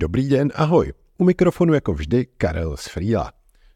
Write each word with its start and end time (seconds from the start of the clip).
Dobrý 0.00 0.28
den, 0.28 0.52
ahoj. 0.54 0.92
U 1.18 1.24
mikrofonu 1.24 1.74
jako 1.74 1.92
vždy 1.92 2.26
Karel 2.36 2.76
z 2.76 2.88
Frýla. 2.88 3.32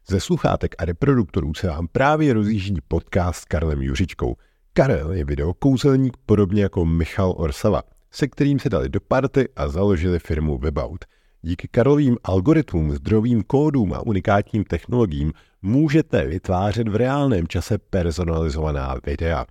Ze 0.07 0.19
sluchátek 0.19 0.75
a 0.77 0.85
reproduktorů 0.85 1.53
se 1.53 1.67
vám 1.67 1.87
právě 1.87 2.33
rozjíždí 2.33 2.81
podcast 2.87 3.39
s 3.39 3.45
Karlem 3.45 3.81
Juřičkou. 3.81 4.35
Karel 4.73 5.11
je 5.11 5.25
videokouzelník 5.25 6.17
podobně 6.25 6.63
jako 6.63 6.85
Michal 6.85 7.33
Orsava, 7.37 7.81
se 8.11 8.27
kterým 8.27 8.59
se 8.59 8.69
dali 8.69 8.89
do 8.89 8.99
party 9.01 9.49
a 9.55 9.67
založili 9.67 10.19
firmu 10.19 10.57
Webout. 10.57 11.05
Díky 11.41 11.67
Karlovým 11.67 12.17
algoritmům, 12.23 12.91
zdrovým 12.91 13.43
kódům 13.43 13.93
a 13.93 14.01
unikátním 14.01 14.63
technologiím 14.63 15.33
můžete 15.61 16.27
vytvářet 16.27 16.87
v 16.87 16.95
reálném 16.95 17.47
čase 17.47 17.77
personalizovaná 17.77 18.95
videa. 19.05 19.45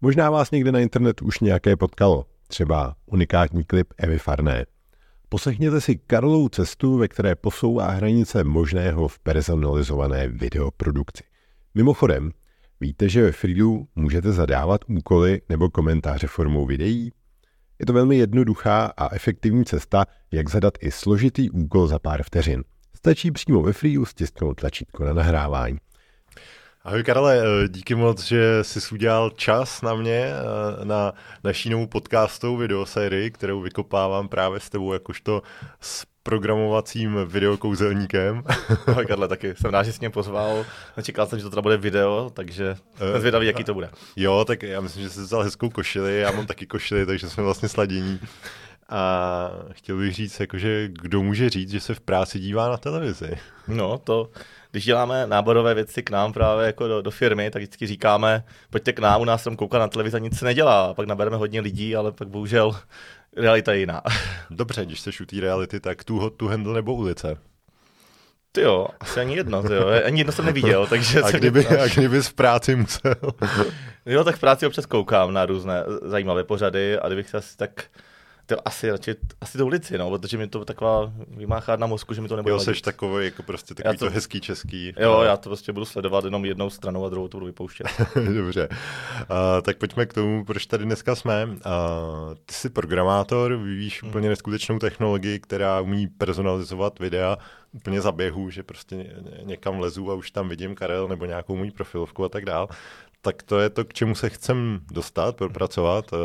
Možná 0.00 0.30
vás 0.30 0.50
někde 0.50 0.72
na 0.72 0.80
internetu 0.80 1.24
už 1.24 1.40
nějaké 1.40 1.76
potkalo, 1.76 2.26
třeba 2.48 2.94
unikátní 3.06 3.64
klip 3.64 3.94
Evy 3.98 4.18
Farné. 4.18 4.64
Poslechněte 5.30 5.80
si 5.80 5.96
Karlovou 5.96 6.48
cestu, 6.48 6.98
ve 6.98 7.08
které 7.08 7.34
posouvá 7.34 7.90
hranice 7.90 8.44
možného 8.44 9.08
v 9.08 9.18
personalizované 9.18 10.28
videoprodukci. 10.28 11.22
Mimochodem, 11.74 12.30
víte, 12.80 13.08
že 13.08 13.22
ve 13.22 13.32
Freelu 13.32 13.88
můžete 13.96 14.32
zadávat 14.32 14.80
úkoly 14.88 15.42
nebo 15.48 15.70
komentáře 15.70 16.26
formou 16.26 16.66
videí? 16.66 17.12
Je 17.78 17.86
to 17.86 17.92
velmi 17.92 18.16
jednoduchá 18.16 18.92
a 18.96 19.14
efektivní 19.14 19.64
cesta, 19.64 20.06
jak 20.32 20.50
zadat 20.50 20.74
i 20.80 20.90
složitý 20.90 21.50
úkol 21.50 21.86
za 21.86 21.98
pár 21.98 22.22
vteřin. 22.22 22.64
Stačí 22.96 23.30
přímo 23.30 23.62
ve 23.62 23.72
Freelu 23.72 24.04
stisknout 24.04 24.60
tlačítko 24.60 25.04
na 25.04 25.12
nahrávání. 25.12 25.78
Ahoj 26.88 27.02
Karle, 27.02 27.38
eh, 27.38 27.68
díky 27.68 27.94
moc, 27.94 28.24
že 28.24 28.64
jsi 28.64 28.94
udělal 28.94 29.30
čas 29.30 29.82
na 29.82 29.94
mě, 29.94 30.32
eh, 30.32 30.84
na 30.84 31.12
naší 31.44 31.70
novou 31.70 31.86
podcastovou 31.86 32.56
videosérii, 32.56 33.30
kterou 33.30 33.60
vykopávám 33.60 34.28
právě 34.28 34.60
s 34.60 34.70
tebou 34.70 34.92
jakožto 34.92 35.42
s 35.80 36.06
programovacím 36.22 37.18
videokouzelníkem. 37.26 38.42
Ahoj 38.86 39.06
Karle, 39.06 39.28
taky 39.28 39.54
jsem 39.54 39.70
rád, 39.70 39.82
že 39.82 39.92
jsi 39.92 39.98
mě 40.00 40.10
pozval. 40.10 40.64
Nečekal 40.96 41.26
jsem, 41.26 41.38
že 41.38 41.42
to 41.42 41.50
teda 41.50 41.62
bude 41.62 41.76
video, 41.76 42.30
takže 42.34 42.76
jsem 42.96 43.20
zvědavý, 43.20 43.46
jaký 43.46 43.64
to 43.64 43.74
bude. 43.74 43.90
Jo, 44.16 44.44
tak 44.44 44.62
já 44.62 44.80
myslím, 44.80 45.02
že 45.02 45.10
jsi 45.10 45.20
vzal 45.20 45.42
hezkou 45.42 45.70
košili, 45.70 46.20
já 46.20 46.32
mám 46.32 46.46
taky 46.46 46.66
košili, 46.66 47.06
takže 47.06 47.30
jsme 47.30 47.42
vlastně 47.42 47.68
sladění. 47.68 48.20
A 48.88 49.50
chtěl 49.72 49.96
bych 49.96 50.14
říct, 50.14 50.40
jakože 50.40 50.88
kdo 50.88 51.22
může 51.22 51.50
říct, 51.50 51.70
že 51.70 51.80
se 51.80 51.94
v 51.94 52.00
práci 52.00 52.38
dívá 52.38 52.68
na 52.68 52.76
televizi? 52.76 53.38
No, 53.66 53.98
to 53.98 54.30
když 54.70 54.84
děláme 54.84 55.26
náborové 55.26 55.74
věci 55.74 56.02
k 56.02 56.10
nám 56.10 56.32
právě 56.32 56.66
jako 56.66 56.88
do, 56.88 57.02
do 57.02 57.10
firmy, 57.10 57.50
tak 57.50 57.62
vždycky 57.62 57.86
říkáme, 57.86 58.44
pojďte 58.70 58.92
k 58.92 58.98
nám, 58.98 59.20
u 59.20 59.24
nás 59.24 59.42
jsem 59.42 59.56
koukal 59.56 59.80
na 59.80 59.88
televizi 59.88 60.16
a 60.16 60.20
nic 60.20 60.38
se 60.38 60.44
nedělá. 60.44 60.84
A 60.84 60.94
pak 60.94 61.06
nabereme 61.06 61.36
hodně 61.36 61.60
lidí, 61.60 61.96
ale 61.96 62.12
pak 62.12 62.28
bohužel 62.28 62.76
realita 63.36 63.72
je 63.72 63.78
jiná. 63.78 64.02
Dobře, 64.50 64.86
když 64.86 65.00
se 65.00 65.12
šutí 65.12 65.40
reality, 65.40 65.80
tak 65.80 66.04
tu, 66.04 66.30
tu 66.30 66.48
handle 66.48 66.74
nebo 66.74 66.94
ulice? 66.94 67.36
Ty 68.52 68.60
jo, 68.60 68.86
asi 69.00 69.20
ani 69.20 69.36
jedno, 69.36 69.62
ty 69.62 69.74
jo. 69.74 69.86
ani 70.04 70.20
jedno 70.20 70.32
jsem 70.32 70.44
neviděl, 70.44 70.86
takže... 70.90 71.22
A 71.22 71.30
kdyby, 71.30 71.66
a 71.66 71.88
kdyby 71.88 72.22
v 72.22 72.34
práci 72.34 72.76
musel? 72.76 73.14
jo, 74.06 74.24
tak 74.24 74.36
v 74.36 74.40
práci 74.40 74.66
občas 74.66 74.86
koukám 74.86 75.32
na 75.32 75.46
různé 75.46 75.84
zajímavé 76.02 76.44
pořady 76.44 76.98
a 76.98 77.06
kdybych 77.06 77.28
se 77.28 77.36
asi 77.36 77.56
tak 77.56 77.84
to 78.48 78.68
asi 78.68 78.90
radši, 78.90 79.14
asi 79.40 79.58
to 79.58 79.66
ulici, 79.66 79.98
no, 79.98 80.10
protože 80.10 80.38
mi 80.38 80.46
to 80.46 80.64
taková 80.64 81.12
vymáchá 81.28 81.76
na 81.76 81.86
mozku, 81.86 82.14
že 82.14 82.20
mi 82.20 82.28
to 82.28 82.36
nebude 82.36 82.52
Jo, 82.52 82.60
seš 82.60 82.82
takový, 82.82 83.24
jako 83.24 83.42
prostě 83.42 83.74
takový 83.74 83.98
to, 83.98 84.04
to, 84.04 84.10
hezký 84.10 84.40
český. 84.40 84.92
Jo, 85.00 85.22
já 85.22 85.36
to 85.36 85.48
prostě 85.48 85.72
budu 85.72 85.86
sledovat 85.86 86.24
jenom 86.24 86.44
jednou 86.44 86.70
stranou 86.70 87.04
a 87.04 87.08
druhou 87.08 87.28
to 87.28 87.36
budu 87.36 87.46
vypouštět. 87.46 87.86
Dobře, 88.34 88.68
uh, 88.70 89.36
tak 89.62 89.76
pojďme 89.76 90.06
k 90.06 90.14
tomu, 90.14 90.44
proč 90.44 90.66
tady 90.66 90.84
dneska 90.84 91.14
jsme. 91.14 91.46
Uh, 91.46 91.54
ty 92.46 92.54
jsi 92.54 92.70
programátor, 92.70 93.56
vyvíjíš 93.56 94.02
hmm. 94.02 94.10
úplně 94.10 94.28
neskutečnou 94.28 94.78
technologii, 94.78 95.40
která 95.40 95.80
umí 95.80 96.06
personalizovat 96.06 96.98
videa 96.98 97.38
úplně 97.72 98.00
za 98.00 98.12
běhu, 98.12 98.50
že 98.50 98.62
prostě 98.62 99.16
někam 99.42 99.80
lezu 99.80 100.10
a 100.10 100.14
už 100.14 100.30
tam 100.30 100.48
vidím 100.48 100.74
Karel 100.74 101.08
nebo 101.08 101.24
nějakou 101.24 101.56
můj 101.56 101.70
profilovku 101.70 102.24
a 102.24 102.28
tak 102.28 102.44
dál. 102.44 102.68
Tak 103.20 103.42
to 103.42 103.58
je 103.58 103.70
to, 103.70 103.84
k 103.84 103.92
čemu 103.92 104.14
se 104.14 104.30
chcem 104.30 104.80
dostat, 104.92 105.36
propracovat. 105.36 106.12
Uh, 106.12 106.18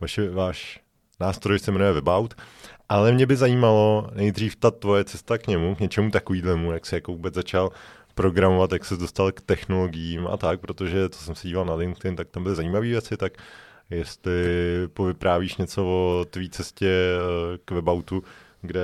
vaše, 0.00 0.30
váš 0.30 0.85
nástroj 1.20 1.58
se 1.58 1.72
jmenuje 1.72 1.92
Webout, 1.92 2.34
ale 2.88 3.12
mě 3.12 3.26
by 3.26 3.36
zajímalo 3.36 4.10
nejdřív 4.14 4.56
ta 4.56 4.70
tvoje 4.70 5.04
cesta 5.04 5.38
k 5.38 5.46
němu, 5.46 5.74
k 5.74 5.80
něčemu 5.80 6.10
takovýhlemu, 6.10 6.72
jak 6.72 6.86
jsi 6.86 6.94
jako 6.94 7.12
vůbec 7.12 7.34
začal 7.34 7.70
programovat, 8.14 8.72
jak 8.72 8.84
se 8.84 8.96
dostal 8.96 9.32
k 9.32 9.40
technologiím 9.40 10.26
a 10.26 10.36
tak, 10.36 10.60
protože 10.60 11.08
to 11.08 11.16
jsem 11.16 11.34
si 11.34 11.48
díval 11.48 11.64
na 11.64 11.74
LinkedIn, 11.74 12.16
tak 12.16 12.28
tam 12.28 12.42
byly 12.42 12.54
zajímavé 12.54 12.86
věci, 12.86 13.16
tak 13.16 13.32
jestli 13.90 14.32
povyprávíš 14.94 15.56
něco 15.56 15.84
o 15.84 16.26
tvý 16.30 16.50
cestě 16.50 16.88
eh, 16.88 17.58
k 17.64 17.70
Weboutu, 17.70 18.22
kde 18.62 18.80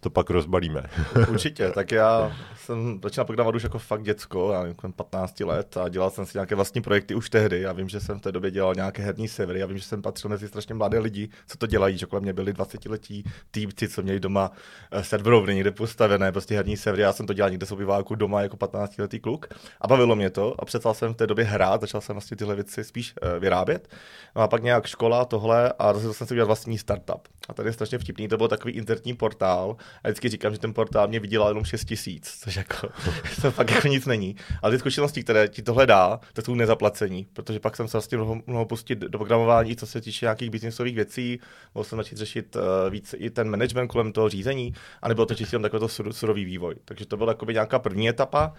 to 0.00 0.10
pak 0.10 0.30
rozbalíme. 0.30 0.82
Určitě, 1.28 1.70
tak 1.70 1.92
já 1.92 2.32
jsem 2.56 3.00
začal 3.02 3.24
programovat 3.24 3.54
už 3.54 3.62
jako 3.62 3.78
fakt 3.78 4.02
děcko, 4.02 4.52
já 4.52 4.62
nevím, 4.62 4.76
15 4.96 5.40
let 5.40 5.76
a 5.76 5.88
dělal 5.88 6.10
jsem 6.10 6.26
si 6.26 6.38
nějaké 6.38 6.54
vlastní 6.54 6.80
projekty 6.80 7.14
už 7.14 7.30
tehdy. 7.30 7.60
Já 7.60 7.72
vím, 7.72 7.88
že 7.88 8.00
jsem 8.00 8.18
v 8.18 8.22
té 8.22 8.32
době 8.32 8.50
dělal 8.50 8.74
nějaké 8.74 9.02
herní 9.02 9.28
servery, 9.28 9.60
já 9.60 9.66
vím, 9.66 9.78
že 9.78 9.84
jsem 9.84 10.02
patřil 10.02 10.30
mezi 10.30 10.48
strašně 10.48 10.74
mladé 10.74 10.98
lidi, 10.98 11.28
co 11.46 11.58
to 11.58 11.66
dělají, 11.66 11.98
že 11.98 12.06
kolem 12.06 12.22
mě 12.22 12.32
byli 12.32 12.52
20-letí 12.52 13.24
týpci, 13.50 13.88
co 13.88 14.02
měli 14.02 14.20
doma 14.20 14.50
eh, 14.90 15.04
serverovny 15.04 15.54
někde 15.54 15.70
postavené, 15.70 16.32
prostě 16.32 16.56
herní 16.56 16.76
servery. 16.76 17.02
Já 17.02 17.12
jsem 17.12 17.26
to 17.26 17.32
dělal 17.32 17.50
někde 17.50 17.66
v 17.66 18.16
doma 18.16 18.42
jako 18.42 18.56
15-letý 18.56 19.20
kluk 19.20 19.46
a 19.80 19.88
bavilo 19.88 20.16
mě 20.16 20.30
to 20.30 20.54
a 20.58 20.64
přestal 20.64 20.94
jsem 20.94 21.14
v 21.14 21.16
té 21.16 21.26
době 21.26 21.44
hrát, 21.44 21.80
začal 21.80 22.00
jsem 22.00 22.14
vlastně 22.14 22.36
tyhle 22.36 22.54
věci 22.54 22.84
spíš 22.84 23.14
uh, 23.22 23.38
vyrábět. 23.38 23.88
No 24.36 24.42
a 24.42 24.48
pak 24.48 24.62
nějak 24.62 24.86
škola, 24.86 25.24
tohle 25.24 25.72
a 25.78 25.92
rozhodl 25.92 26.14
jsem 26.14 26.26
si 26.26 26.34
udělat 26.34 26.46
vlastní 26.46 26.78
startup. 26.78 27.28
A 27.48 27.54
tady 27.54 27.68
je 27.68 27.72
strašně 27.72 27.98
vtipný, 27.98 28.28
to 28.28 28.36
byl 28.36 28.48
takový 28.48 28.74
internetní 28.74 29.14
portál 29.14 29.76
a 30.04 30.08
vždycky 30.08 30.28
říkám, 30.28 30.52
že 30.52 30.58
ten 30.58 30.74
portál 30.74 31.08
mě 31.08 31.20
vydělal 31.20 31.48
jenom 31.48 31.64
6 31.64 31.84
tisíc, 31.84 32.38
což 32.40 32.56
jako, 32.56 32.88
to 33.42 33.50
fakt 33.50 33.70
jako 33.70 33.88
nic 33.88 34.06
není. 34.06 34.36
Ale 34.62 34.72
ty 34.72 34.78
zkušenosti, 34.78 35.22
které 35.22 35.48
ti 35.48 35.62
tohle 35.62 35.86
dá, 35.86 36.20
to 36.32 36.42
jsou 36.42 36.54
nezaplacení, 36.54 37.26
protože 37.32 37.60
pak 37.60 37.76
jsem 37.76 37.88
se 37.88 37.96
vlastně 37.96 38.18
mohl, 38.18 38.40
mohl 38.46 38.64
pustit 38.64 38.98
do 38.98 39.18
programování, 39.18 39.76
co 39.76 39.86
se 39.86 40.00
týče 40.00 40.26
nějakých 40.26 40.50
biznisových 40.50 40.94
věcí, 40.94 41.40
mohl 41.74 41.84
jsem 41.84 41.98
začít 41.98 42.18
řešit 42.18 42.56
uh, 42.56 42.62
víc 42.90 43.14
i 43.18 43.30
ten 43.30 43.50
management 43.50 43.88
kolem 43.88 44.12
toho 44.12 44.28
řízení, 44.28 44.74
a 45.02 45.08
nebylo 45.08 45.26
to 45.26 45.34
čistě 45.34 45.58
takový 45.58 45.80
to 45.80 46.12
surový 46.12 46.44
vývoj. 46.44 46.74
Takže 46.84 47.06
to 47.06 47.16
byla 47.16 47.30
jako 47.30 47.50
nějaká 47.50 47.78
první 47.78 48.08
etapa. 48.08 48.52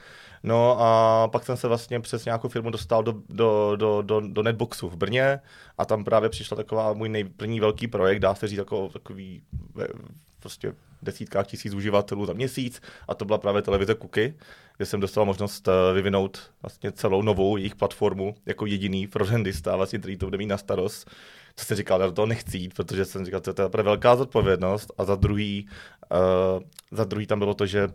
No 0.43 0.77
a 0.79 1.27
pak 1.27 1.45
jsem 1.45 1.57
se 1.57 1.67
vlastně 1.67 1.99
přes 1.99 2.25
nějakou 2.25 2.49
firmu 2.49 2.69
dostal 2.69 3.03
do, 3.03 3.13
do, 3.29 3.75
do, 3.75 4.01
do, 4.01 4.19
do 4.19 4.43
Netboxu 4.43 4.89
v 4.89 4.95
Brně 4.95 5.39
a 5.77 5.85
tam 5.85 6.03
právě 6.03 6.29
přišla 6.29 6.57
taková 6.57 6.93
můj 6.93 7.09
nejprvní 7.09 7.59
velký 7.59 7.87
projekt, 7.87 8.19
dá 8.19 8.35
se 8.35 8.47
říct 8.47 8.57
jako 8.57 8.89
takový 8.89 9.41
prostě 10.39 10.73
desítkách 11.01 11.47
tisíc 11.47 11.73
uživatelů 11.73 12.25
za 12.25 12.33
měsíc 12.33 12.81
a 13.07 13.13
to 13.13 13.25
byla 13.25 13.37
právě 13.37 13.61
televize 13.61 13.95
Kuky, 13.95 14.33
kde 14.77 14.85
jsem 14.85 14.99
dostal 14.99 15.25
možnost 15.25 15.67
eh, 15.67 15.93
vyvinout 15.93 16.51
vlastně 16.61 16.91
celou 16.91 17.21
novou 17.21 17.57
jejich 17.57 17.75
platformu 17.75 18.35
jako 18.45 18.65
jediný 18.65 19.07
frontendista, 19.07 19.75
vlastně, 19.75 19.99
který 19.99 20.17
to 20.17 20.25
bude 20.25 20.37
mít 20.37 20.47
na 20.47 20.57
starost. 20.57 21.11
Co 21.59 21.65
jsem 21.65 21.77
říkal, 21.77 22.01
já 22.01 22.07
do 22.07 22.11
toho 22.11 22.25
nechci 22.25 22.57
jít, 22.57 22.73
protože 22.73 23.05
jsem 23.05 23.25
říkal, 23.25 23.39
to 23.39 23.61
je 23.77 23.83
velká 23.83 24.15
zodpovědnost 24.15 24.91
a 24.97 25.05
za 25.05 25.15
druhý, 25.15 25.67
uh, 26.11 26.63
za 26.91 27.03
druhý 27.03 27.27
tam 27.27 27.39
bylo 27.39 27.53
to, 27.53 27.65
že, 27.65 27.85
uh, 27.85 27.91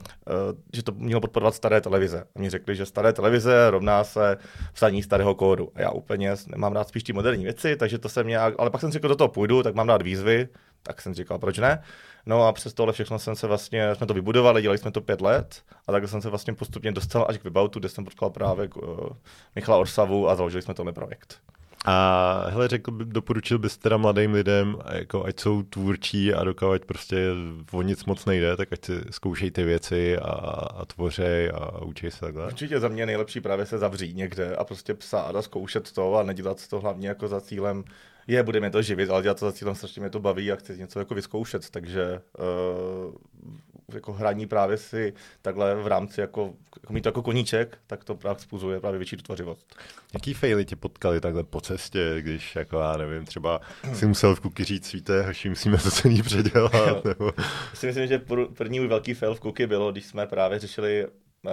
že 0.73 0.83
to 0.83 0.93
mělo 0.93 1.21
podporovat 1.21 1.55
staré 1.55 1.81
televize. 1.81 2.25
A 2.37 2.39
mi 2.39 2.51
řekli, 2.51 2.77
že 2.77 2.87
staré 2.87 3.13
televize 3.13 3.71
rovná 3.71 4.05
se 4.05 4.37
psaní 4.73 5.03
starého 5.03 5.35
kódu. 5.35 5.73
A 5.75 5.81
já 5.81 5.91
úplně 5.91 6.35
nemám 6.47 6.73
rád 6.73 6.89
spíš 6.89 7.03
ty 7.03 7.13
moderní 7.13 7.45
věci, 7.45 7.77
takže 7.77 7.99
to 7.99 8.09
jsem 8.09 8.27
nějak, 8.27 8.55
ale 8.59 8.71
pak 8.71 8.81
jsem 8.81 8.93
řekl, 8.93 9.09
do 9.09 9.17
toho 9.17 9.29
půjdu, 9.29 9.63
tak 9.63 9.75
mám 9.75 9.89
rád 9.89 10.03
výzvy, 10.03 10.49
tak 10.83 11.01
jsem 11.01 11.15
říkal, 11.15 11.39
proč 11.39 11.59
ne? 11.59 11.83
No 12.27 12.47
a 12.47 12.53
přes 12.53 12.75
tohle 12.75 12.93
všechno 12.93 13.19
jsem 13.19 13.37
se 13.37 13.47
vlastně, 13.47 13.95
jsme 13.95 14.07
to 14.07 14.15
vybudovali, 14.15 14.63
dělali 14.63 14.79
jsme 14.79 14.91
to 14.91 15.01
pět 15.01 15.21
let 15.21 15.63
a 15.87 15.93
tak 15.93 16.09
jsem 16.09 16.23
se 16.23 16.29
vlastně 16.29 16.55
postupně 16.55 16.93
dostal 16.93 17.27
až 17.29 17.39
k 17.39 17.45
Weboutu, 17.45 17.79
kde 17.79 17.89
jsem 17.89 18.05
potkal 18.05 18.31
právě 18.31 18.69
uh, 18.69 19.09
Michala 19.55 19.79
Orsavu 19.79 20.29
a 20.29 20.35
založili 20.35 20.63
jsme 20.63 20.75
tohle 20.75 20.93
projekt. 20.93 21.41
A 21.85 22.45
hele, 22.49 22.69
řekl 22.69 22.91
by, 22.91 23.05
doporučil 23.05 23.59
bys 23.59 23.79
teda 23.79 23.97
mladým 23.97 24.33
lidem, 24.33 24.77
jako 24.93 25.25
ať 25.25 25.41
jsou 25.41 25.63
tvůrčí 25.63 26.35
a 26.35 26.45
dokávat 26.45 26.85
prostě 26.85 27.29
o 27.73 27.83
nic 27.83 28.05
moc 28.05 28.25
nejde, 28.25 28.57
tak 28.57 28.73
ať 28.73 28.85
si 28.85 28.93
zkoušej 29.11 29.51
ty 29.51 29.65
věci 29.65 30.19
a, 30.19 30.31
a 30.31 30.85
tvořej 30.85 31.51
a 31.55 31.83
učí 31.83 32.11
se 32.11 32.21
takhle. 32.21 32.47
Určitě 32.47 32.81
za 32.81 32.89
mě 32.89 33.07
nejlepší 33.07 33.41
právě 33.41 33.67
se 33.67 33.79
zavřít 33.79 34.17
někde 34.17 34.57
a 34.57 34.65
prostě 34.65 34.95
psát 34.95 35.37
a 35.37 35.43
zkoušet 35.43 35.93
to 35.93 36.17
a 36.17 36.23
nedělat 36.23 36.69
to 36.69 36.81
hlavně 36.81 37.09
jako 37.09 37.29
za 37.29 37.41
cílem 37.41 37.85
je, 38.27 38.43
budeme 38.43 38.71
to 38.71 38.83
živit, 38.83 39.11
ale 39.11 39.23
dělat 39.23 39.41
to 39.41 39.47
za 39.47 39.53
cílem 39.53 39.75
strašně 39.75 40.01
mě 40.01 40.11
to 40.11 40.21
baví 40.21 40.53
a 40.53 40.57
chci 40.57 40.79
něco 40.79 40.99
jako 40.99 41.15
vyzkoušet, 41.15 41.71
takže 41.71 42.21
uh, 42.39 43.15
jako 43.95 44.13
hraní 44.13 44.47
právě 44.47 44.77
si 44.77 45.15
takhle 45.43 45.75
v 45.75 45.87
rámci 45.87 46.21
jako, 46.21 46.55
jako 46.83 46.93
mít 46.93 47.01
to 47.01 47.09
jako 47.09 47.23
koníček, 47.23 47.79
tak 47.87 48.05
to 48.05 48.15
právě 48.15 48.41
způsobuje 48.41 48.81
právě 48.81 48.99
větší 48.99 49.17
tvořivost. 49.17 49.77
Jaký 50.15 50.35
faily 50.35 50.65
tě 50.65 50.77
potkali 50.77 51.21
takhle 51.21 51.45
po 51.45 51.61
cestě, 51.61 52.17
když 52.19 52.57
jako 52.57 52.81
já 52.81 52.97
nevím, 52.97 53.25
třeba 53.25 53.61
si 53.93 54.07
musel 54.07 54.35
v 54.35 54.41
kuky 54.41 54.65
říct, 54.65 54.93
víte, 54.93 55.23
hoši, 55.23 55.49
musíme 55.49 55.79
to 55.79 55.91
celý 55.91 56.23
předělat, 56.23 57.05
nebo... 57.05 57.33
si 57.75 57.87
myslím, 57.87 58.07
že 58.07 58.23
první 58.57 58.81
můj 58.81 58.89
velký 58.89 59.15
fail 59.15 59.35
v 59.35 59.41
kuky 59.41 59.67
bylo, 59.67 59.93
když 59.93 60.07
jsme 60.07 60.27
právě 60.27 60.59
řešili 60.59 61.07
uh, 61.45 61.51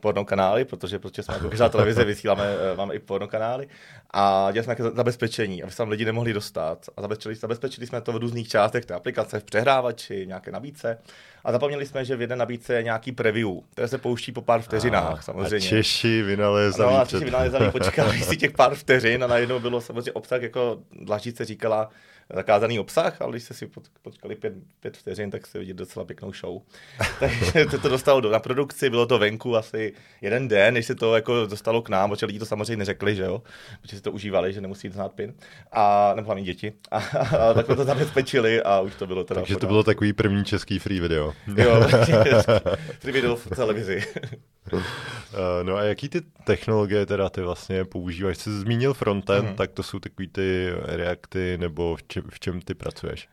porno 0.00 0.24
kanály, 0.24 0.64
protože 0.64 0.98
prostě 0.98 1.22
jsme 1.22 1.34
jako 1.34 1.48
každá 1.48 1.68
televize 1.68 2.04
vysíláme, 2.04 2.56
uh, 2.56 2.78
máme 2.78 2.94
i 2.94 2.98
porno 2.98 3.28
kanály 3.28 3.68
a 4.10 4.52
dělali 4.52 4.64
jsme 4.64 4.74
nějaké 4.78 4.96
zabezpečení, 4.96 5.62
aby 5.62 5.72
se 5.72 5.78
tam 5.78 5.88
lidi 5.88 6.04
nemohli 6.04 6.32
dostat. 6.32 6.88
A 6.96 7.02
zabezpečili, 7.02 7.34
zabezpečili 7.34 7.86
jsme 7.86 8.00
to 8.00 8.12
v 8.12 8.16
různých 8.16 8.48
částech 8.48 8.84
té 8.84 8.94
aplikace, 8.94 9.40
v 9.40 9.44
přehrávači, 9.44 10.26
nějaké 10.26 10.50
nabídce 10.50 10.98
A 11.44 11.52
zapomněli 11.52 11.86
jsme, 11.86 12.04
že 12.04 12.16
v 12.16 12.20
jedné 12.20 12.36
nabídce 12.36 12.74
je 12.74 12.82
nějaký 12.82 13.12
preview, 13.12 13.48
které 13.72 13.88
se 13.88 13.98
pouští 13.98 14.32
po 14.32 14.42
pár 14.42 14.60
vteřinách, 14.60 15.18
a, 15.18 15.22
samozřejmě. 15.22 15.66
A 15.66 15.70
Češi 15.70 16.22
vynalézali. 16.22 16.92
No, 16.92 17.00
a 17.00 17.04
Češi 17.04 17.24
vynalézali, 17.24 17.70
počkali 17.70 18.18
si 18.22 18.36
těch 18.36 18.52
pár 18.52 18.74
vteřin 18.74 19.24
a 19.24 19.26
najednou 19.26 19.60
bylo 19.60 19.80
samozřejmě 19.80 20.12
obsah, 20.12 20.42
jako 20.42 20.78
dlaždice 20.92 21.44
říkala, 21.44 21.90
zakázaný 22.34 22.78
obsah, 22.78 23.22
ale 23.22 23.30
když 23.30 23.42
jste 23.42 23.54
si 23.54 23.70
počkali 24.02 24.34
pět, 24.34 24.52
pět 24.80 24.96
vteřin, 24.96 25.30
tak 25.30 25.46
se 25.46 25.58
vidět 25.58 25.76
docela 25.76 26.04
pěknou 26.04 26.32
show. 26.32 26.62
Takže 27.20 27.66
to, 27.70 27.78
to 27.78 27.88
dostalo 27.88 28.20
do, 28.20 28.30
na 28.30 28.38
produkci, 28.38 28.90
bylo 28.90 29.06
to 29.06 29.18
venku 29.18 29.56
asi 29.56 29.94
jeden 30.20 30.48
den, 30.48 30.74
než 30.74 30.86
se 30.86 30.94
to 30.94 31.14
jako 31.14 31.46
dostalo 31.46 31.82
k 31.82 31.88
nám, 31.88 32.10
protože 32.10 32.26
lidi 32.26 32.38
to 32.38 32.46
samozřejmě 32.46 32.76
neřekli, 32.76 33.16
že 33.16 33.22
jo, 33.22 33.42
protože 33.82 33.96
si 33.96 34.02
to 34.02 34.12
užívali, 34.12 34.52
že 34.52 34.60
nemusí 34.60 34.88
znát 34.88 35.12
pin, 35.12 35.34
a 35.72 36.12
nebo 36.16 36.26
hlavně 36.26 36.44
děti. 36.44 36.72
A, 36.90 36.98
a, 36.98 37.54
tak 37.54 37.66
to 37.66 37.84
zabezpečili 37.84 38.62
a 38.62 38.80
už 38.80 38.94
to 38.94 39.06
bylo 39.06 39.24
teda. 39.24 39.40
Takže 39.40 39.56
to 39.56 39.66
bylo 39.66 39.82
takový 39.82 40.12
první 40.12 40.44
český 40.44 40.78
free 40.78 41.00
video. 41.00 41.34
Jo, 41.56 41.80
free 43.00 43.12
video 43.12 43.36
v 43.36 43.46
televizi. 43.46 44.02
Eh, 44.72 45.64
no 45.64 45.76
a 45.76 45.82
jaký 45.82 46.08
ty 46.08 46.20
technologie 46.44 47.06
teda 47.06 47.30
ty 47.30 47.40
vlastně 47.40 47.84
používáš? 47.84 48.38
Jsi 48.38 48.50
zmínil 48.50 48.94
frontend, 48.94 49.48
mm-hmm. 49.48 49.54
tak 49.54 49.70
to 49.70 49.82
jsou 49.82 49.98
takový 49.98 50.28
ty 50.28 50.68
reakty, 50.84 51.58
nebo 51.58 51.96
v 51.96 52.02
čem, 52.22 52.30
v 52.30 52.40
čem 52.40 52.60
ty 52.60 52.74
pracuješ? 52.74 53.28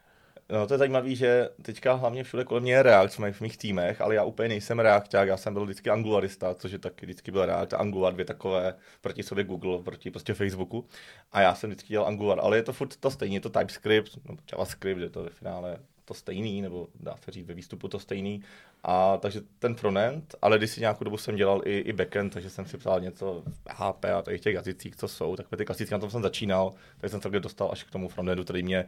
No 0.50 0.68
to 0.68 0.74
je 0.74 0.78
zajímavé, 0.78 1.16
že 1.16 1.50
teďka 1.62 1.94
hlavně 1.94 2.24
všude 2.24 2.44
kolem 2.44 2.64
mě 2.64 2.74
je 2.74 2.84
React 2.84 3.20
v 3.32 3.42
mých 3.42 3.58
týmech, 3.58 4.02
ale 4.02 4.16
já 4.16 4.24
úplně 4.24 4.50
nejsem 4.50 4.80
Reacták, 4.80 5.28
já 5.28 5.38
jsem 5.38 5.54
byl 5.54 5.66
vždycky 5.66 5.90
Angularista, 5.90 6.56
což 6.56 6.72
je 6.72 6.80
taky 6.80 7.06
vždycky 7.06 7.32
byl 7.32 7.46
React 7.46 7.74
a 7.74 7.78
Angular, 7.78 8.14
dvě 8.14 8.26
takové 8.26 8.76
proti 9.02 9.24
sobě 9.24 9.44
Google, 9.44 9.84
proti 9.84 10.12
prostě 10.12 10.34
Facebooku. 10.34 10.88
A 11.32 11.42
já 11.42 11.56
jsem 11.56 11.70
vždycky 11.70 11.88
dělal 11.88 12.08
Angular, 12.08 12.40
ale 12.42 12.58
je 12.58 12.64
to 12.64 12.74
furt 12.74 12.96
to 12.96 13.12
stejné, 13.12 13.36
je 13.36 13.40
to 13.40 13.50
TypeScript, 13.50 14.20
no, 14.30 14.38
JavaScript, 14.52 15.02
je 15.02 15.10
to 15.10 15.24
ve 15.24 15.30
finále 15.30 15.78
to 16.06 16.14
stejný, 16.14 16.62
nebo 16.62 16.88
dá 17.00 17.16
se 17.18 17.32
říct 17.32 17.48
ve 17.48 17.54
výstupu 17.54 17.88
to 17.88 18.00
stejný. 18.00 18.42
A 18.84 19.18
takže 19.18 19.42
ten 19.60 19.76
frontend, 19.76 20.36
ale 20.42 20.58
když 20.58 20.72
si 20.72 20.80
nějakou 20.80 21.04
dobu 21.04 21.18
jsem 21.18 21.36
dělal 21.36 21.62
i, 21.66 21.78
i 21.78 21.94
backend, 21.94 22.34
takže 22.34 22.50
jsem 22.50 22.66
si 22.66 22.78
psal 22.78 23.02
něco 23.02 23.44
HP 23.70 24.06
a 24.06 24.24
těch 24.40 24.54
jazycích, 24.54 24.96
co 24.96 25.08
jsou, 25.08 25.36
tak 25.36 25.46
ty 25.58 25.66
klasické 25.66 25.96
na 25.96 26.00
tom 26.00 26.10
jsem 26.10 26.22
začínal, 26.22 26.74
tak 26.98 27.12
jsem 27.12 27.22
se 27.22 27.30
dostal 27.30 27.70
až 27.72 27.84
k 27.84 27.92
tomu 27.92 28.10
frontendu, 28.10 28.44
který 28.44 28.64
mě 28.64 28.86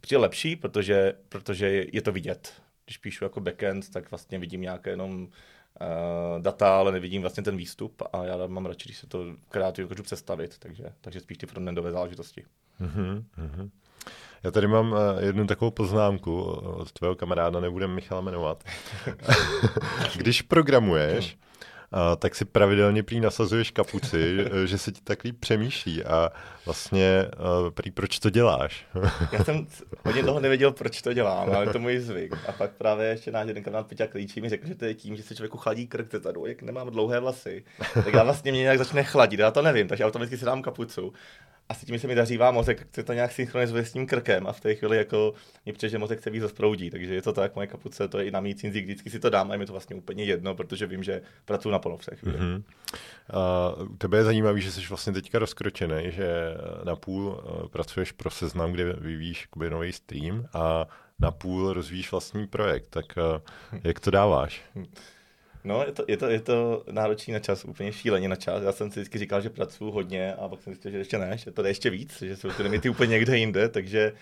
přijde 0.00 0.18
lepší, 0.18 0.56
protože, 0.56 1.14
protože 1.28 1.84
je 1.92 2.02
to 2.02 2.12
vidět. 2.12 2.52
Když 2.84 2.98
píšu 2.98 3.24
jako 3.24 3.40
backend, 3.40 3.90
tak 3.90 4.10
vlastně 4.10 4.38
vidím 4.38 4.60
nějaké 4.60 4.90
jenom 4.90 5.22
uh, 5.22 6.42
data, 6.42 6.78
ale 6.78 6.92
nevidím 6.92 7.22
vlastně 7.22 7.42
ten 7.42 7.56
výstup 7.56 8.02
a 8.12 8.24
já 8.24 8.46
mám 8.46 8.66
radši, 8.66 8.88
když 8.88 8.98
se 8.98 9.06
to 9.06 9.24
kreativně 9.48 9.88
dokážu 9.88 10.02
představit, 10.02 10.58
takže, 10.58 10.84
takže 11.00 11.20
spíš 11.20 11.38
ty 11.38 11.46
frontendové 11.46 11.92
záležitosti. 11.92 12.44
Mm-hmm. 12.80 13.24
Já 14.44 14.50
tady 14.50 14.66
mám 14.66 14.92
uh, 14.92 14.98
jednu 15.20 15.46
takovou 15.46 15.70
poznámku 15.70 16.42
od 16.42 16.92
tvého 16.92 17.14
kamaráda, 17.14 17.60
nebudem 17.60 17.94
Michala 17.94 18.20
jmenovat. 18.20 18.64
Když 20.16 20.42
programuješ, 20.42 21.36
a, 21.92 22.16
tak 22.16 22.34
si 22.34 22.44
pravidelně 22.44 23.02
prý 23.02 23.20
nasazuješ 23.20 23.70
kapuci, 23.70 24.36
že 24.64 24.78
se 24.78 24.92
ti 24.92 25.00
tak 25.04 25.24
líp 25.24 25.36
přemýšlí 25.40 26.04
a 26.04 26.30
vlastně 26.66 27.24
a, 27.24 27.70
prý 27.70 27.90
proč 27.90 28.18
to 28.18 28.30
děláš? 28.30 28.86
Já 29.32 29.44
jsem 29.44 29.66
hodně 30.04 30.22
toho 30.22 30.40
nevěděl, 30.40 30.72
proč 30.72 31.02
to 31.02 31.12
dělám, 31.12 31.52
ale 31.54 31.66
to 31.66 31.78
můj 31.78 31.98
zvyk. 31.98 32.34
A 32.48 32.52
pak 32.52 32.70
právě 32.70 33.06
ještě 33.06 33.30
náš 33.30 33.46
jeden 33.46 33.62
kamarád 33.62 33.86
Peťa 33.86 34.06
Klíčí 34.06 34.40
mi 34.40 34.48
řekl, 34.48 34.66
že 34.66 34.74
to 34.74 34.84
je 34.84 34.94
tím, 34.94 35.16
že 35.16 35.22
se 35.22 35.34
člověku 35.34 35.58
chladí 35.58 35.86
krk 35.86 36.14
zadu, 36.22 36.46
jak 36.46 36.62
nemám 36.62 36.90
dlouhé 36.90 37.20
vlasy. 37.20 37.64
Tak 37.94 38.14
já 38.14 38.22
vlastně 38.22 38.52
mě 38.52 38.60
nějak 38.60 38.78
začne 38.78 39.04
chladit, 39.04 39.40
já 39.40 39.50
to 39.50 39.62
nevím, 39.62 39.88
takže 39.88 40.04
automaticky 40.04 40.38
si 40.38 40.44
dám 40.44 40.62
kapucu 40.62 41.12
asi 41.68 41.86
tím 41.86 41.98
se 41.98 42.06
mi 42.06 42.14
dařívá 42.14 42.50
mozek, 42.50 42.86
se 42.92 43.02
to 43.02 43.12
nějak 43.12 43.32
synchronizuje 43.32 43.84
s 43.84 43.92
tím 43.92 44.06
krkem 44.06 44.46
a 44.46 44.52
v 44.52 44.60
té 44.60 44.74
chvíli 44.74 44.96
jako 44.96 45.34
mě 45.64 45.72
přijde, 45.72 45.90
že 45.90 45.98
mozek 45.98 46.22
se 46.22 46.30
víc 46.30 46.42
zasproudí, 46.42 46.90
takže 46.90 47.14
je 47.14 47.22
to 47.22 47.32
tak, 47.32 47.54
moje 47.54 47.66
kapuce, 47.66 48.08
to 48.08 48.18
je 48.18 48.24
i 48.24 48.30
na 48.30 48.40
mý 48.40 48.54
cinzí, 48.54 48.80
vždycky 48.80 49.10
si 49.10 49.20
to 49.20 49.30
dám 49.30 49.50
a 49.50 49.54
je 49.54 49.58
mi 49.58 49.66
to 49.66 49.72
vlastně 49.72 49.96
úplně 49.96 50.24
jedno, 50.24 50.54
protože 50.54 50.86
vím, 50.86 51.02
že 51.02 51.22
pracuji 51.44 51.70
na 51.70 51.78
polovce. 51.78 52.16
Mm-hmm. 52.22 52.62
Uh, 53.78 53.92
u 53.92 53.96
tebe 53.96 54.18
je 54.18 54.24
zajímavé, 54.24 54.60
že 54.60 54.72
jsi 54.72 54.80
vlastně 54.88 55.12
teďka 55.12 55.38
rozkročený, 55.38 56.10
že 56.10 56.28
na 56.84 56.96
půl 56.96 57.26
uh, 57.26 57.68
pracuješ 57.68 58.12
pro 58.12 58.30
seznam, 58.30 58.72
kde 58.72 58.92
vyvíjíš 58.92 59.48
nový 59.70 59.92
stream 59.92 60.46
a 60.52 60.86
na 61.18 61.30
půl 61.30 61.72
rozvíjíš 61.72 62.10
vlastní 62.10 62.46
projekt, 62.46 62.86
tak 62.90 63.04
uh, 63.16 63.80
jak 63.84 64.00
to 64.00 64.10
dáváš? 64.10 64.62
No, 65.64 65.84
je 65.86 65.92
to, 65.92 66.04
je, 66.08 66.16
to, 66.16 66.26
je 66.26 66.40
to 66.40 66.84
náročný 66.90 67.32
na 67.32 67.38
čas, 67.38 67.64
úplně 67.64 67.92
šíleně 67.92 68.28
na 68.28 68.36
čas. 68.36 68.62
Já 68.62 68.72
jsem 68.72 68.90
si 68.90 69.00
vždycky 69.00 69.18
říkal, 69.18 69.40
že 69.40 69.50
pracuji 69.50 69.90
hodně 69.90 70.34
a 70.34 70.48
pak 70.48 70.62
jsem 70.62 70.72
zjistil, 70.72 70.90
že 70.90 70.98
ještě 70.98 71.18
ne, 71.18 71.38
že 71.38 71.50
to 71.50 71.62
jde 71.62 71.68
ještě 71.68 71.90
víc, 71.90 72.22
že 72.22 72.36
jsou 72.36 72.50
ty 72.50 72.62
limity 72.62 72.88
úplně 72.88 73.10
někde 73.10 73.38
jinde, 73.38 73.68
takže 73.68 74.12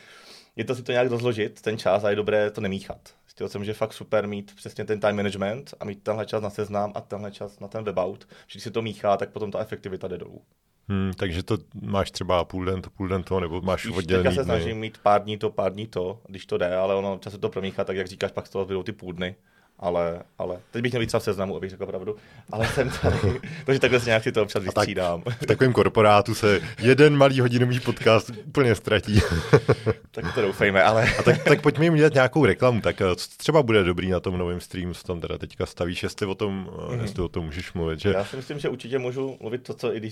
je 0.57 0.65
to 0.65 0.75
si 0.75 0.83
to 0.83 0.93
nějak 0.93 1.09
rozložit, 1.09 1.63
ten 1.63 1.79
čas 1.79 2.05
a 2.05 2.11
je 2.11 2.17
dobré 2.17 2.51
to 2.51 2.61
nemíchat. 2.61 3.15
Zjistil 3.25 3.49
jsem, 3.49 3.65
že 3.65 3.75
fakt 3.75 3.93
super 3.93 4.29
mít 4.29 4.55
přesně 4.55 4.85
ten 4.85 5.01
time 5.01 5.17
management 5.17 5.75
a 5.81 5.85
mít 5.85 6.03
tenhle 6.03 6.27
čas 6.27 6.43
na 6.43 6.51
seznam 6.51 6.93
a 6.95 7.01
tenhle 7.01 7.31
čas 7.31 7.61
na 7.61 7.69
ten 7.69 7.85
webout. 7.85 8.29
Když 8.53 8.63
si 8.63 8.71
to 8.71 8.83
míchá, 8.83 9.17
tak 9.17 9.31
potom 9.31 9.51
ta 9.51 9.61
efektivita 9.61 10.09
jde 10.09 10.19
dolů. 10.19 10.43
Hmm, 10.89 11.13
takže 11.17 11.43
to 11.43 11.59
máš 11.83 12.11
třeba 12.11 12.45
půl 12.45 12.65
den 12.65 12.83
to, 12.83 12.91
půl 12.91 13.09
den 13.09 13.23
to, 13.23 13.41
nebo 13.41 13.61
máš 13.61 13.87
oddělený 13.87 14.29
Teďka 14.29 14.43
se 14.43 14.45
snažím 14.45 14.79
mít 14.79 14.99
pár 14.99 15.23
dní 15.23 15.39
to, 15.39 15.51
pár 15.51 15.73
dní 15.73 15.87
to, 15.87 16.21
když 16.29 16.47
to 16.47 16.59
jde, 16.59 16.77
ale 16.77 16.95
ono 16.95 17.19
často 17.19 17.39
to 17.39 17.49
promíchá, 17.49 17.85
tak 17.85 17.97
jak 17.97 18.07
říkáš, 18.07 18.33
pak 18.33 18.47
z 18.47 18.51
toho 18.51 18.65
budou 18.65 18.83
ty 18.83 18.93
půl 18.93 19.13
dny 19.13 19.37
ale, 19.79 20.23
ale 20.39 20.59
teď 20.71 20.83
bych 20.83 20.93
měl 20.93 21.01
víc 21.01 21.15
v 21.15 21.19
seznamu, 21.19 21.57
abych 21.57 21.71
řekl 21.71 21.87
pravdu, 21.87 22.17
ale 22.53 22.67
jsem 22.67 22.91
tady, 22.91 23.19
takže 23.67 23.81
takhle 23.81 24.01
si 24.01 24.07
nějak 24.07 24.23
si 24.23 24.33
to 24.33 24.43
občas 24.43 24.63
vystřídám. 24.63 25.23
Tak 25.23 25.43
v 25.43 25.47
takovém 25.47 25.73
korporátu 25.73 26.35
se 26.35 26.61
jeden 26.79 27.17
malý 27.17 27.41
hodinový 27.41 27.81
podcast 27.81 28.31
úplně 28.47 28.75
ztratí. 28.75 29.21
tak 30.11 30.35
to 30.35 30.43
doufejme, 30.43 30.83
ale... 30.83 31.15
A 31.19 31.23
tak, 31.23 31.45
tak 31.45 31.61
pojďme 31.61 31.85
jim 31.85 31.95
dělat 31.95 32.15
nějakou 32.15 32.47
reklamu, 32.47 32.81
tak 32.81 33.01
eh, 33.01 33.17
co 33.17 33.29
třeba 33.37 33.63
bude 33.63 33.85
dobrý 33.85 34.11
na 34.11 34.21
tom 34.21 34.39
novém 34.39 34.61
streamu, 34.61 34.95
co 34.95 35.03
tam 35.05 35.21
teda 35.21 35.39
teďka 35.39 35.67
stavíš, 35.67 36.03
jestli 36.03 36.27
o 36.27 36.35
tom, 36.35 36.71
mm-hmm. 36.73 37.03
jestli 37.03 37.23
o 37.23 37.29
tom 37.29 37.45
můžeš 37.45 37.73
mluvit. 37.73 38.01
Že... 38.01 38.09
Já 38.09 38.25
si 38.25 38.37
myslím, 38.37 38.59
že 38.59 38.69
určitě 38.69 38.99
můžu 38.99 39.37
mluvit 39.41 39.63
to, 39.63 39.75
co 39.75 39.95
i 39.95 39.99
když 40.01 40.12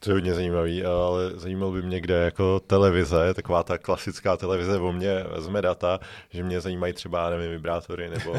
to 0.00 0.10
je 0.10 0.14
hodně 0.14 0.34
zajímavý, 0.34 0.84
ale 0.84 1.30
zajímal 1.34 1.70
by 1.70 1.82
mě, 1.82 2.00
kde 2.00 2.14
jako 2.14 2.60
televize, 2.60 3.34
taková 3.34 3.62
ta 3.62 3.78
klasická 3.78 4.36
televize 4.36 4.78
o 4.78 4.92
mě 4.92 5.24
vezme 5.30 5.62
data, 5.62 6.00
že 6.30 6.42
mě 6.42 6.60
zajímají 6.60 6.92
třeba, 6.92 7.30
nevím, 7.30 7.50
vibrátory 7.50 8.10
nebo 8.10 8.36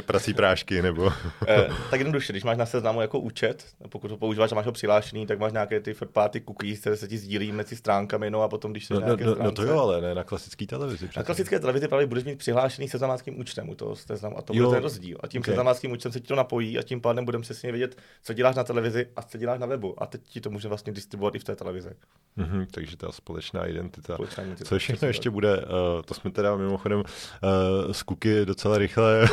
prací 0.06 0.34
prášky 0.34 0.82
nebo... 0.82 1.12
eh, 1.48 1.68
tak 1.90 2.00
jednoduše, 2.00 2.32
když 2.32 2.44
máš 2.44 2.56
na 2.56 2.66
seznamu 2.66 3.00
jako 3.00 3.18
účet, 3.18 3.64
pokud 3.88 4.08
to 4.08 4.16
používáš 4.16 4.52
a 4.52 4.54
máš 4.54 4.66
ho 4.66 4.72
přihlášený, 4.72 5.26
tak 5.26 5.38
máš 5.38 5.52
nějaké 5.52 5.80
ty 5.80 5.94
third 5.94 6.10
party 6.10 6.40
cookies, 6.40 6.80
které 6.80 6.96
se 6.96 7.08
ti 7.08 7.18
sdílí 7.18 7.52
mezi 7.52 7.76
stránkami, 7.76 8.30
no 8.30 8.42
a 8.42 8.48
potom, 8.48 8.70
když 8.72 8.86
se 8.86 8.94
no, 8.94 9.00
no, 9.00 9.16
no, 9.16 9.36
no, 9.42 9.52
to 9.52 9.62
jo, 9.62 9.78
ale 9.78 10.00
ne 10.00 10.14
na 10.14 10.24
klasické 10.24 10.66
televizi. 10.66 11.08
Na 11.16 11.22
klasické 11.22 11.60
televizi 11.60 11.88
právě 11.88 12.06
budeš 12.06 12.24
mít 12.24 12.38
přihlášený 12.38 12.88
seznamáckým 12.88 13.40
účtem 13.40 13.68
u 13.68 13.74
toho 13.74 13.96
seznamu 13.96 14.38
a 14.38 14.42
to 14.42 14.52
bude 14.52 14.68
ten 14.68 14.82
rozdíl. 14.82 15.18
A 15.20 15.26
tím 15.26 15.40
okay. 15.40 15.52
seznamáckým 15.52 15.92
účtem 15.92 16.12
se 16.12 16.20
ti 16.20 16.26
to 16.26 16.34
napojí 16.34 16.78
a 16.78 16.82
tím 16.82 17.00
pádem 17.00 17.24
budeme 17.24 17.42
přesně 17.42 17.72
vědět, 17.72 17.96
co 18.22 18.32
děláš 18.32 18.56
na 18.56 18.64
televizi 18.64 19.06
a 19.16 19.22
co 19.22 19.38
děláš 19.38 19.58
na 19.58 19.66
webu. 19.66 20.02
A 20.02 20.06
teď 20.06 20.20
ti 20.22 20.40
to 20.40 20.50
může 20.50 20.68
vlastně 20.76 20.92
distribuovat 20.92 21.34
i 21.34 21.38
v 21.38 21.44
té 21.44 21.56
televizi. 21.56 21.90
Mm-hmm, 22.38 22.66
takže 22.70 22.96
ta 22.96 23.12
společná 23.12 23.66
identita. 23.66 24.14
Společná 24.14 24.44
identita 24.44 24.68
Co 24.68 24.78
všechno 24.78 25.08
ještě 25.08 25.30
bude, 25.30 25.56
uh, 25.56 26.02
to 26.04 26.14
jsme 26.14 26.30
teda 26.30 26.56
mimochodem 26.56 26.98
uh, 26.98 27.92
z 27.92 28.02
Kuky 28.02 28.46
docela 28.46 28.78
rychle 28.78 29.28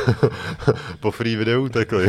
po 1.00 1.10
free 1.10 1.36
videu 1.36 1.64
utekli. 1.64 2.08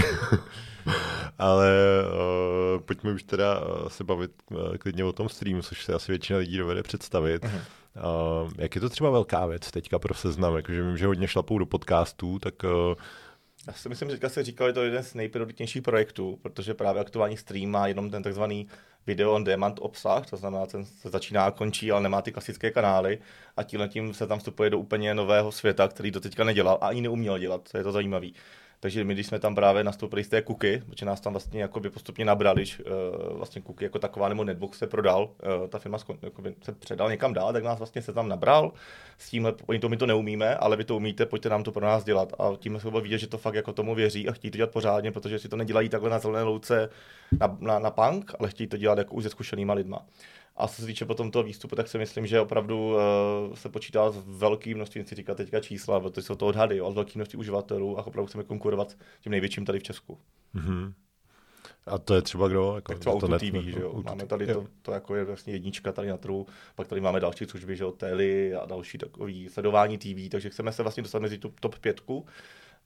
Ale 1.39 1.71
uh, 2.05 2.81
pojďme 2.81 3.11
už 3.11 3.23
teda 3.23 3.59
uh, 3.59 3.87
se 3.87 4.03
bavit 4.03 4.31
uh, 4.51 4.77
klidně 4.77 5.03
o 5.03 5.13
tom 5.13 5.29
streamu, 5.29 5.61
což 5.61 5.83
se 5.83 5.93
asi 5.93 6.11
většina 6.11 6.39
lidí 6.39 6.57
dovede 6.57 6.83
představit. 6.83 7.43
Uh-huh. 7.43 8.43
Uh, 8.43 8.51
jak 8.57 8.75
je 8.75 8.81
to 8.81 8.89
třeba 8.89 9.09
velká 9.09 9.45
věc 9.45 9.71
teďka 9.71 9.99
pro 9.99 10.13
seznam? 10.13 10.55
Jakože 10.55 10.83
vím, 10.83 10.97
že 10.97 11.07
hodně 11.07 11.27
šlapou 11.27 11.59
do 11.59 11.65
podcastů, 11.65 12.39
tak 12.39 12.63
uh, 12.63 12.95
já 13.67 13.73
si 13.73 13.89
myslím, 13.89 14.09
že 14.09 14.15
teďka 14.15 14.29
se 14.29 14.43
říkal, 14.43 14.67
že 14.67 14.73
to 14.73 14.81
je 14.81 14.87
jeden 14.87 15.03
z 15.03 15.13
nejprioritnějších 15.13 15.81
projektů, 15.81 16.39
protože 16.41 16.73
právě 16.73 17.01
aktuální 17.01 17.37
stream 17.37 17.69
má 17.69 17.87
jenom 17.87 18.11
ten 18.11 18.23
takzvaný 18.23 18.67
video 19.07 19.33
on 19.33 19.43
demand 19.43 19.79
obsah, 19.81 20.29
to 20.29 20.37
znamená, 20.37 20.65
ten 20.65 20.85
se 20.85 21.09
začíná 21.09 21.45
a 21.45 21.51
končí, 21.51 21.91
ale 21.91 22.01
nemá 22.01 22.21
ty 22.21 22.31
klasické 22.31 22.71
kanály 22.71 23.19
a 23.57 23.63
tímhle 23.63 23.87
tím 23.87 24.13
se 24.13 24.27
tam 24.27 24.39
vstupuje 24.39 24.69
do 24.69 24.79
úplně 24.79 25.13
nového 25.13 25.51
světa, 25.51 25.87
který 25.87 26.11
do 26.11 26.19
teďka 26.19 26.43
nedělal 26.43 26.77
a 26.81 26.87
ani 26.87 27.01
neuměl 27.01 27.39
dělat, 27.39 27.61
co 27.67 27.77
je 27.77 27.83
to 27.83 27.91
zajímavé. 27.91 28.27
Takže 28.85 29.03
my, 29.03 29.13
když 29.13 29.27
jsme 29.27 29.39
tam 29.39 29.55
právě 29.55 29.83
nastoupili 29.83 30.23
z 30.23 30.29
té 30.29 30.41
kuky, 30.41 30.83
protože 30.89 31.05
nás 31.05 31.21
tam 31.21 31.33
vlastně 31.33 31.61
jakoby 31.61 31.89
postupně 31.89 32.25
nabrali, 32.25 32.63
uh, 32.63 33.37
vlastně 33.37 33.61
kuky 33.61 33.83
jako 33.83 33.99
taková, 33.99 34.29
nebo 34.29 34.43
Netbox 34.43 34.77
se 34.77 34.87
prodal, 34.87 35.23
uh, 35.23 35.67
ta 35.67 35.79
firma 35.79 35.97
jakoby 36.21 36.55
se 36.61 36.71
předal 36.71 37.09
někam 37.09 37.33
dál, 37.33 37.53
tak 37.53 37.63
nás 37.63 37.77
vlastně 37.77 38.01
se 38.01 38.13
tam 38.13 38.29
nabral. 38.29 38.71
S 39.17 39.29
tímhle, 39.29 39.53
oni 39.65 39.79
to 39.79 39.89
my 39.89 39.97
to 39.97 40.05
neumíme, 40.05 40.55
ale 40.55 40.77
vy 40.77 40.83
to 40.83 40.95
umíte, 40.95 41.25
pojďte 41.25 41.49
nám 41.49 41.63
to 41.63 41.71
pro 41.71 41.85
nás 41.85 42.03
dělat. 42.03 42.33
A 42.39 42.55
tím 42.57 42.79
se 42.79 42.89
bylo 42.89 43.01
vidět, 43.01 43.17
že 43.17 43.27
to 43.27 43.37
fakt 43.37 43.55
jako 43.55 43.73
tomu 43.73 43.95
věří 43.95 44.29
a 44.29 44.31
chtějí 44.31 44.51
to 44.51 44.57
dělat 44.57 44.71
pořádně, 44.71 45.11
protože 45.11 45.39
si 45.39 45.49
to 45.49 45.55
nedělají 45.55 45.89
takhle 45.89 46.09
na 46.09 46.19
zelené 46.19 46.43
louce 46.43 46.89
na, 47.39 47.57
na, 47.59 47.79
na 47.79 47.91
punk, 47.91 48.31
ale 48.39 48.49
chtějí 48.49 48.67
to 48.67 48.77
dělat 48.77 48.97
jako 48.97 49.15
už 49.15 49.23
se 49.23 49.29
zkušenýma 49.29 49.73
lidma. 49.73 50.05
A 50.55 50.67
co 50.67 50.81
se 50.81 50.85
týče 50.85 51.05
potom 51.05 51.31
toho 51.31 51.43
výstupu, 51.43 51.75
tak 51.75 51.87
si 51.87 51.97
myslím, 51.97 52.27
že 52.27 52.39
opravdu 52.39 52.87
uh, 52.87 52.99
se 53.53 53.69
počítá 53.69 54.11
s 54.11 54.23
velkým 54.25 54.77
množství, 54.77 54.99
nechci 54.99 55.15
říkat 55.15 55.37
teďka 55.37 55.59
čísla, 55.59 55.99
protože 55.99 56.21
jsou 56.21 56.35
to 56.35 56.47
odhady, 56.47 56.81
od 56.81 56.93
velkým 56.93 57.19
množství 57.19 57.39
uživatelů 57.39 57.99
a 57.99 58.07
opravdu 58.07 58.27
chceme 58.27 58.43
konkurovat 58.43 58.97
tím 59.21 59.31
největším 59.31 59.65
tady 59.65 59.79
v 59.79 59.83
Česku. 59.83 60.17
Mm-hmm. 60.55 60.93
A 61.85 61.97
to 61.97 62.15
je 62.15 62.21
třeba 62.21 62.47
kdo? 62.47 62.75
Jako, 62.75 62.91
tak 62.91 62.99
třeba 62.99 63.19
to 63.19 63.27
TV, 63.27 63.63
že 63.63 63.79
jo. 63.79 64.03
Máme 64.03 64.25
tady 64.25 64.47
to, 64.47 64.67
to, 64.81 64.91
jako 64.91 65.15
je 65.15 65.23
vlastně 65.23 65.53
jednička 65.53 65.91
tady 65.91 66.07
na 66.07 66.17
trhu, 66.17 66.47
pak 66.75 66.87
tady 66.87 67.01
máme 67.01 67.19
další 67.19 67.45
služby, 67.45 67.75
že 67.75 67.83
jo, 67.83 67.91
Tele 67.91 68.53
a 68.61 68.65
další 68.65 68.97
takový 68.97 69.49
sledování 69.49 69.97
TV, 69.97 70.29
takže 70.31 70.49
chceme 70.49 70.71
se 70.71 70.83
vlastně 70.83 71.03
dostat 71.03 71.19
mezi 71.19 71.37
tu 71.37 71.53
top 71.59 71.79
pětku, 71.79 72.25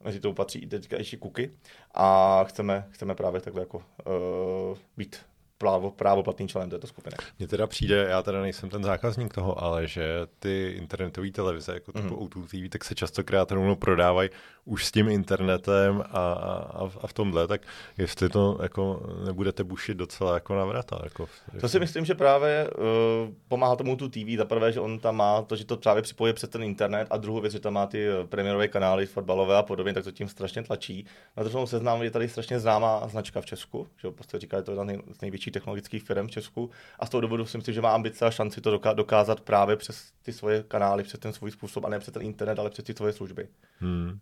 mezi 0.04 0.20
tou 0.20 0.34
patří 0.34 0.68
teďka 0.68 0.98
ještě 0.98 1.18
kuky 1.18 1.52
a 1.94 2.44
chceme, 2.44 2.88
chceme 2.90 3.16
právě 3.16 3.42
takhle 3.42 3.62
jako 3.62 3.78
uh, 3.78 4.78
být 4.98 5.20
právo, 5.60 5.92
právoplatný 5.92 6.48
člen 6.48 6.70
této 6.70 6.88
skupiny. 6.88 7.16
Mně 7.40 7.48
teda 7.48 7.68
přijde, 7.68 8.08
já 8.10 8.24
teda 8.24 8.42
nejsem 8.42 8.70
ten 8.70 8.84
zákazník 8.84 9.34
toho, 9.34 9.64
ale 9.64 9.88
že 9.88 10.28
ty 10.40 10.74
internetové 10.78 11.32
televize, 11.32 11.74
jako 11.74 11.92
typu 11.92 12.16
mm. 12.16 12.28
O2 12.28 12.48
TV, 12.48 12.70
tak 12.70 12.86
se 12.86 12.96
častokrát 12.96 13.52
rovnou 13.52 13.76
prodávají 13.76 14.30
už 14.66 14.86
s 14.86 14.92
tím 14.92 15.10
internetem 15.10 16.04
a, 16.12 16.34
a, 16.34 16.90
a 17.02 17.08
v 17.08 17.14
tomhle, 17.14 17.48
tak 17.48 17.62
jestli 17.98 18.30
to 18.30 18.60
jako 18.62 19.02
nebudete 19.26 19.64
bušit 19.64 19.98
docela 19.98 20.34
jako 20.34 20.56
na 20.56 20.66
vrata. 20.66 21.00
Jako, 21.04 21.30
to 21.60 21.70
si 21.70 21.80
myslím, 21.80 22.06
že 22.06 22.16
právě 22.16 22.70
uh, 22.70 23.34
pomáhá 23.48 23.76
tomu 23.76 23.96
tu 23.96 24.10
TV. 24.10 24.38
Za 24.38 24.46
prvé, 24.46 24.72
že 24.72 24.80
on 24.80 25.00
tam 25.00 25.16
má 25.16 25.42
to, 25.42 25.56
že 25.56 25.66
to 25.66 25.78
právě 25.78 26.02
připojí 26.02 26.34
přes 26.34 26.50
ten 26.50 26.64
internet 26.64 27.08
a 27.12 27.18
druhou 27.18 27.42
věc, 27.42 27.54
že 27.54 27.60
tam 27.60 27.74
má 27.74 27.88
ty 27.88 28.08
eh, 28.08 28.28
premiérové 28.28 28.68
kanály 28.68 29.06
fotbalové 29.06 29.58
a 29.58 29.64
podobně, 29.64 29.94
tak 29.94 30.04
to 30.04 30.12
tím 30.12 30.28
strašně 30.28 30.64
tlačí. 30.64 31.06
Na 31.38 31.44
druhou 31.44 31.68
seznam 31.68 32.04
je 32.04 32.12
tady 32.12 32.30
strašně 32.30 32.60
známá 32.60 33.08
značka 33.08 33.42
v 33.42 33.46
Česku, 33.46 33.88
že 33.98 34.12
prostě 34.12 34.40
říká, 34.40 34.58
že 34.58 34.64
to 34.64 34.72
je 34.72 34.78
jedna 34.80 35.04
z 35.14 35.22
největších 35.22 35.54
technologických 35.54 36.04
firm 36.04 36.28
v 36.28 36.32
Česku 36.32 36.70
a 37.00 37.06
z 37.06 37.10
toho 37.10 37.22
důvodu 37.22 37.46
si 37.46 37.58
myslím, 37.58 37.76
že 37.76 37.82
má 37.82 37.94
ambice 37.94 38.26
a 38.26 38.32
šanci 38.32 38.62
to 38.62 38.80
dokázat 38.94 39.42
právě 39.42 39.76
přes 39.76 40.12
ty 40.24 40.34
svoje 40.34 40.64
kanály, 40.68 41.04
přes 41.04 41.20
ten 41.20 41.34
svůj 41.34 41.52
způsob 41.52 41.86
a 41.86 41.90
ne 41.90 42.00
přes 42.00 42.14
ten 42.14 42.24
internet, 42.24 42.60
ale 42.60 42.70
přes 42.70 42.86
ty 42.86 42.94
svoje 42.94 43.14
služby. 43.14 43.48
Hmm 43.80 44.20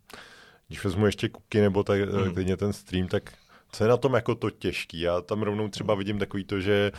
když 0.67 0.83
vezmu 0.83 1.05
ještě 1.05 1.29
kuky 1.29 1.61
nebo 1.61 1.83
tak, 1.83 1.99
mm. 2.01 2.33
klidně 2.33 2.57
ten 2.57 2.73
stream, 2.73 3.07
tak 3.07 3.33
co 3.71 3.83
je 3.83 3.89
na 3.89 3.97
tom 3.97 4.13
jako 4.13 4.35
to 4.35 4.49
těžký? 4.49 4.99
Já 4.99 5.21
tam 5.21 5.41
rovnou 5.41 5.67
třeba 5.67 5.95
vidím 5.95 6.19
takový 6.19 6.43
to, 6.43 6.59
že 6.59 6.91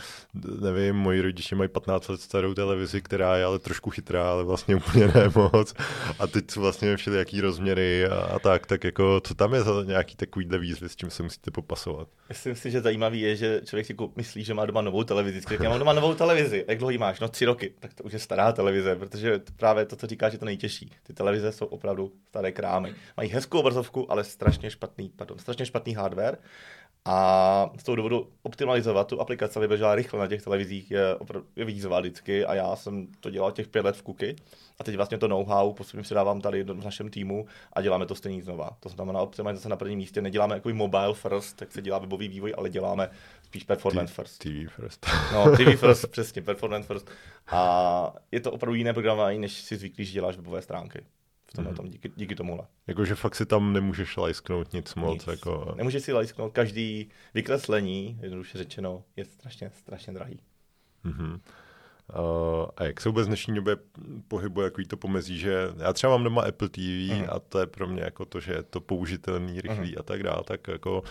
nevím, 0.61 0.95
moji 0.95 1.21
rodiče 1.21 1.55
mají 1.55 1.69
15 1.69 2.07
let 2.07 2.21
starou 2.21 2.53
televizi, 2.53 3.01
která 3.01 3.37
je 3.37 3.45
ale 3.45 3.59
trošku 3.59 3.89
chytrá, 3.89 4.31
ale 4.31 4.43
vlastně 4.43 4.75
úplně 4.75 5.07
ne 5.07 5.31
moc. 5.35 5.73
A 6.19 6.27
teď 6.27 6.51
jsou 6.51 6.61
vlastně 6.61 6.97
všelijaký 6.97 7.41
rozměry 7.41 8.07
a, 8.07 8.15
a 8.15 8.39
tak, 8.39 8.65
tak 8.65 8.83
jako 8.83 9.21
co 9.23 9.35
tam 9.35 9.53
je 9.53 9.61
za 9.61 9.83
nějaký 9.83 10.15
takovýhle 10.15 10.57
výzvy, 10.57 10.89
s 10.89 10.95
čím 10.95 11.09
se 11.09 11.23
musíte 11.23 11.51
popasovat? 11.51 12.07
Myslím 12.29 12.55
si, 12.55 12.71
že 12.71 12.81
zajímavý 12.81 13.21
je, 13.21 13.35
že 13.35 13.61
člověk 13.65 13.85
si 13.85 13.95
myslí, 14.15 14.43
že 14.43 14.53
má 14.53 14.65
doma 14.65 14.81
novou 14.81 15.03
televizi. 15.03 15.41
Když 15.47 15.59
já 15.59 15.69
mám 15.69 15.79
doma 15.79 15.93
novou 15.93 16.13
televizi. 16.13 16.65
Jak 16.67 16.77
dlouho 16.77 16.91
ji 16.91 16.97
máš? 16.97 17.19
No 17.19 17.27
tři 17.27 17.45
roky. 17.45 17.73
Tak 17.79 17.93
to 17.93 18.03
už 18.03 18.13
je 18.13 18.19
stará 18.19 18.51
televize, 18.51 18.95
protože 18.95 19.41
právě 19.55 19.85
to, 19.85 19.95
co 19.95 20.07
říkáš, 20.07 20.33
je 20.33 20.39
to 20.39 20.45
nejtěžší. 20.45 20.91
Ty 21.03 21.13
televize 21.13 21.51
jsou 21.51 21.65
opravdu 21.65 22.11
staré 22.27 22.51
krámy. 22.51 22.95
Mají 23.17 23.29
hezkou 23.29 23.59
obrazovku, 23.59 24.11
ale 24.11 24.23
strašně 24.23 24.71
špatný, 24.71 25.11
pardon, 25.15 25.39
strašně 25.39 25.65
špatný 25.65 25.95
hardware. 25.95 26.37
A 27.05 27.69
z 27.77 27.83
toho 27.83 27.95
důvodu 27.95 28.29
optimalizovat 28.43 29.07
tu 29.07 29.21
aplikaci, 29.21 29.59
aby 29.59 29.67
běžela 29.67 29.95
rychle 29.95 30.19
na 30.19 30.27
těch 30.27 30.43
televizích, 30.43 30.91
je, 30.91 31.01
je 31.55 31.65
výzva 31.65 31.99
vždycky. 31.99 32.45
A 32.45 32.53
já 32.53 32.75
jsem 32.75 33.07
to 33.19 33.29
dělal 33.29 33.51
těch 33.51 33.67
pět 33.67 33.85
let 33.85 33.95
v 33.95 34.01
Kuky. 34.01 34.35
A 34.79 34.83
teď 34.83 34.95
vlastně 34.95 35.17
to 35.17 35.27
know-how 35.27 35.73
postupně 35.73 36.03
předávám 36.03 36.41
tady 36.41 36.63
v 36.63 36.83
našem 36.83 37.09
týmu 37.09 37.45
a 37.73 37.81
děláme 37.81 38.05
to 38.05 38.15
stejně 38.15 38.43
znova. 38.43 38.69
To 38.79 38.89
znamená 38.89 39.21
optimalizace 39.21 39.69
na 39.69 39.75
prvním 39.75 39.97
místě. 39.97 40.21
Neděláme 40.21 40.55
jako 40.55 40.69
mobile 40.69 41.13
first, 41.13 41.57
tak 41.57 41.71
se 41.71 41.81
dělá 41.81 41.97
webový 41.97 42.27
vývoj, 42.27 42.53
ale 42.57 42.69
děláme 42.69 43.09
spíš 43.41 43.63
performance 43.63 44.13
first. 44.13 44.37
TV 44.37 44.73
first. 44.75 45.05
No, 45.33 45.51
TV 45.57 45.75
first, 45.79 46.07
přesně, 46.07 46.41
performance 46.41 46.87
first. 46.87 47.09
A 47.47 48.13
je 48.31 48.39
to 48.39 48.51
opravdu 48.51 48.75
jiné 48.75 48.93
programování, 48.93 49.39
než 49.39 49.53
si 49.53 49.77
zvyklí, 49.77 50.05
že 50.05 50.13
děláš 50.13 50.35
webové 50.35 50.61
stránky 50.61 51.01
v 51.49 51.53
tomhle 51.53 51.73
tom, 51.73 51.89
díky, 51.89 52.11
díky 52.15 52.35
tomuhle. 52.35 52.67
Jakože 52.87 53.15
fakt 53.15 53.35
si 53.35 53.45
tam 53.45 53.73
nemůžeš 53.73 54.17
lajsknout 54.17 54.73
nic 54.73 54.95
moc. 54.95 55.13
Nic. 55.13 55.27
Jako... 55.27 55.73
Nemůžeš 55.75 56.03
si 56.03 56.13
lajsknout, 56.13 56.53
každý 56.53 57.09
vykreslení, 57.33 58.19
jednoduše 58.21 58.57
řečeno, 58.57 59.03
je 59.15 59.25
strašně, 59.25 59.71
strašně 59.73 60.13
drahý. 60.13 60.39
Mm-hmm. 61.05 61.39
Uh, 62.19 62.65
a 62.77 62.83
jak 62.83 63.01
se 63.01 63.09
vůbec 63.09 63.25
v 63.25 63.27
dnešní 63.27 63.55
době 63.55 63.77
pohybuje 64.27 64.69
takový 64.69 64.87
to 64.87 64.97
pomezí, 64.97 65.37
že 65.37 65.69
já 65.77 65.93
třeba 65.93 66.11
mám 66.11 66.23
doma 66.23 66.41
Apple 66.41 66.69
TV 66.69 66.77
uh-huh. 66.77 67.27
a 67.29 67.39
to 67.39 67.59
je 67.59 67.67
pro 67.67 67.87
mě 67.87 68.01
jako 68.01 68.25
to, 68.25 68.39
že 68.39 68.53
je 68.53 68.63
to 68.63 68.81
použitelný, 68.81 69.61
rychlý 69.61 69.95
uh-huh. 69.95 69.99
a 69.99 70.03
tak 70.03 70.23
dále, 70.23 70.43
tak 70.43 70.67
jako 70.67 71.01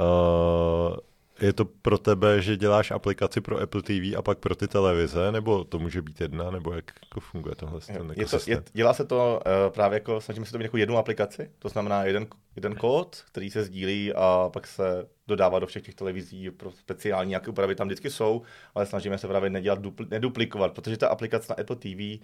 uh, 0.00 0.96
je 1.40 1.52
to 1.52 1.64
pro 1.64 1.98
tebe, 1.98 2.42
že 2.42 2.56
děláš 2.56 2.90
aplikaci 2.90 3.40
pro 3.40 3.60
Apple 3.60 3.82
TV 3.82 4.16
a 4.16 4.22
pak 4.22 4.38
pro 4.38 4.54
ty 4.54 4.68
televize, 4.68 5.32
nebo 5.32 5.64
to 5.64 5.78
může 5.78 6.02
být 6.02 6.20
jedna, 6.20 6.50
nebo 6.50 6.72
jak 6.72 6.92
jako 7.04 7.20
funguje 7.20 7.54
tohle? 7.54 7.80
Je, 7.88 8.00
je 8.16 8.26
to, 8.26 8.38
je, 8.46 8.62
dělá 8.72 8.94
se 8.94 9.04
to 9.04 9.40
uh, 9.46 9.72
právě 9.72 9.96
jako, 9.96 10.20
snažíme 10.20 10.46
se 10.46 10.52
to 10.52 10.58
mít 10.58 10.64
jako 10.64 10.76
jednu 10.76 10.96
aplikaci, 10.96 11.50
to 11.58 11.68
znamená 11.68 12.04
jeden, 12.04 12.26
jeden 12.56 12.74
kód, 12.74 13.24
který 13.26 13.50
se 13.50 13.64
sdílí 13.64 14.12
a 14.14 14.50
pak 14.52 14.66
se 14.66 15.08
dodává 15.26 15.58
do 15.58 15.66
všech 15.66 15.82
těch 15.82 15.94
televizí 15.94 16.50
pro 16.50 16.70
speciální 16.70 17.28
nějaké 17.28 17.50
úpravy 17.50 17.74
tam 17.74 17.88
vždycky 17.88 18.10
jsou, 18.10 18.42
ale 18.74 18.86
snažíme 18.86 19.18
se 19.18 19.28
právě 19.28 19.50
nedělat, 19.50 19.78
dupl, 19.78 20.04
neduplikovat, 20.10 20.72
protože 20.72 20.96
ta 20.96 21.08
aplikace 21.08 21.52
na 21.52 21.62
Apple 21.62 21.76
TV 21.76 22.20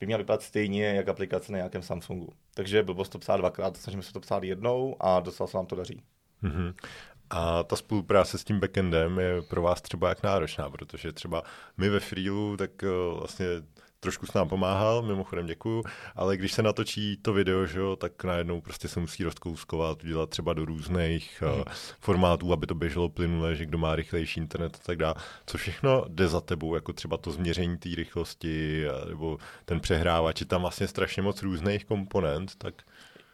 by 0.00 0.06
měla 0.06 0.18
vypadat 0.18 0.42
stejně 0.42 0.86
jak 0.86 1.08
aplikace 1.08 1.52
na 1.52 1.58
nějakém 1.58 1.82
Samsungu. 1.82 2.32
Takže 2.54 2.82
blbost 2.82 3.08
to 3.08 3.18
psát 3.18 3.36
dvakrát, 3.36 3.76
snažíme 3.76 4.02
se 4.02 4.12
to 4.12 4.20
psát 4.20 4.44
jednou 4.44 4.96
a 5.00 5.20
dostal 5.20 5.46
se 5.46 5.56
vám 5.56 5.66
to 5.66 5.76
daří. 5.76 6.02
Mm-hmm. 6.42 6.74
A 7.30 7.62
ta 7.62 7.76
spolupráce 7.76 8.38
s 8.38 8.44
tím 8.44 8.60
backendem 8.60 9.18
je 9.18 9.42
pro 9.42 9.62
vás 9.62 9.82
třeba 9.82 10.08
jak 10.08 10.22
náročná, 10.22 10.70
protože 10.70 11.12
třeba 11.12 11.42
my 11.76 11.88
ve 11.88 12.00
Freelu, 12.00 12.56
tak 12.56 12.82
eh, 12.82 12.88
vlastně 13.18 13.46
trošku 14.00 14.26
s 14.26 14.34
nám 14.34 14.48
pomáhal, 14.48 15.02
mimochodem 15.02 15.46
děkuju, 15.46 15.82
ale 16.14 16.36
když 16.36 16.52
se 16.52 16.62
natočí 16.62 17.16
to 17.16 17.32
video, 17.32 17.66
že 17.66 17.78
jo, 17.78 17.96
tak 17.96 18.24
najednou 18.24 18.60
prostě 18.60 18.88
se 18.88 19.00
musí 19.00 19.24
rozkouskovat, 19.24 20.04
udělat 20.04 20.30
třeba 20.30 20.52
do 20.52 20.64
různých 20.64 21.42
mm. 21.42 21.60
uh, 21.60 21.64
formátů, 22.00 22.52
aby 22.52 22.66
to 22.66 22.74
běželo 22.74 23.08
plynule, 23.08 23.56
že 23.56 23.66
kdo 23.66 23.78
má 23.78 23.96
rychlejší 23.96 24.40
internet 24.40 24.76
a 24.76 24.86
tak 24.86 24.98
dále. 24.98 25.14
Co 25.46 25.58
všechno 25.58 26.04
jde 26.08 26.28
za 26.28 26.40
tebou, 26.40 26.74
jako 26.74 26.92
třeba 26.92 27.16
to 27.16 27.30
změření 27.30 27.78
té 27.78 27.88
rychlosti, 27.96 28.84
nebo 29.08 29.38
ten 29.64 29.80
přehrávač, 29.80 30.40
je 30.40 30.46
tam 30.46 30.60
vlastně 30.60 30.88
strašně 30.88 31.22
moc 31.22 31.42
různých 31.42 31.84
komponent, 31.84 32.54
tak 32.58 32.82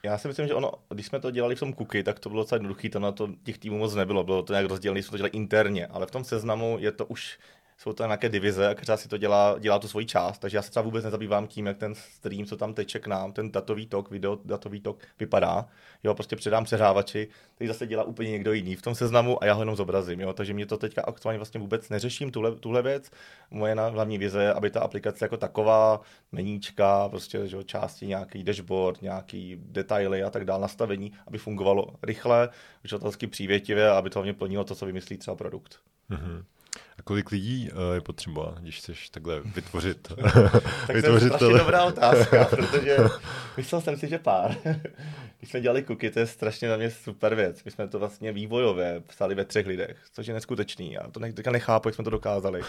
já 0.04 0.18
si 0.18 0.28
myslím, 0.28 0.46
že 0.46 0.54
ono, 0.54 0.72
když 0.88 1.06
jsme 1.06 1.20
to 1.20 1.30
dělali 1.30 1.56
v 1.56 1.60
tom 1.60 1.74
cookie, 1.74 2.04
tak 2.04 2.18
to 2.18 2.28
bylo 2.28 2.42
docela 2.42 2.56
jednoduché, 2.56 2.88
to 2.88 3.00
na 3.00 3.12
to 3.12 3.28
těch 3.42 3.58
týmů 3.58 3.78
moc 3.78 3.94
nebylo, 3.94 4.24
bylo 4.24 4.42
to 4.42 4.52
nějak 4.52 4.66
rozdělené, 4.66 5.02
jsme 5.02 5.10
to 5.10 5.16
dělali 5.16 5.30
interně, 5.30 5.86
ale 5.86 6.06
v 6.06 6.10
tom 6.10 6.24
seznamu 6.24 6.76
je 6.80 6.92
to 6.92 7.06
už 7.06 7.38
jsou 7.78 7.92
to 7.92 8.04
nějaké 8.04 8.28
divize 8.28 8.68
a 8.68 8.74
každá 8.74 8.96
si 8.96 9.08
to 9.08 9.16
dělá, 9.16 9.56
dělá 9.58 9.78
tu 9.78 9.88
svoji 9.88 10.06
část, 10.06 10.38
takže 10.38 10.56
já 10.56 10.62
se 10.62 10.70
třeba 10.70 10.82
vůbec 10.82 11.04
nezabývám 11.04 11.46
tím, 11.46 11.66
jak 11.66 11.78
ten 11.78 11.94
stream, 11.94 12.44
co 12.44 12.56
tam 12.56 12.74
teče 12.74 12.98
k 12.98 13.06
nám, 13.06 13.32
ten 13.32 13.52
datový 13.52 13.86
tok, 13.86 14.10
video 14.10 14.38
datový 14.44 14.80
tok 14.80 14.98
vypadá. 15.18 15.68
Jo, 16.04 16.14
prostě 16.14 16.36
předám 16.36 16.64
přehrávači, 16.64 17.28
který 17.54 17.68
zase 17.68 17.86
dělá 17.86 18.04
úplně 18.04 18.30
někdo 18.30 18.52
jiný 18.52 18.76
v 18.76 18.82
tom 18.82 18.94
seznamu 18.94 19.42
a 19.42 19.46
já 19.46 19.52
ho 19.52 19.62
jenom 19.62 19.76
zobrazím. 19.76 20.20
Jo, 20.20 20.32
takže 20.32 20.54
mě 20.54 20.66
to 20.66 20.76
teďka 20.76 21.02
aktuálně 21.02 21.38
vlastně 21.38 21.60
vůbec 21.60 21.88
neřeším, 21.88 22.30
tuhle, 22.30 22.56
tuhle 22.56 22.82
věc. 22.82 23.10
Moje 23.50 23.74
hlavní 23.74 24.18
vize 24.18 24.42
je, 24.42 24.52
aby 24.52 24.70
ta 24.70 24.80
aplikace 24.80 25.24
jako 25.24 25.36
taková, 25.36 26.00
meníčka, 26.32 27.08
prostě 27.08 27.48
že, 27.48 27.64
části, 27.64 28.06
nějaký 28.06 28.44
dashboard, 28.44 29.02
nějaký 29.02 29.56
detaily 29.60 30.22
a 30.22 30.30
tak 30.30 30.44
dále, 30.44 30.60
nastavení, 30.60 31.12
aby 31.26 31.38
fungovalo 31.38 31.86
rychle, 32.02 32.48
uživatelsky 32.84 33.26
přívětivě 33.26 33.90
aby 33.90 34.10
to 34.10 34.18
hlavně 34.18 34.32
plnilo 34.32 34.64
to, 34.64 34.74
co 34.74 34.86
vymyslí 34.86 35.16
třeba 35.16 35.36
produkt. 35.36 35.78
Mm-hmm. 36.10 36.44
A 37.02 37.04
kolik 37.04 37.30
lidí 37.30 37.70
uh, 37.70 37.94
je 37.94 38.00
potřeba, 38.00 38.54
když 38.60 38.78
chceš 38.78 39.08
takhle 39.08 39.40
vytvořit? 39.40 40.12
tak 40.86 40.96
vytvořit 40.96 41.28
to 41.28 41.34
je 41.34 41.38
strašně 41.38 41.58
dobrá 41.58 41.84
otázka, 41.84 42.44
protože 42.50 42.96
myslel 43.56 43.80
jsem 43.80 43.96
si, 43.96 44.08
že 44.08 44.18
pár. 44.18 44.56
když 45.38 45.50
jsme 45.50 45.60
dělali 45.60 45.82
kuky, 45.82 46.10
to 46.10 46.18
je 46.18 46.26
strašně 46.26 46.68
na 46.68 46.76
mě 46.76 46.90
super 46.90 47.34
věc. 47.34 47.64
My 47.64 47.70
jsme 47.70 47.88
to 47.88 47.98
vlastně 47.98 48.32
vývojově 48.32 49.02
psali 49.06 49.34
ve 49.34 49.44
třech 49.44 49.66
lidech, 49.66 49.96
což 50.12 50.26
je 50.26 50.34
neskutečný. 50.34 50.92
Já 50.92 51.02
to 51.10 51.20
ne, 51.20 51.32
nechápu, 51.50 51.88
jak 51.88 51.94
jsme 51.94 52.04
to 52.04 52.10
dokázali. 52.10 52.62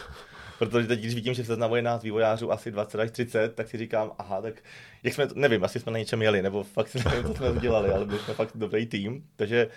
Protože 0.59 0.87
teď, 0.87 0.99
když 0.99 1.15
vidím, 1.15 1.33
že 1.33 1.43
se 1.43 1.55
znamuje 1.55 1.81
nás 1.81 2.03
vývojářů 2.03 2.51
asi 2.51 2.71
20 2.71 2.99
až 2.99 3.11
30, 3.11 3.55
tak 3.55 3.67
si 3.67 3.77
říkám, 3.77 4.11
aha, 4.17 4.41
tak 4.41 4.63
jak 5.03 5.13
jsme, 5.13 5.27
to, 5.27 5.33
nevím, 5.37 5.63
asi 5.63 5.79
jsme 5.79 5.91
na 5.91 5.99
něčem 5.99 6.21
jeli, 6.21 6.41
nebo 6.41 6.63
fakt 6.63 6.87
si 6.87 6.99
nevím, 7.05 7.23
co 7.23 7.33
jsme 7.33 7.51
udělali, 7.51 7.89
ale 7.89 8.05
byli 8.05 8.19
jsme 8.19 8.33
fakt 8.33 8.51
dobrý 8.55 8.85
tým. 8.85 9.23
Takže 9.35 9.67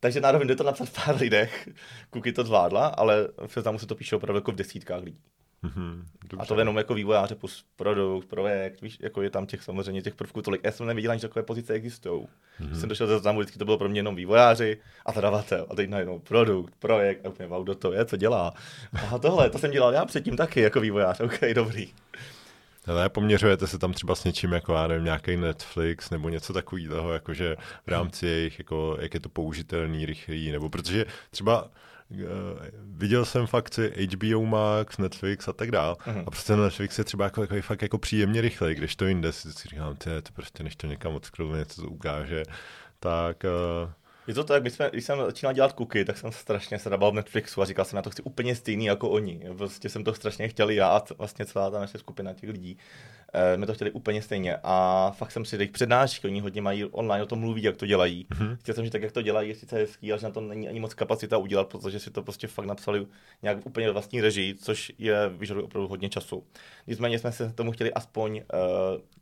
takže 0.00 0.20
nároveň 0.20 0.48
jde 0.48 0.56
to 0.56 0.64
napsat 0.64 0.88
v 0.88 1.04
pár 1.04 1.16
lidech. 1.16 1.68
Kuky 2.10 2.32
to 2.32 2.44
zvládla, 2.44 2.86
ale 2.86 3.28
v 3.46 3.52
seznamu 3.52 3.78
se 3.78 3.86
to 3.86 3.94
píše 3.94 4.16
opravdu 4.16 4.38
jako 4.38 4.52
v 4.52 4.56
desítkách 4.56 5.02
lidí. 5.02 5.20
Mm-hmm, 5.64 6.04
a 6.38 6.44
to 6.44 6.58
jenom 6.58 6.76
jako 6.76 6.94
vývojáře 6.94 7.34
plus 7.34 7.64
produkt, 7.76 8.28
projekt, 8.28 8.82
víš, 8.82 8.98
jako 9.00 9.22
je 9.22 9.30
tam 9.30 9.46
těch 9.46 9.62
samozřejmě 9.62 10.02
těch 10.02 10.14
prvků 10.14 10.42
tolik. 10.42 10.60
Já 10.64 10.72
jsem 10.72 10.86
nevěděl, 10.86 11.14
že 11.14 11.20
takové 11.20 11.42
pozice 11.42 11.72
existují. 11.72 12.26
Mm-hmm. 12.60 12.80
Jsem 12.80 12.88
došel 12.88 13.06
ze 13.06 13.14
seznamu, 13.14 13.38
vždycky 13.38 13.58
to 13.58 13.64
bylo 13.64 13.78
pro 13.78 13.88
mě 13.88 13.98
jenom 13.98 14.14
vývojáři 14.14 14.80
a 15.06 15.12
zadavatel. 15.12 15.66
A 15.70 15.74
teď 15.74 15.90
najednou 15.90 16.18
produkt, 16.18 16.74
projekt, 16.78 17.26
a 17.26 17.28
úplně 17.28 17.48
wow, 17.48 17.64
kdo 17.64 17.74
to 17.74 17.92
je, 17.92 18.04
co 18.04 18.16
dělá. 18.16 18.54
A 19.14 19.18
tohle, 19.18 19.50
to 19.50 19.58
jsem 19.58 19.70
dělal 19.70 19.92
já 19.92 20.04
předtím 20.04 20.36
taky 20.36 20.60
jako 20.60 20.80
vývojář, 20.80 21.20
OK, 21.20 21.40
dobrý. 21.54 21.88
Ale 22.88 23.08
poměřujete 23.08 23.66
se 23.66 23.78
tam 23.78 23.92
třeba 23.92 24.14
s 24.14 24.24
něčím 24.24 24.52
jako, 24.52 24.74
já 24.74 24.86
nevím, 24.86 25.04
nějaký 25.04 25.36
Netflix 25.36 26.10
nebo 26.10 26.28
něco 26.28 26.52
takového, 26.52 27.12
jakože 27.12 27.56
v 27.86 27.88
rámci 27.88 28.26
jejich, 28.26 28.58
jako, 28.58 28.96
jak 29.00 29.14
je 29.14 29.20
to 29.20 29.28
použitelný, 29.28 30.06
rychlý, 30.06 30.52
nebo 30.52 30.68
protože 30.68 31.06
třeba 31.30 31.62
uh, 31.62 32.18
viděl 32.80 33.24
jsem 33.24 33.46
fakt 33.46 33.74
si 33.74 34.08
HBO 34.16 34.46
Max, 34.46 34.98
Netflix 34.98 35.48
a 35.48 35.52
tak 35.52 35.70
dál. 35.70 35.96
Uh-huh. 36.06 36.24
A 36.26 36.30
prostě 36.30 36.56
Netflix 36.56 36.98
je 36.98 37.04
třeba 37.04 37.24
jako, 37.24 37.40
jako, 37.40 37.54
fakt 37.60 37.82
jako 37.82 37.98
příjemně 37.98 38.40
rychlej, 38.40 38.74
když 38.74 38.96
to 38.96 39.06
jinde 39.06 39.32
si, 39.32 39.48
říkám, 39.68 39.96
ty, 39.96 40.10
to 40.22 40.32
prostě 40.32 40.62
než 40.62 40.76
to 40.76 40.86
někam 40.86 41.14
odskroluje, 41.14 41.58
něco 41.58 41.82
to 41.82 41.88
ukáže, 41.88 42.42
tak 43.00 43.44
uh, 43.44 43.90
Je 44.28 44.34
to 44.34 44.44
tak, 44.44 44.62
když, 44.62 44.72
jsme, 44.72 44.90
když 44.92 45.04
jsem 45.04 45.18
začínal 45.18 45.52
dělat 45.52 45.72
kuky, 45.72 46.04
tak 46.04 46.18
jsem 46.18 46.32
strašně 46.32 46.78
se 46.78 46.90
v 46.90 47.12
Netflixu 47.12 47.62
a 47.62 47.64
říkal 47.64 47.84
jsem, 47.84 47.96
já 47.96 48.02
to 48.02 48.10
chci 48.10 48.22
úplně 48.22 48.56
stejný 48.56 48.84
jako 48.84 49.10
oni. 49.10 49.40
Prostě 49.56 49.88
jsem 49.88 50.04
to 50.04 50.14
strašně 50.14 50.48
chtěl 50.48 50.70
já 50.70 50.88
a 50.88 51.02
vlastně 51.18 51.46
celá 51.46 51.70
ta 51.70 51.80
naše 51.80 51.98
skupina 51.98 52.34
těch 52.34 52.50
lidí. 52.50 52.78
Eh, 53.34 53.56
my 53.56 53.66
to 53.66 53.74
chtěli 53.74 53.90
úplně 53.90 54.22
stejně. 54.22 54.56
A 54.62 55.10
fakt 55.16 55.32
jsem 55.32 55.44
si 55.44 55.56
jejich 55.56 55.70
přednášky, 55.70 56.26
oni 56.26 56.40
hodně 56.40 56.62
mají 56.62 56.84
online 56.84 57.22
o 57.22 57.26
tom 57.26 57.38
mluví, 57.38 57.62
jak 57.62 57.76
to 57.76 57.86
dělají. 57.86 58.26
Mm-hmm. 58.30 58.56
Chtěl 58.56 58.74
jsem, 58.74 58.84
že 58.84 58.90
tak, 58.90 59.02
jak 59.02 59.12
to 59.12 59.22
dělají, 59.22 59.48
je 59.48 59.54
sice 59.54 59.76
hezký, 59.76 60.12
ale 60.12 60.20
že 60.20 60.26
na 60.26 60.32
to 60.32 60.40
není 60.40 60.68
ani 60.68 60.80
moc 60.80 60.94
kapacita 60.94 61.36
udělat, 61.36 61.68
protože 61.68 62.00
si 62.00 62.10
to 62.10 62.22
prostě 62.22 62.46
fakt 62.46 62.66
napsali 62.66 63.06
nějak 63.42 63.66
úplně 63.66 63.90
vlastní 63.90 64.20
režii, 64.20 64.54
což 64.54 64.92
je 64.98 65.28
vyžaduje 65.28 65.64
opravdu 65.64 65.88
hodně 65.88 66.08
času. 66.08 66.44
Nicméně 66.86 67.18
jsme 67.18 67.32
se 67.32 67.52
tomu 67.52 67.72
chtěli 67.72 67.92
aspoň 67.92 68.42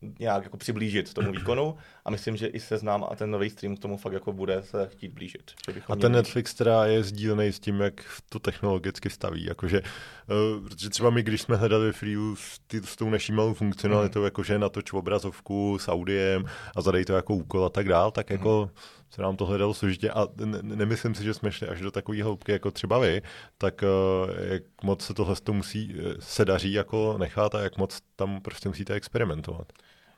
uh, 0.03 0.13
nějak 0.19 0.45
jako 0.45 0.57
přiblížit 0.57 1.15
tomu 1.15 1.33
výkonu 1.33 1.77
a 2.05 2.11
myslím, 2.11 2.37
že 2.37 2.47
i 2.47 2.61
seznám 2.61 3.07
a 3.11 3.17
ten 3.17 3.31
nový 3.31 3.51
stream 3.51 3.77
k 3.77 3.81
tomu 3.81 3.97
fakt 3.97 4.13
jako 4.13 4.33
bude 4.33 4.63
se 4.63 4.89
chtít 4.93 5.13
blížit. 5.13 5.51
a 5.89 5.97
ten 5.97 6.13
Netflix 6.13 6.55
teda 6.55 6.87
je 6.87 7.03
sdílený 7.03 7.53
s 7.53 7.61
tím, 7.61 7.81
jak 7.81 8.05
to 8.29 8.39
technologicky 8.39 9.11
staví. 9.11 9.45
Jakože, 9.45 9.81
uh, 9.81 10.69
protože 10.69 10.91
třeba 10.91 11.11
my, 11.11 11.23
když 11.23 11.43
jsme 11.43 11.57
hledali 11.57 11.93
Freeu 11.93 12.37
s, 12.37 12.59
ty, 12.59 12.81
s 12.85 12.97
tou 12.97 13.11
naší 13.11 13.33
malou 13.33 13.55
funkcionalitou, 13.55 13.96
mm. 14.03 14.25
jakože 14.25 14.59
natoč 14.59 14.93
obrazovku 14.93 15.79
s 15.79 15.89
audiem 15.89 16.45
a 16.77 16.81
zadej 16.81 17.05
to 17.05 17.13
jako 17.13 17.35
úkol 17.35 17.65
a 17.65 17.69
tak 17.69 17.89
dál, 17.89 18.11
tak 18.11 18.31
jako 18.31 18.71
se 19.11 19.23
nám 19.23 19.37
to 19.37 19.47
hledalo 19.47 19.75
složitě 19.75 20.11
a 20.11 20.29
ne, 20.45 20.59
nemyslím 20.63 21.15
si, 21.15 21.25
že 21.25 21.35
jsme 21.35 21.53
šli 21.53 21.69
až 21.69 21.81
do 21.81 21.91
takové 21.91 22.23
hloubky 22.23 22.53
jako 22.53 22.71
třeba 22.71 22.99
vy, 22.99 23.23
tak 23.59 23.83
uh, 23.83 24.31
jak 24.53 24.63
moc 24.83 25.05
se 25.05 25.15
tohle 25.15 25.37
to 25.43 25.53
musí, 25.53 25.95
eh, 25.99 26.15
se 26.19 26.45
daří 26.45 26.73
jako 26.73 27.19
nechat 27.19 27.55
a 27.55 27.61
jak 27.61 27.79
moc 27.79 27.99
tam 28.17 28.41
prostě 28.41 28.69
musíte 28.69 28.95
experimentovat. 28.95 29.73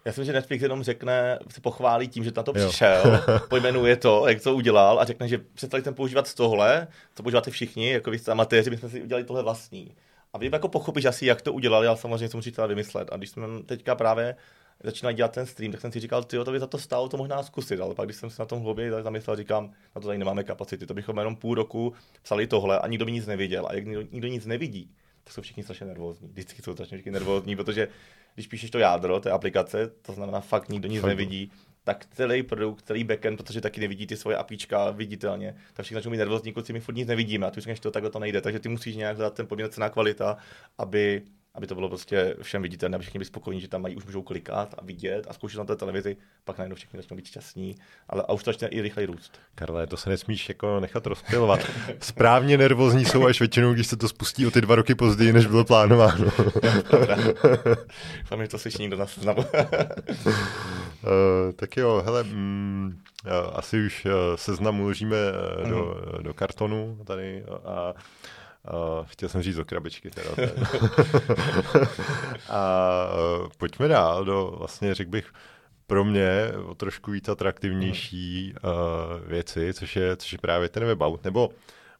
Já 0.04 0.12
si 0.12 0.20
myslím, 0.20 0.32
že 0.32 0.38
Netflix 0.38 0.62
jenom 0.62 0.82
řekne, 0.82 1.38
se 1.48 1.60
pochválí 1.60 2.08
tím, 2.08 2.24
že 2.24 2.32
na 2.36 2.42
to 2.42 2.52
přišel, 2.52 3.02
pojmenuje 3.48 3.96
to, 3.96 4.28
jak 4.28 4.42
to 4.42 4.54
udělal 4.54 5.00
a 5.00 5.04
řekne, 5.04 5.28
že 5.28 5.38
přestali 5.38 5.82
ten 5.82 5.94
používat 5.94 6.26
z 6.26 6.34
tohle, 6.34 6.88
co 7.14 7.22
používáte 7.22 7.50
všichni, 7.50 7.90
jako 7.90 8.10
vy 8.10 8.18
jste 8.18 8.32
amatéři, 8.32 8.70
my 8.70 8.76
jsme 8.76 8.88
si 8.88 9.02
udělali 9.02 9.24
tohle 9.24 9.42
vlastní. 9.42 9.94
A 10.32 10.38
vy 10.38 10.50
jako 10.52 10.68
pochopíš 10.68 11.04
asi, 11.04 11.26
jak 11.26 11.42
to 11.42 11.52
udělali, 11.52 11.86
ale 11.86 11.96
samozřejmě 11.96 12.28
to 12.28 12.38
musíte 12.38 12.66
vymyslet. 12.66 13.08
A 13.12 13.16
když 13.16 13.30
jsme 13.30 13.46
teďka 13.66 13.94
právě 13.94 14.36
začínal 14.84 15.12
dělat 15.12 15.32
ten 15.32 15.46
stream, 15.46 15.72
tak 15.72 15.80
jsem 15.80 15.92
si 15.92 16.00
říkal, 16.00 16.24
ty 16.24 16.36
to 16.44 16.52
by 16.52 16.60
za 16.60 16.66
to 16.66 16.78
stálo 16.78 17.08
to 17.08 17.16
možná 17.16 17.42
zkusit, 17.42 17.80
ale 17.80 17.94
pak 17.94 18.06
když 18.06 18.16
jsem 18.16 18.30
se 18.30 18.42
na 18.42 18.46
tom 18.46 18.62
hlouběji 18.62 18.90
zamyslel, 19.02 19.36
říkám, 19.36 19.70
na 19.96 20.00
to 20.00 20.06
tady 20.06 20.18
nemáme 20.18 20.44
kapacity, 20.44 20.86
to 20.86 20.94
bychom 20.94 21.18
jenom 21.18 21.36
půl 21.36 21.54
roku 21.54 21.92
psali 22.22 22.46
tohle 22.46 22.78
a 22.78 22.86
nikdo 22.86 23.04
by 23.04 23.12
nic 23.12 23.26
neviděl. 23.26 23.66
A 23.66 23.74
jak 23.74 23.84
nikdo, 23.84 24.02
nikdo 24.02 24.28
nic 24.28 24.46
nevidí, 24.46 24.90
tak 25.24 25.34
jsou 25.34 25.42
všichni 25.42 25.62
strašně 25.62 25.86
nervózní. 25.86 26.28
Vždycky 26.28 26.62
jsou 26.62 26.72
strašně 26.72 26.96
všichni 26.96 27.12
nervózní, 27.12 27.56
protože 27.56 27.88
když 28.34 28.46
píšeš 28.46 28.70
to 28.70 28.78
jádro 28.78 29.20
té 29.20 29.30
aplikace, 29.30 29.90
to 30.02 30.12
znamená 30.12 30.40
fakt 30.40 30.68
nikdo 30.68 30.88
nic 30.88 31.02
nevidí, 31.02 31.52
tak 31.88 32.06
celý 32.06 32.42
produkt, 32.42 32.86
celý 32.86 33.04
backend, 33.04 33.42
protože 33.42 33.60
taky 33.60 33.80
nevidí 33.80 34.06
ty 34.06 34.16
svoje 34.16 34.36
apíčka 34.36 34.90
viditelně, 34.90 35.54
tak 35.72 35.84
všichni 35.84 35.94
začnou 35.94 36.10
mít 36.10 36.18
nervózní, 36.18 36.52
kluci 36.52 36.72
my 36.72 36.80
furt 36.80 36.94
nic 36.94 37.08
nevidíme 37.08 37.46
a 37.46 37.50
ty 37.50 37.60
už 37.60 37.80
to 37.80 37.90
takhle 37.90 38.10
to 38.10 38.18
nejde, 38.18 38.40
takže 38.40 38.58
ty 38.58 38.68
musíš 38.68 38.96
nějak 38.96 39.16
dát 39.16 39.34
ten 39.34 39.46
poměr 39.46 39.68
cena 39.68 39.88
kvalita, 39.88 40.36
aby 40.78 41.22
aby 41.54 41.66
to 41.66 41.74
bylo 41.74 41.88
prostě 41.88 42.36
všem 42.42 42.62
viditelné, 42.62 42.94
aby 42.94 43.02
všichni 43.02 43.18
byli 43.18 43.24
spokojení, 43.24 43.60
že 43.60 43.68
tam 43.68 43.82
mají, 43.82 43.96
už 43.96 44.04
můžou 44.04 44.22
klikat 44.22 44.74
a 44.78 44.84
vidět 44.84 45.26
a 45.28 45.32
zkoušet 45.32 45.58
na 45.58 45.64
té 45.64 45.76
televizi, 45.76 46.16
pak 46.44 46.58
najednou 46.58 46.76
všichni 46.76 46.96
začnou 46.96 47.16
být 47.16 47.26
šťastní, 47.26 47.74
ale 48.08 48.22
a 48.28 48.32
už 48.32 48.42
to 48.42 48.52
začne 48.52 48.68
i 48.68 48.80
rychleji 48.80 49.06
růst. 49.06 49.40
Karle, 49.54 49.86
to 49.86 49.96
se 49.96 50.10
nesmíš 50.10 50.48
jako 50.48 50.80
nechat 50.80 51.06
rozpilovat. 51.06 51.60
Správně 52.00 52.58
nervózní 52.58 53.04
jsou 53.04 53.26
až 53.26 53.40
většinou, 53.40 53.74
když 53.74 53.86
se 53.86 53.96
to 53.96 54.08
spustí 54.08 54.46
o 54.46 54.50
ty 54.50 54.60
dva 54.60 54.74
roky 54.74 54.94
později, 54.94 55.32
než 55.32 55.46
bylo 55.46 55.64
plánováno. 55.64 56.24
Doufám, 58.20 58.42
že 58.42 58.48
to 58.48 58.58
slyší 58.58 58.82
někdo 58.82 58.96
na 58.96 59.06
seznamu. 59.06 59.44
uh, 61.02 61.52
tak 61.56 61.76
jo, 61.76 62.02
hele, 62.04 62.24
mm, 62.24 62.98
asi 63.52 63.86
už 63.86 64.04
uh, 64.04 64.12
seznam 64.36 64.80
uložíme 64.80 65.16
do, 65.68 65.84
uh, 65.84 66.22
do 66.22 66.34
kartonu 66.34 66.98
tady 67.04 67.44
a 67.64 67.94
Uh, 68.72 69.06
chtěl 69.06 69.28
jsem 69.28 69.42
říct 69.42 69.56
do 69.56 69.64
krabičky 69.64 70.10
teda. 70.10 70.30
a 72.48 73.04
uh, 73.40 73.48
pojďme 73.58 73.88
dál 73.88 74.24
do, 74.24 74.54
vlastně 74.58 74.94
řekl 74.94 75.10
bych, 75.10 75.32
pro 75.86 76.04
mě 76.04 76.52
o 76.66 76.74
trošku 76.74 77.10
víc 77.10 77.28
atraktivnější 77.28 78.54
uh, 78.54 79.28
věci, 79.28 79.74
což 79.74 79.96
je, 79.96 80.16
což 80.16 80.32
je 80.32 80.38
právě 80.38 80.68
ten 80.68 80.84
webout. 80.84 81.24
Nebo 81.24 81.50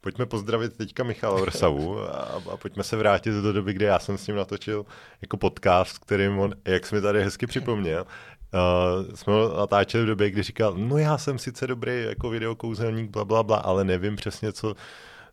pojďme 0.00 0.26
pozdravit 0.26 0.76
teďka 0.76 1.04
Michala 1.04 1.40
Vrsavu 1.40 2.00
a, 2.00 2.42
a 2.52 2.56
pojďme 2.56 2.82
se 2.82 2.96
vrátit 2.96 3.30
do 3.30 3.52
doby, 3.52 3.72
kdy 3.72 3.84
já 3.84 3.98
jsem 3.98 4.18
s 4.18 4.26
ním 4.26 4.36
natočil 4.36 4.86
jako 5.22 5.36
podcast, 5.36 5.98
kterým 5.98 6.38
on, 6.38 6.54
jak 6.64 6.86
jsme 6.86 7.00
tady 7.00 7.24
hezky 7.24 7.46
připomněl, 7.46 8.06
Uh, 8.54 9.14
jsme 9.14 9.32
ho 9.32 9.56
natáčeli 9.56 10.04
v 10.04 10.06
době, 10.06 10.30
kdy 10.30 10.42
říkal, 10.42 10.74
no 10.76 10.98
já 10.98 11.18
jsem 11.18 11.38
sice 11.38 11.66
dobrý 11.66 12.02
jako 12.02 12.30
videokouzelník, 12.30 13.10
bla, 13.10 13.24
bla, 13.24 13.42
bla, 13.42 13.56
ale 13.56 13.84
nevím 13.84 14.16
přesně, 14.16 14.52
co, 14.52 14.74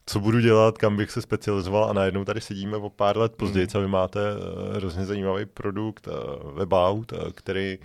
co 0.06 0.20
budu 0.20 0.40
dělat, 0.40 0.78
kam 0.78 0.98
bych 0.98 1.12
se 1.12 1.22
specializoval. 1.22 1.90
A 1.90 1.94
najednou 1.94 2.26
tady 2.26 2.42
sedíme 2.42 2.78
o 2.78 2.90
pár 2.90 3.18
let 3.18 3.36
později, 3.36 3.68
co 3.68 3.82
vy 3.82 3.88
máte 3.88 4.20
uh, 4.20 4.76
hrozně 4.76 5.06
zajímavý 5.06 5.46
produkt, 5.46 6.08
uh, 6.08 6.52
Webout, 6.52 7.12
uh, 7.12 7.20
který 7.36 7.80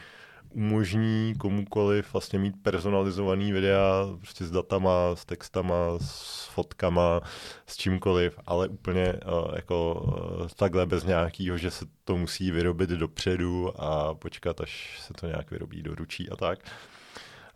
umožní 0.54 1.34
komukoliv 1.38 2.12
vlastně 2.12 2.38
mít 2.38 2.54
personalizovaný 2.62 3.52
videa 3.52 4.06
prostě 4.18 4.44
s 4.44 4.50
datama, 4.50 4.92
s 5.14 5.24
textama, 5.24 5.74
s 5.98 6.46
fotkama, 6.46 7.20
s 7.66 7.76
čímkoliv, 7.76 8.38
ale 8.46 8.68
úplně 8.68 9.12
uh, 9.12 9.54
jako 9.56 9.94
uh, 9.94 10.48
takhle 10.48 10.86
bez 10.86 11.04
nějakého, 11.04 11.56
že 11.56 11.70
se 11.70 11.84
to 12.04 12.16
musí 12.16 12.50
vyrobit 12.50 12.90
dopředu 12.90 13.82
a 13.82 14.14
počkat, 14.14 14.60
až 14.60 15.00
se 15.06 15.12
to 15.14 15.26
nějak 15.26 15.50
vyrobí 15.50 15.82
do 15.82 15.94
ručí 15.94 16.30
a 16.30 16.36
tak. 16.36 16.58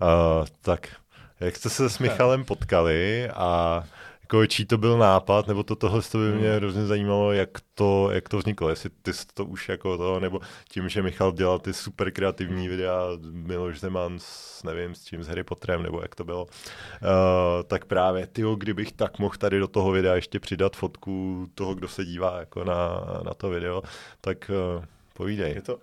Uh, 0.03 0.47
tak 0.61 0.97
jak 1.41 1.57
jste 1.57 1.71
se 1.71 1.91
s 1.91 1.99
Michalem 1.99 2.45
potkali 2.45 3.29
a 3.31 3.85
jako 4.25 4.47
čí 4.47 4.67
to 4.67 4.79
byl 4.79 4.99
nápad, 4.99 5.47
nebo 5.47 5.63
to 5.63 5.77
tohle 5.77 6.03
to 6.03 6.19
by 6.19 6.33
mě 6.33 6.49
hmm. 6.49 6.57
hrozně 6.57 6.87
zajímalo, 6.87 7.33
jak 7.33 7.49
to, 7.75 8.11
jak 8.13 8.29
to 8.29 8.39
vzniklo, 8.39 8.69
jestli 8.69 8.91
ty 9.03 9.11
to 9.35 9.45
už 9.45 9.69
jako 9.69 9.99
to, 9.99 10.21
nebo 10.21 10.41
tím, 10.69 10.89
že 10.89 11.03
Michal 11.03 11.33
dělal 11.33 11.59
ty 11.59 11.73
super 11.73 12.11
kreativní 12.11 12.69
videa, 12.69 13.01
Miloš 13.31 13.81
Zeman 13.81 14.19
s, 14.19 14.63
nevím, 14.63 14.95
s 14.95 15.05
čím, 15.05 15.23
s 15.23 15.29
Harry 15.29 15.45
Potterem, 15.45 15.83
nebo 15.83 16.03
jak 16.03 16.15
to 16.15 16.25
bylo, 16.25 16.45
uh, 16.45 16.49
tak 17.67 17.85
právě, 17.85 18.27
tyjo, 18.27 18.55
kdybych 18.55 18.93
tak 18.93 19.19
mohl 19.19 19.35
tady 19.39 19.59
do 19.59 19.69
toho 19.69 19.91
videa 19.91 20.15
ještě 20.15 20.41
přidat 20.41 20.77
fotku 20.77 21.47
toho, 21.55 21.75
kdo 21.75 21.89
se 21.89 22.05
dívá 22.05 22.39
jako 22.39 22.65
na, 22.65 23.05
na 23.25 23.35
to 23.35 23.51
video, 23.51 23.83
tak 24.21 24.51
uh, 24.77 24.85
povídej. 25.15 25.55
Je 25.55 25.63
to, 25.63 25.79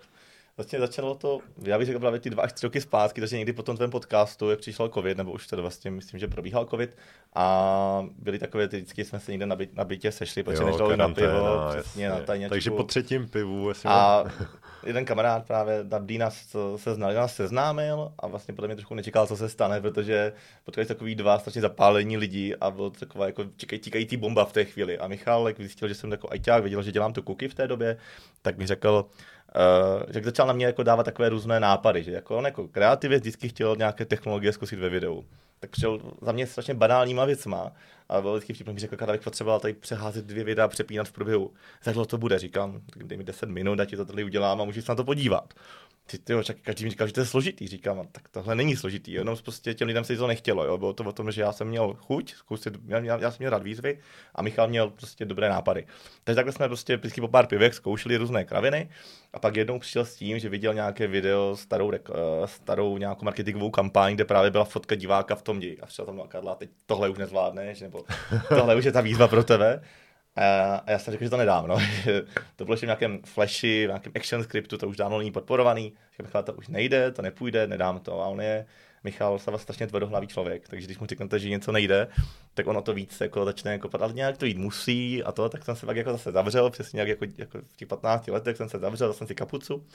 vlastně 0.62 0.80
začalo 0.80 1.16
to, 1.16 1.40
já 1.64 1.78
bych 1.78 1.88
řekl 1.88 2.00
právě 2.00 2.20
ty 2.20 2.30
dva 2.30 2.44
až 2.44 2.54
tři 2.54 2.66
roky 2.66 2.82
zpátky, 2.82 3.22
takže 3.22 3.38
někdy 3.38 3.54
po 3.54 3.64
tom 3.64 3.76
tvém 3.76 3.92
podcastu, 3.92 4.50
jak 4.50 4.60
přišel 4.60 4.90
covid, 4.90 5.18
nebo 5.18 5.32
už 5.32 5.48
to 5.48 5.62
vlastně 5.62 5.92
myslím, 5.92 6.20
že 6.20 6.28
probíhal 6.28 6.66
covid, 6.66 6.98
a 7.36 8.06
byly 8.18 8.40
takové, 8.40 8.68
ty 8.68 8.78
vždycky 8.78 9.06
jsme 9.06 9.20
se 9.20 9.32
někde 9.32 9.46
na, 9.46 9.56
by, 9.56 9.70
na 9.74 9.84
bytě 9.84 10.12
sešli, 10.12 10.44
protože 10.44 10.64
než 10.64 10.76
na 10.96 11.10
pivo, 11.10 11.60
přesně, 11.70 12.10
na 12.10 12.20
tajněčku. 12.20 12.50
Takže 12.50 12.72
po 12.72 12.84
třetím 12.84 13.30
pivu. 13.30 13.72
A 13.86 14.24
jeden 14.86 15.06
kamarád 15.06 15.48
právě 15.48 15.80
Dabdý 15.84 16.18
nás 16.18 16.56
se 16.76 16.94
znal, 16.94 17.14
nás 17.14 17.36
seznámil 17.36 18.14
a 18.20 18.28
vlastně 18.28 18.54
potom 18.54 18.68
mě 18.68 18.76
trošku 18.76 18.96
nečekal, 18.96 19.28
co 19.28 19.38
se 19.38 19.50
stane, 19.50 19.82
protože 19.82 20.34
potkali 20.66 20.88
takový 20.88 21.16
dva 21.16 21.40
strašně 21.40 21.62
zapálení 21.62 22.18
lidi 22.18 22.56
a 22.62 22.72
bylo 22.72 22.90
to 22.90 23.00
taková 23.00 23.26
jako 23.26 23.44
čekají, 23.58 23.80
tíkají 23.80 24.06
ty 24.06 24.18
bomba 24.18 24.46
v 24.46 24.54
té 24.54 24.66
chvíli. 24.66 24.98
A 24.98 25.08
Michal, 25.08 25.48
jak 25.48 25.58
zjistil, 25.58 25.88
že 25.88 25.96
jsem 25.96 26.12
jako 26.12 26.28
ajťák, 26.32 26.64
věděl, 26.64 26.84
že 26.84 26.92
dělám 26.92 27.14
tu 27.14 27.22
kuky 27.22 27.48
v 27.48 27.54
té 27.54 27.68
době, 27.68 27.98
tak 28.42 28.58
mi 28.58 28.68
řekl, 28.68 29.06
Uh, 29.56 30.12
že 30.14 30.22
začal 30.24 30.48
na 30.48 30.54
mě 30.54 30.66
jako 30.66 30.84
dávat 30.84 31.04
takové 31.04 31.30
různé 31.30 31.60
nápady, 31.60 32.04
že 32.04 32.12
jako 32.12 32.38
on 32.38 32.46
jako 32.46 32.68
kreativě 32.68 33.20
vždycky 33.20 33.50
chtěl 33.50 33.76
nějaké 33.76 34.06
technologie 34.06 34.54
zkusit 34.54 34.80
ve 34.80 34.90
videu. 34.90 35.26
Tak 35.60 35.70
přišel 35.70 36.00
za 36.22 36.32
mě 36.32 36.48
strašně 36.48 36.74
banálníma 36.74 37.26
věcma 37.26 37.72
a 38.10 38.22
byl 38.22 38.32
vždycky 38.32 38.54
vtipný, 38.54 38.80
řekl, 38.80 38.98
že 39.06 39.12
bych 39.12 39.22
potřeboval 39.22 39.60
tady 39.60 39.74
přeházet 39.74 40.26
dvě 40.26 40.44
videa, 40.44 40.68
přepínat 40.68 41.08
v 41.08 41.12
průběhu. 41.12 41.52
Tak 41.84 41.96
to 42.08 42.18
bude, 42.18 42.40
říkám, 42.40 42.82
dej 42.96 43.18
mi 43.18 43.24
10 43.24 43.50
minut, 43.50 43.80
a 43.80 43.86
ti 43.86 43.98
to 43.98 44.06
tady 44.06 44.24
udělám 44.24 44.62
a 44.62 44.66
můžeš 44.66 44.86
se 44.86 44.92
na 44.92 44.96
to 44.96 45.04
podívat 45.04 45.54
ty, 46.12 46.18
ty 46.18 46.34
jo, 46.34 46.44
každý 46.62 46.84
mi 46.84 46.90
říkal, 46.90 47.08
že 47.08 47.14
to 47.14 47.20
je 47.20 47.26
složitý. 47.26 47.68
Říkám, 47.68 48.08
tak 48.12 48.30
tohle 48.30 48.56
není 48.56 48.76
složitý, 48.76 49.12
jenom 49.12 49.38
prostě 49.44 49.74
těm 49.74 49.88
lidem 49.88 50.04
se 50.04 50.18
to 50.18 50.28
nechtělo. 50.28 50.64
Jo. 50.66 50.78
Bylo 50.78 50.94
to 50.94 51.04
o 51.04 51.12
tom, 51.12 51.32
že 51.32 51.42
já 51.42 51.52
jsem 51.52 51.68
měl 51.68 51.94
chuť, 51.94 52.34
zkusit, 52.34 52.74
já, 52.88 53.00
já 53.00 53.32
jsem 53.32 53.38
měl 53.40 53.52
rád 53.52 53.64
výzvy 53.64 54.00
a 54.36 54.42
Michal 54.42 54.68
měl 54.68 54.90
prostě 54.90 55.26
dobré 55.26 55.50
nápady. 55.50 55.86
Takže 56.24 56.36
takhle 56.36 56.54
jsme 56.54 56.68
prostě 56.68 56.98
vždycky 56.98 57.22
po 57.22 57.28
pár 57.28 57.48
pivech 57.48 57.74
zkoušeli 57.74 58.18
různé 58.18 58.46
kraviny 58.46 58.90
a 59.34 59.40
pak 59.40 59.56
jednou 59.56 59.80
přišel 59.80 60.06
s 60.06 60.16
tím, 60.16 60.40
že 60.40 60.50
viděl 60.50 60.74
nějaké 60.74 61.08
video, 61.08 61.56
starou, 61.56 61.92
eh, 61.92 62.00
starou 62.46 62.98
nějakou 62.98 63.26
marketingovou 63.26 63.70
kampaň, 63.70 64.16
kde 64.16 64.26
právě 64.26 64.52
byla 64.52 64.66
fotka 64.66 64.96
diváka 64.96 65.36
v 65.36 65.42
tom 65.42 65.60
ději. 65.60 65.80
A 65.82 65.86
přišel 65.86 66.06
tam 66.06 66.22
Karla, 66.28 66.56
teď 66.56 66.70
tohle 66.86 67.10
už 67.10 67.18
nezvládneš, 67.18 67.82
nebo 67.82 68.04
tohle 68.50 68.76
už 68.76 68.86
je 68.86 68.92
ta 68.92 69.02
výzva 69.02 69.28
pro 69.28 69.44
tebe. 69.44 69.82
A 70.36 70.92
já 70.92 71.00
jsem 71.00 71.12
řekl, 71.12 71.24
že 71.24 71.30
to 71.30 71.38
nedám. 71.38 71.68
No. 71.68 71.78
to 72.56 72.66
bylo 72.66 72.78
v 72.78 72.82
nějakém 72.82 73.20
flashi, 73.26 73.86
v 73.86 73.90
nějakém 73.90 74.14
action 74.16 74.44
scriptu, 74.44 74.78
to 74.78 74.88
už 74.88 74.98
dávno 74.98 75.18
není 75.18 75.32
podporovaný. 75.32 75.84
Říkám, 75.84 76.26
Michal, 76.26 76.44
to 76.44 76.54
už 76.54 76.68
nejde, 76.68 77.12
to 77.12 77.22
nepůjde, 77.22 77.68
nedám 77.68 78.00
to. 78.00 78.22
A 78.22 78.28
on 78.28 78.42
je, 78.42 78.66
Michal 79.04 79.40
se 79.40 79.52
strašně 79.58 79.88
tvrdohlavý 79.88 80.28
člověk, 80.28 80.70
takže 80.70 80.88
když 80.88 81.00
mu 81.00 81.06
řeknete, 81.06 81.40
že 81.40 81.50
něco 81.50 81.72
nejde, 81.72 82.08
tak 82.54 82.68
ono 82.68 82.82
to 82.82 82.94
víc 82.94 83.22
jako 83.22 83.46
začne 83.46 83.72
jako 83.72 83.90
ale 84.02 84.14
nějak 84.14 84.38
to 84.38 84.46
jít 84.46 84.58
musí 84.58 85.24
a 85.24 85.32
to, 85.32 85.50
tak 85.50 85.66
jsem 85.66 85.76
se 85.76 85.86
pak 85.86 85.98
jako 85.98 86.12
zase 86.12 86.32
zavřel, 86.32 86.70
přesně 86.70 87.00
jak 87.00 87.10
jako, 87.10 87.26
jako 87.38 87.58
v 87.58 87.78
těch 87.78 87.88
15 87.88 88.28
letech 88.28 88.58
jsem 88.58 88.70
se 88.70 88.80
zavřel, 88.80 89.08
dal 89.08 89.14
jsem 89.14 89.28
si 89.28 89.36
kapucu 89.36 89.86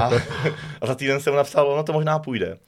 a, 0.00 0.10
a 0.80 0.86
za 0.86 0.94
týden 0.94 1.20
jsem 1.20 1.34
napsal, 1.34 1.68
ono 1.68 1.82
to 1.82 1.92
možná 1.92 2.18
půjde. 2.18 2.58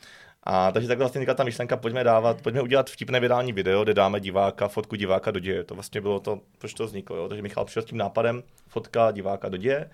A 0.47 0.73
takže 0.73 0.89
takhle 0.89 1.05
vlastně 1.05 1.35
ta 1.35 1.45
myšlenka, 1.45 1.77
pojďme 1.77 2.05
dávat, 2.05 2.43
pojďme 2.43 2.63
udělat 2.63 2.91
vtipné 2.91 3.21
vydání 3.21 3.53
video, 3.53 3.85
kde 3.85 3.95
dáme 3.95 4.21
diváka, 4.21 4.69
fotku 4.69 4.97
diváka 4.97 5.31
do 5.31 5.41
děje. 5.41 5.65
To 5.65 5.75
vlastně 5.75 6.01
bylo 6.01 6.21
to, 6.21 6.41
proč 6.59 6.75
to 6.75 6.87
vzniklo. 6.87 7.17
Jo? 7.17 7.29
Takže 7.29 7.43
Michal 7.43 7.65
přišel 7.65 7.83
s 7.83 7.87
tím 7.87 7.99
nápadem, 7.99 8.43
fotka 8.69 9.11
diváka 9.11 9.49
do 9.49 9.57
děje. 9.57 9.91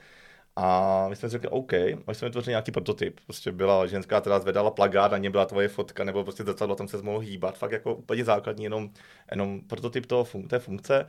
A 0.56 1.06
my 1.08 1.16
jsme 1.16 1.28
si 1.28 1.32
řekli, 1.32 1.48
OK, 1.48 1.72
my 2.06 2.14
jsme 2.14 2.28
vytvořili 2.28 2.52
nějaký 2.52 2.72
prototyp. 2.72 3.20
Prostě 3.26 3.52
byla 3.52 3.86
ženská, 3.86 4.20
která 4.20 4.38
zvedala 4.38 4.70
plagát, 4.70 5.12
a 5.12 5.18
něm 5.18 5.32
byla 5.32 5.46
tvoje 5.46 5.68
fotka, 5.68 6.04
nebo 6.04 6.24
prostě 6.24 6.42
zrcadlo, 6.42 6.76
tam 6.76 6.88
se 6.88 7.02
mohl 7.02 7.18
hýbat. 7.18 7.58
Fakt 7.58 7.72
jako 7.72 7.94
úplně 7.94 8.24
základní, 8.24 8.64
jenom, 8.64 8.90
jenom 9.30 9.60
prototyp 9.60 10.06
toho 10.06 10.24
fun- 10.24 10.48
té 10.48 10.58
funkce. 10.58 11.06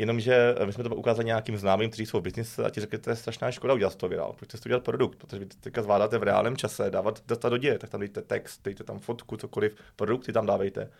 Jenomže 0.00 0.54
my 0.64 0.72
jsme 0.72 0.84
to 0.84 0.94
ukázali 0.94 1.24
nějakým 1.24 1.58
známým, 1.58 1.90
kteří 1.90 2.06
jsou 2.06 2.20
v 2.20 2.22
biznise 2.22 2.64
a 2.64 2.70
ti 2.70 2.80
řekli, 2.80 2.98
to 2.98 3.10
je 3.10 3.16
strašná 3.16 3.50
škoda 3.50 3.74
udělat 3.74 3.94
to 3.94 4.08
virál, 4.08 4.32
protože 4.32 4.62
to 4.62 4.66
udělat 4.66 4.84
produkt, 4.84 5.18
protože 5.18 5.38
vy 5.38 5.46
teďka 5.46 5.82
zvládáte 5.82 6.18
v 6.18 6.22
reálném 6.22 6.56
čase 6.56 6.90
dávat 6.90 7.22
data 7.26 7.48
do 7.48 7.56
děje, 7.56 7.78
tak 7.78 7.90
tam 7.90 8.00
dejte 8.00 8.22
text, 8.22 8.60
dejte 8.64 8.84
tam 8.84 8.98
fotku, 8.98 9.36
cokoliv, 9.36 9.76
produkty 9.96 10.32
tam 10.32 10.46
dávejte. 10.46 10.90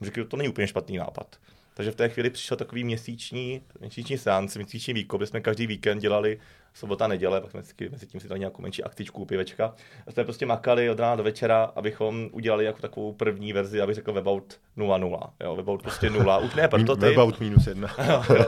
Řekli, 0.00 0.24
to 0.24 0.36
není 0.36 0.48
úplně 0.48 0.66
špatný 0.66 0.96
nápad. 0.96 1.36
Takže 1.76 1.90
v 1.90 1.94
té 1.96 2.08
chvíli 2.08 2.30
přišel 2.30 2.56
takový 2.56 2.84
měsíční, 2.84 3.60
měsíční 3.80 4.18
seance, 4.18 4.58
měsíční 4.58 4.94
výkop, 4.94 5.18
kde 5.18 5.26
jsme 5.26 5.40
každý 5.40 5.66
víkend 5.66 5.98
dělali 5.98 6.38
sobota, 6.74 7.06
neděle, 7.06 7.40
pak 7.40 7.50
jsme 7.50 7.60
vždycky 7.60 7.88
mezi 7.88 8.06
tím 8.06 8.20
si 8.20 8.28
dali 8.28 8.40
nějakou 8.40 8.62
menší 8.62 8.84
aktičku, 8.84 9.24
pivečka. 9.24 9.74
A 10.06 10.10
jsme 10.10 10.24
prostě 10.24 10.46
makali 10.46 10.90
od 10.90 11.00
rána 11.00 11.16
do 11.16 11.22
večera, 11.22 11.72
abychom 11.76 12.28
udělali 12.32 12.64
jako 12.64 12.80
takovou 12.80 13.12
první 13.12 13.52
verzi, 13.52 13.80
abych 13.80 13.94
řekl 13.94 14.12
Webout 14.12 14.60
0.0. 14.76 15.30
Jo, 15.40 15.56
Webout 15.56 15.82
prostě 15.82 16.10
0. 16.10 16.38
Už 16.38 16.54
ne 16.54 16.68
prototyp. 16.68 17.04
Webout 17.04 17.40
minus 17.40 17.66
jedna. 17.66 17.96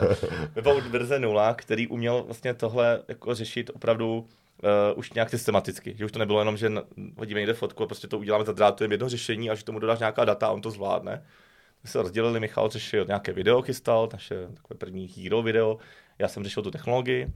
Webout 0.55 0.87
verze 0.87 1.19
0, 1.19 1.55
který 1.55 1.87
uměl 1.87 2.23
vlastně 2.23 2.55
tohle 2.55 3.03
jako 3.09 3.35
řešit 3.35 3.71
opravdu 3.75 4.19
uh, 4.19 4.99
už 4.99 5.12
nějak 5.12 5.31
systematicky. 5.31 5.95
Že 5.99 6.05
už 6.05 6.12
to 6.12 6.19
nebylo 6.19 6.38
jenom, 6.38 6.57
že 6.57 6.73
hodíme 7.19 7.41
někde 7.41 7.55
fotku 7.55 7.83
a 7.83 7.87
prostě 7.87 8.09
to 8.09 8.19
uděláme, 8.19 8.45
zadrátujeme 8.45 8.95
jedno 8.95 9.09
řešení 9.09 9.51
a 9.51 9.55
že 9.55 9.64
tomu 9.64 9.79
dodáš 9.79 9.99
nějaká 9.99 10.25
data 10.25 10.47
a 10.47 10.51
on 10.51 10.61
to 10.61 10.71
zvládne. 10.71 11.23
My 11.83 11.91
se 11.91 12.03
rozdělili, 12.03 12.41
Michal 12.41 12.71
řešil 12.71 13.05
nějaké 13.05 13.33
video, 13.33 13.62
chystal, 13.62 14.09
naše 14.12 14.47
takové 14.55 14.79
první 14.79 15.09
hero 15.09 15.43
video, 15.43 15.79
já 16.19 16.29
jsem 16.29 16.45
řešil 16.45 16.62
tu 16.62 16.71
technologii 16.71 17.33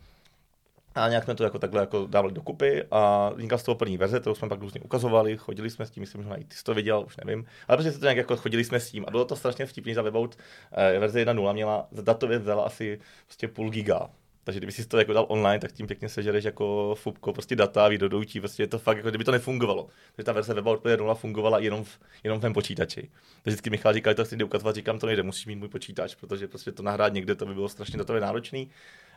a 0.94 1.08
nějak 1.08 1.24
jsme 1.24 1.34
to 1.34 1.44
jako 1.44 1.58
takhle 1.58 1.80
jako 1.80 2.06
dávali 2.06 2.34
dokupy 2.34 2.84
a 2.90 3.30
vznikla 3.34 3.58
z 3.58 3.62
toho 3.62 3.74
první 3.74 3.98
verze, 3.98 4.20
kterou 4.20 4.34
jsme 4.34 4.48
pak 4.48 4.60
různě 4.60 4.80
ukazovali, 4.80 5.36
chodili 5.36 5.70
jsme 5.70 5.86
s 5.86 5.90
tím, 5.90 6.00
myslím, 6.00 6.22
že 6.22 6.28
na 6.28 6.36
ty 6.36 6.56
jsi 6.56 6.64
to 6.64 6.74
viděl, 6.74 7.04
už 7.06 7.16
nevím, 7.16 7.46
ale 7.68 7.76
prostě 7.76 7.92
se 7.92 7.98
to 7.98 8.04
nějak 8.04 8.16
jako 8.16 8.36
chodili 8.36 8.64
jsme 8.64 8.80
s 8.80 8.90
tím. 8.90 9.04
A 9.08 9.10
bylo 9.10 9.24
to 9.24 9.36
strašně 9.36 9.66
vtipný 9.66 9.94
za 9.94 10.02
Webout. 10.02 10.38
Eh, 10.72 10.98
verze 10.98 11.20
1.0 11.24 11.52
měla, 11.52 11.86
datově 11.92 12.38
vzala 12.38 12.64
asi 12.64 13.00
prostě 13.26 13.48
půl 13.48 13.70
giga, 13.70 14.10
takže 14.44 14.60
kdyby 14.60 14.72
si 14.72 14.86
to 14.86 14.98
jako 14.98 15.12
dal 15.12 15.26
online, 15.28 15.58
tak 15.58 15.72
tím 15.72 15.86
pěkně 15.86 16.08
sežereš 16.08 16.44
jako 16.44 16.94
fubko, 16.94 17.32
prostě 17.32 17.56
data, 17.56 17.88
výdodoutí, 17.88 18.40
prostě 18.40 18.62
je 18.62 18.66
to 18.66 18.78
fakt, 18.78 18.96
jako 18.96 19.08
kdyby 19.08 19.24
to 19.24 19.32
nefungovalo. 19.32 19.88
Takže 20.16 20.26
ta 20.26 20.32
verze 20.32 20.54
Webout 20.54 20.84
0 20.98 21.14
fungovala 21.14 21.58
jenom 21.58 21.84
v, 21.84 22.00
jenom 22.24 22.40
v 22.40 22.42
mém 22.42 22.52
počítači. 22.52 23.00
Takže 23.42 23.54
vždycky 23.54 23.70
Michal 23.70 23.92
říkal, 23.92 24.14
to 24.14 24.24
chci 24.24 24.44
ukazovat, 24.44 24.74
říkám, 24.74 24.98
to 24.98 25.06
nejde, 25.06 25.22
musíš 25.22 25.46
mít 25.46 25.56
můj 25.56 25.68
počítač, 25.68 26.14
protože 26.14 26.48
prostě 26.48 26.72
to 26.72 26.82
nahrát 26.82 27.12
někde, 27.12 27.34
to 27.34 27.46
by 27.46 27.54
bylo 27.54 27.68
strašně 27.68 27.98
datově 27.98 28.20
náročný. 28.20 28.70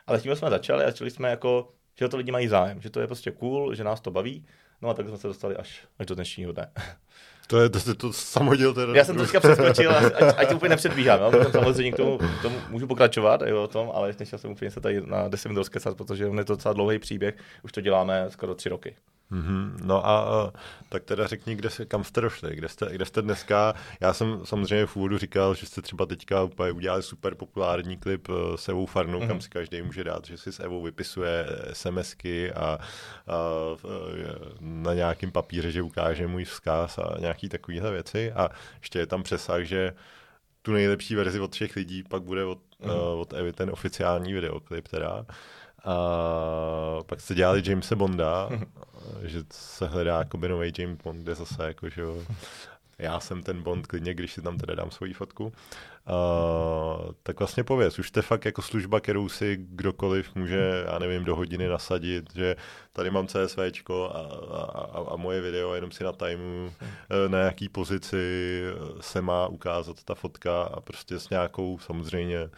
Ale 0.07 0.21
tím 0.21 0.35
jsme 0.35 0.49
začali 0.49 0.83
a 0.83 0.87
začali 0.87 1.11
jsme 1.11 1.29
jako 1.29 1.71
že 1.99 2.07
to 2.07 2.17
lidi 2.17 2.31
mají 2.31 2.47
zájem, 2.47 2.81
že 2.81 2.89
to 2.89 2.99
je 2.99 3.07
prostě 3.07 3.31
cool, 3.31 3.75
že 3.75 3.83
nás 3.83 4.01
to 4.01 4.11
baví. 4.11 4.45
No 4.81 4.89
a 4.89 4.93
tak 4.93 5.07
jsme 5.07 5.17
se 5.17 5.27
dostali 5.27 5.55
až, 5.55 5.87
až 5.99 6.05
do 6.05 6.15
dnešního 6.15 6.51
dne. 6.51 6.71
To 7.47 7.59
je 7.59 7.69
to, 7.69 7.79
to, 7.79 7.95
to 7.95 8.13
samoděl 8.13 8.73
teda. 8.73 8.93
Já 8.95 9.05
jsem 9.05 9.17
teďka 9.17 9.39
přeskočil, 9.39 9.95
ať, 9.95 10.13
ať 10.37 10.49
to 10.49 10.55
úplně 10.55 10.69
nepředbíhám, 10.69 11.21
jo? 11.21 11.31
Potom 11.31 11.51
samozřejmě 11.51 11.91
k 11.91 11.95
tomu, 11.95 12.17
k 12.17 12.41
tomu 12.41 12.55
můžu 12.69 12.87
pokračovat 12.87 13.41
jo, 13.45 13.63
o 13.63 13.67
tom, 13.67 13.91
ale 13.93 14.15
nechtěl 14.19 14.39
jsem 14.39 14.51
úplně 14.51 14.71
se 14.71 14.81
tady 14.81 15.01
na 15.05 15.27
10 15.27 15.49
minut 15.49 15.59
rozkecat, 15.59 15.97
protože 15.97 16.23
je 16.23 16.45
to 16.45 16.53
docela 16.53 16.73
dlouhý 16.73 16.99
příběh, 16.99 17.35
už 17.63 17.71
to 17.71 17.81
děláme 17.81 18.25
skoro 18.29 18.55
tři 18.55 18.69
roky. 18.69 18.95
Mm-hmm. 19.31 19.77
No 19.83 20.07
a, 20.07 20.53
tak 20.89 21.03
teda 21.03 21.27
řekni, 21.27 21.55
kde 21.55 21.69
se, 21.69 21.85
kam 21.85 22.03
jste 22.03 22.21
došli, 22.21 22.55
kde 22.55 22.69
jste, 22.69 22.89
kde 22.91 23.05
jste 23.05 23.21
dneska. 23.21 23.73
Já 23.99 24.13
jsem 24.13 24.41
samozřejmě 24.43 24.85
v 24.85 24.95
úvodu 24.95 25.17
říkal, 25.17 25.55
že 25.55 25.65
jste 25.65 25.81
třeba 25.81 26.05
teďka 26.05 26.43
úplně 26.43 26.71
udělali 26.71 27.03
super 27.03 27.35
populární 27.35 27.97
klip 27.97 28.27
eh, 28.29 28.57
s 28.57 28.69
Evou 28.69 28.85
Farnou, 28.85 29.19
mm-hmm. 29.19 29.27
kam 29.27 29.41
si 29.41 29.49
každý 29.49 29.81
může 29.81 30.03
dát, 30.03 30.25
že 30.25 30.37
si 30.37 30.51
s 30.51 30.59
Evou 30.59 30.81
vypisuje 30.81 31.45
SMSky 31.73 32.51
a, 32.51 32.65
a, 32.65 32.77
a 33.27 33.37
na 34.59 34.93
nějakém 34.93 35.31
papíře, 35.31 35.71
že 35.71 35.81
ukáže 35.81 36.27
můj 36.27 36.45
vzkaz 36.45 36.97
a 36.97 37.15
nějaký 37.19 37.49
takovýhle 37.49 37.91
věci. 37.91 38.31
A 38.31 38.49
ještě 38.79 38.99
je 38.99 39.05
tam 39.05 39.23
přesah, 39.23 39.61
že 39.61 39.93
tu 40.61 40.71
nejlepší 40.71 41.15
verzi 41.15 41.39
od 41.39 41.53
všech 41.53 41.75
lidí 41.75 42.03
pak 42.03 42.23
bude 42.23 42.45
od, 42.45 42.59
mm-hmm. 42.81 43.13
uh, 43.13 43.19
od 43.19 43.33
Evy 43.33 43.53
ten 43.53 43.69
oficiální 43.69 44.33
videoklip 44.33 44.87
teda. 44.87 45.25
A 45.85 47.03
pak 47.05 47.21
jste 47.21 47.35
dělali 47.35 47.63
Jamesa 47.65 47.95
Bonda, 47.95 48.49
že 49.23 49.43
se 49.51 49.87
hledá 49.87 50.19
jako 50.19 50.37
nový 50.37 50.73
James 50.77 50.97
Bond, 51.03 51.23
kde 51.23 51.35
zase 51.35 51.63
jako, 51.63 51.89
že 51.89 52.01
jo, 52.01 52.23
já 52.97 53.19
jsem 53.19 53.43
ten 53.43 53.63
Bond 53.63 53.87
klidně, 53.87 54.13
když 54.13 54.33
si 54.33 54.41
tam 54.41 54.57
teda 54.57 54.75
dám 54.75 54.91
svoji 54.91 55.13
fotku. 55.13 55.43
Uh, 55.45 57.11
tak 57.23 57.39
vlastně 57.39 57.63
pověz, 57.63 57.99
už 57.99 58.07
jste 58.07 58.21
fakt 58.21 58.45
jako 58.45 58.61
služba, 58.61 58.99
kterou 58.99 59.29
si 59.29 59.57
kdokoliv 59.57 60.35
může, 60.35 60.83
já 60.85 60.99
nevím, 60.99 61.25
do 61.25 61.35
hodiny 61.35 61.67
nasadit, 61.67 62.35
že 62.35 62.55
tady 62.93 63.11
mám 63.11 63.27
CSVčko 63.27 64.11
a, 64.13 64.19
a, 64.57 65.13
a 65.13 65.15
moje 65.15 65.41
video, 65.41 65.73
jenom 65.73 65.91
si 65.91 66.03
na 66.03 66.11
timeu, 66.11 66.71
eh, 66.79 67.29
na 67.29 67.39
jaký 67.39 67.69
pozici 67.69 68.63
se 69.01 69.21
má 69.21 69.47
ukázat 69.47 70.03
ta 70.03 70.15
fotka 70.15 70.63
a 70.63 70.81
prostě 70.81 71.19
s 71.19 71.29
nějakou 71.29 71.79
samozřejmě 71.79 72.49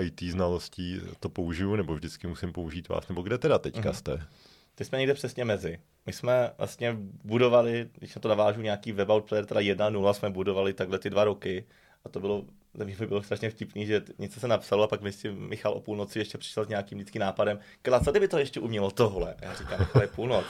IT 0.00 0.22
znalostí 0.22 1.00
to 1.20 1.28
použiju, 1.28 1.76
nebo 1.76 1.94
vždycky 1.94 2.26
musím 2.26 2.52
použít 2.52 2.88
vás, 2.88 3.08
nebo 3.08 3.22
kde 3.22 3.38
teda 3.38 3.58
teďka 3.58 3.88
mhm. 3.88 3.94
jste? 3.94 4.26
Ty 4.74 4.84
jsme 4.84 4.98
někde 4.98 5.14
přesně 5.14 5.44
mezi. 5.44 5.78
My 6.06 6.12
jsme 6.12 6.50
vlastně 6.58 6.96
budovali, 7.24 7.90
když 7.98 8.14
na 8.14 8.20
to 8.20 8.28
navážu 8.28 8.60
nějaký 8.60 8.92
webout 8.92 9.28
player, 9.28 9.46
teda 9.46 9.60
1.0 9.60 10.12
jsme 10.12 10.30
budovali 10.30 10.72
takhle 10.72 10.98
ty 10.98 11.10
dva 11.10 11.24
roky 11.24 11.64
a 12.04 12.08
to 12.08 12.20
bylo 12.20 12.44
to 12.78 12.84
by 12.84 13.06
bylo 13.06 13.22
strašně 13.22 13.50
vtipný, 13.50 13.86
že 13.86 14.02
něco 14.18 14.40
se 14.40 14.48
napsalo 14.48 14.84
a 14.84 14.86
pak 14.86 15.00
mi 15.00 15.12
si 15.12 15.30
Michal 15.30 15.72
o 15.72 15.80
půlnoci 15.80 16.18
ještě 16.18 16.38
přišel 16.38 16.64
s 16.64 16.68
nějakým 16.68 16.98
vždycky 16.98 17.18
nápadem, 17.18 17.58
Kela, 17.82 18.00
co 18.00 18.10
kdyby 18.10 18.28
to 18.28 18.38
ještě 18.38 18.60
umělo 18.60 18.90
tohle? 18.90 19.34
Já 19.42 19.54
říkám, 19.54 19.78
Michal, 19.78 20.02
je 20.02 20.08
půlnoc. 20.08 20.44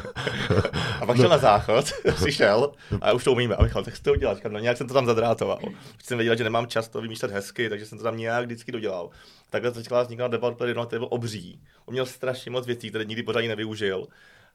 a 1.00 1.06
pak 1.06 1.16
šel 1.16 1.28
na 1.28 1.38
záchod, 1.38 1.84
přišel 2.14 2.72
a 3.00 3.12
už 3.12 3.24
to 3.24 3.32
umíme. 3.32 3.56
A 3.56 3.62
Michal, 3.62 3.84
tak 3.84 3.96
jsi 3.96 4.02
to 4.02 4.12
udělal. 4.12 4.36
Říkám, 4.36 4.52
no 4.52 4.58
nějak 4.58 4.76
jsem 4.76 4.88
to 4.88 4.94
tam 4.94 5.06
zadrátoval. 5.06 5.58
Už 5.98 6.04
jsem 6.04 6.18
věděl, 6.18 6.36
že 6.36 6.44
nemám 6.44 6.66
čas 6.66 6.88
to 6.88 7.00
vymýšlet 7.00 7.30
hezky, 7.30 7.68
takže 7.68 7.86
jsem 7.86 7.98
to 7.98 8.04
tam 8.04 8.16
nějak 8.16 8.44
vždycky 8.44 8.72
dodělal. 8.72 9.10
Takhle 9.50 9.70
začala 9.70 10.02
vznikla 10.02 10.28
Debut 10.28 10.56
Player, 10.56 10.86
který 10.86 11.00
byl 11.00 11.08
obří. 11.10 11.60
On 11.84 11.92
měl 11.92 12.06
strašně 12.06 12.50
moc 12.50 12.66
věcí, 12.66 12.88
které 12.88 13.04
nikdy 13.04 13.22
pořádně 13.22 13.48
nevyužil 13.48 14.08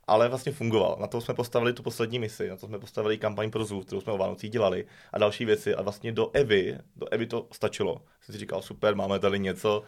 ale 0.07 0.29
vlastně 0.29 0.51
fungoval. 0.51 0.97
Na 0.99 1.07
to 1.07 1.21
jsme 1.21 1.33
postavili 1.33 1.73
tu 1.73 1.83
poslední 1.83 2.19
misi, 2.19 2.49
na 2.49 2.55
to 2.55 2.67
jsme 2.67 2.79
postavili 2.79 3.17
kampaň 3.17 3.51
pro 3.51 3.65
ZUV, 3.65 3.85
kterou 3.85 4.01
jsme 4.01 4.13
o 4.13 4.17
Vánocích 4.17 4.49
dělali 4.49 4.85
a 5.13 5.17
další 5.17 5.45
věci 5.45 5.75
a 5.75 5.81
vlastně 5.81 6.11
do 6.11 6.29
Evy, 6.33 6.77
do 6.95 7.07
Evy 7.07 7.27
to 7.27 7.47
stačilo. 7.51 8.01
Jsem 8.21 8.33
si 8.33 8.39
říkal, 8.39 8.61
super, 8.61 8.95
máme 8.95 9.19
tady 9.19 9.39
něco 9.39 9.83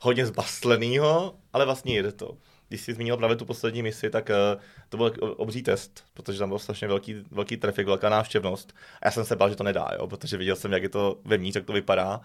hodně 0.00 0.26
zbastleného, 0.26 1.34
ale 1.52 1.64
vlastně 1.64 1.94
jede 1.94 2.12
to. 2.12 2.36
Když 2.68 2.80
jsi 2.80 2.94
zmínil 2.94 3.16
právě 3.16 3.36
tu 3.36 3.44
poslední 3.44 3.82
misi, 3.82 4.10
tak 4.10 4.28
uh, 4.28 4.62
to 4.88 4.96
byl 4.96 5.12
obří 5.36 5.62
test, 5.62 6.04
protože 6.14 6.38
tam 6.38 6.48
byl 6.48 6.58
strašně 6.58 6.88
velký, 6.88 7.24
velký 7.30 7.56
trafik, 7.56 7.86
velká 7.86 8.08
návštěvnost. 8.08 8.72
A 9.02 9.06
já 9.06 9.10
jsem 9.10 9.24
se 9.24 9.36
bál, 9.36 9.50
že 9.50 9.56
to 9.56 9.64
nedá, 9.64 9.88
jo, 9.98 10.06
protože 10.06 10.36
viděl 10.36 10.56
jsem, 10.56 10.72
jak 10.72 10.82
je 10.82 10.88
to 10.88 11.18
vevnitř, 11.24 11.56
jak 11.56 11.64
to 11.64 11.72
vypadá. 11.72 12.20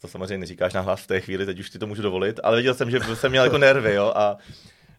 To 0.00 0.08
samozřejmě 0.08 0.38
neříkáš 0.38 0.72
na 0.72 0.80
hlas 0.80 1.00
v 1.00 1.06
té 1.06 1.20
chvíli, 1.20 1.46
teď 1.46 1.58
už 1.58 1.70
ti 1.70 1.78
to 1.78 1.86
můžu 1.86 2.02
dovolit, 2.02 2.40
ale 2.42 2.56
viděl 2.56 2.74
jsem, 2.74 2.90
že 2.90 3.00
jsem 3.14 3.30
měl 3.30 3.44
jako 3.44 3.58
nervy, 3.58 3.94
jo, 3.94 4.12
a 4.16 4.36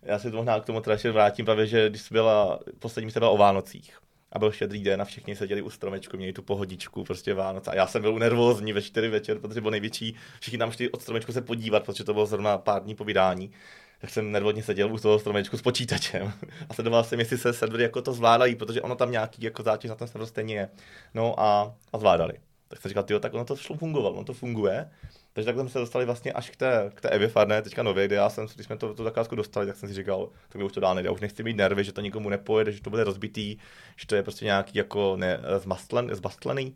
já 0.10 0.19
si 0.19 0.32
to 0.32 0.38
možná 0.38 0.60
k 0.60 0.65
tomu 0.65 0.82
teda 0.82 0.93
ještě 0.93 1.12
vrátím, 1.12 1.45
právě, 1.45 1.67
že 1.67 1.89
když 1.89 2.10
byla, 2.12 2.60
poslední 2.80 3.12
se 3.12 3.19
byla 3.19 3.32
o 3.32 3.38
Vánocích 3.38 3.98
a 4.32 4.39
byl 4.39 4.52
štědrý 4.52 4.84
den 4.84 5.02
a 5.02 5.06
všichni 5.06 5.36
seděli 5.36 5.62
u 5.62 5.69
stromečku, 5.69 6.17
měli 6.17 6.34
tu 6.34 6.41
pohodičku, 6.41 7.04
prostě 7.04 7.34
Vánoce. 7.34 7.72
A 7.72 7.76
já 7.76 7.88
jsem 7.88 8.02
byl 8.02 8.19
nervózní 8.19 8.74
ve 8.74 8.82
čtyři 8.82 9.08
večer, 9.08 9.39
protože 9.39 9.62
byl 9.62 9.72
největší, 9.72 10.15
všichni 10.39 10.58
tam 10.58 10.72
šli 10.72 10.91
od 10.91 11.02
stromečku 11.02 11.32
se 11.32 11.41
podívat, 11.41 11.86
protože 11.86 12.04
to 12.04 12.13
bylo 12.13 12.26
zrovna 12.26 12.58
pár 12.58 12.84
dní 12.84 12.95
po 12.95 13.04
vydání. 13.04 13.52
Tak 14.02 14.10
jsem 14.10 14.32
nervózně 14.32 14.63
seděl 14.63 14.93
u 14.93 14.98
toho 15.00 15.19
stromečku 15.19 15.58
s 15.58 15.62
počítačem 15.62 16.34
a 16.69 16.74
sledoval 16.74 17.04
jsem, 17.04 17.19
jestli 17.19 17.38
se 17.38 17.54
servery 17.54 17.84
jako 17.84 18.02
to 18.02 18.13
zvládají, 18.13 18.56
protože 18.56 18.82
ono 18.82 18.95
tam 18.95 19.12
nějaký 19.12 19.43
jako 19.43 19.63
zátěž 19.63 19.89
na 19.89 19.95
ten 19.95 20.08
server 20.08 20.28
stejně 20.28 20.56
je. 20.56 20.69
No 21.13 21.39
a, 21.39 21.76
a 21.93 21.98
zvládali. 21.98 22.34
Tak 22.67 22.82
jsem 22.82 22.89
říkal, 22.89 23.04
tyjo, 23.04 23.19
tak 23.19 23.34
ono 23.34 23.45
to 23.45 23.56
šlo 23.56 23.78
fungovalo, 23.78 24.15
ono 24.15 24.24
to 24.24 24.34
funguje. 24.34 24.89
Takže 25.33 25.45
takhle 25.45 25.63
jsme 25.63 25.69
se 25.69 25.79
dostali 25.79 26.05
vlastně 26.05 26.33
až 26.33 26.49
k 26.49 26.55
té, 26.55 26.91
k 26.95 27.01
té 27.01 27.09
Evě 27.09 27.27
Farné, 27.27 27.61
teďka 27.61 27.83
nově, 27.83 28.07
kde 28.07 28.15
já 28.15 28.29
jsem, 28.29 28.47
když 28.55 28.65
jsme 28.65 28.77
to, 28.77 28.93
tu 28.93 29.03
zakázku 29.03 29.35
dostali, 29.35 29.67
tak 29.67 29.75
jsem 29.75 29.89
si 29.89 29.95
říkal, 29.95 30.29
tak 30.49 30.61
už 30.61 30.71
to 30.71 30.79
dál 30.79 30.95
nejde, 30.95 31.07
já 31.07 31.11
už 31.11 31.21
nechci 31.21 31.43
mít 31.43 31.57
nervy, 31.57 31.83
že 31.83 31.91
to 31.91 32.01
nikomu 32.01 32.29
nepojede, 32.29 32.71
že 32.71 32.81
to 32.81 32.89
bude 32.89 33.03
rozbitý, 33.03 33.57
že 33.95 34.07
to 34.07 34.15
je 34.15 34.23
prostě 34.23 34.45
nějaký 34.45 34.77
jako 34.77 35.15
ne, 35.17 35.39
zmastlen, 35.57 36.09
zbastlený. 36.15 36.75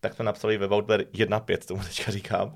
Tak 0.00 0.14
jsme 0.14 0.24
napsali 0.24 0.58
ve 0.58 0.66
Voutware 0.66 1.04
1.5, 1.12 1.58
tomu 1.66 1.82
teďka 1.82 2.10
říkám, 2.10 2.54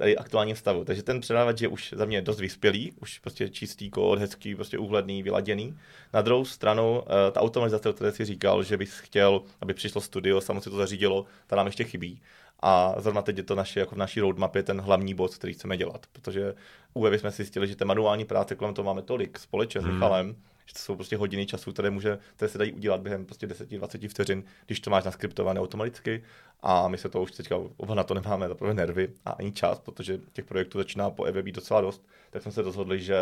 tady 0.00 0.16
aktuálním 0.16 0.56
stavu. 0.56 0.84
Takže 0.84 1.02
ten 1.02 1.20
předávač 1.20 1.60
je 1.60 1.68
už 1.68 1.94
za 1.96 2.04
mě 2.04 2.22
dost 2.22 2.40
vyspělý, 2.40 2.92
už 3.00 3.18
prostě 3.18 3.48
čistý 3.48 3.90
kód, 3.90 4.18
hezký, 4.18 4.54
prostě 4.54 4.78
úhledný, 4.78 5.22
vyladěný. 5.22 5.78
Na 6.12 6.22
druhou 6.22 6.44
stranu, 6.44 7.02
eh, 7.02 7.30
ta 7.30 7.40
automatizace, 7.40 7.88
o 7.88 7.92
které 7.92 8.12
si 8.12 8.24
říkal, 8.24 8.62
že 8.62 8.76
bys 8.76 8.98
chtěl, 8.98 9.42
aby 9.60 9.74
přišlo 9.74 10.00
studio, 10.00 10.40
samo 10.40 10.60
si 10.60 10.70
to 10.70 10.76
zařídilo, 10.76 11.26
ta 11.46 11.56
nám 11.56 11.66
ještě 11.66 11.84
chybí. 11.84 12.20
A 12.62 12.94
zrovna 12.98 13.22
teď 13.22 13.36
je 13.36 13.42
to 13.42 13.54
naši, 13.54 13.78
jako 13.78 13.94
v 13.94 13.98
naší 13.98 14.20
roadmapě 14.20 14.62
ten 14.62 14.80
hlavní 14.80 15.14
bod, 15.14 15.34
který 15.34 15.52
chceme 15.52 15.76
dělat. 15.76 16.06
Protože 16.12 16.54
u 16.94 17.02
Weby 17.02 17.18
jsme 17.18 17.30
si 17.30 17.36
zjistili, 17.36 17.68
že 17.68 17.76
té 17.76 17.84
manuální 17.84 18.24
práce 18.24 18.54
kolem 18.54 18.74
toho 18.74 18.86
máme 18.86 19.02
tolik 19.02 19.38
společně 19.38 19.80
s 19.80 19.84
hmm. 19.84 19.94
Michalem, 19.94 20.36
že 20.66 20.74
to 20.74 20.78
jsou 20.78 20.94
prostě 20.94 21.16
hodiny 21.16 21.46
času, 21.46 21.72
které, 21.72 21.90
může, 21.90 22.18
které 22.36 22.48
se 22.48 22.58
dají 22.58 22.72
udělat 22.72 23.00
během 23.00 23.26
prostě 23.26 23.46
10-20 23.46 24.08
vteřin, 24.08 24.44
když 24.66 24.80
to 24.80 24.90
máš 24.90 25.04
naskriptované 25.04 25.60
automaticky 25.60 26.24
a 26.62 26.88
my 26.88 26.98
se 26.98 27.08
to 27.08 27.22
už 27.22 27.32
teďka 27.32 27.56
oba 27.76 27.94
na 27.94 28.04
to 28.04 28.14
nemáme 28.14 28.48
zaprvé 28.48 28.74
nervy 28.74 29.08
a 29.24 29.30
ani 29.30 29.52
čas, 29.52 29.78
protože 29.78 30.18
těch 30.32 30.44
projektů 30.44 30.78
začíná 30.78 31.10
po 31.10 31.24
EV 31.24 31.36
být 31.36 31.54
docela 31.54 31.80
dost, 31.80 32.06
tak 32.30 32.42
jsme 32.42 32.52
se 32.52 32.62
rozhodli, 32.62 33.00
že 33.00 33.16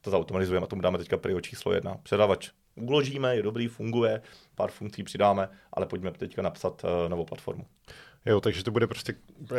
to 0.00 0.10
zautomatizujeme 0.10 0.64
a 0.64 0.66
tomu 0.66 0.82
dáme 0.82 0.98
teďka 0.98 1.16
prio 1.16 1.40
číslo 1.40 1.72
jedna. 1.72 1.96
Předavač 2.02 2.50
uložíme, 2.74 3.36
je 3.36 3.42
dobrý, 3.42 3.68
funguje, 3.68 4.22
pár 4.54 4.70
funkcí 4.70 5.02
přidáme, 5.02 5.48
ale 5.72 5.86
pojďme 5.86 6.10
teďka 6.10 6.42
napsat 6.42 6.84
uh, 6.84 7.08
novou 7.08 7.24
platformu. 7.24 7.66
Jo, 8.26 8.40
takže 8.40 8.64
to 8.64 8.70
bude 8.70 8.86
prostě 8.86 9.14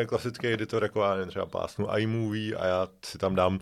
klasický 0.08 0.48
editor, 0.48 0.84
jako 0.84 1.04
já 1.04 1.14
nevím, 1.14 1.30
třeba 1.30 1.46
pásnu 1.46 1.88
iMovie 1.98 2.56
a 2.56 2.66
já 2.66 2.88
si 3.06 3.18
tam 3.18 3.36
dám 3.36 3.60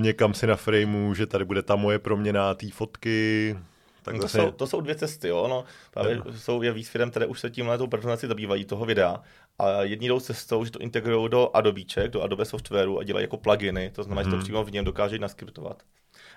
někam 0.00 0.34
si 0.34 0.46
na 0.46 0.56
frameu, 0.56 1.14
že 1.14 1.26
tady 1.26 1.44
bude 1.44 1.62
ta 1.62 1.76
moje 1.76 1.98
proměna 1.98 2.54
té 2.54 2.70
fotky, 2.70 3.56
tak 4.02 4.14
no 4.14 4.20
to, 4.20 4.28
jsou, 4.28 4.50
to 4.50 4.66
jsou 4.66 4.80
dvě 4.80 4.94
cesty, 4.94 5.28
jo. 5.28 5.48
No, 5.48 5.64
právě 5.90 6.16
no. 6.16 6.32
jsou 6.32 6.62
je 6.62 6.72
víc 6.72 6.88
firm, 6.88 7.10
které 7.10 7.26
už 7.26 7.40
se 7.40 7.50
tímhle 7.50 7.78
tou 7.78 7.86
personalizací 7.86 8.26
zabývají 8.26 8.64
toho 8.64 8.84
videa. 8.84 9.22
A 9.58 9.82
jedni 9.82 10.08
jdou 10.08 10.20
cestou, 10.20 10.64
že 10.64 10.70
to 10.70 10.78
integrují 10.78 11.30
do 11.30 11.56
Adobeček, 11.56 12.10
do 12.10 12.22
Adobe 12.22 12.44
softwaru 12.44 12.98
a 12.98 13.04
dělají 13.04 13.24
jako 13.24 13.36
pluginy, 13.36 13.90
to 13.90 14.02
znamená, 14.02 14.22
hmm. 14.22 14.30
že 14.30 14.30
to 14.30 14.36
mhm. 14.36 14.44
přímo 14.44 14.64
v 14.64 14.72
něm 14.72 14.84
dokáže 14.84 15.18
naskriptovat. 15.18 15.82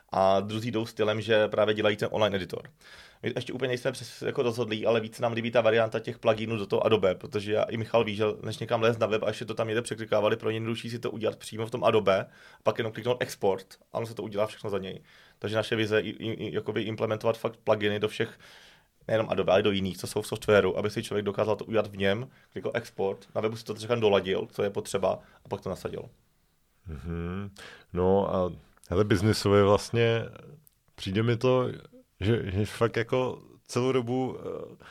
A 0.09 0.39
druzí 0.39 0.71
jdou 0.71 0.85
stylem, 0.85 1.21
že 1.21 1.47
právě 1.47 1.73
dělají 1.73 1.97
ten 1.97 2.09
online 2.11 2.35
editor. 2.35 2.69
My 3.23 3.33
ještě 3.35 3.53
úplně 3.53 3.67
nejsme 3.67 3.91
přes 3.91 4.21
jako 4.21 4.43
rozhodlí, 4.43 4.85
ale 4.85 5.01
víc 5.01 5.19
nám 5.19 5.33
líbí 5.33 5.51
ta 5.51 5.61
varianta 5.61 5.99
těch 5.99 6.19
pluginů 6.19 6.57
do 6.57 6.65
toho 6.65 6.85
Adobe, 6.85 7.15
protože 7.15 7.53
já 7.53 7.63
i 7.63 7.77
Michal 7.77 8.03
ví, 8.03 8.15
že 8.15 8.23
než 8.43 8.57
někam 8.57 8.81
lézt 8.81 8.99
na 8.99 9.07
web 9.07 9.23
a 9.23 9.27
ještě 9.27 9.45
to 9.45 9.53
tam 9.53 9.69
jede 9.69 9.81
překlikávali, 9.81 10.37
pro 10.37 10.49
ně 10.49 10.55
jednodušší 10.55 10.89
si 10.89 10.99
to 10.99 11.11
udělat 11.11 11.35
přímo 11.35 11.65
v 11.65 11.71
tom 11.71 11.83
Adobe, 11.83 12.25
pak 12.63 12.77
jenom 12.77 12.93
kliknout 12.93 13.17
export 13.19 13.65
a 13.93 13.97
on 13.97 14.05
se 14.05 14.13
to 14.13 14.23
udělá 14.23 14.47
všechno 14.47 14.69
za 14.69 14.77
něj. 14.77 15.01
Takže 15.39 15.55
naše 15.55 15.75
vize 15.75 16.01
je 16.01 16.61
implementovat 16.83 17.37
fakt 17.37 17.59
pluginy 17.63 17.99
do 17.99 18.07
všech 18.07 18.39
nejenom 19.07 19.29
Adobe, 19.29 19.51
ale 19.51 19.63
do 19.63 19.71
jiných, 19.71 19.97
co 19.97 20.07
jsou 20.07 20.21
v 20.21 20.27
softwaru, 20.27 20.77
aby 20.77 20.89
si 20.89 21.03
člověk 21.03 21.25
dokázal 21.25 21.55
to 21.55 21.65
udělat 21.65 21.87
v 21.87 21.97
něm, 21.97 22.29
klikl 22.51 22.71
export, 22.73 23.27
na 23.35 23.41
webu 23.41 23.55
si 23.55 23.63
to 23.63 23.73
třeba 23.73 23.95
doladil, 23.95 24.47
co 24.51 24.63
je 24.63 24.69
potřeba, 24.69 25.19
a 25.45 25.49
pak 25.49 25.61
to 25.61 25.69
nasadil. 25.69 26.09
Mm-hmm. 26.89 27.49
No 27.93 28.35
a 28.35 28.51
hele, 28.89 29.03
biznisově 29.03 29.63
vlastně 29.63 30.25
přijde 30.95 31.23
mi 31.23 31.37
to, 31.37 31.69
že, 32.19 32.51
že 32.51 32.65
fakt 32.65 32.97
jako 32.97 33.41
celou 33.67 33.91
dobu 33.91 34.37
eh, 34.39 34.85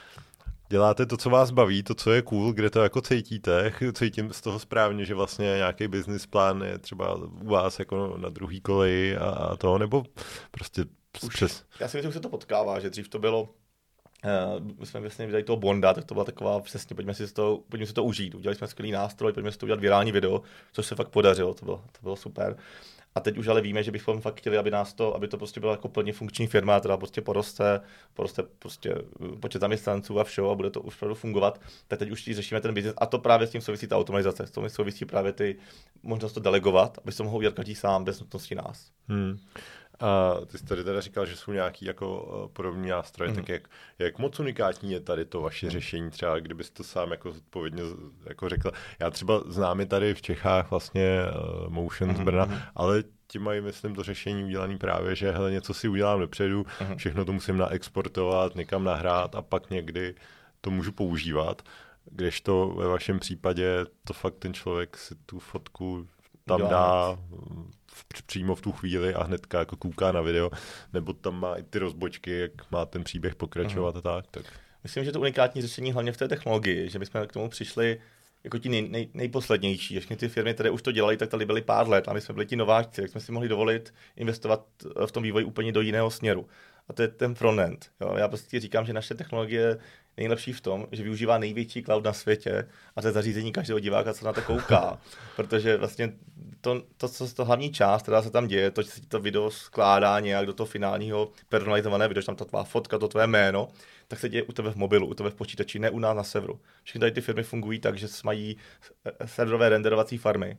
děláte 0.68 1.06
to, 1.06 1.16
co 1.16 1.30
vás 1.30 1.50
baví, 1.50 1.82
to, 1.82 1.94
co 1.94 2.12
je 2.12 2.22
cool, 2.22 2.52
kde 2.52 2.70
to 2.70 2.82
jako 2.82 3.00
cítíte, 3.00 3.72
cítím 3.92 4.32
z 4.32 4.40
toho 4.40 4.58
správně, 4.58 5.04
že 5.04 5.14
vlastně 5.14 5.44
nějaký 5.44 5.88
business 5.88 6.26
plán 6.26 6.62
je 6.62 6.78
třeba 6.78 7.14
u 7.14 7.48
vás 7.48 7.78
jako 7.78 8.16
na 8.16 8.28
druhý 8.28 8.60
koleji 8.60 9.16
a, 9.16 9.28
a 9.30 9.56
to, 9.56 9.78
nebo 9.78 10.04
prostě 10.50 10.84
Už, 11.22 11.34
přes... 11.34 11.64
Já 11.80 11.88
si 11.88 11.96
myslím, 11.96 12.12
že 12.12 12.18
se 12.18 12.20
to 12.20 12.28
potkává, 12.28 12.80
že 12.80 12.90
dřív 12.90 13.08
to 13.08 13.18
bylo 13.18 13.48
Uh, 14.24 14.70
my 14.78 14.86
jsme 14.86 15.00
vlastně 15.00 15.26
vydali 15.26 15.44
toho 15.44 15.56
Bonda, 15.56 15.94
tak 15.94 16.04
to 16.04 16.14
byla 16.14 16.24
taková 16.24 16.60
přesně, 16.60 16.94
pojďme 16.94 17.14
si 17.14 17.32
to, 17.32 17.62
pojďme 17.68 17.86
si 17.86 17.92
to 17.92 18.04
užít. 18.04 18.34
Udělali 18.34 18.56
jsme 18.56 18.66
skvělý 18.66 18.92
nástroj, 18.92 19.32
pojďme 19.32 19.52
si 19.52 19.58
to 19.58 19.66
udělat 19.66 19.80
virální 19.80 20.12
video, 20.12 20.42
což 20.72 20.86
se 20.86 20.94
fakt 20.94 21.08
podařilo, 21.08 21.54
to 21.54 21.64
bylo, 21.64 21.84
to 21.92 21.98
bylo 22.02 22.16
super. 22.16 22.56
A 23.14 23.20
teď 23.20 23.38
už 23.38 23.48
ale 23.48 23.60
víme, 23.60 23.82
že 23.82 23.90
bychom 23.90 24.20
fakt 24.20 24.36
chtěli, 24.38 24.58
aby 24.58 24.70
nás 24.70 24.92
to, 24.92 25.14
aby 25.14 25.28
to 25.28 25.38
prostě 25.38 25.60
byla 25.60 25.72
jako 25.72 25.88
plně 25.88 26.12
funkční 26.12 26.46
firma, 26.46 26.80
která 26.80 26.96
prostě 26.96 27.20
poroste, 27.20 27.80
poroste 28.14 28.42
prostě 28.42 28.94
eh, 28.94 29.36
počet 29.40 29.60
zaměstnanců 29.60 30.20
a 30.20 30.24
všeho 30.24 30.50
a 30.50 30.54
bude 30.54 30.70
to 30.70 30.80
už 30.80 30.96
opravdu 30.96 31.14
fungovat. 31.14 31.60
Tak 31.88 31.98
teď 31.98 32.10
už 32.10 32.24
řešíme 32.24 32.60
ten 32.60 32.74
biznis 32.74 32.94
a 32.98 33.06
to 33.06 33.18
právě 33.18 33.46
s 33.46 33.50
tím 33.50 33.60
souvisí 33.60 33.86
ta 33.86 33.96
automatizace, 33.96 34.46
s 34.46 34.50
tím 34.50 34.68
souvisí 34.68 35.04
právě 35.04 35.32
ty 35.32 35.56
možnost 36.02 36.32
to 36.32 36.40
delegovat, 36.40 36.98
aby 37.02 37.12
se 37.12 37.22
mohl 37.22 37.36
udělat 37.36 37.54
každý 37.54 37.74
sám 37.74 38.04
bez 38.04 38.20
nutnosti 38.20 38.54
nás. 38.54 38.90
Hmm. 39.08 39.38
A 40.00 40.34
ty 40.46 40.58
jsi 40.58 40.64
tady 40.64 40.84
teda 40.84 41.00
říkal, 41.00 41.26
že 41.26 41.36
jsou 41.36 41.52
nějaký 41.52 41.84
jako 41.84 42.22
uh, 42.22 42.48
podobný 42.52 42.88
nástroje, 42.88 43.30
mm. 43.30 43.36
tak 43.36 43.48
jak, 43.48 43.68
jak 43.98 44.18
moc 44.18 44.40
unikátní 44.40 44.92
je 44.92 45.00
tady 45.00 45.24
to 45.24 45.40
vaše 45.40 45.66
mm. 45.66 45.70
řešení, 45.70 46.10
třeba 46.10 46.38
kdybyste 46.40 46.76
to 46.76 46.84
sám 46.84 47.10
jako 47.10 47.32
zodpovědně 47.32 47.82
jako 48.26 48.48
řekl. 48.48 48.70
Já 49.00 49.10
třeba 49.10 49.42
znám 49.46 49.80
i 49.80 49.86
tady 49.86 50.14
v 50.14 50.22
Čechách 50.22 50.70
vlastně 50.70 51.20
uh, 51.64 51.72
Motion 51.72 52.10
mm. 52.10 52.16
z 52.16 52.20
Brna, 52.20 52.44
mm. 52.44 52.58
ale 52.74 53.04
ti 53.26 53.38
mají, 53.38 53.60
myslím, 53.60 53.94
to 53.94 54.02
řešení 54.02 54.44
udělané 54.44 54.78
právě, 54.78 55.16
že 55.16 55.30
hele, 55.30 55.50
něco 55.50 55.74
si 55.74 55.88
udělám 55.88 56.20
dopředu, 56.20 56.66
mm. 56.88 56.96
všechno 56.96 57.24
to 57.24 57.32
musím 57.32 57.56
naexportovat, 57.56 58.54
někam 58.54 58.84
nahrát 58.84 59.34
a 59.34 59.42
pak 59.42 59.70
někdy 59.70 60.14
to 60.60 60.70
můžu 60.70 60.92
používat. 60.92 61.62
Kdežto 62.10 62.68
ve 62.68 62.86
vašem 62.88 63.18
případě 63.18 63.86
to 64.04 64.12
fakt 64.12 64.34
ten 64.34 64.54
člověk 64.54 64.96
si 64.96 65.14
tu 65.26 65.38
fotku 65.38 66.08
tam 66.44 66.60
dá 66.68 67.18
v, 67.86 68.22
přímo 68.26 68.54
v 68.54 68.60
tu 68.60 68.72
chvíli 68.72 69.14
a 69.14 69.24
hnedka 69.24 69.58
jako 69.58 69.76
kouká 69.76 70.12
na 70.12 70.20
video, 70.20 70.50
nebo 70.92 71.12
tam 71.12 71.40
má 71.40 71.54
i 71.54 71.62
ty 71.62 71.78
rozbočky, 71.78 72.38
jak 72.38 72.70
má 72.70 72.86
ten 72.86 73.04
příběh 73.04 73.34
pokračovat 73.34 73.94
uh-huh. 73.94 73.98
a 73.98 74.22
tak, 74.22 74.26
tak. 74.30 74.44
Myslím, 74.82 75.04
že 75.04 75.12
to 75.12 75.20
unikátní 75.20 75.62
řešení 75.62 75.92
hlavně 75.92 76.12
v 76.12 76.16
té 76.16 76.28
technologii, 76.28 76.90
že 76.90 76.98
bychom 76.98 77.26
k 77.26 77.32
tomu 77.32 77.48
přišli 77.48 78.00
jako 78.44 78.58
ti 78.58 78.68
nej, 78.68 78.88
nej, 78.88 79.08
nejposlednější. 79.14 79.98
Všechny 79.98 80.16
ty 80.16 80.28
firmy, 80.28 80.54
které 80.54 80.70
už 80.70 80.82
to 80.82 80.92
dělali, 80.92 81.16
tak 81.16 81.28
tady 81.28 81.46
byly 81.46 81.62
pár 81.62 81.88
let 81.88 82.08
a 82.08 82.12
my 82.12 82.20
jsme 82.20 82.34
byli 82.34 82.46
ti 82.46 82.56
nováčci, 82.56 83.00
tak 83.00 83.10
jsme 83.10 83.20
si 83.20 83.32
mohli 83.32 83.48
dovolit 83.48 83.94
investovat 84.16 84.66
v 85.06 85.12
tom 85.12 85.22
vývoji 85.22 85.44
úplně 85.44 85.72
do 85.72 85.80
jiného 85.80 86.10
směru. 86.10 86.46
A 86.88 86.92
to 86.92 87.02
je 87.02 87.08
ten 87.08 87.34
frontend. 87.34 87.90
Jo. 88.00 88.14
Já 88.16 88.28
prostě 88.28 88.60
říkám, 88.60 88.86
že 88.86 88.92
naše 88.92 89.14
technologie 89.14 89.78
nejlepší 90.16 90.52
v 90.52 90.60
tom, 90.60 90.86
že 90.92 91.02
využívá 91.02 91.38
největší 91.38 91.82
cloud 91.82 92.04
na 92.04 92.12
světě 92.12 92.68
a 92.96 93.02
to 93.02 93.08
je 93.08 93.12
zařízení 93.12 93.52
každého 93.52 93.78
diváka, 93.80 94.14
co 94.14 94.26
na 94.26 94.32
to 94.32 94.42
kouká. 94.42 94.98
Protože 95.36 95.76
vlastně 95.76 96.12
to, 96.60 96.82
to, 96.96 97.08
co 97.08 97.34
to 97.34 97.44
hlavní 97.44 97.72
část, 97.72 98.02
která 98.02 98.22
se 98.22 98.30
tam 98.30 98.46
děje, 98.46 98.70
to, 98.70 98.82
že 98.82 98.90
to 99.08 99.20
video 99.20 99.50
skládá 99.50 100.20
nějak 100.20 100.46
do 100.46 100.52
toho 100.52 100.66
finálního 100.66 101.32
personalizované 101.48 102.08
video, 102.08 102.20
že 102.20 102.26
tam 102.26 102.36
ta 102.36 102.44
tvá 102.44 102.64
fotka, 102.64 102.98
to 102.98 103.08
tvoje 103.08 103.26
jméno, 103.26 103.68
tak 104.08 104.18
se 104.18 104.28
děje 104.28 104.42
u 104.42 104.52
tebe 104.52 104.70
v 104.70 104.76
mobilu, 104.76 105.06
u 105.06 105.14
tebe 105.14 105.30
v 105.30 105.34
počítači, 105.34 105.78
ne 105.78 105.90
u 105.90 105.98
nás 105.98 106.16
na 106.16 106.22
serveru. 106.22 106.60
Všechny 106.82 107.00
tady 107.00 107.12
ty 107.12 107.20
firmy 107.20 107.42
fungují 107.42 107.78
tak, 107.78 107.98
že 107.98 108.06
mají 108.24 108.56
serverové 109.24 109.68
renderovací 109.68 110.18
farmy, 110.18 110.58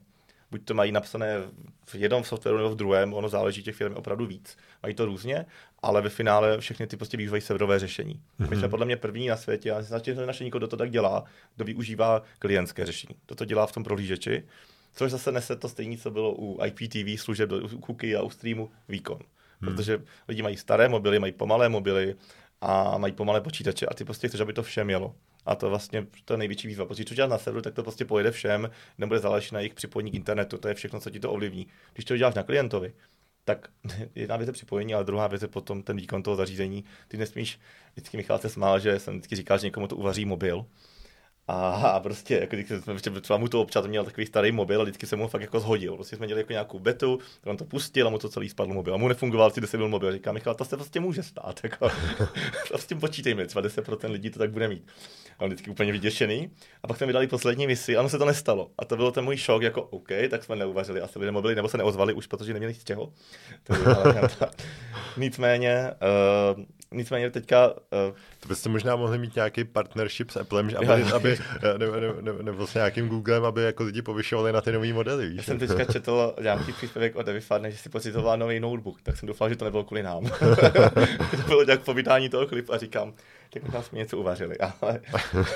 buď 0.51 0.65
to 0.65 0.73
mají 0.73 0.91
napsané 0.91 1.37
v 1.85 1.95
jednom 1.95 2.23
softwaru 2.23 2.57
nebo 2.57 2.69
v 2.69 2.75
druhém, 2.75 3.13
ono 3.13 3.29
záleží 3.29 3.63
těch 3.63 3.75
firm 3.75 3.93
opravdu 3.93 4.25
víc. 4.25 4.57
Mají 4.83 4.95
to 4.95 5.05
různě, 5.05 5.45
ale 5.85 6.01
ve 6.01 6.09
finále 6.09 6.57
všechny 6.59 6.87
ty 6.87 6.97
prostě 6.97 7.17
využívají 7.17 7.41
serverové 7.41 7.79
řešení. 7.79 8.13
Mm-hmm. 8.13 8.49
My 8.49 8.55
jsme 8.55 8.69
podle 8.69 8.85
mě 8.85 8.97
první 8.97 9.27
na 9.27 9.37
světě, 9.37 9.71
a 9.71 9.77
myslím, 9.77 10.15
že 10.15 10.25
naše 10.25 10.43
nikoho 10.43 10.67
to 10.67 10.77
tak 10.77 10.91
dělá, 10.91 11.23
kdo 11.55 11.65
využívá 11.65 12.21
klientské 12.39 12.85
řešení. 12.85 13.15
Toto 13.25 13.45
dělá 13.45 13.67
v 13.67 13.71
tom 13.71 13.83
prohlížeči, 13.83 14.43
což 14.95 15.11
zase 15.11 15.31
nese 15.31 15.55
to 15.55 15.69
stejné, 15.69 15.97
co 15.97 16.11
bylo 16.11 16.35
u 16.37 16.59
IPTV 16.65 17.21
služeb, 17.21 17.51
u 17.51 17.81
cookie 17.85 18.17
a 18.17 18.21
u 18.21 18.29
streamu 18.29 18.71
výkon. 18.89 19.19
Hmm. 19.61 19.75
Protože 19.75 20.01
lidi 20.27 20.41
mají 20.41 20.57
staré 20.57 20.89
mobily, 20.89 21.19
mají 21.19 21.31
pomalé 21.31 21.69
mobily 21.69 22.15
a 22.61 22.97
mají 22.97 23.13
pomalé 23.13 23.41
počítače 23.41 23.85
a 23.85 23.93
ty 23.93 24.05
prostě 24.05 24.27
chceš, 24.27 24.41
aby 24.41 24.53
to 24.53 24.63
všem 24.63 24.89
jelo. 24.89 25.15
A 25.45 25.55
to 25.55 25.69
vlastně 25.69 26.07
to 26.25 26.33
je 26.33 26.37
největší 26.37 26.67
výzva. 26.67 26.85
Protože 26.85 27.05
to 27.05 27.15
děláš 27.15 27.31
na 27.31 27.37
serveru, 27.37 27.61
tak 27.61 27.73
to 27.73 27.83
prostě 27.83 28.05
pojede 28.05 28.31
všem, 28.31 28.69
nebude 28.97 29.19
záležet 29.19 29.51
na 29.51 29.59
jejich 29.59 29.73
připojení 29.73 30.11
k 30.11 30.15
internetu, 30.15 30.57
to 30.57 30.67
je 30.67 30.73
všechno, 30.73 30.99
co 30.99 31.09
ti 31.09 31.19
to 31.19 31.31
ovlivní. 31.31 31.67
Když 31.93 32.05
to 32.05 32.17
děláš 32.17 32.35
na 32.35 32.43
klientovi, 32.43 32.93
tak 33.45 33.67
jedna 34.15 34.37
věc 34.37 34.47
je 34.47 34.53
připojení, 34.53 34.93
ale 34.93 35.03
druhá 35.03 35.27
věc 35.27 35.41
je 35.41 35.47
potom 35.47 35.83
ten 35.83 35.97
výkon 35.97 36.23
toho 36.23 36.35
zařízení. 36.35 36.83
Ty 37.07 37.17
nesmíš, 37.17 37.59
vždycky 37.93 38.17
Michal 38.17 38.39
se 38.39 38.49
smál, 38.49 38.79
že 38.79 38.99
jsem 38.99 39.13
vždycky 39.13 39.35
říkal, 39.35 39.57
že 39.57 39.67
někomu 39.67 39.87
to 39.87 39.95
uvaří 39.95 40.25
mobil, 40.25 40.65
a, 41.47 41.71
a 41.71 41.99
prostě, 41.99 42.35
jako 42.35 42.55
když 42.55 42.67
jsme 43.01 43.21
třeba 43.21 43.39
mu 43.39 43.47
to 43.47 43.61
občas 43.61 43.87
měl 43.87 44.05
takový 44.05 44.27
starý 44.27 44.51
mobil 44.51 44.81
a 44.81 44.83
vždycky 44.83 45.07
se 45.07 45.15
mu 45.15 45.27
fakt 45.27 45.41
jako 45.41 45.59
zhodil. 45.59 45.95
Prostě 45.95 46.15
jsme 46.15 46.27
dělali 46.27 46.41
jako 46.41 46.53
nějakou 46.53 46.79
betu, 46.79 47.19
on 47.45 47.57
to 47.57 47.65
pustil 47.65 48.07
a 48.07 48.09
mu 48.09 48.17
to 48.17 48.29
celý 48.29 48.49
spadl 48.49 48.73
mobil. 48.73 48.93
A 48.93 48.97
mu 48.97 49.07
nefungoval 49.07 49.51
si 49.51 49.61
10 49.61 49.77
byl 49.77 49.89
mobil. 49.89 50.11
Říká 50.11 50.31
Michal, 50.31 50.55
to 50.55 50.65
se 50.65 50.77
prostě 50.77 50.99
může 50.99 51.23
stát. 51.23 51.59
Jako, 51.63 51.89
prostě 52.67 52.95
počítejme, 52.95 53.47
třeba 53.47 53.61
10% 53.61 54.11
lidí 54.11 54.29
to 54.29 54.39
tak 54.39 54.51
bude 54.51 54.67
mít. 54.67 54.87
A 55.39 55.43
on 55.43 55.49
vždycky 55.49 55.69
úplně 55.71 55.91
vyděšený. 55.91 56.51
A 56.83 56.87
pak 56.87 56.97
jsme 56.97 57.07
vydali 57.07 57.27
poslední 57.27 57.67
misi 57.67 57.97
a 57.97 57.99
ono 57.99 58.09
se 58.09 58.17
to 58.17 58.25
nestalo. 58.25 58.71
A 58.77 58.85
to 58.85 58.95
byl 58.95 59.11
ten 59.11 59.23
můj 59.23 59.37
šok, 59.37 59.61
jako 59.61 59.81
OK, 59.81 60.09
tak 60.29 60.43
jsme 60.43 60.55
neuvařili 60.55 61.01
asi 61.01 61.19
lidé 61.19 61.31
mobily, 61.31 61.55
nebo 61.55 61.69
se 61.69 61.77
neozvali 61.77 62.13
už, 62.13 62.27
protože 62.27 62.53
neměli 62.53 62.73
z 62.73 62.83
čeho. 62.83 63.13
To 63.63 63.73
Nicméně, 65.17 65.91
uh, 66.55 66.63
nicméně 66.95 67.31
teďka... 67.31 67.71
Uh, 67.71 68.15
to 68.39 68.47
byste 68.47 68.69
možná 68.69 68.95
mohli 68.95 69.17
mít 69.17 69.35
nějaký 69.35 69.63
partnership 69.63 70.29
s 70.29 70.37
Applem, 70.37 70.69
aby, 70.77 70.87
aby, 70.87 71.03
aby 71.03 71.37
nebo, 71.77 71.95
nebo, 71.99 72.21
nebo, 72.21 72.43
nebo 72.43 72.67
s 72.67 72.73
nějakým 72.73 73.07
Googlem, 73.07 73.45
aby 73.45 73.63
jako 73.63 73.83
lidi 73.83 74.01
povyšovali 74.01 74.51
na 74.51 74.61
ty 74.61 74.71
nové 74.71 74.93
modely. 74.93 75.29
Víš? 75.29 75.37
Já 75.37 75.43
jsem 75.43 75.59
teďka 75.59 75.85
četl 75.85 76.35
nějaký 76.41 76.73
příspěvek 76.73 77.15
od 77.15 77.25
Devi 77.25 77.41
Farne, 77.41 77.71
že 77.71 77.77
si 77.77 77.89
pocitoval 77.89 78.37
nový 78.37 78.59
notebook, 78.59 79.01
tak 79.01 79.17
jsem 79.17 79.27
doufal, 79.27 79.49
že 79.49 79.55
to 79.55 79.65
nebylo 79.65 79.83
kvůli 79.83 80.03
nám. 80.03 80.23
to 81.31 81.47
bylo 81.47 81.63
nějak 81.63 81.81
po 81.81 81.93
vydání 81.93 82.29
toho 82.29 82.47
klipu 82.47 82.73
a 82.73 82.77
říkám, 82.77 83.13
tak 83.49 83.63
možná 83.63 83.81
jsme 83.81 83.97
něco 83.97 84.17
uvařili. 84.17 84.57
Ale... 84.57 84.99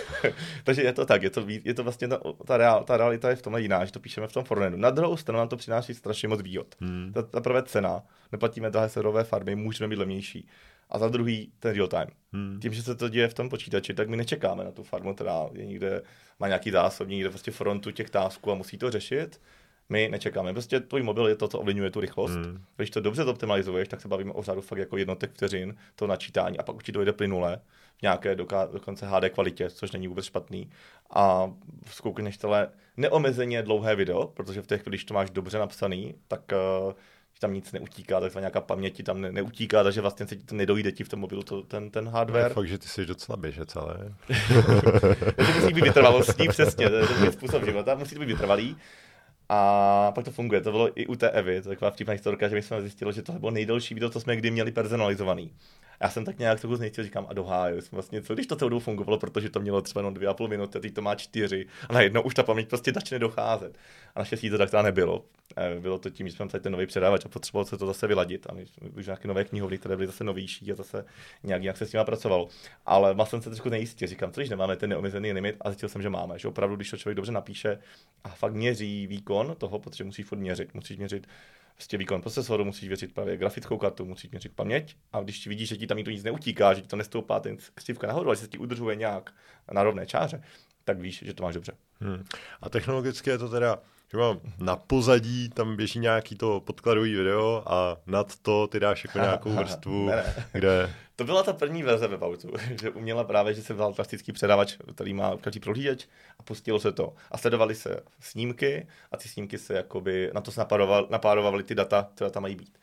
Takže 0.63 0.81
je 0.81 0.93
to 0.93 1.05
tak, 1.05 1.23
je 1.23 1.29
to, 1.29 1.45
je 1.47 1.73
to 1.73 1.83
vlastně 1.83 2.07
ta, 2.07 2.19
ta, 2.45 2.57
reál, 2.57 2.83
ta 2.83 2.97
realita 2.97 3.29
je 3.29 3.35
v 3.35 3.41
tomhle 3.41 3.61
jiná, 3.61 3.85
že 3.85 3.91
to 3.91 3.99
píšeme 3.99 4.27
v 4.27 4.33
tom 4.33 4.43
fornetu. 4.43 4.77
Na 4.77 4.89
druhou 4.89 5.17
stranu 5.17 5.39
nám 5.39 5.47
to 5.47 5.57
přináší 5.57 5.93
strašně 5.93 6.27
moc 6.27 6.41
výhod. 6.41 6.67
Hmm. 6.79 7.11
Ta, 7.13 7.21
ta 7.21 7.41
prvé 7.41 7.63
cena, 7.63 8.03
neplatíme 8.31 8.69
drahé 8.69 8.89
serverové 8.89 9.23
farmy, 9.23 9.55
můžeme 9.55 9.87
být 9.87 9.99
levnější 9.99 10.47
a 10.89 10.99
za 10.99 11.09
druhý 11.09 11.51
ten 11.59 11.75
real 11.75 11.87
time. 11.87 12.07
Hmm. 12.33 12.59
Tím, 12.61 12.73
že 12.73 12.83
se 12.83 12.95
to 12.95 13.09
děje 13.09 13.27
v 13.27 13.33
tom 13.33 13.49
počítači, 13.49 13.93
tak 13.93 14.09
my 14.09 14.17
nečekáme 14.17 14.63
na 14.63 14.71
tu 14.71 14.83
farmu, 14.83 15.15
která 15.15 15.49
je 15.53 15.65
někde, 15.65 16.01
má 16.39 16.47
nějaký 16.47 16.71
zásobník, 16.71 17.17
někde 17.17 17.29
prostě 17.29 17.51
frontu 17.51 17.91
těch 17.91 18.09
tásků 18.09 18.51
a 18.51 18.55
musí 18.55 18.77
to 18.77 18.91
řešit. 18.91 19.41
My 19.89 20.09
nečekáme. 20.11 20.53
Prostě 20.53 20.79
tvůj 20.79 21.03
mobil 21.03 21.27
je 21.27 21.35
to, 21.35 21.47
co 21.47 21.59
ovlivňuje 21.59 21.91
tu 21.91 21.99
rychlost. 21.99 22.31
Hmm. 22.31 22.63
Když 22.75 22.89
to 22.89 23.01
dobře 23.01 23.23
zoptimalizuješ, 23.23 23.87
tak 23.87 24.01
se 24.01 24.07
bavíme 24.07 24.31
o 24.31 24.43
řádu 24.43 24.61
fakt 24.61 24.79
jako 24.79 24.97
jednotek 24.97 25.31
vteřin 25.31 25.75
to 25.95 26.07
načítání 26.07 26.57
a 26.57 26.63
pak 26.63 26.75
už 26.75 26.83
ti 26.83 26.91
dojde 26.91 27.13
plynule 27.13 27.61
v 27.97 28.01
nějaké 28.01 28.35
doka- 28.35 28.71
dokonce 28.71 29.05
HD 29.05 29.29
kvalitě, 29.29 29.69
což 29.69 29.91
není 29.91 30.07
vůbec 30.07 30.25
špatný. 30.25 30.69
A 31.09 31.53
zkoukneš 31.85 32.37
tohle 32.37 32.69
neomezeně 32.97 33.63
dlouhé 33.63 33.95
video, 33.95 34.27
protože 34.27 34.61
v 34.61 34.67
těch, 34.67 34.83
když 34.83 35.05
to 35.05 35.13
máš 35.13 35.29
dobře 35.29 35.59
napsaný, 35.59 36.15
tak 36.27 36.41
uh, 36.87 36.93
tam 37.39 37.53
nic 37.53 37.71
neutíká, 37.71 38.19
takzvaná 38.19 38.41
nějaká 38.41 38.61
paměť 38.61 38.95
ti 38.95 39.03
tam 39.03 39.21
ne, 39.21 39.31
neutíká, 39.31 39.83
takže 39.83 40.01
vlastně 40.01 40.27
se 40.27 40.35
ti 40.35 40.43
to 40.43 40.55
nedojde 40.55 40.91
ti 40.91 41.03
v 41.03 41.09
tom 41.09 41.19
mobilu 41.19 41.43
to, 41.43 41.61
ten, 41.61 41.89
ten 41.89 42.09
hardware. 42.09 42.53
fakt, 42.53 42.67
že 42.67 42.77
ty 42.77 42.87
jsi 42.87 43.05
docela 43.05 43.37
běže 43.37 43.65
celé. 43.65 43.95
takže 45.35 45.53
musí 45.53 45.73
být 45.73 45.83
vytrvalostní, 45.83 46.47
přesně, 46.47 46.89
to 46.89 46.95
je, 46.95 47.07
to 47.07 47.25
je 47.25 47.31
způsob 47.31 47.65
života, 47.65 47.95
musí 47.95 48.15
to 48.15 48.19
být 48.19 48.25
vytrvalý. 48.25 48.77
A 49.51 50.11
pak 50.15 50.25
to 50.25 50.31
funguje. 50.31 50.61
To 50.61 50.71
bylo 50.71 50.99
i 50.99 51.07
u 51.07 51.15
té 51.15 51.29
Evy, 51.29 51.61
to 51.61 51.69
je 51.69 51.75
taková 51.75 51.91
vtipná 51.91 52.13
historka, 52.13 52.47
že 52.47 52.55
my 52.55 52.61
jsme 52.61 52.81
zjistili, 52.81 53.13
že 53.13 53.21
to 53.21 53.31
bylo 53.31 53.51
nejdelší 53.51 53.93
video, 53.93 54.09
co 54.09 54.19
jsme 54.19 54.35
kdy 54.35 54.51
měli 54.51 54.71
personalizovaný 54.71 55.51
já 55.99 56.09
jsem 56.09 56.25
tak 56.25 56.39
nějak 56.39 56.59
trochu 56.59 56.75
znejistil, 56.75 57.03
říkám, 57.03 57.25
a 57.29 57.33
doháju, 57.33 57.81
jsem 57.81 57.89
vlastně, 57.91 58.21
co 58.21 58.33
když 58.33 58.47
to 58.47 58.55
celou 58.55 58.79
fungovalo, 58.79 59.19
protože 59.19 59.49
to 59.49 59.59
mělo 59.59 59.81
třeba 59.81 59.99
jenom 59.99 60.13
dvě 60.13 60.27
a 60.27 60.33
půl 60.33 60.47
minuty, 60.47 60.77
a 60.77 60.81
teď 60.81 60.93
to 60.93 61.01
má 61.01 61.15
čtyři, 61.15 61.65
a 61.89 61.93
najednou 61.93 62.21
už 62.21 62.33
ta 62.33 62.43
paměť 62.43 62.69
prostě 62.69 62.91
začne 62.93 63.19
docházet. 63.19 63.77
A 64.15 64.19
naštěstí 64.19 64.49
to 64.49 64.57
tak 64.57 64.69
teda 64.69 64.81
nebylo. 64.81 65.25
Eh, 65.57 65.79
bylo 65.79 65.99
to 65.99 66.09
tím, 66.09 66.27
že 66.27 66.35
jsme 66.35 66.47
tady 66.47 66.63
ten 66.63 66.71
nový 66.71 66.85
předávač 66.85 67.25
a 67.25 67.29
potřeboval 67.29 67.65
se 67.65 67.77
to 67.77 67.85
zase 67.85 68.07
vyladit. 68.07 68.47
A 68.49 68.53
my 68.53 68.65
už 68.97 69.05
nějaké 69.05 69.27
nové 69.27 69.45
knihovny, 69.45 69.77
které 69.77 69.95
byly 69.95 70.07
zase 70.07 70.23
novější 70.23 70.71
a 70.71 70.75
zase 70.75 71.05
nějak, 71.43 71.61
nějak 71.61 71.77
se 71.77 71.85
s 71.85 71.93
nimi 71.93 72.05
pracovalo. 72.05 72.47
Ale 72.85 73.13
vlastně 73.13 73.37
jsem 73.37 73.41
se 73.41 73.49
trošku 73.49 73.69
nejistě. 73.69 74.07
Říkám, 74.07 74.31
co 74.31 74.41
když 74.41 74.49
nemáme 74.49 74.75
ten 74.75 74.89
neomezený 74.89 75.33
limit 75.33 75.55
a 75.61 75.69
zjistil 75.69 75.89
jsem, 75.89 76.01
že 76.01 76.09
máme. 76.09 76.39
Že 76.39 76.47
opravdu, 76.47 76.75
když 76.75 76.89
to 76.89 76.97
člověk 76.97 77.15
dobře 77.15 77.31
napíše 77.31 77.79
a 78.23 78.29
fakt 78.29 78.53
měří 78.53 79.07
výkon 79.07 79.55
toho, 79.57 79.79
protože 79.79 80.03
musíš 80.03 80.25
furt 80.25 80.39
měřit. 80.39 80.73
Musíš 80.73 80.97
měřit 80.97 81.27
prostě 81.79 81.97
výkon 81.97 82.21
procesoru, 82.21 82.65
musíš 82.65 82.87
věřit 82.87 83.13
právě 83.13 83.37
grafickou 83.37 83.77
kartu, 83.77 84.05
musíš 84.05 84.31
měřit 84.31 84.55
paměť 84.55 84.95
a 85.13 85.21
když 85.21 85.47
vidíš, 85.47 85.69
že 85.69 85.77
ti 85.77 85.87
tam 85.87 86.03
to 86.03 86.11
nic 86.11 86.23
neutíká, 86.23 86.73
že 86.73 86.81
ti 86.81 86.87
to 86.87 86.95
nestoupá 86.95 87.39
ten 87.39 87.57
křivka 87.73 88.07
nahoru, 88.07 88.27
ale 88.27 88.35
že 88.35 88.41
se 88.41 88.47
ti 88.47 88.57
udržuje 88.57 88.95
nějak 88.95 89.33
na 89.71 89.83
rovné 89.83 90.05
čáře, 90.05 90.43
tak 90.83 90.99
víš, 90.99 91.23
že 91.25 91.33
to 91.33 91.43
máš 91.43 91.53
dobře. 91.53 91.71
Hmm. 91.99 92.23
A 92.61 92.69
technologicky 92.69 93.29
je 93.29 93.37
to 93.37 93.49
teda 93.49 93.79
že 94.11 94.17
mám 94.17 94.39
na 94.59 94.75
pozadí, 94.75 95.49
tam 95.49 95.75
běží 95.75 95.99
nějaký 95.99 96.35
to 96.35 96.59
podkladový 96.59 97.15
video 97.15 97.63
a 97.65 97.97
nad 98.07 98.39
to 98.39 98.67
ty 98.67 98.79
dáš 98.79 99.03
jako 99.05 99.19
nějakou 99.19 99.49
vrstvu, 99.55 100.05
ne, 100.05 100.15
ne. 100.15 100.45
kde... 100.53 100.93
To 101.15 101.23
byla 101.25 101.43
ta 101.43 101.53
první 101.53 101.83
verze 101.83 102.07
ve 102.07 102.17
Pautu, 102.17 102.51
že 102.81 102.89
uměla 102.89 103.23
právě, 103.23 103.53
že 103.53 103.61
se 103.61 103.73
vzal 103.73 103.93
klasický 103.93 104.31
předávač, 104.31 104.77
který 104.95 105.13
má 105.13 105.37
každý 105.37 105.59
prohlížeč 105.59 106.07
a 106.39 106.43
pustilo 106.43 106.79
se 106.79 106.91
to. 106.91 107.13
A 107.31 107.37
sledovali 107.37 107.75
se 107.75 107.99
snímky 108.19 108.87
a 109.11 109.17
ty 109.17 109.29
snímky 109.29 109.57
se 109.57 109.73
jakoby, 109.73 110.31
na 110.33 110.41
to 110.41 110.51
se 110.51 110.61
napárovaly 111.09 111.63
ty 111.63 111.75
data, 111.75 112.09
která 112.15 112.29
tam 112.29 112.43
mají 112.43 112.55
být. 112.55 112.77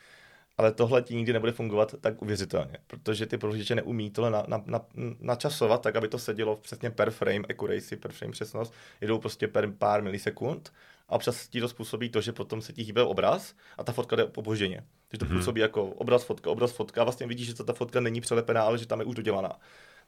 Ale 0.59 0.73
tohle 0.73 1.03
ti 1.03 1.15
nikdy 1.15 1.33
nebude 1.33 1.53
fungovat 1.53 1.95
tak 2.01 2.23
uvěřitelně, 2.23 2.77
protože 2.87 3.27
ty 3.27 3.39
prohlížeče 3.39 3.75
neumí 3.75 4.11
tohle 4.11 4.31
na, 4.31 4.45
na, 4.49 4.63
na, 4.67 4.81
načasovat 5.21 5.83
tak, 5.83 5.97
aby 5.97 6.09
to 6.09 6.19
sedělo 6.19 6.57
přesně 6.57 6.91
per 6.91 7.11
frame 7.11 7.45
accuracy, 7.51 7.97
per 7.97 8.13
frame 8.13 8.33
přesnost, 8.33 8.73
jedou 9.01 9.19
prostě 9.19 9.49
per 9.49 9.71
pár 9.71 10.03
milisekund 10.03 10.73
a 11.09 11.13
občas 11.13 11.49
ti 11.49 11.61
to 11.61 11.69
způsobí 11.69 12.09
to, 12.09 12.21
že 12.21 12.33
potom 12.33 12.63
se 12.63 12.73
ti 12.73 12.83
hýbe 12.83 13.03
obraz 13.03 13.55
a 13.79 13.85
ta 13.85 13.93
fotka 13.93 14.17
jde 14.17 14.25
opožděně. 14.25 14.85
Takže 15.09 15.19
to 15.19 15.25
hmm. 15.25 15.39
působí 15.39 15.61
jako 15.61 15.85
obraz, 15.85 16.25
fotka, 16.25 16.51
obraz, 16.51 16.73
fotka 16.73 17.01
a 17.01 17.05
vlastně 17.05 17.27
vidíš, 17.27 17.47
že 17.47 17.55
ta 17.55 17.73
fotka 17.73 18.01
není 18.01 18.21
přelepená, 18.21 18.63
ale 18.63 18.79
že 18.79 18.87
tam 18.87 19.01
je 19.01 19.07
už 19.07 19.15
dodělaná. 19.15 19.61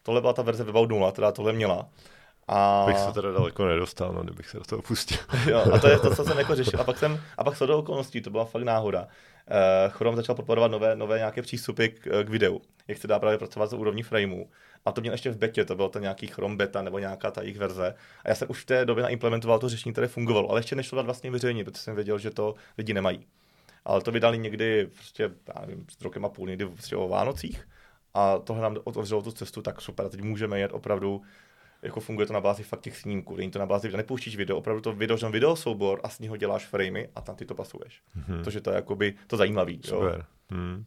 Tohle 0.03 0.21
byla 0.21 0.33
ta 0.33 0.41
verze 0.41 0.63
Webaudu 0.63 0.99
0, 0.99 1.11
která 1.11 1.31
tohle 1.31 1.53
měla. 1.53 1.89
A... 2.51 2.83
Bych 2.87 2.97
se 2.97 3.13
teda 3.13 3.31
daleko 3.31 3.65
nedostal, 3.65 4.13
no, 4.13 4.23
kdybych 4.23 4.49
se 4.49 4.57
do 4.57 4.63
toho 4.63 4.81
pustil. 4.81 5.17
jo, 5.49 5.63
a 5.73 5.79
to 5.79 5.87
je 5.87 5.99
to, 5.99 6.15
co 6.15 6.23
jsem 6.23 6.37
jako 6.37 6.55
řešil. 6.61 6.81
A 6.81 6.83
pak 6.83 6.97
jsem, 6.97 7.19
a 7.37 7.43
pak 7.43 7.59
do 7.59 7.77
okolností, 7.77 8.21
to 8.21 8.29
byla 8.29 8.45
fakt 8.45 8.63
náhoda. 8.63 9.01
Uh, 9.01 9.91
Chrome 9.91 10.17
začal 10.17 10.35
podporovat 10.35 10.71
nové, 10.71 10.95
nové 10.95 11.17
nějaké 11.17 11.41
přístupy 11.41 11.87
k, 11.87 12.23
k 12.23 12.29
videu, 12.29 12.61
jak 12.87 12.97
se 12.97 13.07
dá 13.07 13.19
právě 13.19 13.37
pracovat 13.37 13.69
s 13.69 13.73
úrovní 13.73 14.03
frameů. 14.03 14.49
A 14.85 14.91
to 14.91 15.01
měl 15.01 15.13
ještě 15.13 15.31
v 15.31 15.37
betě, 15.37 15.65
to 15.65 15.75
byl 15.75 15.89
ten 15.89 16.01
nějaký 16.01 16.27
Chrome 16.27 16.55
beta 16.55 16.81
nebo 16.81 16.99
nějaká 16.99 17.31
ta 17.31 17.41
jejich 17.41 17.57
verze. 17.57 17.93
A 18.23 18.29
já 18.29 18.35
jsem 18.35 18.47
už 18.51 18.61
v 18.61 18.65
té 18.65 18.85
době 18.85 19.03
naimplementoval 19.03 19.59
to 19.59 19.69
řešení, 19.69 19.93
které 19.93 20.07
fungovalo, 20.07 20.49
ale 20.49 20.59
ještě 20.59 20.75
nešlo 20.75 20.95
dát 20.95 21.05
vlastně 21.05 21.31
veřejně, 21.31 21.63
protože 21.63 21.81
jsem 21.81 21.95
věděl, 21.95 22.19
že 22.19 22.29
to 22.29 22.55
lidi 22.77 22.93
nemají. 22.93 23.25
Ale 23.85 24.01
to 24.01 24.11
vydali 24.11 24.37
někdy 24.37 24.87
prostě, 24.95 25.23
já 25.23 25.61
nevím, 25.61 25.85
s 25.99 26.01
rokem 26.01 26.25
a 26.25 26.29
půl, 26.29 26.47
někdy 26.47 26.65
prostě 26.65 26.95
o 26.95 27.07
Vánocích. 27.07 27.67
A 28.13 28.37
tohle 28.37 28.63
nám 28.63 28.77
otevřelo 28.83 29.21
tu 29.21 29.31
cestu, 29.31 29.61
tak 29.61 29.81
super, 29.81 30.09
teď 30.09 30.21
můžeme 30.21 30.59
jet 30.59 30.71
opravdu 30.73 31.21
jako 31.81 31.99
funguje 31.99 32.27
to 32.27 32.33
na 32.33 32.41
bázi 32.41 32.63
fakt 32.63 32.81
těch 32.81 32.97
snímků, 32.97 33.35
není 33.35 33.51
to 33.51 33.59
na 33.59 33.65
bázi, 33.65 33.91
že 33.91 33.97
nepouštíš 33.97 34.35
video, 34.35 34.57
opravdu 34.57 34.81
to 34.81 34.93
video, 34.93 35.17
video 35.31 35.55
soubor 35.55 35.99
a 36.03 36.09
z 36.09 36.19
něho 36.19 36.37
děláš 36.37 36.65
framey 36.65 37.09
a 37.15 37.21
tam 37.21 37.35
ty 37.35 37.45
to 37.45 37.55
pasuješ. 37.55 38.01
Mm-hmm. 38.17 38.43
Takže 38.43 38.61
to 38.61 38.69
je 38.69 38.75
jakoby 38.75 39.15
to 39.27 39.37
zajímavý. 39.37 39.81
Super. 39.83 40.25
Jo? 40.51 40.57
Hmm. 40.57 40.85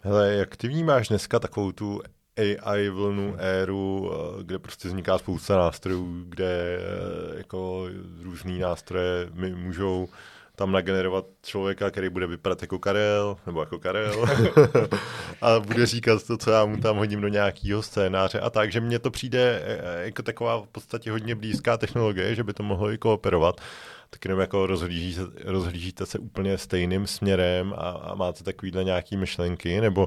Hele, 0.00 0.32
jak 0.32 0.56
ty 0.56 0.68
vnímáš 0.68 1.08
dneska 1.08 1.38
takovou 1.38 1.72
tu 1.72 2.00
AI 2.36 2.88
vlnu 2.88 3.34
éru, 3.38 4.12
eh, 4.12 4.42
kde 4.44 4.58
prostě 4.58 4.88
vzniká 4.88 5.18
spousta 5.18 5.56
nástrojů, 5.56 6.24
kde 6.28 6.78
eh, 6.78 7.38
jako 7.38 7.88
různý 8.22 8.58
nástroje 8.58 9.28
mi 9.32 9.54
můžou 9.54 10.08
tam 10.62 10.72
nagenerovat 10.72 11.24
člověka, 11.42 11.90
který 11.90 12.08
bude 12.08 12.26
vypadat 12.26 12.62
jako 12.62 12.78
Karel, 12.78 13.36
nebo 13.46 13.60
jako 13.60 13.78
Karel, 13.78 14.24
a 15.40 15.60
bude 15.60 15.86
říkat 15.86 16.26
to, 16.26 16.36
co 16.38 16.50
já 16.50 16.64
mu 16.64 16.76
tam 16.76 16.96
hodím 16.96 17.20
do 17.20 17.28
nějakého 17.28 17.82
scénáře 17.82 18.40
a 18.40 18.50
tak, 18.50 18.72
že 18.72 18.80
mně 18.80 18.98
to 18.98 19.10
přijde 19.10 19.62
eh, 19.64 20.04
jako 20.04 20.22
taková 20.22 20.62
v 20.62 20.66
podstatě 20.66 21.10
hodně 21.10 21.34
blízká 21.34 21.76
technologie, 21.76 22.34
že 22.34 22.44
by 22.44 22.52
to 22.52 22.62
mohlo 22.62 22.92
i 22.92 22.98
kooperovat. 22.98 23.60
Tak 24.10 24.24
jenom 24.24 24.40
jako 24.40 24.66
rozhlížíte, 24.66 25.22
rozhlížíte 25.44 26.06
se 26.06 26.18
úplně 26.18 26.58
stejným 26.58 27.06
směrem 27.06 27.74
a, 27.76 27.90
a 27.90 28.14
máte 28.14 28.44
takovýhle 28.44 28.84
nějaký 28.84 29.16
myšlenky, 29.16 29.80
nebo 29.80 30.06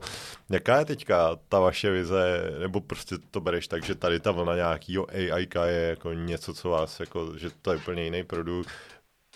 jaká 0.49 0.79
je 0.79 0.85
teďka 0.85 1.35
ta 1.49 1.59
vaše 1.59 1.91
vize, 1.91 2.51
nebo 2.59 2.81
prostě 2.81 3.15
to 3.31 3.41
bereš 3.41 3.67
tak, 3.67 3.83
že 3.83 3.95
tady 3.95 4.19
ta 4.19 4.31
vlna 4.31 4.55
nějakého 4.55 5.07
AI 5.11 5.47
je 5.65 5.87
jako 5.89 6.13
něco, 6.13 6.53
co 6.53 6.69
vás, 6.69 6.99
jako, 6.99 7.37
že 7.37 7.49
to 7.61 7.71
je 7.71 7.77
úplně 7.77 8.03
jiný 8.03 8.23
produkt, 8.23 8.69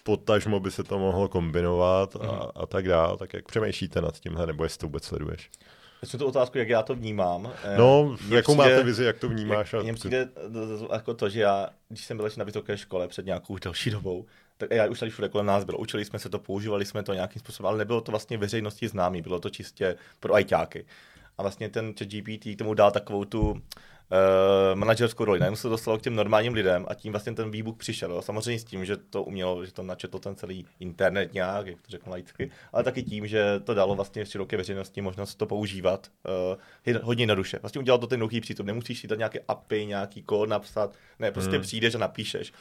potažmo 0.04 0.60
by 0.60 0.72
se 0.72 0.84
to 0.84 1.00
mohlo 1.00 1.28
kombinovat 1.28 2.16
a, 2.16 2.20
mhm. 2.20 2.42
a 2.56 2.66
tak 2.66 2.88
dále, 2.88 3.18
tak 3.18 3.34
jak 3.34 3.46
přemýšlíte 3.46 4.02
nad 4.02 4.20
tímhle, 4.20 4.48
nebo 4.48 4.64
jestli 4.64 4.78
to 4.78 4.86
vůbec 4.86 5.04
sleduješ? 5.04 5.50
Myslím 6.02 6.20
tu 6.20 6.26
otázku, 6.26 6.58
jak 6.58 6.70
já 6.70 6.84
to 6.84 6.96
vnímám. 6.96 7.52
No, 7.78 8.16
mě 8.28 8.36
jakou 8.36 8.56
přijde, 8.56 8.76
máte 8.76 8.84
vizi, 8.84 9.04
jak 9.04 9.20
to 9.20 9.30
vnímáš? 9.30 9.76
Mně 9.84 9.94
přijde 9.94 10.30
jako 10.94 11.14
to, 11.14 11.30
že 11.30 11.42
já, 11.42 11.70
když 11.90 12.06
jsem 12.06 12.18
byl 12.18 12.26
ještě 12.26 12.40
na 12.40 12.46
vysoké 12.46 12.78
škole 12.78 13.08
před 13.08 13.26
nějakou 13.26 13.58
další 13.58 13.90
dobou, 13.90 14.26
tak 14.58 14.72
já 14.72 14.86
už 14.86 15.00
tady 15.00 15.12
všude 15.12 15.30
kolem 15.30 15.46
nás 15.46 15.64
bylo. 15.64 15.78
Učili 15.78 16.06
jsme 16.06 16.20
se 16.20 16.30
to, 16.30 16.40
používali 16.40 16.86
jsme 16.86 17.04
to 17.04 17.14
nějakým 17.14 17.40
způsobem, 17.40 17.68
ale 17.68 17.78
nebylo 17.78 18.02
to 18.02 18.12
vlastně 18.12 18.38
veřejnosti 18.38 18.88
známý, 18.88 19.22
bylo 19.22 19.40
to 19.40 19.50
čistě 19.50 19.96
pro 20.20 20.34
ajťáky. 20.34 20.86
A 21.38 21.42
vlastně 21.42 21.70
ten 21.70 21.94
GPT 21.94 22.58
tomu 22.58 22.74
dal 22.74 22.92
takovou 22.92 23.26
tu 23.26 23.62
uh, 24.12 24.80
manažerskou 24.80 25.26
roli. 25.26 25.40
Najednou 25.40 25.56
se 25.56 25.70
dostalo 25.70 25.98
k 25.98 26.02
těm 26.02 26.16
normálním 26.16 26.54
lidem 26.54 26.86
a 26.88 26.94
tím 26.94 27.14
vlastně 27.14 27.34
ten 27.34 27.52
výbuch 27.52 27.78
přišel. 27.78 28.12
Jo. 28.12 28.22
Samozřejmě 28.22 28.60
s 28.60 28.64
tím, 28.64 28.86
že 28.86 28.98
to 28.98 29.24
umělo, 29.24 29.66
že 29.66 29.74
to 29.74 29.84
načetlo 29.84 30.20
ten 30.20 30.36
celý 30.36 30.66
internet 30.80 31.34
nějak, 31.34 31.68
jak 31.68 31.82
to 31.82 31.90
řeknu 31.90 32.12
laicky, 32.12 32.52
ale 32.74 32.84
taky 32.84 33.04
tím, 33.04 33.28
že 33.28 33.60
to 33.60 33.74
dalo 33.74 33.96
vlastně 33.96 34.26
široké 34.26 34.58
veřejnosti 34.58 35.02
možnost 35.02 35.36
to 35.36 35.46
používat 35.46 36.08
uh, 36.88 36.96
hodně 37.02 37.28
na 37.28 37.36
duše. 37.36 37.60
Vlastně 37.62 37.80
udělal 37.80 38.00
to 38.00 38.08
ten 38.08 38.18
jednoduchý 38.18 38.42
přístup. 38.42 38.66
Nemusíš 38.66 39.00
si 39.00 39.08
dát 39.08 39.18
nějaké 39.18 39.40
API, 39.48 39.86
nějaký 39.86 40.24
kód 40.24 40.50
napsat, 40.50 40.96
ne, 41.20 41.32
prostě 41.32 41.52
hmm. 41.52 41.62
přijdeš 41.62 41.96
a 41.96 41.98
napíšeš. 41.98 42.54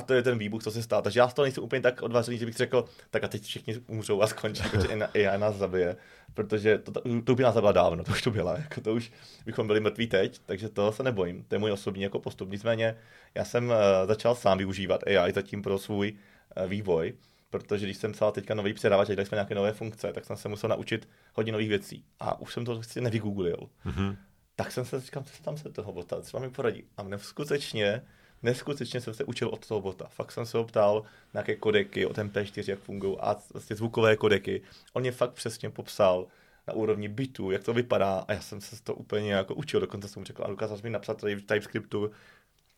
A 0.00 0.02
to 0.02 0.14
je 0.14 0.22
ten 0.22 0.38
výbuch, 0.38 0.62
co 0.62 0.70
se 0.70 0.82
stál. 0.82 1.02
Takže 1.02 1.20
já 1.20 1.28
z 1.28 1.34
toho 1.34 1.44
nejsem 1.44 1.64
úplně 1.64 1.82
tak 1.82 2.02
odvařený, 2.02 2.38
že 2.38 2.46
bych 2.46 2.56
řekl, 2.56 2.84
tak 3.10 3.24
a 3.24 3.28
teď 3.28 3.42
všichni 3.42 3.76
umřou 3.86 4.22
a 4.22 4.26
skončí, 4.26 4.62
protože 4.70 4.88
AI 4.94 5.38
nás 5.38 5.56
zabije. 5.56 5.96
Protože 6.34 6.78
to, 6.78 6.92
to 7.24 7.34
by 7.34 7.42
nás 7.42 7.54
zabila 7.54 7.72
dávno, 7.72 8.04
to 8.04 8.12
už 8.12 8.22
to 8.22 8.30
byla. 8.30 8.56
Jako 8.58 8.80
to 8.80 8.94
už 8.94 9.12
bychom 9.46 9.66
byli 9.66 9.80
mrtví 9.80 10.06
teď, 10.06 10.40
takže 10.46 10.68
to 10.68 10.92
se 10.92 11.02
nebojím. 11.02 11.44
To 11.44 11.54
je 11.54 11.58
můj 11.58 11.72
osobní 11.72 12.02
jako 12.02 12.18
postup. 12.18 12.50
Nicméně 12.50 12.96
já 13.34 13.44
jsem 13.44 13.68
uh, 13.68 13.74
začal 14.06 14.34
sám 14.34 14.58
využívat 14.58 15.00
AI 15.06 15.32
zatím 15.32 15.62
pro 15.62 15.78
svůj 15.78 16.12
uh, 16.12 16.66
vývoj, 16.66 17.12
protože 17.50 17.86
když 17.86 17.96
jsem 17.96 18.12
psal 18.12 18.32
teďka 18.32 18.54
nový 18.54 18.72
předávač 18.72 19.10
a 19.10 19.14
dělali 19.14 19.26
jsme 19.26 19.36
nějaké 19.36 19.54
nové 19.54 19.72
funkce, 19.72 20.12
tak 20.12 20.24
jsem 20.24 20.36
se 20.36 20.48
musel 20.48 20.70
naučit 20.70 21.08
hodně 21.34 21.52
nových 21.52 21.68
věcí. 21.68 22.04
A 22.20 22.40
už 22.40 22.52
jsem 22.52 22.64
to 22.64 22.82
si 22.82 23.00
nevygooglil. 23.00 23.68
Mm-hmm. 23.86 24.16
Tak 24.56 24.72
jsem 24.72 24.84
se 24.84 25.00
říkal, 25.00 25.24
tam 25.42 25.56
se 25.56 25.68
toho 25.68 25.92
bota, 25.92 26.22
co 26.22 26.40
mi 26.40 26.50
poradí. 26.50 26.84
A 26.96 27.02
mne 27.02 27.18
skutečně 27.18 28.02
neskutečně 28.42 29.00
jsem 29.00 29.14
se 29.14 29.24
učil 29.24 29.48
od 29.48 29.66
toho 29.66 29.80
bota. 29.80 30.08
Fakt 30.08 30.32
jsem 30.32 30.46
se 30.46 30.58
ho 30.58 30.64
ptal 30.64 31.02
na 31.34 31.40
jaké 31.40 31.56
kodeky, 31.56 32.06
o 32.06 32.12
MP4, 32.12 32.70
jak 32.70 32.78
fungují 32.78 33.16
a 33.20 33.36
vlastně 33.52 33.76
zvukové 33.76 34.16
kodeky. 34.16 34.62
On 34.92 35.02
mě 35.02 35.12
fakt 35.12 35.32
přesně 35.32 35.70
popsal 35.70 36.26
na 36.68 36.74
úrovni 36.74 37.08
bytu, 37.08 37.50
jak 37.50 37.64
to 37.64 37.74
vypadá 37.74 38.24
a 38.28 38.32
já 38.32 38.40
jsem 38.40 38.60
se 38.60 38.82
to 38.82 38.94
úplně 38.94 39.32
jako 39.32 39.54
učil, 39.54 39.80
dokonce 39.80 40.08
jsem 40.08 40.20
mu 40.20 40.24
řekl 40.24 40.44
a 40.44 40.48
dokázal 40.48 40.78
mi 40.82 40.90
napsat 40.90 41.20
tady 41.20 41.34
v 41.34 41.46
TypeScriptu, 41.46 42.10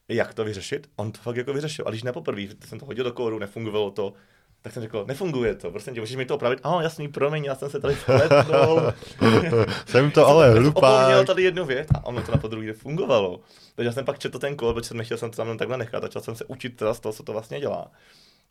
jak 0.09 0.35
to 0.35 0.45
vyřešit. 0.45 0.91
On 0.97 1.13
to 1.13 1.21
fakt 1.21 1.37
jako 1.37 1.53
vyřešil. 1.53 1.85
A 1.89 1.91
když 1.91 2.03
na 2.03 2.13
poprvé 2.13 2.43
jsem 2.65 2.79
to 2.79 2.87
hodil 2.87 3.05
do 3.05 3.13
kódu, 3.13 3.39
nefungovalo 3.39 3.91
to, 3.91 4.15
tak 4.63 4.73
jsem 4.73 4.83
řekl, 4.83 5.05
nefunguje 5.09 5.55
to, 5.55 5.71
prostě 5.71 5.91
tě, 5.91 6.01
můžeš 6.01 6.17
mi 6.17 6.25
to 6.25 6.35
opravit? 6.35 6.61
Ano, 6.63 6.81
jasný, 6.81 7.09
promiň, 7.09 7.45
já 7.45 7.55
jsem 7.55 7.71
se 7.71 7.81
tady 7.81 7.97
spletnul. 7.97 8.93
jsem 9.87 10.11
to 10.11 10.27
ale 10.27 10.51
hlupák. 10.51 11.01
Opomněl 11.01 11.25
tady 11.25 11.43
jednu 11.43 11.65
věc 11.65 11.89
a 11.95 12.07
ono 12.07 12.23
to 12.23 12.33
na 12.33 12.39
podruhé 12.39 12.73
fungovalo. 12.73 13.41
Takže 13.75 13.87
já 13.87 13.93
jsem 13.93 14.05
pak 14.05 14.19
četl 14.19 14.39
ten 14.39 14.57
kód, 14.57 14.75
protože 14.75 14.89
jsem 14.89 14.97
nechtěl 14.97 15.19
jsem 15.19 15.31
to 15.31 15.37
tam 15.37 15.59
takhle 15.59 15.77
nechat, 15.77 16.03
začal 16.03 16.23
jsem 16.23 16.35
se 16.35 16.45
učit 16.45 16.77
teda 16.77 16.95
z 16.95 17.01
toho, 17.01 17.13
co 17.13 17.23
to 17.23 17.33
vlastně 17.33 17.61
dělá. 17.61 17.91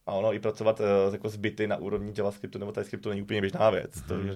A 0.05 0.11
ono 0.11 0.33
i 0.33 0.39
pracovat 0.39 0.79
uh, 0.79 1.13
jako 1.13 1.29
s 1.29 1.35
byty 1.35 1.67
na 1.67 1.75
úrovni 1.75 2.13
JavaScriptu 2.17 2.59
nebo 2.59 2.71
TypeScriptu 2.71 3.09
není 3.09 3.21
úplně 3.21 3.41
běžná 3.41 3.69
věc. 3.69 4.01
To 4.07 4.13
mhm. 4.13 4.29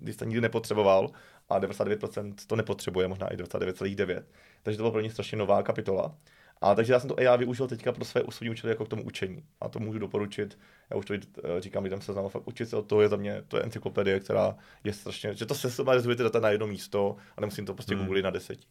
když 0.00 0.14
jste 0.14 0.26
nikdy 0.26 0.40
nepotřeboval 0.40 1.10
a 1.48 1.60
99% 1.60 2.34
to 2.46 2.56
nepotřebuje, 2.56 3.08
možná 3.08 3.28
i 3.28 3.36
99,9. 3.36 4.22
Takže 4.62 4.76
to 4.76 4.82
byla 4.82 4.90
pro 4.90 5.00
ně 5.00 5.10
strašně 5.10 5.38
nová 5.38 5.62
kapitola. 5.62 6.14
A 6.60 6.74
takže 6.74 6.92
já 6.92 7.00
jsem 7.00 7.08
to 7.08 7.18
AI 7.18 7.38
využil 7.38 7.68
teďka 7.68 7.92
pro 7.92 8.04
své 8.04 8.22
osobní 8.22 8.50
účely 8.50 8.70
jako 8.70 8.84
k 8.84 8.88
tomu 8.88 9.04
učení. 9.04 9.44
A 9.60 9.68
to 9.68 9.78
můžu 9.78 9.98
doporučit. 9.98 10.58
Já 10.90 10.96
už 10.96 11.04
to 11.04 11.14
eh, 11.14 11.60
říkám 11.60 11.84
lidem 11.84 12.00
se 12.00 12.12
fakt 12.28 12.48
učit 12.48 12.66
se 12.66 12.76
o 12.76 12.82
to, 12.82 13.00
je 13.00 13.08
za 13.08 13.16
mě, 13.16 13.42
to 13.48 13.56
je 13.56 13.62
encyklopedie, 13.62 14.20
která 14.20 14.56
je 14.84 14.92
strašně, 14.92 15.34
že 15.34 15.46
to 15.46 15.54
se 15.54 15.70
sumarizuje 15.70 16.16
ty 16.16 16.22
data 16.22 16.40
na 16.40 16.50
jedno 16.50 16.66
místo 16.66 17.16
a 17.36 17.40
nemusím 17.40 17.66
to 17.66 17.74
prostě 17.74 17.94
hmm. 17.94 18.04
googlit 18.04 18.24
na 18.24 18.30
deseti. 18.30 18.66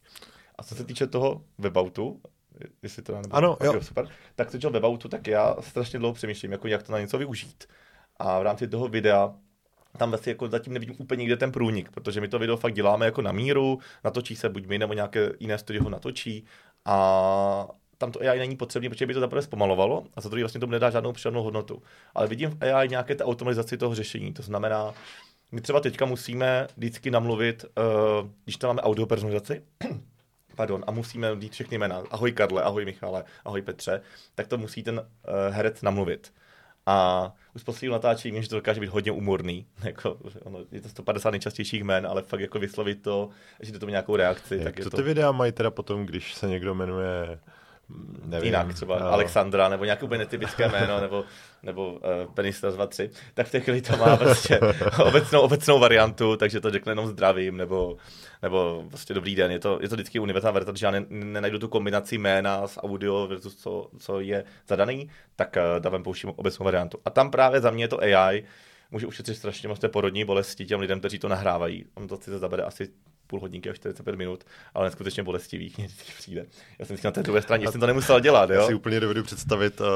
A 0.57 0.63
co 0.63 0.75
se 0.75 0.83
týče 0.83 1.07
toho 1.07 1.43
weboutu, 1.57 2.21
jestli 2.83 3.03
to 3.03 3.15
nebo 3.15 3.35
ano, 3.35 3.57
jo. 3.63 3.81
super, 3.81 4.07
tak 4.35 4.51
co 4.51 4.69
weboutu, 4.69 5.09
tak 5.09 5.27
já 5.27 5.55
strašně 5.59 5.99
dlouho 5.99 6.13
přemýšlím, 6.13 6.51
jako 6.51 6.67
jak 6.67 6.83
to 6.83 6.91
na 6.91 6.99
něco 6.99 7.17
využít. 7.17 7.63
A 8.17 8.39
v 8.39 8.43
rámci 8.43 8.67
toho 8.67 8.87
videa 8.87 9.33
tam 9.97 10.09
vlastně 10.09 10.31
jako 10.31 10.47
zatím 10.47 10.73
nevidím 10.73 10.95
úplně 10.97 11.19
nikde 11.19 11.37
ten 11.37 11.51
průnik, 11.51 11.91
protože 11.91 12.21
my 12.21 12.27
to 12.27 12.39
video 12.39 12.57
fakt 12.57 12.73
děláme 12.73 13.05
jako 13.05 13.21
na 13.21 13.31
míru, 13.31 13.79
natočí 14.03 14.35
se 14.35 14.49
buď 14.49 14.67
my 14.67 14.77
nebo 14.77 14.93
nějaké 14.93 15.31
jiné 15.39 15.57
studio 15.57 15.83
ho 15.83 15.89
natočí 15.89 16.45
a 16.85 17.67
tam 17.99 18.11
to 18.11 18.19
AI 18.19 18.39
není 18.39 18.55
potřebné, 18.55 18.89
protože 18.89 19.05
by 19.05 19.13
to 19.13 19.19
zaprvé 19.19 19.41
zpomalovalo 19.41 20.03
a 20.15 20.21
za 20.21 20.29
druhé 20.29 20.43
vlastně 20.43 20.59
tomu 20.59 20.71
nedá 20.71 20.89
žádnou 20.89 21.11
přidanou 21.11 21.43
hodnotu. 21.43 21.81
Ale 22.15 22.27
vidím 22.27 22.49
v 22.49 22.63
AI 22.63 22.89
nějaké 22.89 23.15
ta 23.15 23.25
automatizaci 23.25 23.77
toho 23.77 23.95
řešení. 23.95 24.33
To 24.33 24.41
znamená, 24.41 24.93
my 25.51 25.61
třeba 25.61 25.79
teďka 25.79 26.05
musíme 26.05 26.67
vždycky 26.77 27.11
namluvit, 27.11 27.65
uh, 27.65 28.29
když 28.43 28.57
tam 28.57 28.67
máme 28.67 28.81
audio 28.81 29.05
personalizaci, 29.05 29.63
pardon, 30.55 30.83
a 30.87 30.91
musíme 30.91 31.35
dít 31.35 31.53
všechny 31.53 31.77
jména, 31.77 32.03
ahoj 32.11 32.31
Karle, 32.31 32.63
ahoj 32.63 32.85
Michale, 32.85 33.23
ahoj 33.45 33.61
Petře, 33.61 34.01
tak 34.35 34.47
to 34.47 34.57
musí 34.57 34.83
ten 34.83 34.99
uh, 34.99 35.53
herec 35.53 35.81
namluvit. 35.81 36.33
A 36.85 37.31
už 37.55 37.63
posledního 37.63 37.93
natáčení 37.93 38.31
vím, 38.31 38.43
že 38.43 38.49
to 38.49 38.55
dokáže 38.55 38.81
být 38.81 38.89
hodně 38.89 39.11
umorný. 39.11 39.65
Jako, 39.83 40.17
ono, 40.43 40.59
je 40.71 40.81
to 40.81 40.89
150 40.89 41.31
nejčastějších 41.31 41.83
jmén, 41.83 42.07
ale 42.07 42.21
fakt 42.21 42.39
jako 42.39 42.59
vyslovit 42.59 43.01
to, 43.01 43.29
že 43.59 43.79
to 43.79 43.85
má 43.85 43.89
nějakou 43.89 44.15
reakci. 44.15 44.55
Jak 44.55 44.63
tak 44.63 44.75
to, 44.75 44.81
je 44.81 44.89
to 44.89 44.97
ty 44.97 45.03
videa 45.03 45.31
mají 45.31 45.51
teda 45.51 45.71
potom, 45.71 46.05
když 46.05 46.33
se 46.33 46.47
někdo 46.47 46.75
jmenuje 46.75 47.39
nevím, 48.25 48.45
jinak, 48.45 48.73
třeba 48.73 48.99
no. 48.99 49.05
Alexandra, 49.05 49.69
nebo 49.69 49.85
nějaké 49.85 50.05
úplně 50.05 50.17
netypické 50.17 50.69
jméno, 50.69 51.01
nebo, 51.01 51.23
nebo 51.63 51.91
uh, 51.91 51.99
Penis 52.33 52.61
2, 52.61 52.87
3, 52.87 53.09
tak 53.33 53.47
v 53.47 53.51
té 53.51 53.59
chvíli 53.59 53.81
to 53.81 53.97
má 53.97 54.17
prostě 54.17 54.59
obecnou, 55.05 55.41
obecnou 55.41 55.79
variantu, 55.79 56.35
takže 56.35 56.59
to 56.59 56.71
řekne 56.71 56.91
jenom 56.91 57.07
zdravím, 57.07 57.57
nebo, 57.57 57.97
nebo 58.41 58.83
prostě 58.89 59.13
dobrý 59.13 59.35
den. 59.35 59.51
Je 59.51 59.59
to, 59.59 59.79
je 59.81 59.89
to 59.89 59.95
vždycky 59.95 60.19
univerzální 60.19 60.53
varianta, 60.53 60.79
že 60.79 60.85
já 60.85 60.91
ne, 60.91 61.05
nenajdu 61.09 61.59
tu 61.59 61.67
kombinaci 61.67 62.17
jména 62.17 62.67
s 62.67 62.79
audio 62.83 63.27
versus 63.27 63.55
co, 63.55 63.89
co 63.99 64.19
je 64.19 64.43
zadaný, 64.67 65.09
tak 65.35 65.57
uh, 65.57 65.79
dávám 65.79 66.03
pouštím 66.03 66.29
obecnou 66.35 66.63
variantu. 66.63 66.97
A 67.05 67.09
tam 67.09 67.31
právě 67.31 67.61
za 67.61 67.71
mě 67.71 67.83
je 67.83 67.87
to 67.87 67.99
AI, 68.01 68.43
může 68.91 69.07
ušetřit 69.07 69.35
strašně 69.35 69.69
moc 69.69 69.79
té 69.79 69.89
porodní 69.89 70.25
bolesti 70.25 70.65
těm 70.65 70.79
lidem, 70.79 70.99
kteří 70.99 71.19
to 71.19 71.27
nahrávají. 71.27 71.85
On 71.93 72.07
to 72.07 72.17
si 72.17 72.39
zabere 72.39 72.63
asi 72.63 72.89
půl 73.30 73.39
hodinky 73.39 73.69
a 73.69 73.73
45 73.73 74.15
minut, 74.15 74.43
ale 74.73 74.86
neskutečně 74.86 75.23
bolestivý 75.23 75.73
mě 75.77 75.88
vždycky 75.88 76.11
přijde. 76.17 76.45
Já 76.80 76.86
jsem 76.86 76.97
na 77.03 77.11
té 77.11 77.23
druhé 77.23 77.41
straně, 77.41 77.71
jsem 77.71 77.82
to 77.82 77.88
nemusel 77.88 78.19
dělat. 78.19 78.49
Jo? 78.49 78.55
Já 78.55 78.67
si 78.67 78.73
úplně 78.73 78.99
dovedu 78.99 79.23
představit 79.23 79.82
uh, 79.82 79.88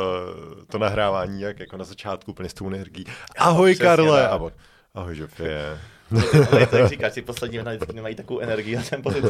to 0.71 0.77
nahrávání, 0.77 1.41
jak 1.41 1.59
jako 1.59 1.77
na 1.77 1.83
začátku 1.83 2.31
úplně 2.31 2.49
s 2.49 2.53
tou 2.53 2.67
energií. 2.67 3.05
Ahoj 3.37 3.75
Karle! 3.75 4.27
Ahoj, 4.27 4.51
ahoj 4.93 5.15
Žofie. 5.15 5.79
tak 6.71 6.87
říkáš, 6.87 7.13
ty 7.13 7.21
poslední 7.21 7.57
jména 7.57 7.71
nemají 7.93 8.15
takovou 8.15 8.39
energii 8.39 8.77
a 8.77 8.81
ten 8.89 9.01
pocit. 9.01 9.23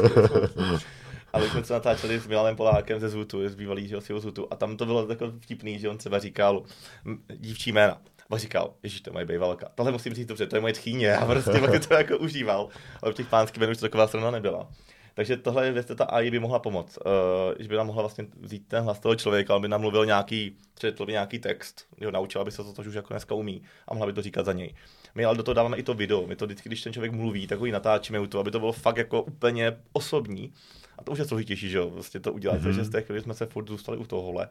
Ale 1.32 1.50
jsme 1.50 1.64
se 1.64 1.72
natáčeli 1.72 2.20
s 2.20 2.26
Milanem 2.26 2.56
Polákem 2.56 3.00
ze 3.00 3.08
Zutu, 3.08 3.48
z 3.48 3.54
bývalý 3.54 3.88
z 3.88 4.20
Zutu, 4.20 4.46
a 4.50 4.56
tam 4.56 4.76
to 4.76 4.86
bylo 4.86 5.06
takový 5.06 5.32
vtipný, 5.40 5.78
že 5.78 5.88
on 5.88 5.98
třeba 5.98 6.18
říkal 6.18 6.62
dívčí 7.36 7.72
jména. 7.72 8.00
A 8.34 8.38
říkal, 8.38 8.74
ježiš, 8.82 9.00
to 9.00 9.10
je 9.10 9.12
moje 9.12 9.24
bejvalka. 9.24 9.68
Tohle 9.74 9.92
musím 9.92 10.14
říct 10.14 10.26
dobře, 10.26 10.46
to 10.46 10.56
je 10.56 10.60
moje 10.60 10.72
tchýně. 10.72 11.16
A 11.16 11.26
prostě 11.26 11.60
pak 11.60 11.88
to 11.88 11.94
jako 11.94 12.18
užíval. 12.18 12.68
Ale 13.02 13.12
v 13.12 13.14
těch 13.14 13.28
pánských 13.28 13.60
menů 13.60 13.72
už 13.72 13.78
to 13.78 13.84
taková 13.84 14.06
strana 14.06 14.30
nebyla. 14.30 14.68
Takže 15.14 15.36
tohle 15.36 15.66
je 15.66 15.72
věc, 15.72 15.86
ta 15.96 16.04
AI 16.04 16.30
by 16.30 16.38
mohla 16.38 16.58
pomoct. 16.58 16.98
Uh, 16.98 17.54
že 17.58 17.68
by 17.68 17.76
nám 17.76 17.86
mohla 17.86 18.02
vlastně 18.02 18.26
vzít 18.40 18.68
ten 18.68 18.84
hlas 18.84 18.98
toho 18.98 19.14
člověka, 19.14 19.54
aby 19.54 19.68
nám 19.68 19.80
mluvil 19.80 20.06
nějaký, 20.06 20.56
četl 20.78 21.06
by 21.06 21.12
nějaký 21.12 21.38
text, 21.38 21.86
jo, 22.00 22.10
naučil, 22.10 22.40
aby 22.40 22.50
se 22.50 22.64
to, 22.64 22.72
to 22.72 22.82
už 22.82 22.94
jako 22.94 23.14
dneska 23.14 23.34
umí 23.34 23.62
a 23.88 23.94
mohla 23.94 24.06
by 24.06 24.12
to 24.12 24.22
říkat 24.22 24.46
za 24.46 24.52
něj. 24.52 24.74
My 25.14 25.24
ale 25.24 25.36
do 25.36 25.42
toho 25.42 25.54
dáváme 25.54 25.76
i 25.76 25.82
to 25.82 25.94
video. 25.94 26.26
My 26.26 26.36
to 26.36 26.46
vždycky, 26.46 26.68
když 26.68 26.82
ten 26.82 26.92
člověk 26.92 27.12
mluví, 27.12 27.46
tak 27.46 27.58
ho 27.58 27.66
natáčíme 27.66 28.20
u 28.20 28.26
toho, 28.26 28.40
aby 28.40 28.50
to 28.50 28.58
bylo 28.58 28.72
fakt 28.72 28.96
jako 28.96 29.22
úplně 29.22 29.76
osobní. 29.92 30.52
A 30.98 31.04
to 31.04 31.12
už 31.12 31.18
je 31.18 31.24
složitější, 31.24 31.70
že 31.70 31.78
jo, 31.78 31.90
vlastně 31.90 32.20
to 32.20 32.32
udělat. 32.32 32.58
Mm-hmm. 32.58 32.62
Takže 32.62 32.84
z 32.84 32.90
té 32.90 33.02
chvíli 33.02 33.20
jsme 33.20 33.34
se 33.34 33.46
furt 33.46 33.68
zůstali 33.68 33.98
u 33.98 34.06
tohohle. 34.06 34.48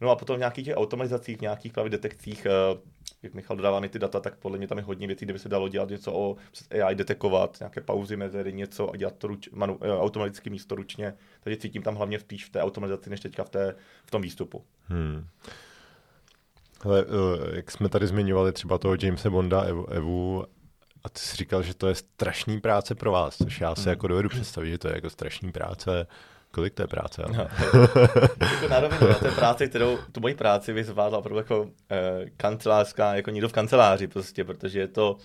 No 0.00 0.10
a 0.10 0.16
potom 0.16 0.36
v 0.36 0.38
nějakých 0.38 0.64
těch 0.64 0.76
automatizacích, 0.76 1.38
v 1.38 1.40
nějakých 1.40 1.72
právě 1.72 1.90
detekcích, 1.90 2.46
eh, 2.46 2.50
jak 3.22 3.34
Michal 3.34 3.56
dodává 3.56 3.80
mi 3.80 3.88
ty 3.88 3.98
data, 3.98 4.20
tak 4.20 4.36
podle 4.36 4.58
mě 4.58 4.66
tam 4.68 4.78
je 4.78 4.84
hodně 4.84 5.06
věcí, 5.06 5.24
kde 5.24 5.32
by 5.32 5.38
se 5.38 5.48
dalo 5.48 5.68
dělat 5.68 5.88
něco 5.88 6.12
o 6.12 6.36
přes 6.52 6.68
AI 6.70 6.94
detekovat, 6.94 7.56
nějaké 7.60 7.80
pauzy, 7.80 8.16
mezery, 8.16 8.52
něco 8.52 8.90
a 8.90 8.96
dělat 8.96 9.14
to 9.18 9.26
ruč, 9.26 9.48
manu, 9.52 9.78
eh, 9.82 9.98
automaticky 9.98 10.50
místo 10.50 10.74
ručně. 10.74 11.14
Takže 11.40 11.56
cítím 11.56 11.82
tam 11.82 11.94
hlavně 11.94 12.20
spíš 12.20 12.44
v 12.44 12.50
té 12.50 12.62
automatizaci, 12.62 13.10
než 13.10 13.20
teďka 13.20 13.44
v, 13.44 13.50
té, 13.50 13.74
v 14.04 14.10
tom 14.10 14.22
výstupu. 14.22 14.64
Hmm. 14.82 15.26
Ale 16.80 17.04
eh, 17.04 17.56
jak 17.56 17.70
jsme 17.70 17.88
tady 17.88 18.06
zmiňovali 18.06 18.52
třeba 18.52 18.78
toho 18.78 18.96
Jamesa 19.02 19.30
Bonda, 19.30 19.60
Evu, 19.62 19.90
Evu 19.90 20.44
a 21.04 21.08
ty 21.08 21.20
jsi 21.20 21.36
říkal, 21.36 21.62
že 21.62 21.74
to 21.74 21.88
je 21.88 21.94
strašný 21.94 22.60
práce 22.60 22.94
pro 22.94 23.12
vás, 23.12 23.36
což 23.36 23.60
já 23.60 23.74
se 23.74 23.82
hmm. 23.82 23.90
jako 23.90 24.08
dovedu 24.08 24.28
představit, 24.28 24.70
že 24.70 24.78
to 24.78 24.88
je 24.88 24.94
jako 24.94 25.10
strašný 25.10 25.52
práce 25.52 26.06
Kolik 26.52 26.74
to 26.74 26.82
je 26.82 26.86
práce? 26.86 27.22
No. 27.28 27.34
jako 28.52 28.68
na 28.68 28.80
rovinu, 28.80 29.14
to 29.14 29.26
je 29.26 29.32
práce, 29.32 29.66
kterou 29.66 29.98
tu 30.12 30.20
moji 30.20 30.34
práci 30.34 30.72
vyzvládla 30.72 31.18
opravdu 31.18 31.38
jako 31.38 31.70
eh, 31.90 32.24
kancelářská, 32.36 33.14
jako 33.14 33.30
někdo 33.30 33.48
v 33.48 33.52
kanceláři 33.52 34.06
prostě, 34.06 34.44
protože 34.44 34.80
je 34.80 34.88
to 34.88 35.16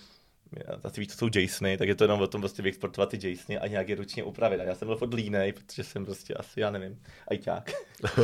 asi 0.84 1.00
víš, 1.00 1.08
co 1.08 1.16
jsou 1.16 1.28
JSONy, 1.34 1.76
tak 1.76 1.88
je 1.88 1.94
to 1.94 2.04
jenom 2.04 2.20
o 2.20 2.26
tom 2.26 2.40
prostě 2.40 2.62
vyexportovat 2.62 3.08
ty 3.08 3.28
JSONy 3.28 3.58
a 3.58 3.66
nějak 3.66 3.88
je 3.88 3.94
ručně 3.96 4.24
upravit. 4.24 4.60
A 4.60 4.64
já 4.64 4.74
jsem 4.74 4.88
byl 4.88 4.96
furt 4.96 5.14
línej, 5.14 5.52
protože 5.52 5.84
jsem 5.84 6.04
prostě 6.04 6.34
asi, 6.34 6.60
já 6.60 6.70
nevím, 6.70 7.02
ajťák. 7.28 7.70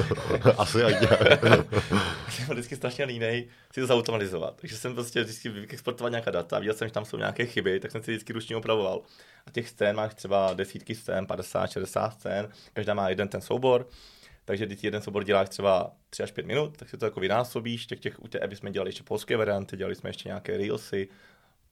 asi 0.59 0.83
ajťák. 0.83 1.21
jsem 2.31 2.47
byl 2.47 2.55
vždycky 2.55 2.77
strašně 2.77 3.05
línej 3.05 3.49
si 3.73 3.81
to 3.81 3.87
zautomatizovat. 3.87 4.57
Takže 4.61 4.77
jsem 4.77 4.95
prostě 4.95 5.23
vždycky 5.23 5.49
vyexportoval 5.49 6.11
nějaká 6.11 6.31
data, 6.31 6.59
viděl 6.59 6.75
jsem, 6.75 6.89
že 6.89 6.95
tam 6.95 7.05
jsou 7.05 7.17
nějaké 7.17 7.47
chyby, 7.47 7.81
tak 7.81 7.91
jsem 7.91 8.03
si 8.03 8.11
vždycky 8.11 8.33
ručně 8.33 8.57
upravoval. 8.57 9.03
A 9.47 9.51
těch 9.51 9.69
scén 9.69 9.97
máš 9.97 10.15
třeba 10.15 10.55
desítky 10.55 10.95
scén, 10.95 11.27
50, 11.27 11.67
60 11.67 12.11
scén, 12.11 12.49
každá 12.73 12.95
má 12.95 13.09
jeden 13.09 13.29
ten 13.29 13.41
soubor. 13.41 13.89
Takže 14.45 14.67
když 14.67 14.85
jeden 14.85 15.03
soubor 15.03 15.25
děláš 15.25 15.49
třeba 15.49 15.93
3 16.11 16.23
až 16.23 16.33
5 16.33 16.47
minut, 16.47 16.77
tak 16.77 16.89
si 16.89 16.99
to 16.99 17.05
jako 17.05 17.21
vynásobíš. 17.21 17.87
Těch, 17.87 18.01
těch, 18.01 18.23
u 18.23 18.29
té 18.29 18.57
jsme 18.57 18.71
dělali 18.71 18.89
ještě 18.89 19.03
polské 19.03 19.37
varianty, 19.37 19.77
dělali 19.77 19.95
jsme 19.95 20.11
ještě 20.11 20.29
nějaké 20.29 20.57
reelsy, 20.57 21.09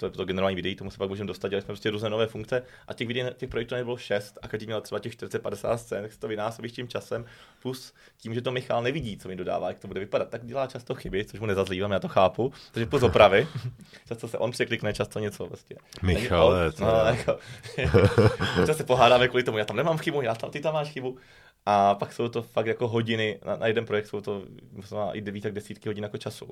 to 0.01 0.07
je 0.07 0.11
to 0.11 0.25
generální 0.25 0.57
videí, 0.57 0.77
tomu 0.77 0.91
se 0.91 0.99
pak 0.99 1.09
můžeme 1.09 1.27
dostat, 1.27 1.49
dělali 1.49 1.63
jsme 1.63 1.67
prostě 1.67 1.91
různé 1.91 2.11
nové 2.11 2.27
funkce 2.27 2.63
a 2.89 2.95
těch 2.95 3.09
videí, 3.09 3.27
těch 3.37 3.49
projektů 3.49 3.75
nebylo 3.75 3.97
šest 3.97 4.39
a 4.43 4.49
každý 4.49 4.67
měl 4.67 4.81
třeba 4.81 4.99
těch 4.99 5.13
40-50 5.13 5.77
scén, 5.77 6.03
tak 6.03 6.13
se 6.13 6.19
to 6.19 6.29
vynásobíš 6.29 6.73
tím 6.73 6.89
časem, 6.89 7.25
plus 7.63 7.95
tím, 8.19 8.35
že 8.35 8.43
to 8.43 8.53
Michal 8.53 8.83
nevidí, 8.83 9.17
co 9.17 9.29
mi 9.29 9.37
dodává, 9.37 9.69
jak 9.69 9.79
to 9.79 9.89
bude 9.89 10.01
vypadat, 10.01 10.29
tak 10.29 10.47
dělá 10.47 10.67
často 10.67 10.95
chyby, 10.95 11.25
což 11.25 11.41
mu 11.41 11.47
nezazlívám, 11.47 11.93
já 11.93 11.99
to 11.99 12.09
chápu, 12.09 12.53
takže 12.73 12.87
plus 12.87 13.03
opravy, 13.03 13.49
často 14.09 14.29
se 14.29 14.39
on 14.39 14.51
překlikne, 14.51 14.93
často 14.93 15.19
něco 15.19 15.47
vlastně. 15.47 15.77
Michal, 16.03 16.55
no, 16.81 16.87
jako, 17.05 17.39
často 18.57 18.75
se 18.75 18.85
pohádáme 18.85 19.29
kvůli 19.29 19.43
tomu, 19.43 19.59
já 19.59 19.65
tam 19.65 19.77
nemám 19.77 19.99
chybu, 19.99 20.23
já 20.23 20.35
tam, 20.35 20.51
ty 20.51 20.61
tam 20.61 20.75
máš 20.75 20.91
chybu. 20.91 21.19
A 21.67 21.95
pak 21.95 22.13
jsou 22.13 22.29
to 22.29 22.43
fakt 22.43 22.67
jako 22.67 22.89
hodiny, 22.89 23.39
na, 23.47 23.57
na 23.57 23.67
jeden 23.67 23.87
projekt 23.87 24.07
jsou 24.07 24.21
to 24.21 24.43
možná 24.73 25.13
i 25.13 25.21
devítek, 25.21 25.55
desítky 25.55 25.89
hodin 25.89 26.05
jako 26.05 26.19
času. 26.19 26.47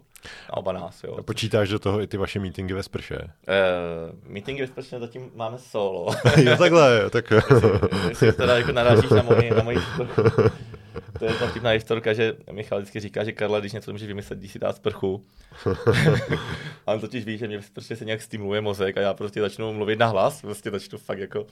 Na 0.48 0.56
oba 0.56 0.72
nás, 0.72 1.04
jo. 1.04 1.16
A 1.18 1.22
počítáš 1.22 1.68
do 1.68 1.78
toho 1.78 2.00
i 2.00 2.06
ty 2.06 2.16
vaše 2.16 2.40
meetingy 2.40 2.74
ve 2.74 2.82
sprše? 2.82 3.18
Uh, 3.18 4.32
meetingy 4.32 4.60
ve 4.60 4.66
sprše 4.66 4.98
zatím 4.98 5.30
máme 5.34 5.58
solo. 5.58 6.14
jo, 6.36 6.56
takhle, 6.56 7.10
tak. 7.10 7.30
jestli, 7.50 7.70
jestli 8.08 8.32
teda 8.32 8.56
jako 8.58 8.72
narážíš 8.72 9.10
na 9.10 9.22
moji, 9.22 9.50
na 9.50 9.62
moji 9.62 9.78
to 11.18 11.24
je 11.24 11.34
ta 11.34 11.46
vtipná 11.46 11.70
historka, 11.70 12.12
že 12.12 12.36
Michal 12.52 12.78
vždycky 12.78 13.00
říká, 13.00 13.24
že 13.24 13.32
Karla, 13.32 13.60
když 13.60 13.72
něco 13.72 13.92
může 13.92 14.06
vymyslet, 14.06 14.38
když 14.38 14.52
si 14.52 14.58
dá 14.58 14.72
sprchu. 14.72 15.26
a 16.86 16.92
on 16.92 17.00
totiž 17.00 17.24
ví, 17.24 17.38
že 17.38 17.46
mě 17.46 17.60
prostě 17.72 17.96
se 17.96 18.04
nějak 18.04 18.22
stimuluje 18.22 18.60
mozek 18.60 18.96
a 18.96 19.00
já 19.00 19.14
prostě 19.14 19.40
začnu 19.40 19.72
mluvit 19.72 19.98
na 19.98 20.06
hlas, 20.06 20.40
prostě 20.40 20.70
začnu 20.70 20.98
fakt 20.98 21.18
jako, 21.18 21.46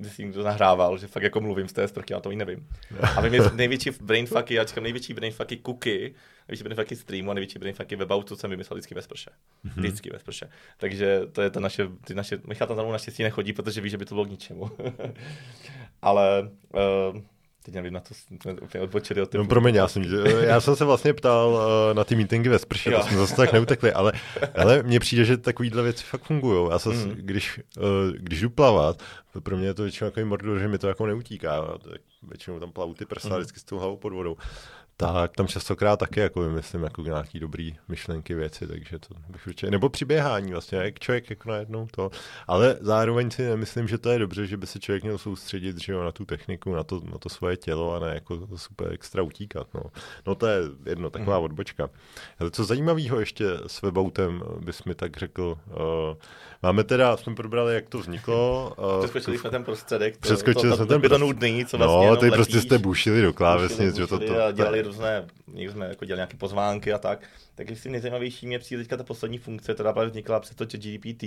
už 0.00 0.12
si 0.12 0.24
někdo 0.24 0.42
nahrával, 0.42 0.98
že 0.98 1.06
fakt 1.06 1.22
jako 1.22 1.40
mluvím 1.40 1.68
z 1.68 1.72
té 1.72 1.88
sprchy, 1.88 2.12
já 2.12 2.20
to 2.20 2.30
i 2.30 2.36
nevím. 2.36 2.66
A 3.16 3.20
vím, 3.20 3.42
největší 3.54 3.90
brainfucky, 4.00 4.54
já 4.54 4.64
říkám 4.64 4.84
největší 4.84 5.14
brainfucky 5.14 5.56
cookie, 5.66 6.14
největší 6.48 6.64
brainfucky 6.64 6.96
streamu 6.96 7.30
a 7.30 7.34
největší 7.34 7.58
brainfucky 7.58 7.96
weboutu 7.96 8.36
jsem 8.36 8.50
vymyslel 8.50 8.76
vždycky 8.76 8.94
ve 8.94 9.02
sprše. 9.02 9.30
Mm-hmm. 9.30 9.72
Vždycky 9.76 10.10
ve 10.10 10.18
sprše. 10.18 10.50
Takže 10.76 11.20
to 11.32 11.42
je 11.42 11.50
ta 11.50 11.60
naše, 11.60 11.88
ty 12.04 12.14
naše, 12.14 12.38
Michal 12.46 12.68
tam 12.68 12.92
naštěstí 12.92 13.22
nechodí, 13.22 13.52
protože 13.52 13.80
ví, 13.80 13.90
že 13.90 13.98
by 13.98 14.04
to 14.04 14.14
bylo 14.14 14.24
k 14.24 14.30
ničemu. 14.30 14.70
Ale 16.02 16.50
uh, 17.12 17.20
Teď 17.64 17.74
nevím, 17.74 17.92
na 17.92 18.00
to 18.00 18.14
jsme 18.14 18.52
úplně 18.52 18.84
odbočili 18.84 19.22
od 19.22 19.34
No, 19.34 19.46
promiň, 19.46 19.74
já 19.74 19.88
jsem, 19.88 20.02
já 20.40 20.60
jsem 20.60 20.76
se 20.76 20.84
vlastně 20.84 21.12
ptal 21.12 21.48
uh, 21.48 21.96
na 21.96 22.04
ty 22.04 22.16
meetingy 22.16 22.48
ve 22.48 22.58
sprše, 22.58 22.90
to 22.90 23.02
jsme 23.02 23.16
zase 23.16 23.36
tak 23.36 23.52
neutekli, 23.52 23.92
ale, 23.92 24.12
ale 24.54 24.82
mně 24.82 25.00
přijde, 25.00 25.24
že 25.24 25.36
takovýhle 25.36 25.82
věci 25.82 26.04
fakt 26.04 26.24
fungují. 26.24 26.70
Já 26.70 26.78
se, 26.78 26.88
mm. 26.88 27.10
když, 27.10 27.60
uh, 27.76 27.84
když 28.12 28.40
jdu 28.40 28.50
plavat, 28.50 29.02
pro 29.42 29.56
mě 29.56 29.66
je 29.66 29.74
to 29.74 29.82
většinou 29.82 30.10
takový 30.10 30.26
mordor, 30.26 30.58
že 30.58 30.68
mi 30.68 30.78
to 30.78 30.88
jako 30.88 31.06
neutíká. 31.06 31.78
Tak 31.90 32.00
většinou 32.22 32.60
tam 32.60 32.72
plavu 32.72 32.94
ty 32.94 33.04
prsa 33.04 33.28
mm. 33.28 33.34
vždycky 33.36 33.60
s 33.60 33.64
tou 33.64 33.78
hlavou 33.78 33.96
pod 33.96 34.12
vodou. 34.12 34.36
Tak 34.96 35.36
tam 35.36 35.46
častokrát 35.46 35.98
taky 35.98 36.20
jako 36.20 36.40
vymyslím 36.40 36.82
jako 36.82 37.02
nějaký 37.02 37.40
dobrý 37.40 37.76
myšlenky, 37.88 38.34
věci, 38.34 38.66
takže 38.66 38.98
to 38.98 39.14
bych 39.28 39.46
určitě, 39.46 39.70
nebo 39.70 39.88
přiběhání 39.88 40.52
vlastně, 40.52 40.78
jak 40.78 40.98
člověk 40.98 41.30
jako 41.30 41.50
najednou 41.50 41.86
to, 41.90 42.10
ale 42.46 42.76
zároveň 42.80 43.30
si 43.30 43.42
nemyslím, 43.42 43.88
že 43.88 43.98
to 43.98 44.10
je 44.10 44.18
dobře, 44.18 44.46
že 44.46 44.56
by 44.56 44.66
se 44.66 44.80
člověk 44.80 45.02
měl 45.02 45.18
soustředit 45.18 45.82
že 45.82 45.92
jo, 45.92 46.04
na 46.04 46.12
tu 46.12 46.24
techniku, 46.24 46.74
na 46.74 46.84
to, 46.84 47.00
na 47.04 47.18
to 47.18 47.28
svoje 47.28 47.56
tělo 47.56 47.94
a 47.94 47.98
ne 47.98 48.14
jako 48.14 48.48
super 48.56 48.92
extra 48.92 49.22
utíkat, 49.22 49.66
no. 49.74 49.82
No 50.26 50.34
to 50.34 50.46
je 50.46 50.60
jedno, 50.86 51.10
taková 51.10 51.38
mm. 51.38 51.44
odbočka. 51.44 51.90
Ale 52.38 52.50
co 52.50 52.64
zajímavého 52.64 53.20
ještě 53.20 53.46
s 53.66 53.82
weboutem 53.82 54.42
bys 54.60 54.84
mi 54.84 54.94
tak 54.94 55.16
řekl, 55.16 55.58
uh, 55.66 55.76
máme 56.64 56.84
teda, 56.84 57.16
jsme 57.16 57.34
probrali, 57.34 57.74
jak 57.74 57.88
to 57.88 57.98
vzniklo. 57.98 58.72
Přeskočili 58.98 59.38
jsme 59.38 59.50
ten 59.50 59.64
prostředek, 59.64 60.16
to, 60.16 60.20
Přeskočili 60.20 60.70
to, 60.70 60.76
jsme 60.76 60.86
ten 60.86 61.02
to 61.02 61.18
nudný, 61.18 61.66
co 61.66 61.78
vlastně 61.78 62.06
No, 62.06 62.16
ty 62.16 62.30
prostě 62.30 62.60
jste 62.60 62.78
bušili 62.78 63.22
do 63.22 63.32
klávesnic, 63.32 63.96
že 63.96 64.06
to, 64.06 64.18
to, 64.18 64.26
to, 64.26 64.52
dělali 64.52 64.82
různé, 64.82 65.26
někdo 65.52 65.72
jsme 65.72 65.88
jako 65.88 66.04
dělali 66.04 66.18
nějaké 66.18 66.36
pozvánky 66.36 66.92
a 66.92 66.98
tak. 66.98 67.28
Tak 67.54 67.70
jestli 67.70 67.90
nejzajímavější 67.90 68.46
mě 68.46 68.58
přijde 68.58 68.82
teďka 68.82 68.96
ta 68.96 69.04
poslední 69.04 69.38
funkce, 69.38 69.74
která 69.74 69.92
právě 69.92 70.10
vznikla 70.10 70.40
přes 70.40 70.56
to 70.56 70.64
GPT, 70.64 71.22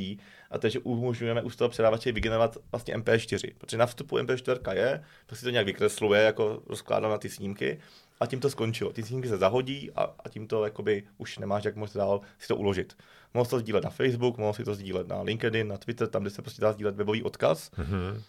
a 0.52 0.58
to 0.60 0.68
je, 0.68 0.72
že 0.72 0.80
umožňujeme 0.80 1.42
u 1.42 1.50
toho 1.50 1.70
předávače 1.70 2.12
vygenerovat 2.12 2.58
vlastně 2.72 2.98
MP4. 2.98 3.54
Protože 3.58 3.78
na 3.78 3.86
vstupu 3.86 4.18
MP4 4.18 4.74
je, 4.74 5.04
to 5.26 5.36
si 5.36 5.44
to 5.44 5.50
nějak 5.50 5.66
vykresluje, 5.66 6.22
jako 6.22 6.62
rozkládá 6.68 7.10
na 7.10 7.18
ty 7.18 7.30
snímky, 7.30 7.80
a 8.20 8.26
tím 8.26 8.40
to 8.40 8.50
skončilo. 8.50 8.94
Ty 8.94 9.04
snímky 9.04 9.28
se 9.28 9.38
zahodí 9.38 9.92
a, 9.96 10.02
a 10.20 10.30
tím 10.30 10.48
to 10.48 10.64
jakoby 10.64 11.04
už 11.18 11.38
nemáš 11.38 11.64
jak 11.64 11.76
moc 11.76 11.94
dál 11.94 12.22
si 12.40 12.48
to 12.48 12.56
uložit. 12.56 12.98
Mohl 13.34 13.50
to 13.50 13.60
sdílet 13.60 13.84
na 13.84 13.90
Facebook, 13.90 14.38
mohl 14.38 14.54
si 14.54 14.64
to 14.64 14.76
sdílet 14.76 15.08
na 15.08 15.22
LinkedIn, 15.22 15.68
na 15.68 15.78
Twitter, 15.78 16.08
tam, 16.08 16.22
kde 16.22 16.32
se 16.32 16.42
prostě 16.42 16.62
dá 16.62 16.72
sdílet 16.72 16.96
webový 16.96 17.24
odkaz. 17.24 17.72
Mm-hmm 17.72 18.22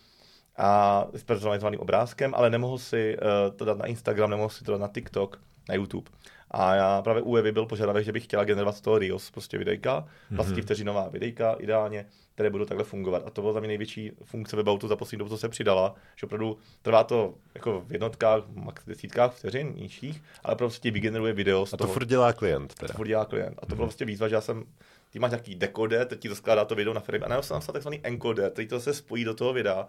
a 0.59 1.07
s 1.15 1.23
personalizovaným 1.23 1.81
obrázkem, 1.81 2.35
ale 2.35 2.51
nemohl 2.51 2.79
si 2.79 3.17
uh, 3.17 3.57
to 3.57 3.65
dát 3.65 3.79
na 3.79 3.87
Instagram, 3.87 4.31
nemohl 4.31 4.49
si 4.49 4.65
to 4.65 4.73
dát 4.73 4.81
na 4.81 4.89
TikTok, 4.89 5.41
na 5.69 5.75
YouTube. 5.75 6.11
A 6.51 6.75
já 6.75 7.03
právě 7.03 7.23
u 7.23 7.37
Evy 7.37 7.53
byl 7.53 7.67
požadavek, 7.67 8.05
že 8.05 8.13
bych 8.13 8.25
chtěla 8.25 8.45
generovat 8.45 8.77
z 8.77 8.81
toho 8.81 8.99
Reels, 8.99 9.31
prostě 9.31 9.59
videjka, 9.59 10.07
vlastně 10.31 10.57
mm-hmm. 10.57 10.63
vteřinová 10.63 11.09
videjka 11.09 11.53
ideálně, 11.53 12.07
které 12.39 12.51
budou 12.51 12.64
takhle 12.64 12.84
fungovat. 12.84 13.22
A 13.26 13.30
to 13.30 13.41
byla 13.41 13.53
za 13.53 13.61
mě 13.61 13.68
největší 13.68 14.12
funkce 14.24 14.57
weboutu 14.57 14.89
za 14.89 14.97
poslední 14.97 15.18
dobu, 15.18 15.28
co 15.28 15.39
se 15.39 15.49
přidala, 15.49 15.95
že 16.16 16.26
opravdu 16.26 16.59
trvá 16.82 17.05
to 17.05 17.34
jako 17.55 17.80
v 17.86 17.93
jednotkách, 17.93 18.43
max 18.55 18.84
desítkách 18.86 19.34
vteřin 19.34 19.72
nižších, 19.76 20.22
ale 20.45 20.57
prostě 20.57 20.91
vygeneruje 20.91 21.32
video. 21.32 21.66
Z 21.66 21.72
a 21.72 21.76
to 21.76 21.84
toho. 21.84 21.93
furt 21.93 22.05
dělá 22.05 22.32
klient. 22.32 22.74
Teda. 22.74 22.93
To 22.93 22.97
furt 22.97 23.07
dělá 23.07 23.24
klient. 23.24 23.59
A 23.62 23.66
to 23.66 23.74
bylo 23.74 23.86
prostě 23.86 24.05
výzva, 24.05 24.28
že 24.28 24.34
já 24.34 24.41
jsem 24.41 24.64
ty 25.11 25.18
máš 25.18 25.30
nějaký 25.30 25.55
dekoder, 25.55 26.07
teď 26.07 26.20
ti 26.20 26.28
to 26.28 26.34
skládá 26.34 26.64
to 26.64 26.74
video 26.74 26.95
na 26.95 27.01
firmě. 27.01 27.24
A 27.24 27.28
nebo 27.28 27.43
jsem 27.43 27.55
napsal 27.55 27.72
takzvaný 27.72 28.01
encoder, 28.03 28.51
teď 28.51 28.68
to 28.68 28.80
se 28.80 28.95
spojí 28.95 29.24
do 29.24 29.34
toho 29.34 29.53
videa 29.53 29.86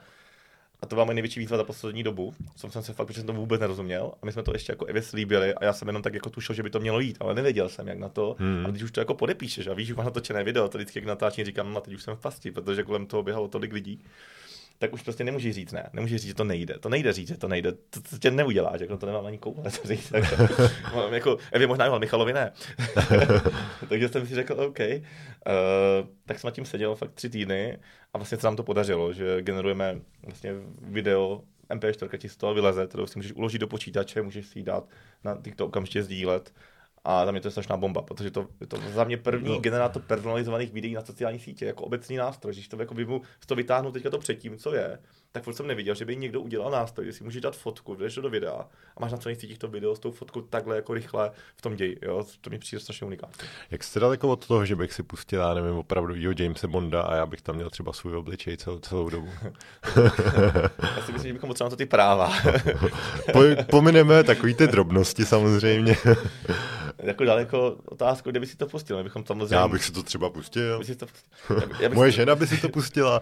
a 0.81 0.85
to 0.85 0.95
byla 0.95 1.05
moje 1.05 1.15
největší 1.15 1.39
výzva 1.39 1.57
za 1.57 1.63
poslední 1.63 2.03
dobu, 2.03 2.33
co 2.55 2.69
jsem 2.69 2.83
se 2.83 2.93
fakt, 2.93 3.07
protože 3.07 3.19
jsem 3.19 3.27
to 3.27 3.33
vůbec 3.33 3.61
nerozuměl. 3.61 4.11
A 4.21 4.25
my 4.25 4.31
jsme 4.31 4.43
to 4.43 4.53
ještě 4.53 4.71
jako 4.71 4.85
Evě 4.85 5.01
slíbili 5.01 5.53
a 5.53 5.65
já 5.65 5.73
jsem 5.73 5.87
jenom 5.87 6.01
tak 6.01 6.13
jako 6.13 6.29
tušil, 6.29 6.55
že 6.55 6.63
by 6.63 6.69
to 6.69 6.79
mělo 6.79 6.99
jít, 6.99 7.17
ale 7.19 7.35
nevěděl 7.35 7.69
jsem, 7.69 7.87
jak 7.87 7.97
na 7.97 8.09
to. 8.09 8.35
Hmm. 8.39 8.65
A 8.65 8.69
když 8.69 8.83
už 8.83 8.91
to 8.91 9.01
jako 9.01 9.13
podepíšeš 9.13 9.67
a 9.67 9.73
víš, 9.73 9.87
že 9.87 9.93
máš 9.93 10.05
natočené 10.05 10.43
video, 10.43 10.69
to 10.69 10.77
vždycky 10.77 10.99
jak 10.99 11.05
natáčím, 11.05 11.45
říkám, 11.45 11.73
no 11.73 11.81
teď 11.81 11.93
už 11.93 12.03
jsem 12.03 12.15
v 12.15 12.19
pasti, 12.19 12.51
protože 12.51 12.83
kolem 12.83 13.05
toho 13.05 13.23
běhalo 13.23 13.47
tolik 13.47 13.73
lidí 13.73 14.01
tak 14.79 14.93
už 14.93 15.01
prostě 15.01 15.23
nemůžeš 15.23 15.55
říct 15.55 15.71
ne. 15.71 15.89
Nemůžeš 15.93 16.21
říct, 16.21 16.27
že 16.27 16.33
to 16.33 16.43
nejde. 16.43 16.79
To 16.79 16.89
nejde 16.89 17.13
říct, 17.13 17.27
že 17.27 17.37
to 17.37 17.47
nejde. 17.47 17.71
To, 17.71 18.01
to 18.09 18.17
tě 18.17 18.31
neuděláš, 18.31 18.81
jako 18.81 18.97
to 18.97 19.05
nemám 19.05 19.25
ani 19.25 19.37
koule 19.37 19.63
to 19.81 19.87
říct. 19.87 20.09
Tak, 20.09 20.23
jako, 21.11 21.37
Evě 21.51 21.67
možná 21.67 21.85
jo, 21.85 21.99
Michalovi 21.99 22.33
ne. 22.33 22.51
Takže 23.89 24.09
jsem 24.09 24.27
si 24.27 24.35
řekl, 24.35 24.53
OK. 24.53 24.79
Uh, 24.79 24.95
tak 26.25 26.39
jsem 26.39 26.51
tím 26.51 26.65
seděl 26.65 26.95
fakt 26.95 27.11
tři 27.11 27.29
týdny 27.29 27.79
a 28.13 28.17
vlastně 28.17 28.37
se 28.37 28.47
nám 28.47 28.55
to 28.55 28.63
podařilo, 28.63 29.13
že 29.13 29.41
generujeme 29.41 29.99
vlastně 30.23 30.53
video 30.81 31.41
MP4 31.69 32.17
ti 32.17 32.29
z 32.29 32.37
toho 32.37 32.53
vyleze, 32.53 32.87
kterou 32.87 33.07
si 33.07 33.19
můžeš 33.19 33.33
uložit 33.33 33.61
do 33.61 33.67
počítače, 33.67 34.21
můžeš 34.21 34.47
si 34.47 34.59
ji 34.59 34.63
dát 34.63 34.89
na 35.23 35.41
TikTok 35.41 35.67
okamžitě 35.67 36.03
sdílet 36.03 36.53
a 37.03 37.25
za 37.25 37.31
mě 37.31 37.41
to 37.41 37.47
je 37.47 37.51
strašná 37.51 37.77
bomba, 37.77 38.01
protože 38.01 38.31
to 38.31 38.47
je 38.61 38.67
to 38.67 38.77
za 38.93 39.03
mě 39.03 39.17
první 39.17 39.49
no. 39.49 39.59
generátor 39.59 40.01
personalizovaných 40.01 40.73
videí 40.73 40.93
na 40.93 41.01
sociální 41.01 41.39
sítě, 41.39 41.65
jako 41.65 41.83
obecný 41.83 42.17
nástroj. 42.17 42.53
Když 42.53 42.67
to 42.67 42.79
jako 42.79 42.93
vymu, 42.93 43.21
to 43.45 43.55
vytáhnu 43.55 43.91
teďka 43.91 44.09
to 44.09 44.17
předtím, 44.17 44.57
co 44.57 44.73
je, 44.73 44.99
tak 45.31 45.43
furt 45.43 45.53
jsem 45.53 45.67
neviděl, 45.67 45.95
že 45.95 46.05
by 46.05 46.15
někdo 46.15 46.41
udělal 46.41 46.71
nástroj, 46.71 47.05
že 47.05 47.13
si 47.13 47.23
můžeš 47.23 47.41
dát 47.41 47.57
fotku, 47.57 47.95
jdeš 47.95 48.15
do 48.15 48.29
videa 48.29 48.65
a 48.97 48.99
máš 48.99 49.11
na 49.11 49.17
celých 49.17 49.37
sítích 49.37 49.57
to 49.57 49.67
video 49.67 49.95
s 49.95 49.99
tou 49.99 50.11
fotkou 50.11 50.41
takhle 50.41 50.75
jako 50.75 50.93
rychle 50.93 51.31
v 51.55 51.61
tom 51.61 51.75
ději. 51.75 51.97
Jo? 52.01 52.25
To 52.41 52.49
mi 52.49 52.59
přijde 52.59 52.79
strašně 52.79 53.07
unikátní. 53.07 53.47
Jak 53.71 53.83
jste 53.83 53.99
daleko 53.99 54.29
od 54.29 54.47
toho, 54.47 54.65
že 54.65 54.75
bych 54.75 54.93
si 54.93 55.03
pustil, 55.03 55.41
já 55.41 55.53
nevím, 55.53 55.75
opravdovýho 55.75 56.33
Jamesa 56.39 56.67
Bonda 56.67 57.01
a 57.01 57.15
já 57.15 57.25
bych 57.25 57.41
tam 57.41 57.55
měl 57.55 57.69
třeba 57.69 57.93
svůj 57.93 58.15
obličej 58.15 58.57
celou, 58.57 58.79
celou 58.79 59.09
dobu. 59.09 59.29
já 60.95 61.01
si 61.05 61.11
myslím, 61.11 61.29
že 61.29 61.33
bychom 61.33 61.47
potřebovali 61.47 61.69
to 61.69 61.75
ty 61.75 61.85
práva. 61.85 62.33
po, 63.33 63.39
pomineme 63.69 64.23
takový 64.23 64.53
ty 64.53 64.67
drobnosti 64.67 65.25
samozřejmě 65.25 65.97
jako 67.03 67.23
daleko 67.23 67.77
otázku, 67.85 68.31
kde 68.31 68.39
by 68.39 68.45
si 68.45 68.57
to 68.57 68.67
pustil. 68.67 68.97
My 68.97 69.03
bychom 69.03 69.25
samozřejmě... 69.25 69.55
Já 69.55 69.67
bych 69.67 69.83
si 69.83 69.91
to 69.91 70.03
třeba 70.03 70.29
pustil. 70.29 70.77
to 70.77 71.05
pustil. 71.05 71.69
Já, 71.79 71.83
já 71.83 71.89
Moje 71.89 72.11
si... 72.11 72.15
žena 72.15 72.35
by 72.35 72.47
si 72.47 72.61
to 72.61 72.69
pustila. 72.69 73.21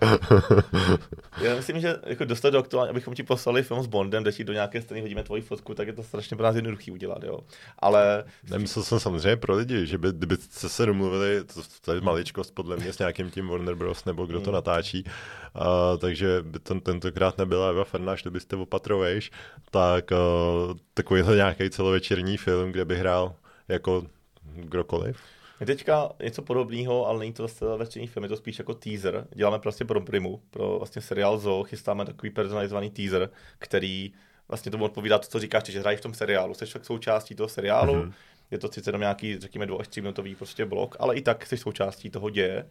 já 1.42 1.56
myslím, 1.56 1.80
že 1.80 1.96
jako 2.06 2.26
dostat 2.26 2.50
do 2.50 2.60
aktuálně, 2.60 2.90
abychom 2.90 3.14
ti 3.14 3.24
poslali 3.24 3.64
film 3.64 3.84
s 3.84 3.88
Bondem, 3.88 4.24
kde 4.24 4.32
ti 4.32 4.44
do 4.44 4.54
nějaké 4.54 4.82
strany 4.82 5.02
hodíme 5.02 5.24
tvoji 5.24 5.42
fotku, 5.42 5.74
tak 5.74 5.88
je 5.88 5.94
to 5.94 6.04
strašně 6.04 6.38
pro 6.38 6.44
nás 6.44 6.56
jednoduchý 6.56 6.92
udělat, 6.92 7.24
jo. 7.24 7.40
Ale... 7.80 8.24
Nemyslel 8.50 8.84
jsem 8.84 9.00
samozřejmě 9.00 9.36
pro 9.36 9.56
lidi, 9.56 9.88
že 9.88 9.98
by, 9.98 10.08
kdyby 10.12 10.36
se 10.50 10.86
domluvili, 10.86 11.44
to, 11.44 11.62
to 11.82 11.94
je 11.94 12.02
maličkost 12.02 12.54
podle 12.54 12.78
mě 12.78 12.94
s 12.94 13.00
nějakým 13.00 13.30
tím 13.30 13.48
Warner 13.48 13.76
Bros. 13.76 14.06
nebo 14.06 14.26
kdo 14.26 14.40
to 14.40 14.46
hmm. 14.46 14.54
natáčí, 14.54 15.04
uh, 15.04 15.62
takže 15.98 16.40
by 16.42 16.60
to 16.60 16.80
tentokrát 16.80 17.38
nebyla 17.38 17.70
Eva 17.70 17.84
Fernáš, 17.84 18.22
kdybyste 18.22 18.56
opatrovejš, 18.56 19.32
tak 19.72 20.12
uh, 20.12 20.78
takovýhle 20.94 21.36
nějaký 21.36 21.70
celovečerní 21.70 22.38
film, 22.38 22.72
kde 22.72 22.86
by 22.86 22.98
hrál 22.98 23.36
jako 23.68 24.08
kdokoliv. 24.56 25.22
Je 25.60 25.66
teďka 25.66 26.10
něco 26.24 26.42
podobného, 26.42 27.08
ale 27.08 27.20
není 27.20 27.34
to 27.34 27.44
zase 27.44 27.66
večerní 27.78 28.08
film, 28.08 28.24
je 28.24 28.30
to 28.30 28.38
spíš 28.38 28.60
jako 28.60 28.74
teaser. 28.74 29.28
Děláme 29.36 29.60
prostě 29.60 29.86
pro 29.86 30.02
Primu, 30.02 30.42
pro 30.50 30.78
vlastně 30.78 31.02
seriál 31.02 31.38
Zo, 31.38 31.64
chystáme 31.64 32.06
takový 32.06 32.30
personalizovaný 32.30 32.90
teaser, 32.90 33.30
který 33.60 34.14
vlastně 34.48 34.72
tomu 34.72 34.86
odpovídá 34.86 35.20
to, 35.20 35.28
co 35.28 35.40
říkáš, 35.40 35.64
že 35.64 35.80
hrají 35.80 35.98
v 35.98 36.02
tom 36.02 36.14
seriálu. 36.14 36.54
Jsi 36.54 36.66
však 36.66 36.86
součástí 36.86 37.36
toho 37.36 37.50
seriálu, 37.50 37.94
mm-hmm. 37.94 38.14
je 38.52 38.58
to 38.58 38.72
sice 38.72 38.90
jenom 38.90 39.02
nějaký, 39.02 39.40
řekněme, 39.40 39.66
dvou 39.66 39.80
až 39.80 39.88
minutový 39.96 40.36
prostě 40.36 40.66
blok, 40.66 40.96
ale 41.00 41.16
i 41.16 41.22
tak 41.22 41.46
jsi 41.46 41.58
součástí 41.58 42.10
toho 42.10 42.30
děje. 42.30 42.66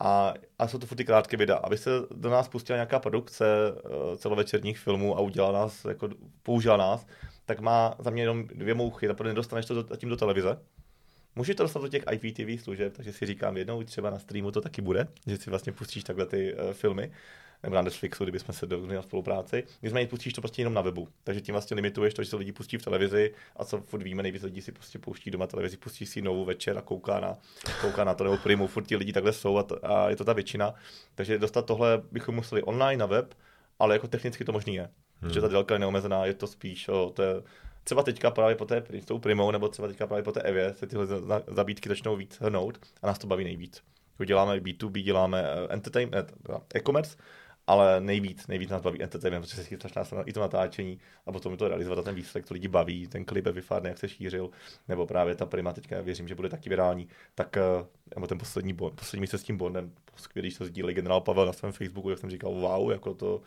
A, 0.00 0.34
a 0.58 0.68
jsou 0.68 0.78
to 0.78 0.86
furt 0.86 0.96
ty 0.96 1.04
krátké 1.04 1.36
videa. 1.36 1.56
Aby 1.56 1.78
se 1.78 1.90
do 2.10 2.30
nás 2.30 2.48
pustila 2.48 2.76
nějaká 2.76 2.98
produkce 2.98 3.44
uh, 3.72 4.16
celovečerních 4.16 4.78
filmů 4.78 5.16
a 5.16 5.20
udělala 5.20 5.52
nás, 5.52 5.84
jako 5.84 6.08
použila 6.42 6.76
nás, 6.76 7.06
tak 7.44 7.60
má 7.60 7.94
za 7.98 8.10
mě 8.10 8.22
jenom 8.22 8.46
dvě 8.46 8.74
mouchy. 8.74 9.06
Zaprvé 9.06 9.30
nedostaneš 9.30 9.66
to 9.66 9.82
zatím 9.82 10.08
do 10.08 10.16
televize, 10.16 10.58
Můžeš 11.36 11.56
to 11.56 11.62
dostat 11.62 11.82
do 11.82 11.88
těch 11.88 12.04
IPTV 12.12 12.62
služeb, 12.62 12.92
takže 12.96 13.12
si 13.12 13.26
říkám 13.26 13.56
jednou, 13.56 13.82
třeba 13.82 14.10
na 14.10 14.18
streamu 14.18 14.50
to 14.50 14.60
taky 14.60 14.82
bude, 14.82 15.08
že 15.26 15.36
si 15.36 15.50
vlastně 15.50 15.72
pustíš 15.72 16.04
takhle 16.04 16.26
ty 16.26 16.54
uh, 16.54 16.72
filmy, 16.72 17.12
nebo 17.62 17.74
na 17.74 17.82
Netflixu, 17.82 18.24
kdybychom 18.24 18.54
se 18.54 18.66
dohodli 18.66 18.96
na 18.96 19.02
spolupráci. 19.02 19.64
Nicméně 19.82 20.06
pustíš 20.06 20.32
to 20.32 20.40
prostě 20.40 20.62
jenom 20.62 20.74
na 20.74 20.80
webu, 20.80 21.08
takže 21.24 21.40
tím 21.40 21.52
vlastně 21.52 21.74
limituješ 21.74 22.14
to, 22.14 22.22
že 22.22 22.30
se 22.30 22.36
lidi 22.36 22.52
pustí 22.52 22.78
v 22.78 22.82
televizi 22.82 23.34
a 23.56 23.64
co 23.64 23.80
furt 23.80 24.02
víme, 24.02 24.22
nejvíc 24.22 24.42
lidí 24.42 24.62
si 24.62 24.72
prostě 24.72 24.98
pouští 24.98 25.30
doma 25.30 25.46
televizi, 25.46 25.76
pustí 25.76 26.06
si 26.06 26.22
novou 26.22 26.44
večer 26.44 26.78
a 26.78 26.80
kouká 26.80 27.20
na, 27.20 27.36
kouká 27.80 28.04
na 28.04 28.14
to 28.14 28.24
nebo 28.24 28.36
primu, 28.36 28.66
furt 28.66 28.86
ti 28.86 28.96
lidi 28.96 29.12
takhle 29.12 29.32
jsou 29.32 29.56
a, 29.56 29.62
to, 29.62 29.90
a 29.90 30.10
je 30.10 30.16
to 30.16 30.24
ta 30.24 30.32
většina. 30.32 30.74
Takže 31.14 31.38
dostat 31.38 31.66
tohle 31.66 32.02
bychom 32.12 32.34
museli 32.34 32.62
online 32.62 33.00
na 33.00 33.06
web, 33.06 33.34
ale 33.78 33.94
jako 33.94 34.08
technicky 34.08 34.44
to 34.44 34.52
možný 34.52 34.74
je. 34.74 34.82
Hmm. 34.82 34.90
Protože 35.20 35.40
ta 35.40 35.48
délka 35.48 35.74
je 35.74 35.78
neomezená, 35.78 36.26
je 36.26 36.34
to 36.34 36.46
spíš 36.46 36.88
o 36.88 37.10
té 37.10 37.42
třeba 37.84 38.02
teďka 38.02 38.30
právě 38.30 38.56
po 38.56 38.64
té 38.64 38.82
s 39.00 39.04
tou 39.04 39.18
primou, 39.18 39.50
nebo 39.50 39.68
třeba 39.68 39.88
teďka 39.88 40.06
právě 40.06 40.22
po 40.22 40.32
té 40.32 40.42
Evě 40.42 40.74
se 40.74 40.86
tyhle 40.86 41.06
zabítky 41.48 41.88
začnou 41.88 42.16
víc 42.16 42.38
hrnout 42.40 42.78
a 43.02 43.06
nás 43.06 43.18
to 43.18 43.26
baví 43.26 43.44
nejvíc. 43.44 43.82
Děláme 44.26 44.60
B2B, 44.60 45.02
děláme 45.02 45.44
eh, 45.44 45.72
entertainment, 45.72 46.32
eh, 46.50 46.78
e-commerce, 46.78 47.16
ale 47.66 48.00
nejvíc, 48.00 48.46
nejvíc 48.46 48.70
nás 48.70 48.82
baví 48.82 49.02
entertainment, 49.02 49.44
protože 49.44 49.62
se 49.62 49.76
strašná 49.76 50.22
i 50.22 50.32
to 50.32 50.40
natáčení 50.40 50.98
a 51.26 51.32
potom 51.32 51.56
to 51.56 51.68
realizovat 51.68 51.98
a 51.98 52.02
ten 52.02 52.14
výsledek, 52.14 52.48
to 52.48 52.54
lidi 52.54 52.68
baví, 52.68 53.06
ten 53.06 53.24
klip 53.24 53.46
je 53.46 53.52
vyfádný, 53.52 53.88
jak 53.88 53.98
se 53.98 54.08
šířil, 54.08 54.50
nebo 54.88 55.06
právě 55.06 55.34
ta 55.34 55.46
prima 55.46 55.72
teďka, 55.72 55.96
já 55.96 56.02
věřím, 56.02 56.28
že 56.28 56.34
bude 56.34 56.48
taky 56.48 56.70
virální, 56.70 57.08
tak 57.34 57.56
eh, 57.56 57.60
nebo 58.14 58.26
ten 58.26 58.38
poslední 58.38 58.72
bond, 58.72 58.94
poslední 58.94 59.20
místo 59.20 59.38
s 59.38 59.42
tím 59.42 59.56
Bondem, 59.56 59.92
skvělý, 60.16 60.48
když 60.48 60.58
to 60.58 60.64
sdílí 60.64 60.94
generál 60.94 61.20
Pavel 61.20 61.46
na 61.46 61.52
svém 61.52 61.72
Facebooku, 61.72 62.10
jak 62.10 62.18
jsem 62.18 62.30
říkal, 62.30 62.50
wow, 62.50 62.90
jako 62.90 63.14
to, 63.14 63.42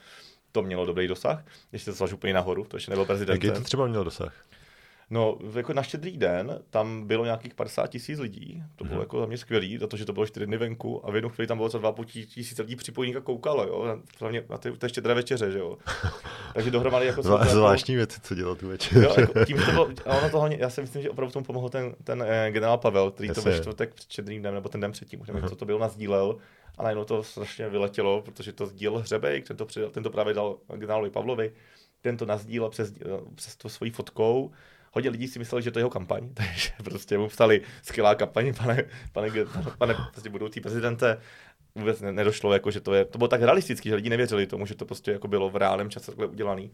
to 0.52 0.62
mělo 0.62 0.86
dobrý 0.86 1.08
dosah, 1.08 1.46
ještě 1.72 1.92
to 1.92 2.06
úplně 2.14 2.34
nahoru, 2.34 2.66
to 2.66 2.78
ještě 2.78 2.92
nebyl 2.92 3.06
prezident. 3.06 3.44
Jaký 3.44 3.58
to 3.58 3.64
třeba 3.64 3.88
mělo 3.88 4.04
dosah? 4.04 4.46
No, 5.10 5.38
jako 5.56 5.74
na 5.74 5.84
štědrý 5.84 6.18
den 6.18 6.60
tam 6.70 7.08
bylo 7.08 7.26
nějakých 7.26 7.54
50 7.54 7.88
tisíc 7.88 8.20
lidí. 8.20 8.64
To 8.76 8.84
bylo 8.84 8.98
mm-hmm. 8.98 9.04
jako 9.04 9.20
za 9.20 9.26
mě 9.26 9.38
skvělý, 9.38 9.80
protože 9.80 10.06
to 10.06 10.14
bylo 10.14 10.26
čtyři 10.26 10.46
dny 10.46 10.58
venku 10.58 11.08
a 11.08 11.12
v 11.12 11.16
jednu 11.16 11.30
chvíli 11.30 11.48
tam 11.48 11.58
bylo 11.58 11.70
za 11.70 11.78
dva 11.78 11.96
tisíc 12.06 12.60
lidí 12.60 12.76
připojení 12.76 13.16
a 13.16 13.22
koukalo, 13.22 13.64
jo. 13.64 13.98
Hlavně 14.20 14.44
na 14.50 14.58
té, 14.58 14.72
té 14.72 14.90
štědré 14.90 15.14
večeře, 15.14 15.52
že 15.52 15.60
jo. 15.60 15.78
Takže 16.54 16.72
dohromady 16.72 17.06
jako... 17.06 17.22
Zvá, 17.22 17.46
zvláštní 17.46 17.94
jako, 17.94 18.00
věci, 18.00 18.22
co 18.22 18.36
dělal 18.36 18.56
tu 18.56 18.68
večer. 18.68 19.04
Jo, 19.04 19.16
jako, 19.18 19.46
tím 19.46 19.58
to 19.58 19.72
bylo, 19.72 19.90
a 20.06 20.18
ono 20.18 20.30
to 20.30 20.40
hlavně, 20.40 20.58
já 20.60 20.70
si 20.70 20.82
myslím, 20.82 21.02
že 21.02 21.10
opravdu 21.10 21.34
tomu 21.34 21.46
pomohl 21.46 21.70
ten, 21.70 21.96
ten 22.04 22.24
eh, 22.28 22.52
generál 22.52 22.78
Pavel, 22.78 23.12
který 23.12 23.28
Jasně. 23.28 23.44
to 23.44 23.50
ve 23.50 23.58
čtvrtek 23.58 23.94
před 23.94 24.12
štědrým 24.12 24.42
dnem, 24.42 24.54
nebo 24.54 24.70
ten 24.70 24.82
den 24.82 24.92
předtím, 24.92 25.22
už 25.22 25.28
nevím, 25.28 25.44
uh-huh. 25.44 25.50
co 25.50 25.56
to 25.56 25.66
bylo, 25.66 25.80
nazdílel 25.80 26.38
a 26.78 26.84
najednou 26.84 27.04
to 27.04 27.24
strašně 27.24 27.70
vyletělo, 27.70 28.22
protože 28.22 28.54
to 28.54 28.66
sdílel 28.66 29.00
Hřebejk, 29.00 29.48
ten 29.48 29.58
to, 29.58 29.66
přidal, 29.66 29.90
ten 29.90 30.04
to 30.04 30.10
právě 30.10 30.34
dal 30.34 30.58
generálovi 30.76 31.10
Pavlovi, 31.10 31.52
ten 32.02 32.18
to 32.18 32.26
nazdílel 32.26 32.70
přes, 32.70 32.94
přes 33.36 33.56
to 33.56 33.70
svojí 33.70 33.92
fotkou 33.92 34.52
hodně 34.96 35.10
lidí 35.10 35.28
si 35.28 35.40
mysleli, 35.40 35.64
že 35.64 35.72
to 35.72 35.80
je 35.80 35.82
jeho 35.82 35.90
kampaň, 35.90 36.30
takže 36.34 36.72
prostě 36.84 37.18
mu 37.18 37.28
psali 37.28 37.62
skvělá 37.84 38.16
kampaň, 38.16 38.54
pane, 38.54 38.84
pane, 39.12 39.30
pane, 39.78 39.96
prostě 40.12 40.30
budoucí 40.30 40.62
prezidente, 40.62 41.18
vůbec 41.76 42.02
nedošlo, 42.02 42.54
jako, 42.54 42.72
že 42.72 42.82
to 42.82 42.94
je, 42.94 43.06
to 43.06 43.18
bylo 43.18 43.28
tak 43.28 43.42
realistický, 43.42 43.90
že 43.90 43.96
lidi 43.96 44.10
nevěřili 44.10 44.48
tomu, 44.48 44.66
že 44.66 44.76
to 44.76 44.86
prostě 44.86 45.12
jako 45.12 45.28
bylo 45.28 45.50
v 45.50 45.56
reálném 45.56 45.90
čase 45.90 46.06
takhle 46.06 46.28
udělaný. 46.28 46.72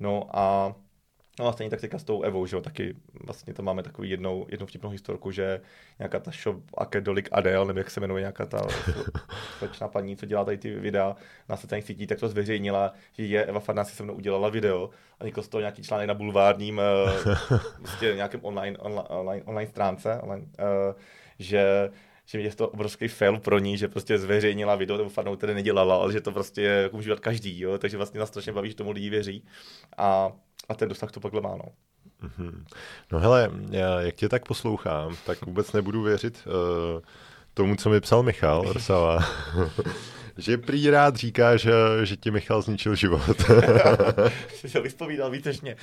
No 0.00 0.28
a 0.32 0.74
No 1.38 1.48
a 1.48 1.52
stejně 1.52 1.70
tak 1.70 1.80
teďka 1.80 1.98
s 1.98 2.04
tou 2.04 2.22
Evou, 2.22 2.46
že 2.46 2.56
jo, 2.56 2.60
taky 2.60 2.94
vlastně 3.24 3.54
to 3.54 3.62
máme 3.62 3.82
takový 3.82 4.10
jednou, 4.10 4.46
jednu 4.48 4.66
vtipnou 4.66 4.90
historku, 4.90 5.30
že 5.30 5.60
nějaká 5.98 6.20
ta 6.20 6.30
shop 6.42 6.56
Akedolik 6.78 7.28
Adel, 7.32 7.66
nebo 7.66 7.78
jak 7.78 7.90
se 7.90 8.00
jmenuje 8.00 8.20
nějaká 8.20 8.46
ta 8.46 8.66
slečná 9.58 9.88
paní, 9.88 10.16
co 10.16 10.26
dělá 10.26 10.44
tady 10.44 10.58
ty 10.58 10.74
videa 10.74 11.16
na 11.48 11.56
sociálních 11.56 11.84
sítích, 11.86 12.08
tak 12.08 12.20
to 12.20 12.28
zveřejnila, 12.28 12.92
že 13.12 13.24
je 13.24 13.44
Eva 13.44 13.60
Farná 13.60 13.84
si 13.84 13.96
se 13.96 14.02
mnou 14.02 14.14
udělala 14.14 14.48
video 14.48 14.90
a 15.20 15.24
někdo 15.24 15.42
z 15.42 15.48
toho 15.48 15.60
nějaký 15.60 15.82
článek 15.82 16.08
na 16.08 16.14
bulvárním, 16.14 16.80
prostě 17.76 18.12
nějakém 18.14 18.40
online, 18.42 18.78
online, 18.78 19.08
online, 19.08 19.42
online 19.44 19.70
stránce, 19.70 20.20
online, 20.22 20.42
uh, 20.44 20.94
že 21.38 21.90
že 22.26 22.40
je 22.40 22.54
to 22.54 22.68
obrovský 22.68 23.08
fail 23.08 23.38
pro 23.38 23.58
ní, 23.58 23.78
že 23.78 23.88
prostě 23.88 24.18
zveřejnila 24.18 24.74
video, 24.74 24.96
nebo 24.96 25.10
farnou 25.10 25.36
tedy 25.36 25.54
nedělala, 25.54 25.96
ale 25.96 26.12
že 26.12 26.20
to 26.20 26.32
prostě 26.32 26.62
je, 26.62 26.82
jako 26.82 26.96
může 26.96 27.16
každý, 27.16 27.60
jo? 27.60 27.78
takže 27.78 27.96
vlastně 27.96 28.20
nás 28.20 28.28
strašně 28.28 28.52
baví, 28.52 28.68
že 28.68 28.74
tomu 28.74 28.90
lidi 28.90 29.10
věří 29.10 29.44
a, 29.96 30.32
a 30.68 30.74
ten 30.74 30.88
dosah 30.88 31.10
to 31.12 31.20
pakhle 31.20 31.40
má. 31.40 31.56
No. 31.56 31.64
Mm-hmm. 32.22 32.64
No 33.12 33.18
hele, 33.20 33.50
já, 33.70 34.00
jak 34.00 34.14
tě 34.14 34.28
tak 34.28 34.46
poslouchám, 34.46 35.16
tak 35.26 35.46
vůbec 35.46 35.72
nebudu 35.72 36.02
věřit 36.02 36.46
uh, 36.46 37.00
tomu, 37.54 37.76
co 37.76 37.90
mi 37.90 38.00
psal 38.00 38.22
Michal 38.22 38.72
Rsava. 38.72 39.18
že 40.38 40.58
prý 40.58 40.90
rád 40.90 41.16
říká, 41.16 41.56
že, 41.56 41.72
že 42.02 42.16
ti 42.16 42.30
Michal 42.30 42.62
zničil 42.62 42.94
život. 42.94 43.40
Jsi 44.54 44.68
se 44.68 44.80
vyspovídal 44.80 45.30
výtečně. 45.30 45.76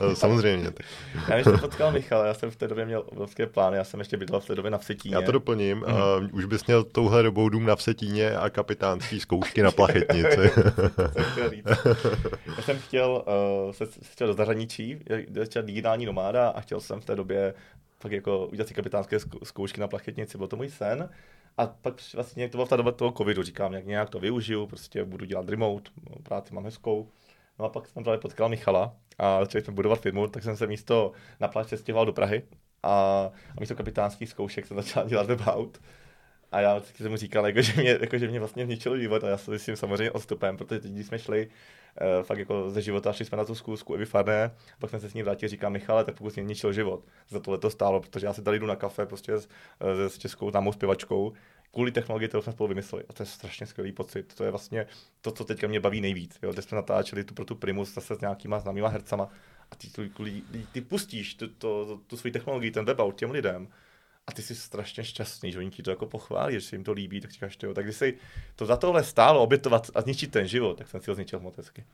Uh, 0.00 0.14
Samozřejmě. 0.14 0.70
já 1.28 1.36
než 1.36 1.44
jsem 1.44 1.58
potkal 1.58 1.92
Michal, 1.92 2.26
já 2.26 2.34
jsem 2.34 2.50
v 2.50 2.56
té 2.56 2.68
době 2.68 2.84
měl 2.84 3.02
obrovské 3.06 3.46
plány, 3.46 3.76
já 3.76 3.84
jsem 3.84 4.00
ještě 4.00 4.16
bydlel 4.16 4.40
v 4.40 4.46
té 4.46 4.54
době 4.54 4.70
na 4.70 4.78
Vsetíně. 4.78 5.14
Já 5.14 5.22
to 5.22 5.32
doplním, 5.32 5.76
mm. 5.76 5.84
uh, 5.84 6.28
už 6.32 6.44
bys 6.44 6.66
měl 6.66 6.84
touhle 6.84 7.22
dobou 7.22 7.48
dům 7.48 7.66
na 7.66 7.76
Vsetíně 7.76 8.36
a 8.36 8.50
kapitánský 8.50 9.20
zkoušky 9.20 9.62
na 9.62 9.70
plachetnici. 9.70 10.50
já 12.56 12.62
jsem 12.62 12.78
chtěl, 12.78 13.24
uh, 13.66 13.72
se, 13.72 13.84
chtěl 14.02 14.26
do 14.26 14.34
zahraničí, 14.34 14.98
chtěl 15.44 15.62
digitální 15.62 16.06
nomáda 16.06 16.48
a 16.48 16.60
chtěl 16.60 16.80
jsem 16.80 17.00
v 17.00 17.04
té 17.04 17.16
době 17.16 17.54
fakt 18.00 18.12
jako 18.12 18.46
udělat 18.46 18.68
si 18.68 18.74
kapitánské 18.74 19.18
zkoušky 19.44 19.80
na 19.80 19.88
plachetnici, 19.88 20.38
byl 20.38 20.46
to 20.46 20.56
můj 20.56 20.68
sen. 20.68 21.08
A 21.56 21.66
pak 21.66 21.94
vlastně 22.14 22.48
to 22.48 22.58
bylo 22.58 22.66
v 22.66 22.68
té 22.68 22.76
době 22.76 22.92
toho 22.92 23.12
covidu, 23.12 23.42
říkám, 23.42 23.72
jak 23.72 23.86
nějak 23.86 24.10
to 24.10 24.18
využiju, 24.18 24.66
prostě 24.66 25.04
budu 25.04 25.24
dělat 25.24 25.48
remote, 25.48 25.90
práci 26.22 26.54
mám 26.54 26.64
hezkou. 26.64 27.10
No 27.58 27.64
a 27.64 27.68
pak 27.68 27.88
jsem 27.88 28.04
právě 28.04 28.20
potkal 28.20 28.48
Michala 28.48 28.96
a 29.18 29.44
začali 29.44 29.64
jsme 29.64 29.74
budovat 29.74 30.00
firmu, 30.00 30.28
tak 30.28 30.42
jsem 30.42 30.56
se 30.56 30.66
místo 30.66 31.12
na 31.40 31.48
pláž 31.48 31.66
stěhoval 31.74 32.06
do 32.06 32.12
Prahy 32.12 32.42
a, 32.82 32.90
a 33.56 33.60
místo 33.60 33.74
kapitánských 33.74 34.28
zkoušek 34.28 34.66
jsem 34.66 34.76
začal 34.76 35.08
dělat 35.08 35.26
webaut. 35.26 35.80
A 36.52 36.60
já 36.60 36.78
vždycky 36.78 37.02
jsem 37.02 37.10
mu 37.10 37.16
říkal, 37.16 37.46
jako, 37.46 37.62
že, 37.62 37.80
mě, 37.80 37.98
jako, 38.00 38.18
že 38.18 38.28
mě 38.28 38.38
vlastně 38.38 38.64
zničil 38.64 38.98
život 38.98 39.24
a 39.24 39.28
já 39.28 39.38
se 39.38 39.58
s 39.58 39.64
tím 39.64 39.76
samozřejmě 39.76 40.10
odstupem, 40.10 40.56
protože 40.56 40.80
teď, 40.80 40.92
když 40.92 41.06
jsme 41.06 41.18
šli 41.18 41.48
fakt 42.22 42.38
jako 42.38 42.70
ze 42.70 42.82
života, 42.82 43.12
šli 43.12 43.24
jsme 43.24 43.38
na 43.38 43.44
tu 43.44 43.54
zkusku 43.54 43.94
Evy 43.94 44.06
Farné, 44.06 44.50
pak 44.78 44.90
jsme 44.90 45.00
se 45.00 45.10
s 45.10 45.14
ní 45.14 45.22
vrátili, 45.22 45.48
říkám 45.48 45.72
Michale, 45.72 46.04
tak 46.04 46.18
pokud 46.18 46.36
mě 46.36 46.44
ničil 46.44 46.72
život, 46.72 47.04
za 47.28 47.40
tohle 47.40 47.58
to 47.58 47.70
stálo, 47.70 48.00
protože 48.00 48.26
já 48.26 48.32
si 48.32 48.42
tady 48.42 48.58
jdu 48.58 48.66
na 48.66 48.76
kafe 48.76 49.06
prostě 49.06 49.32
s, 49.32 49.48
eh, 49.80 50.08
s 50.08 50.18
českou 50.18 50.50
známou 50.50 50.72
zpěvačkou, 50.72 51.32
kvůli 51.72 51.92
technologii, 51.92 52.28
kterou 52.28 52.42
jsme 52.42 52.52
spolu 52.52 52.68
vymysleli. 52.68 53.04
A 53.08 53.12
to 53.12 53.22
je 53.22 53.26
strašně 53.26 53.66
skvělý 53.66 53.92
pocit. 53.92 54.34
To 54.34 54.44
je 54.44 54.50
vlastně 54.50 54.86
to, 55.20 55.30
co 55.30 55.44
teďka 55.44 55.66
mě 55.66 55.80
baví 55.80 56.00
nejvíc. 56.00 56.38
Jo? 56.42 56.52
Kde 56.52 56.62
jsme 56.62 56.76
natáčeli 56.76 57.24
tu 57.24 57.34
pro 57.34 57.44
tu 57.44 57.54
Primus 57.54 57.94
zase 57.94 58.14
s 58.14 58.20
nějakýma 58.20 58.58
známýma 58.58 58.88
hercama 58.88 59.28
a 59.70 59.76
ty, 59.76 59.88
ty, 59.90 60.10
ty, 60.72 60.80
pustíš 60.80 61.34
tu, 61.34 61.48
tu, 61.48 62.02
tu 62.06 62.16
svoji 62.16 62.32
technologii, 62.32 62.70
ten 62.70 62.84
webout 62.84 63.18
těm 63.18 63.30
lidem 63.30 63.68
a 64.26 64.32
ty 64.32 64.42
jsi 64.42 64.54
strašně 64.54 65.04
šťastný, 65.04 65.52
že 65.52 65.58
oni 65.58 65.70
ti 65.70 65.82
to 65.82 65.90
jako 65.90 66.06
pochválí, 66.06 66.54
že 66.54 66.60
se 66.60 66.76
jim 66.76 66.84
to 66.84 66.92
líbí, 66.92 67.20
tak 67.20 67.30
říkáš, 67.30 67.58
jo, 67.62 67.74
tak 67.74 67.84
když 67.84 67.96
si 67.96 68.18
to 68.56 68.66
za 68.66 68.76
tohle 68.76 69.04
stálo 69.04 69.42
obětovat 69.42 69.90
a 69.94 70.00
zničit 70.00 70.30
ten 70.30 70.46
život, 70.46 70.78
tak 70.78 70.88
jsem 70.88 71.00
si 71.00 71.10
ho 71.10 71.14
zničil 71.14 71.40
moc 71.40 71.56
hezky. 71.56 71.84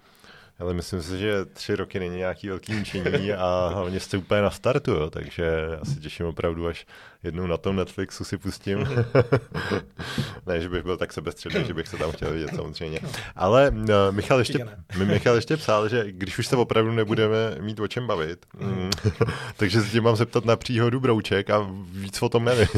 Ale 0.62 0.74
myslím 0.74 1.02
si, 1.02 1.18
že 1.18 1.44
tři 1.44 1.76
roky 1.76 1.98
není 1.98 2.16
nějaký 2.16 2.48
velký 2.48 2.72
ničení 2.72 3.32
a 3.32 3.70
hlavně 3.74 4.00
jste 4.00 4.16
úplně 4.16 4.42
na 4.42 4.50
startu, 4.50 4.90
jo, 4.90 5.10
takže 5.10 5.42
já 5.78 5.84
se 5.84 6.00
těším 6.00 6.26
opravdu, 6.26 6.66
až 6.66 6.86
jednou 7.22 7.46
na 7.46 7.56
tom 7.56 7.76
Netflixu 7.76 8.24
si 8.24 8.38
pustím. 8.38 8.78
ne, 10.46 10.60
že 10.60 10.68
bych 10.68 10.82
byl 10.82 10.96
tak 10.96 11.12
sebestředný, 11.12 11.64
že 11.64 11.74
bych 11.74 11.88
se 11.88 11.96
tam 11.96 12.12
chtěl 12.12 12.32
vidět 12.32 12.50
samozřejmě. 12.54 13.00
Ale 13.36 13.70
uh, 13.70 13.86
Michal, 14.10 14.38
ještě, 14.38 14.66
Michal 15.04 15.34
ještě 15.34 15.56
psal, 15.56 15.88
že 15.88 16.04
když 16.12 16.38
už 16.38 16.46
se 16.46 16.56
opravdu 16.56 16.92
nebudeme 16.92 17.56
mít 17.60 17.80
o 17.80 17.88
čem 17.88 18.06
bavit, 18.06 18.46
mm, 18.58 18.90
takže 19.56 19.82
se 19.82 19.90
tě 19.90 20.00
mám 20.00 20.16
zeptat 20.16 20.44
na 20.44 20.56
příhodu 20.56 21.00
Brouček 21.00 21.50
a 21.50 21.70
víc 21.92 22.22
o 22.22 22.28
tom 22.28 22.44
nevím. 22.44 22.68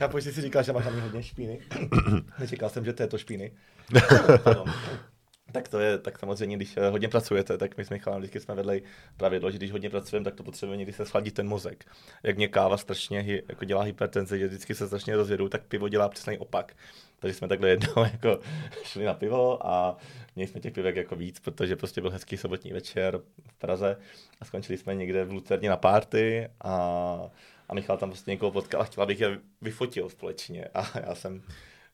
Já 0.00 0.10
že 0.18 0.32
si 0.32 0.40
říkal, 0.40 0.62
že 0.62 0.72
máš 0.72 0.84
na 0.84 0.90
mě 0.90 1.02
hodně 1.02 1.22
špíny. 1.22 1.58
Nečekal 2.38 2.70
jsem, 2.70 2.84
že 2.84 2.92
to 2.92 3.02
je 3.02 3.06
to 3.06 3.18
špíny 3.18 3.52
tak 5.54 5.68
to 5.68 5.78
je, 5.78 5.98
tak 5.98 6.18
samozřejmě, 6.18 6.56
když 6.56 6.76
eh, 6.76 6.88
hodně 6.88 7.08
pracujete, 7.08 7.58
tak 7.58 7.76
my 7.76 7.84
s 7.84 7.90
Michalem 7.90 8.18
vždycky 8.20 8.40
jsme 8.40 8.54
vedli 8.54 8.82
pravidlo, 9.16 9.50
že 9.50 9.58
když 9.58 9.72
hodně 9.72 9.90
pracujeme, 9.90 10.24
tak 10.24 10.34
to 10.34 10.42
potřebujeme 10.42 10.78
někdy 10.78 10.92
se 10.92 11.06
schladit 11.06 11.34
ten 11.34 11.48
mozek. 11.48 11.84
Jak 12.22 12.36
mě 12.36 12.48
káva 12.48 12.76
strašně 12.76 13.42
jako 13.48 13.64
dělá 13.64 13.82
hypertenze, 13.82 14.38
že 14.38 14.46
vždycky 14.46 14.74
se 14.74 14.86
strašně 14.86 15.16
rozjedu, 15.16 15.48
tak 15.48 15.62
pivo 15.62 15.88
dělá 15.88 16.08
přesný 16.08 16.38
opak. 16.38 16.76
Takže 17.18 17.34
jsme 17.34 17.48
takhle 17.48 17.68
jednou 17.68 18.04
jako 18.12 18.40
šli 18.82 19.04
na 19.04 19.14
pivo 19.14 19.66
a 19.66 19.96
měli 20.36 20.48
jsme 20.48 20.60
těch 20.60 20.72
pivek 20.72 20.96
jako 20.96 21.16
víc, 21.16 21.40
protože 21.40 21.76
prostě 21.76 22.00
byl 22.00 22.10
hezký 22.10 22.36
sobotní 22.36 22.72
večer 22.72 23.20
v 23.48 23.58
Praze 23.58 23.96
a 24.40 24.44
skončili 24.44 24.78
jsme 24.78 24.94
někde 24.94 25.24
v 25.24 25.32
Lucerně 25.32 25.68
na 25.68 25.76
párty 25.76 26.48
a, 26.60 26.74
a 27.68 27.74
Michal 27.74 27.96
tam 27.96 28.10
prostě 28.10 28.30
někoho 28.30 28.52
potkal 28.52 28.80
a 28.80 28.84
chtěl, 28.84 29.02
abych 29.02 29.20
je 29.20 29.38
vyfotil 29.62 30.08
společně 30.08 30.68
a 30.74 30.98
já 31.06 31.14
jsem 31.14 31.42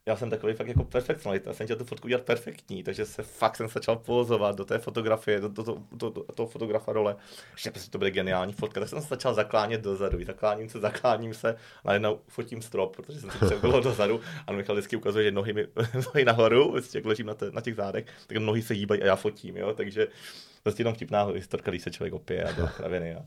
já 0.07 0.17
jsem 0.17 0.31
takový 0.31 0.53
fakt 0.53 0.69
jako 0.69 0.85
perfekcionalista, 0.85 1.51
já 1.51 1.55
jsem 1.55 1.67
chtěl 1.67 1.77
tu 1.77 1.85
fotku 1.85 2.07
udělat 2.07 2.25
perfektní, 2.25 2.83
takže 2.83 3.07
se 3.07 3.23
fakt 3.23 3.57
jsem 3.57 3.69
začal 3.69 3.97
pozovat 3.97 4.57
do 4.57 4.65
té 4.65 4.79
fotografie, 4.79 5.41
do, 5.41 5.49
do, 5.49 5.63
do, 5.63 5.83
do, 5.93 6.11
do 6.11 6.23
toho 6.23 6.47
fotografa 6.49 6.93
dole, 6.93 7.17
že 7.57 7.71
prostě 7.71 7.91
to 7.91 7.99
bude 7.99 8.11
geniální 8.11 8.53
fotka, 8.53 8.81
tak 8.81 8.89
jsem 8.89 9.01
se 9.01 9.09
začal 9.09 9.35
zaklánět 9.35 9.81
dozadu, 9.81 10.25
zakláním 10.25 10.69
se, 10.69 10.81
zakláním 10.81 11.35
se, 11.35 11.57
a 11.85 11.93
jednou 11.93 12.21
fotím 12.29 12.63
strop, 12.63 12.97
protože 12.97 13.21
jsem 13.21 13.31
si 13.31 13.57
bylo 13.61 13.81
dozadu 13.81 14.21
a 14.47 14.53
Michal 14.53 14.77
vždycky 14.77 14.97
ukazuje, 14.97 15.25
že 15.25 15.31
nohy, 15.31 15.53
mi, 15.53 15.67
nohy 16.07 16.25
nahoru, 16.25 16.73
prostě 16.73 16.99
jak 16.99 17.05
ležím 17.05 17.27
na, 17.27 17.35
te, 17.35 17.51
na 17.51 17.61
těch 17.61 17.75
zádech, 17.75 18.07
tak 18.27 18.37
nohy 18.37 18.63
se 18.63 18.75
hýbají 18.75 19.03
a 19.03 19.07
já 19.07 19.17
fotím, 19.17 19.57
jo, 19.57 19.75
takže 19.75 20.09
prostě 20.63 20.81
jenom 20.81 20.95
vtipná 20.95 21.25
historka, 21.25 21.71
když 21.71 21.83
se 21.83 21.91
člověk 21.91 22.15
opije 22.15 22.45
a 22.45 22.53
dělá 22.53 22.69
kraviny. 22.77 23.15
A, 23.15 23.27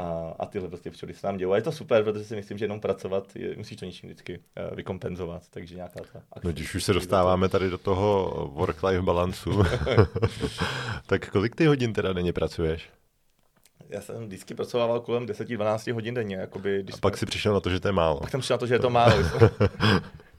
a, 0.00 0.34
a 0.38 0.46
tyhle 0.46 0.68
prostě 0.68 0.90
včely 0.90 1.14
se 1.14 1.26
nám 1.26 1.36
dějí. 1.36 1.50
A 1.52 1.56
je 1.56 1.62
to 1.62 1.72
super, 1.72 2.04
protože 2.04 2.24
si 2.24 2.36
myslím, 2.36 2.58
že 2.58 2.64
jenom 2.64 2.80
pracovat, 2.80 3.36
je, 3.36 3.56
musíš 3.56 3.78
to 3.78 3.84
něčím 3.84 4.08
vždycky 4.08 4.38
uh, 4.38 4.76
vykompenzovat, 4.76 5.42
takže 5.50 5.74
nějaká 5.74 6.00
ta 6.12 6.18
akce. 6.32 6.48
No 6.48 6.52
když 6.52 6.74
už 6.74 6.84
se 6.84 6.92
dostáváme 6.92 7.48
tady 7.48 7.70
do 7.70 7.78
toho 7.78 8.30
work-life 8.54 9.02
balancu, 9.02 9.50
tak 11.06 11.30
kolik 11.30 11.56
ty 11.56 11.66
hodin 11.66 11.92
teda 11.92 12.12
denně 12.12 12.32
pracuješ? 12.32 12.90
já 13.90 14.00
jsem 14.00 14.26
vždycky 14.26 14.54
pracoval 14.54 15.00
kolem 15.00 15.26
10-12 15.26 15.92
hodin 15.92 16.14
denně. 16.14 16.36
Jakoby, 16.36 16.82
když 16.82 16.94
a 16.94 16.98
pak 16.98 17.16
jsme... 17.16 17.18
si 17.18 17.26
přišel 17.26 17.54
na 17.54 17.60
to, 17.60 17.70
že 17.70 17.80
to 17.80 17.88
je 17.88 17.92
málo. 17.92 18.20
Pak 18.20 18.30
jsem 18.30 18.40
přišel 18.40 18.54
na 18.54 18.58
to, 18.58 18.66
že 18.66 18.74
je 18.74 18.78
to 18.78 18.90
málo. 18.90 19.14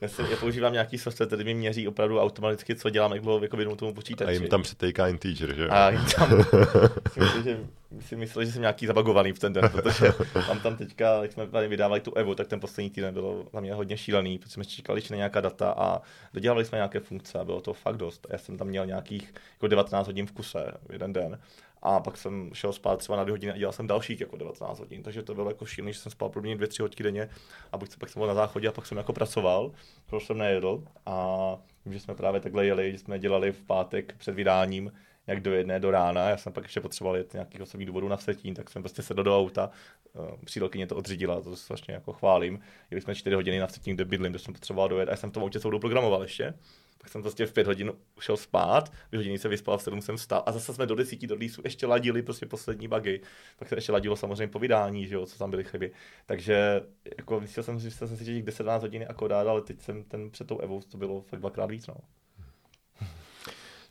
Já, 0.02 0.08
se, 0.08 0.22
já 0.32 0.38
používám 0.38 0.74
nějaký 0.74 0.98
software, 0.98 1.28
který 1.28 1.44
mi 1.44 1.54
měří 1.54 1.88
opravdu 1.88 2.20
automaticky, 2.20 2.76
co 2.76 2.90
dělám, 2.90 3.14
jak 3.14 3.24
bylo 3.24 3.44
jako 3.44 3.58
vědomu 3.58 3.76
tomu 3.76 3.94
počítači. 3.94 4.30
A 4.30 4.32
jim 4.32 4.48
tam 4.48 4.64
přetejká 4.64 5.08
integer, 5.08 5.56
že 5.56 5.68
A 5.68 5.90
jim 5.90 6.02
tam, 6.16 6.30
myslím, 7.20 7.44
že 7.44 7.58
si 8.00 8.16
myslel, 8.16 8.46
že 8.46 8.52
jsem 8.52 8.62
nějaký 8.62 8.88
zabagovaný 8.88 9.34
v 9.34 9.40
ten 9.40 9.54
den, 9.54 9.70
protože 9.72 10.14
mám 10.48 10.60
tam 10.60 10.78
teďka, 10.78 11.22
jak 11.22 11.32
jsme 11.32 11.48
tady 11.48 11.68
vydávali 11.68 12.02
tu 12.02 12.14
Evo, 12.14 12.36
tak 12.36 12.48
ten 12.48 12.60
poslední 12.60 12.90
týden 12.90 13.14
bylo 13.14 13.46
na 13.54 13.62
mě 13.62 13.74
hodně 13.74 13.98
šílený, 13.98 14.38
protože 14.38 14.52
jsme 14.52 14.66
čekali 14.66 15.02
na 15.10 15.16
nějaká 15.16 15.42
data 15.42 15.72
a 15.72 16.02
dodělali 16.34 16.66
jsme 16.66 16.76
nějaké 16.76 17.00
funkce 17.00 17.40
a 17.40 17.46
bylo 17.46 17.62
to 17.62 17.74
fakt 17.74 17.98
dost. 17.98 18.28
Já 18.30 18.38
jsem 18.38 18.58
tam 18.58 18.68
měl 18.68 18.86
nějakých 18.86 19.34
jako 19.54 19.68
19 19.68 20.08
hodin 20.08 20.26
v 20.26 20.32
kuse 20.32 20.74
jeden 20.90 21.14
den 21.14 21.40
a 21.82 22.00
pak 22.00 22.18
jsem 22.18 22.50
šel 22.54 22.74
spát 22.74 23.00
třeba 23.00 23.18
na 23.18 23.24
dvě 23.24 23.34
hodiny 23.34 23.54
a 23.54 23.58
dělal 23.58 23.74
jsem 23.74 23.88
dalších 23.88 24.22
jako 24.22 24.38
19 24.38 24.80
hodin, 24.80 25.04
takže 25.04 25.24
to 25.24 25.36
bylo 25.36 25.50
jako 25.50 25.66
šílený, 25.66 25.94
že 25.94 26.00
jsem 26.00 26.12
spal 26.12 26.30
pro 26.30 26.42
mě 26.42 26.56
dvě, 26.56 26.68
tři 26.68 26.82
hodiny 26.82 27.04
denně 27.04 27.30
a 27.72 27.78
pak, 27.78 27.90
pak 27.98 28.10
jsem 28.10 28.20
byl 28.20 28.28
na 28.28 28.34
záchodě 28.34 28.68
a 28.68 28.72
pak 28.72 28.86
jsem 28.86 28.98
jako 28.98 29.14
pracoval, 29.14 29.72
protože 30.06 30.26
jsem 30.26 30.38
nejedl. 30.38 30.84
A 31.06 31.58
vím, 31.86 31.94
že 31.94 32.00
jsme 32.00 32.16
právě 32.16 32.42
takhle 32.42 32.66
jeli, 32.66 32.92
že 32.92 32.98
jsme 32.98 33.20
dělali 33.20 33.52
v 33.52 33.62
pátek 33.64 34.16
před 34.18 34.36
vydáním, 34.36 34.92
jak 35.28 35.40
do 35.40 35.54
jedné 35.54 35.80
do 35.80 35.92
rána, 35.92 36.30
já 36.30 36.38
jsem 36.38 36.54
pak 36.54 36.64
ještě 36.64 36.82
potřeboval 36.82 37.18
jet 37.18 37.34
nějakých 37.34 37.62
osobních 37.62 37.88
důvodů 37.88 38.08
na 38.08 38.18
Vsetín, 38.18 38.54
tak 38.54 38.70
jsem 38.70 38.82
prostě 38.82 39.02
sedl 39.02 39.24
do 39.24 39.38
auta, 39.38 39.70
eh, 40.16 40.46
přítelkyně 40.46 40.88
to 40.88 40.96
odřídila, 40.96 41.42
to 41.42 41.56
vlastně 41.70 41.94
jako 41.94 42.14
chválím. 42.14 42.60
Jeli 42.92 43.02
jsme 43.02 43.16
čtyři 43.16 43.36
hodiny 43.36 43.60
na 43.60 43.68
Vsetín, 43.68 43.96
kde 43.96 44.06
bydlím, 44.06 44.32
kde 44.32 44.40
jsem 44.40 44.54
potřeboval 44.54 44.90
dojet. 44.90 45.10
A 45.10 45.12
já 45.12 45.18
jsem 45.18 45.32
v 45.32 45.38
autě 45.38 45.60
celou 45.60 45.80
programoval 45.80 46.22
ještě 46.22 46.54
tak 47.02 47.10
jsem 47.10 47.22
prostě 47.22 47.46
v 47.46 47.54
pět 47.54 47.68
hodin 47.68 47.92
šel 48.20 48.38
spát, 48.38 48.94
dvě 49.10 49.20
hodiny 49.20 49.40
se 49.40 49.50
vyspal, 49.50 49.78
v 49.78 49.84
sedm 49.84 50.02
jsem 50.02 50.18
vstal 50.18 50.44
a 50.46 50.52
zase 50.52 50.74
jsme 50.74 50.86
do 50.86 50.96
desíti 50.96 51.28
do 51.28 51.36
lísu 51.36 51.62
ještě 51.64 51.88
ladili 51.88 52.22
prostě 52.22 52.46
poslední 52.46 52.88
bugy. 52.88 53.22
Pak 53.60 53.70
se 53.70 53.76
ještě 53.76 53.92
ladilo 53.92 54.16
samozřejmě 54.16 54.48
po 54.48 54.60
vydání, 54.60 55.08
že 55.08 55.16
jo, 55.16 55.26
co 55.26 55.38
tam 55.38 55.50
byly 55.50 55.64
chyby. 55.64 55.92
Takže 56.26 56.82
jako 57.18 57.40
myslel 57.40 57.64
jsem, 57.64 57.80
že 57.80 57.92
jsem 57.92 58.18
si 58.18 58.26
těch 58.26 58.44
10-12 58.44 58.82
hodin 58.82 59.02
jako 59.02 59.28
dát, 59.28 59.48
ale 59.48 59.62
teď 59.62 59.82
jsem 59.82 60.04
ten 60.04 60.30
před 60.30 60.48
tou 60.48 60.60
Evou 60.60 60.82
to 60.82 60.98
bylo 60.98 61.22
fakt 61.22 61.40
dvakrát 61.40 61.66
víc. 61.66 61.88
No. 61.88 61.96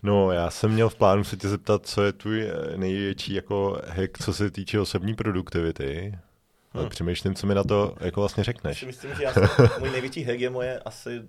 No, 0.02 0.32
já 0.32 0.50
jsem 0.50 0.70
měl 0.70 0.88
v 0.88 0.94
plánu 0.94 1.24
se 1.24 1.36
tě 1.36 1.48
zeptat, 1.48 1.86
co 1.86 2.02
je 2.02 2.12
tvůj 2.12 2.42
eh, 2.42 2.76
největší 2.76 3.34
jako 3.34 3.82
hack, 3.86 4.18
co 4.18 4.32
se 4.32 4.50
týče 4.50 4.80
osobní 4.80 5.14
produktivity. 5.14 6.18
Hmm. 6.72 6.88
Přemýšlím, 6.88 7.34
co 7.34 7.46
mi 7.46 7.54
na 7.54 7.64
to 7.64 7.94
jako 8.00 8.20
vlastně 8.20 8.44
řekneš. 8.44 8.84
Myslím, 8.84 9.14
že 9.14 9.22
já 9.22 9.32
jsem, 9.32 9.48
můj 9.78 9.90
největší 9.90 10.24
hack 10.24 10.40
je 10.40 10.50
moje 10.50 10.78
asi 10.78 11.22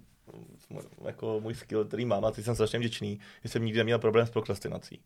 jako 1.06 1.40
můj 1.40 1.54
skill, 1.54 1.86
který 1.86 2.06
mám 2.06 2.26
a 2.26 2.32
teď 2.32 2.46
jsem 2.46 2.56
strašně 2.56 2.80
vděčný, 2.80 3.20
že 3.44 3.50
jsem 3.50 3.66
nikdy 3.66 3.78
neměl 3.78 4.00
problém 4.00 4.28
s 4.28 4.30
prokrastinací. 4.30 5.00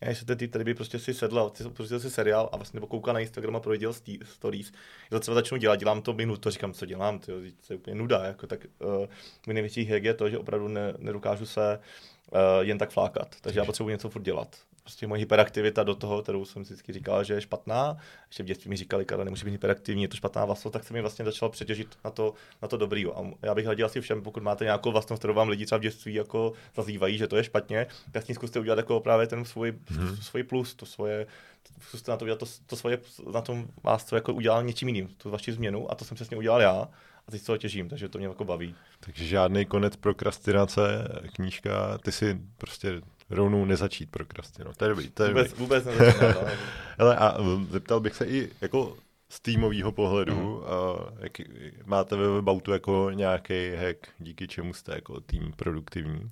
Já 0.00 0.12
že 0.12 0.24
ty 0.36 0.48
tady 0.48 0.64
by 0.64 0.74
prostě 0.74 0.98
si 0.98 1.14
sedla, 1.14 1.50
pustil 1.72 2.00
si 2.00 2.10
seriál 2.10 2.48
a 2.52 2.56
vlastně 2.56 2.76
nebo 2.76 2.86
koukal 2.86 3.14
na 3.14 3.20
Instagram 3.20 3.56
a 3.56 3.60
providěl 3.60 3.92
stories. 4.22 4.72
Já 5.10 5.16
to 5.16 5.20
třeba 5.20 5.34
začnu 5.34 5.56
dělat, 5.56 5.76
dělám 5.76 6.02
to 6.02 6.12
minutu, 6.12 6.50
říkám, 6.50 6.72
co 6.72 6.86
dělám, 6.86 7.18
to 7.18 7.32
je 7.70 7.76
úplně 7.76 7.96
nuda, 7.96 8.24
jako, 8.24 8.46
tak 8.46 8.66
uh, 8.78 9.06
můj 9.46 9.54
největší 9.54 9.84
hack 9.84 10.04
je 10.04 10.14
to, 10.14 10.30
že 10.30 10.38
opravdu 10.38 10.68
ne, 10.68 10.94
nedokážu 10.98 11.46
se 11.46 11.78
uh, 12.32 12.38
jen 12.60 12.78
tak 12.78 12.90
flákat, 12.90 13.36
takže 13.40 13.60
já 13.60 13.64
potřebuji 13.64 13.90
něco 13.90 14.08
furt 14.08 14.22
dělat 14.22 14.56
prostě 14.88 15.06
moje 15.06 15.18
hyperaktivita 15.18 15.82
do 15.82 15.94
toho, 15.94 16.22
kterou 16.22 16.44
jsem 16.44 16.64
si 16.64 16.72
vždycky 16.72 16.92
říkal, 16.92 17.24
že 17.24 17.34
je 17.34 17.40
špatná. 17.40 17.96
Ještě 18.28 18.42
v 18.42 18.46
dětství 18.46 18.68
mi 18.68 18.76
říkali, 18.76 19.06
že 19.10 19.24
nemůže 19.24 19.44
být 19.44 19.50
hyperaktivní, 19.50 20.02
je 20.02 20.08
to 20.08 20.16
špatná 20.16 20.44
vlastnost, 20.44 20.72
tak 20.72 20.84
se 20.84 20.94
mi 20.94 21.00
vlastně 21.00 21.24
začal 21.24 21.48
přetěžit 21.48 21.98
na 22.04 22.10
to, 22.10 22.34
na 22.62 22.68
to 22.68 22.76
dobrý. 22.76 23.06
A 23.06 23.30
já 23.42 23.54
bych 23.54 23.66
radil 23.66 23.86
asi 23.86 24.00
všem, 24.00 24.22
pokud 24.22 24.42
máte 24.42 24.64
nějakou 24.64 24.92
vlastnost, 24.92 25.20
kterou 25.20 25.34
vám 25.34 25.48
lidi 25.48 25.66
třeba 25.66 25.78
v 25.78 25.82
dětství 25.82 26.14
jako 26.14 26.52
zazývají, 26.76 27.18
že 27.18 27.26
to 27.26 27.36
je 27.36 27.44
špatně, 27.44 27.86
tak 28.12 28.24
s 28.24 28.28
ní 28.28 28.34
zkuste 28.34 28.60
udělat 28.60 28.78
jako 28.78 29.00
právě 29.00 29.26
ten 29.26 29.44
svůj, 29.44 29.78
hmm. 29.86 30.16
svůj 30.16 30.42
plus, 30.42 30.74
to 30.74 30.86
svoje, 30.86 31.26
zkuste 31.80 32.10
na 32.10 32.16
to 32.16 32.24
udělat 32.24 32.38
to, 32.38 32.46
to 32.66 32.76
svoje, 32.76 32.98
na 33.32 33.40
tom 33.40 33.68
vás 33.82 34.04
to 34.04 34.14
jako 34.14 34.34
udělal 34.34 34.62
něčím 34.62 34.88
jiným, 34.88 35.08
tu 35.08 35.30
vaši 35.30 35.52
změnu 35.52 35.90
a 35.90 35.94
to 35.94 36.04
jsem 36.04 36.14
přesně 36.14 36.36
udělal 36.36 36.60
já 36.60 36.88
a 37.26 37.30
teď 37.30 37.40
se 37.40 37.46
toho 37.46 37.58
těžím, 37.58 37.88
takže 37.88 38.08
to 38.08 38.18
mě 38.18 38.26
jako 38.26 38.44
baví. 38.44 38.74
Takže 39.00 39.24
žádný 39.24 39.64
konec 39.66 39.96
prokrastinace, 39.96 41.08
knížka, 41.34 41.98
ty 41.98 42.12
si 42.12 42.40
prostě 42.58 43.00
rovnou 43.30 43.64
nezačít 43.64 44.10
prokrastinovat. 44.10 44.76
To 44.76 44.84
je 44.84 44.88
dobrý. 44.88 45.10
To 45.10 45.22
je 45.22 45.28
vůbec, 45.28 45.52
dobrý. 45.52 45.60
vůbec. 45.60 45.84
Hele, 46.98 47.16
a 47.16 47.36
zeptal 47.70 48.00
bych 48.00 48.14
se 48.14 48.26
i 48.26 48.50
jako 48.60 48.96
z 49.28 49.40
týmového 49.40 49.92
pohledu, 49.92 50.34
mm. 50.34 50.72
a 50.72 51.08
jak, 51.20 51.32
máte 51.84 52.16
ve 52.16 52.28
Webautu 52.28 52.72
jako 52.72 53.10
nějaký 53.14 53.70
hack, 53.76 54.08
díky 54.18 54.48
čemu 54.48 54.74
jste 54.74 54.94
jako 54.94 55.20
tým 55.20 55.52
produktivní? 55.56 56.30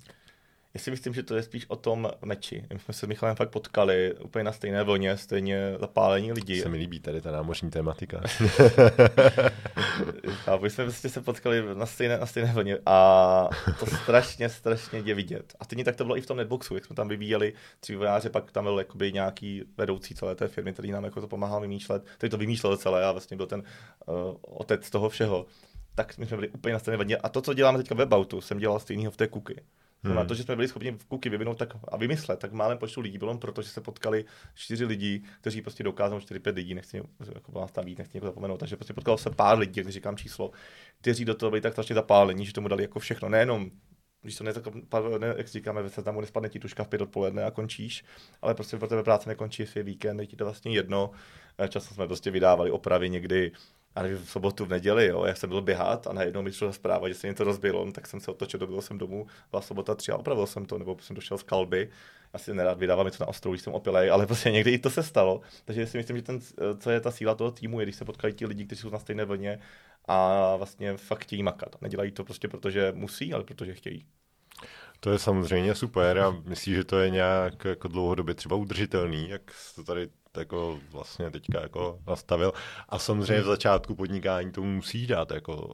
Já 0.77 0.81
si 0.81 0.91
myslím, 0.91 1.13
že 1.13 1.23
to 1.23 1.35
je 1.35 1.43
spíš 1.43 1.65
o 1.67 1.75
tom 1.75 2.09
meči. 2.25 2.65
My 2.73 2.79
jsme 2.79 2.93
se 2.93 3.05
s 3.05 3.09
Michalem 3.09 3.35
fakt 3.35 3.49
potkali 3.49 4.13
úplně 4.13 4.43
na 4.43 4.51
stejné 4.51 4.83
vlně, 4.83 5.17
stejně 5.17 5.75
zapálení 5.79 6.31
lidí. 6.31 6.61
Se 6.61 6.69
mi 6.69 6.77
líbí 6.77 6.99
tady 6.99 7.21
ta 7.21 7.31
námořní 7.31 7.69
tematika. 7.69 8.21
a 10.47 10.57
my 10.61 10.69
jsme 10.69 10.83
prostě 10.83 11.09
se 11.09 11.21
potkali 11.21 11.63
na 11.75 11.85
stejné, 11.85 12.17
na 12.17 12.25
stejné 12.25 12.53
vlně 12.53 12.77
a 12.85 13.49
to 13.79 13.85
strašně, 13.85 14.49
strašně 14.49 14.99
je 15.05 15.15
vidět. 15.15 15.53
A 15.59 15.65
stejně 15.65 15.83
tak 15.83 15.95
to 15.95 16.03
bylo 16.03 16.17
i 16.17 16.21
v 16.21 16.25
tom 16.25 16.37
netboxu, 16.37 16.75
jak 16.75 16.85
jsme 16.85 16.95
tam 16.95 17.07
vyvíjeli 17.07 17.53
tři 17.79 17.95
vojáře, 17.95 18.29
pak 18.29 18.51
tam 18.51 18.63
byl 18.63 18.79
jakoby 18.79 19.13
nějaký 19.13 19.63
vedoucí 19.77 20.15
celé 20.15 20.35
té 20.35 20.47
firmy, 20.47 20.73
který 20.73 20.91
nám 20.91 21.03
jako 21.03 21.21
to 21.21 21.27
pomáhal 21.27 21.61
vymýšlet, 21.61 22.05
který 22.17 22.29
to 22.29 22.37
vymýšlel 22.37 22.77
celé 22.77 23.05
a 23.05 23.11
vlastně 23.11 23.37
byl 23.37 23.47
ten 23.47 23.63
uh, 24.05 24.15
otec 24.41 24.89
toho 24.89 25.09
všeho 25.09 25.45
tak 25.95 26.17
my 26.17 26.25
jsme 26.25 26.37
byli 26.37 26.49
úplně 26.49 26.73
na 26.73 26.79
stejné 26.79 26.97
vlně. 26.97 27.17
A 27.17 27.29
to, 27.29 27.41
co 27.41 27.53
děláme 27.53 27.77
teďka 27.77 27.95
ve 27.95 28.05
Bautu, 28.05 28.41
jsem 28.41 28.57
dělal 28.57 28.79
stejného 28.79 29.11
v 29.11 29.17
té 29.17 29.27
kuky. 29.27 29.61
Hmm. 30.03 30.15
Na 30.15 30.25
to, 30.25 30.35
že 30.35 30.43
jsme 30.43 30.55
byli 30.55 30.67
schopni 30.67 30.97
kuky 31.07 31.29
vyvinout 31.29 31.57
tak 31.57 31.69
a 31.87 31.97
vymyslet, 31.97 32.39
tak 32.39 32.51
málem 32.51 32.77
počtu 32.77 33.01
lidí 33.01 33.17
bylo, 33.17 33.37
protože 33.37 33.69
se 33.69 33.81
potkali 33.81 34.25
čtyři 34.53 34.85
lidi, 34.85 35.23
kteří 35.41 35.61
prostě 35.61 35.83
dokázali, 35.83 36.21
čtyři, 36.21 36.39
pět 36.39 36.55
lidí, 36.55 36.73
nechci 36.73 37.03
jako 37.35 37.51
vás 37.51 37.71
tam 37.71 37.85
víc, 37.85 37.97
nechci 37.97 38.17
někoho 38.17 38.29
zapomenout, 38.29 38.57
takže 38.57 38.75
prostě 38.75 38.93
potkalo 38.93 39.17
se 39.17 39.29
pár 39.29 39.59
lidí, 39.59 39.81
když 39.81 39.93
říkám 39.93 40.17
číslo, 40.17 40.51
kteří 41.01 41.25
do 41.25 41.35
toho 41.35 41.49
byli 41.49 41.61
tak 41.61 41.73
strašně 41.73 41.95
zapálení, 41.95 42.45
že 42.45 42.53
tomu 42.53 42.67
dali 42.67 42.83
jako 42.83 42.99
všechno, 42.99 43.29
nejenom 43.29 43.71
když 44.21 44.35
to 44.35 44.43
ne, 44.43 44.53
ne, 45.19 45.33
jak 45.37 45.47
říkáme, 45.47 45.83
ve 45.83 45.89
seznamu 45.89 46.21
nespadne 46.21 46.49
ti 46.49 46.59
tuška 46.59 46.83
v 46.83 46.87
pět 46.87 47.01
odpoledne 47.01 47.43
a 47.43 47.51
končíš, 47.51 48.03
ale 48.41 48.55
prostě 48.55 48.77
pro 48.77 48.87
tebe 48.87 49.03
práce 49.03 49.29
nekončí, 49.29 49.61
jestli 49.61 49.79
je 49.79 49.83
víkend, 49.83 50.19
je 50.19 50.27
ti 50.27 50.35
to 50.35 50.43
vlastně 50.43 50.71
jedno. 50.71 51.11
Často 51.69 51.95
jsme 51.95 52.07
prostě 52.07 52.31
vydávali 52.31 52.71
opravy 52.71 53.09
někdy 53.09 53.51
a 53.95 54.03
nevím, 54.03 54.17
v 54.17 54.29
sobotu, 54.29 54.65
v 54.65 54.69
neděli, 54.69 55.07
jo, 55.07 55.25
já 55.25 55.35
jsem 55.35 55.49
byl 55.49 55.61
běhat 55.61 56.07
a 56.07 56.13
najednou 56.13 56.41
mi 56.41 56.49
přišla 56.49 56.71
zpráva, 56.71 57.07
že 57.07 57.13
se 57.13 57.27
něco 57.27 57.43
rozbilo, 57.43 57.91
tak 57.91 58.07
jsem 58.07 58.19
se 58.19 58.31
otočil, 58.31 58.59
dobil 58.59 58.81
jsem 58.81 58.97
domů, 58.97 59.27
byla 59.51 59.61
sobota 59.61 59.95
tři 59.95 60.11
a 60.11 60.17
opravil 60.17 60.47
jsem 60.47 60.65
to, 60.65 60.77
nebo 60.77 60.97
jsem 60.99 61.15
došel 61.15 61.37
z 61.37 61.43
kalby, 61.43 61.89
asi 62.33 62.53
nerad 62.53 62.77
vydávám 62.77 63.05
něco 63.05 63.23
na 63.23 63.27
ostrou, 63.27 63.51
když 63.51 63.61
jsem 63.61 63.73
opilej, 63.73 64.11
ale 64.11 64.25
prostě 64.27 64.51
někdy 64.51 64.71
i 64.71 64.79
to 64.79 64.89
se 64.89 65.03
stalo. 65.03 65.41
Takže 65.65 65.87
si 65.87 65.97
myslím, 65.97 66.17
že 66.17 66.23
ten, 66.23 66.39
co 66.79 66.89
je 66.89 67.01
ta 67.01 67.11
síla 67.11 67.35
toho 67.35 67.51
týmu, 67.51 67.79
je, 67.79 67.85
když 67.85 67.95
se 67.95 68.05
potkají 68.05 68.33
ti 68.33 68.45
lidi, 68.45 68.65
kteří 68.65 68.81
jsou 68.81 68.89
na 68.89 68.99
stejné 68.99 69.25
vlně 69.25 69.59
a 70.05 70.55
vlastně 70.55 70.97
fakt 70.97 71.23
chtějí 71.23 71.43
makat. 71.43 71.81
Nedělají 71.81 72.11
to 72.11 72.23
prostě 72.23 72.47
protože 72.47 72.91
musí, 72.95 73.33
ale 73.33 73.43
protože 73.43 73.73
chtějí. 73.73 74.05
To 74.99 75.11
je 75.11 75.19
samozřejmě 75.19 75.75
super 75.75 76.19
a 76.19 76.31
myslím, 76.45 76.75
že 76.75 76.83
to 76.83 76.99
je 76.99 77.09
nějak 77.09 77.65
jako 77.65 77.87
dlouhodobě 77.87 78.35
třeba 78.35 78.55
udržitelný, 78.55 79.29
jak 79.29 79.41
to 79.75 79.83
tady 79.83 80.09
jako 80.37 80.79
vlastně 80.91 81.31
teďka 81.31 81.61
jako 81.61 81.99
nastavil. 82.07 82.53
A 82.89 82.99
samozřejmě 82.99 83.41
v 83.41 83.45
začátku 83.45 83.95
podnikání 83.95 84.51
tomu 84.51 84.67
musí 84.67 85.07
dát 85.07 85.31
jako 85.31 85.73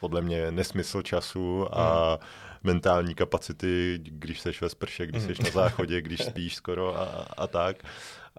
podle 0.00 0.22
mě 0.22 0.50
nesmysl 0.50 1.02
času 1.02 1.78
a 1.78 2.18
mm. 2.20 2.26
mentální 2.62 3.14
kapacity, 3.14 3.98
když 4.02 4.40
seš 4.40 4.60
ve 4.60 4.68
sprše, 4.68 5.06
když 5.06 5.22
seš 5.22 5.38
na 5.38 5.50
záchodě, 5.50 6.02
když 6.02 6.24
spíš 6.24 6.54
skoro 6.54 6.98
a, 6.98 7.04
a 7.36 7.46
tak. 7.46 7.76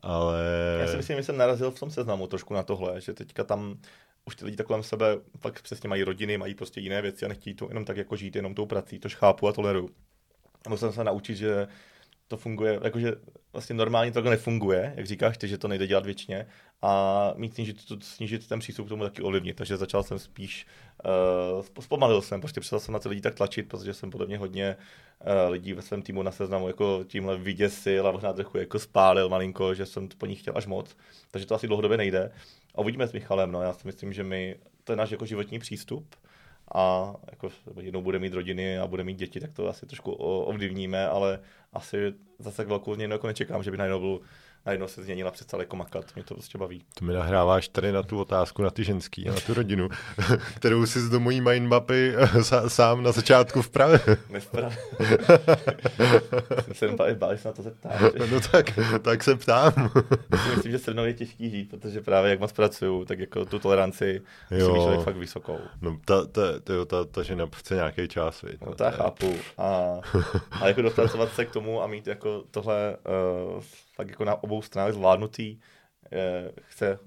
Ale... 0.01 0.43
Já 0.81 0.87
si 0.87 0.97
myslím, 0.97 1.17
že 1.17 1.23
jsem 1.23 1.37
narazil 1.37 1.71
v 1.71 1.79
tom 1.79 1.91
seznamu 1.91 2.27
trošku 2.27 2.53
na 2.53 2.63
tohle, 2.63 3.01
že 3.01 3.13
teďka 3.13 3.43
tam 3.43 3.77
už 4.25 4.35
ty 4.35 4.45
lidi 4.45 4.63
kolem 4.63 4.83
sebe 4.83 5.17
fakt 5.39 5.61
přesně 5.61 5.89
mají 5.89 6.03
rodiny, 6.03 6.37
mají 6.37 6.55
prostě 6.55 6.79
jiné 6.79 7.01
věci 7.01 7.25
a 7.25 7.27
nechtějí 7.27 7.53
to 7.53 7.67
jenom 7.67 7.85
tak 7.85 7.97
jako 7.97 8.15
žít 8.15 8.35
jenom 8.35 8.55
tou 8.55 8.65
prací, 8.65 8.99
tož 8.99 9.15
chápu 9.15 9.47
a 9.47 9.53
toleruju. 9.53 9.89
Musím 10.69 10.91
se 10.91 11.03
naučit, 11.03 11.35
že 11.35 11.67
to 12.27 12.37
funguje, 12.37 12.79
jakože 12.83 13.15
vlastně 13.53 13.75
normálně 13.75 14.11
to 14.11 14.21
nefunguje, 14.21 14.93
jak 14.95 15.05
říkáš 15.05 15.37
ty, 15.37 15.47
že 15.47 15.57
to 15.57 15.67
nejde 15.67 15.87
dělat 15.87 16.05
věčně 16.05 16.47
a 16.81 17.33
mít 17.35 17.53
snížit, 17.53 17.77
snížit 18.01 18.47
ten 18.47 18.59
přístup 18.59 18.85
k 18.85 18.89
tomu 18.89 19.03
taky 19.03 19.21
ovlivnit. 19.21 19.55
Takže 19.55 19.77
začal 19.77 20.03
jsem 20.03 20.19
spíš, 20.19 20.67
uh, 21.57 21.65
zpomalil 21.79 22.21
jsem, 22.21 22.41
prostě 22.41 22.59
přestal 22.59 22.79
jsem 22.79 22.93
na 22.93 22.99
ty 22.99 23.09
lidi 23.09 23.21
tak 23.21 23.35
tlačit, 23.35 23.67
protože 23.67 23.93
jsem 23.93 24.09
podle 24.09 24.27
mě 24.27 24.37
hodně 24.37 24.75
uh, 24.75 25.51
lidí 25.51 25.73
ve 25.73 25.81
svém 25.81 26.01
týmu 26.01 26.23
na 26.23 26.31
seznamu 26.31 26.67
jako 26.67 27.03
tímhle 27.07 27.37
vyděsil 27.37 28.07
a 28.07 28.11
možná 28.11 28.33
trochu 28.33 28.57
jako 28.57 28.79
spálil 28.79 29.29
malinko, 29.29 29.73
že 29.73 29.85
jsem 29.85 30.07
po 30.17 30.25
nich 30.25 30.39
chtěl 30.39 30.53
až 30.57 30.65
moc. 30.65 30.97
Takže 31.31 31.47
to 31.47 31.55
asi 31.55 31.67
dlouhodobě 31.67 31.97
nejde. 31.97 32.31
A 32.75 32.81
uvidíme 32.81 33.07
s 33.07 33.13
Michalem, 33.13 33.51
no 33.51 33.61
já 33.61 33.73
si 33.73 33.87
myslím, 33.87 34.13
že 34.13 34.23
my, 34.23 34.55
to 34.83 34.91
je 34.91 34.95
náš 34.95 35.11
jako 35.11 35.25
životní 35.25 35.59
přístup 35.59 36.15
a 36.75 37.13
jako 37.31 37.49
jednou 37.81 38.01
bude 38.01 38.19
mít 38.19 38.33
rodiny 38.33 38.79
a 38.79 38.87
bude 38.87 39.03
mít 39.03 39.17
děti, 39.17 39.39
tak 39.39 39.53
to 39.53 39.67
asi 39.67 39.85
trošku 39.85 40.11
ovlivníme, 40.11 41.07
ale 41.07 41.39
asi 41.73 42.13
zase 42.39 42.63
velkou 42.63 42.93
změnu 42.93 43.13
jako 43.13 43.27
nečekám, 43.27 43.63
že 43.63 43.71
by 43.71 43.77
najednou 43.77 43.99
byl 43.99 44.21
najednou 44.67 44.87
se 44.87 45.03
změnila 45.03 45.31
přestala 45.31 45.63
jako 45.63 45.75
makat. 45.75 46.05
Mě 46.15 46.23
to 46.23 46.33
prostě 46.33 46.57
baví. 46.57 46.85
To 46.99 47.05
mi 47.05 47.13
nahráváš 47.13 47.67
tady 47.67 47.91
na 47.91 48.03
tu 48.03 48.19
otázku 48.19 48.63
na 48.63 48.69
ty 48.69 48.83
ženský 48.83 49.29
a 49.29 49.33
na 49.33 49.39
tu 49.39 49.53
rodinu, 49.53 49.89
kterou 50.55 50.85
si 50.85 51.09
do 51.09 51.19
mojí 51.19 51.41
mindmapy 51.41 52.13
sám 52.67 53.03
na 53.03 53.11
začátku 53.11 53.61
vpravil. 53.61 53.99
Nespravil. 54.29 54.77
jsem 56.73 56.97
se 56.97 57.15
bál, 57.15 57.35
na 57.45 57.51
to 57.51 57.61
zeptat. 57.61 57.91
No 58.31 58.39
tak, 58.51 58.79
tak 59.01 59.23
se 59.23 59.35
ptám. 59.35 59.91
Myslím, 60.55 60.71
že 60.71 60.79
se 60.79 60.93
mnou 60.93 61.05
je 61.05 61.13
těžký 61.13 61.49
žít, 61.49 61.69
protože 61.69 62.01
právě 62.01 62.31
jak 62.31 62.39
moc 62.39 62.51
pracuju, 62.51 63.05
tak 63.05 63.19
jako 63.19 63.45
tu 63.45 63.59
toleranci 63.59 64.21
jo. 64.51 64.75
musím 64.75 64.91
mít 64.91 65.03
fakt 65.03 65.17
vysokou. 65.17 65.59
No 65.81 65.99
ta, 66.05 66.25
ta, 66.25 66.41
ta, 66.63 66.85
ta, 66.85 67.05
ta 67.05 67.23
žena 67.23 67.47
chce 67.55 67.75
nějaký 67.75 68.07
čas, 68.07 68.41
víc. 68.41 68.59
No, 68.65 68.75
to 68.75 68.83
já 68.83 68.91
chápu. 68.91 69.35
A, 69.57 69.99
a 70.51 70.67
jako 70.67 70.81
dopracovat 70.81 71.33
se 71.33 71.45
k 71.45 71.51
tomu 71.51 71.81
a 71.81 71.87
mít 71.87 72.07
jako 72.07 72.43
tohle 72.51 72.97
uh, 73.55 73.63
tak 73.97 74.09
jako 74.09 74.25
na 74.25 74.43
obou 74.43 74.61
stranách 74.61 74.93
zvládnutý, 74.93 75.59
eh, 76.11 76.51
chce 76.61 76.99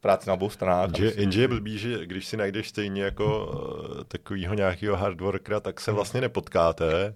práci 0.00 0.28
na 0.28 0.34
obou 0.34 0.50
stranách. 0.50 0.90
Jenže 0.98 1.40
je 1.40 1.48
blbý, 1.48 1.78
že 1.78 2.06
když 2.06 2.26
si 2.26 2.36
najdeš 2.36 2.68
stejně 2.68 3.02
jako 3.02 3.46
uh, 3.46 4.04
takovýho 4.04 4.54
nějakého 4.54 4.96
hardworkera, 4.96 5.60
tak 5.60 5.80
se 5.80 5.92
vlastně 5.92 6.20
nepotkáte 6.20 7.14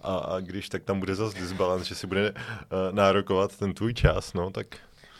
a, 0.00 0.16
a 0.16 0.40
když 0.40 0.68
tak 0.68 0.84
tam 0.84 1.00
bude 1.00 1.14
zase 1.14 1.38
disbalance, 1.38 1.84
že 1.84 1.94
si 1.94 2.06
bude 2.06 2.30
uh, 2.30 2.36
nárokovat 2.92 3.56
ten 3.56 3.74
tvůj 3.74 3.94
čas, 3.94 4.32
no, 4.34 4.50
tak 4.50 4.66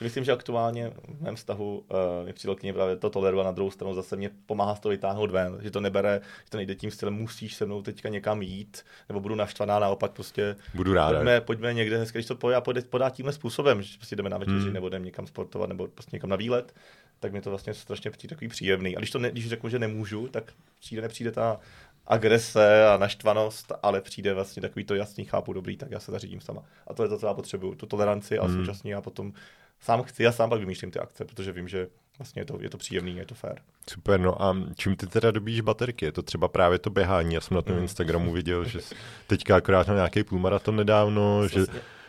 Myslím, 0.00 0.24
že 0.24 0.32
aktuálně 0.32 0.92
v 1.18 1.22
mém 1.22 1.36
vztahu 1.36 1.78
uh, 1.78 2.26
mi 2.26 2.32
přítelkyně 2.32 2.72
právě 2.72 2.96
to 2.96 3.10
toleruje 3.10 3.42
a 3.42 3.44
na 3.44 3.52
druhou 3.52 3.70
stranu 3.70 3.94
zase 3.94 4.16
mě 4.16 4.30
pomáhá 4.46 4.74
z 4.74 4.80
toho 4.80 4.90
vytáhnout 4.90 5.30
ven, 5.30 5.58
že 5.62 5.70
to 5.70 5.80
nebere, 5.80 6.20
že 6.44 6.50
to 6.50 6.56
nejde 6.56 6.74
tím 6.74 6.90
stylem, 6.90 7.14
musíš 7.14 7.54
se 7.54 7.66
mnou 7.66 7.82
teďka 7.82 8.08
někam 8.08 8.42
jít, 8.42 8.84
nebo 9.08 9.20
budu 9.20 9.34
naštvaná, 9.34 9.78
naopak 9.78 10.12
prostě 10.12 10.56
budu 10.74 10.94
rád. 10.94 11.12
Pojďme, 11.12 11.40
pojďme 11.40 11.74
někde 11.74 11.98
hezky, 11.98 12.18
když 12.18 12.26
to 12.26 12.36
podá, 12.36 12.62
podá 12.90 13.10
tímhle 13.10 13.32
způsobem, 13.32 13.82
že 13.82 13.98
prostě 13.98 14.16
jdeme 14.16 14.30
na 14.30 14.38
večeři, 14.38 14.64
hmm. 14.64 14.72
nebo 14.72 14.88
jdeme 14.88 15.04
někam 15.04 15.26
sportovat, 15.26 15.68
nebo 15.68 15.88
prostě 15.88 16.16
někam 16.16 16.30
na 16.30 16.36
výlet, 16.36 16.74
tak 17.20 17.32
mi 17.32 17.40
to 17.40 17.50
vlastně 17.50 17.74
strašně 17.74 18.10
přijde 18.10 18.34
takový 18.34 18.48
příjemný. 18.48 18.96
A 18.96 18.98
když 18.98 19.10
to 19.10 19.18
ne, 19.18 19.30
když 19.30 19.48
řeknu, 19.48 19.68
že 19.68 19.78
nemůžu, 19.78 20.28
tak 20.28 20.52
přijde, 20.80 21.02
nepřijde 21.02 21.32
ta 21.32 21.60
agrese 22.06 22.86
a 22.86 22.96
naštvanost, 22.96 23.72
ale 23.82 24.00
přijde 24.00 24.34
vlastně 24.34 24.62
takový 24.62 24.84
to 24.84 24.94
jasný, 24.94 25.24
chápu, 25.24 25.52
dobrý, 25.52 25.76
tak 25.76 25.90
já 25.90 26.00
se 26.00 26.12
zařídím 26.12 26.40
sama. 26.40 26.62
A 26.86 26.94
to 26.94 27.02
je 27.02 27.08
to, 27.08 27.18
co 27.18 27.26
já 27.26 27.34
potřebuju, 27.34 27.74
tu 27.74 27.86
toleranci 27.86 28.38
a 28.38 28.46
hmm. 28.46 28.56
současně 28.56 28.94
já 28.94 29.00
potom 29.00 29.32
sám 29.80 30.02
chci 30.02 30.26
a 30.26 30.32
sám 30.32 30.50
pak 30.50 30.60
vymýšlím 30.60 30.90
ty 30.90 30.98
akce, 30.98 31.24
protože 31.24 31.52
vím, 31.52 31.68
že 31.68 31.86
vlastně 32.18 32.42
je 32.42 32.46
to, 32.46 32.58
je 32.60 32.70
to 32.70 32.78
příjemný, 32.78 33.16
je 33.16 33.26
to 33.26 33.34
fér. 33.34 33.62
Super, 33.90 34.20
no 34.20 34.42
a 34.42 34.56
čím 34.76 34.96
ty 34.96 35.06
teda 35.06 35.30
dobíš 35.30 35.60
baterky? 35.60 36.04
Je 36.04 36.12
to 36.12 36.22
třeba 36.22 36.48
právě 36.48 36.78
to 36.78 36.90
běhání? 36.90 37.34
Já 37.34 37.40
jsem 37.40 37.54
na 37.54 37.62
tom 37.62 37.76
mm. 37.76 37.82
Instagramu 37.82 38.32
viděl, 38.32 38.64
že 38.64 38.80
teďka 39.26 39.56
akorát 39.56 39.88
na 39.88 39.94
nějaký 39.94 40.24
půlmaraton 40.24 40.76
nedávno, 40.76 41.38
vlastně, 41.38 41.60
že 41.60 41.66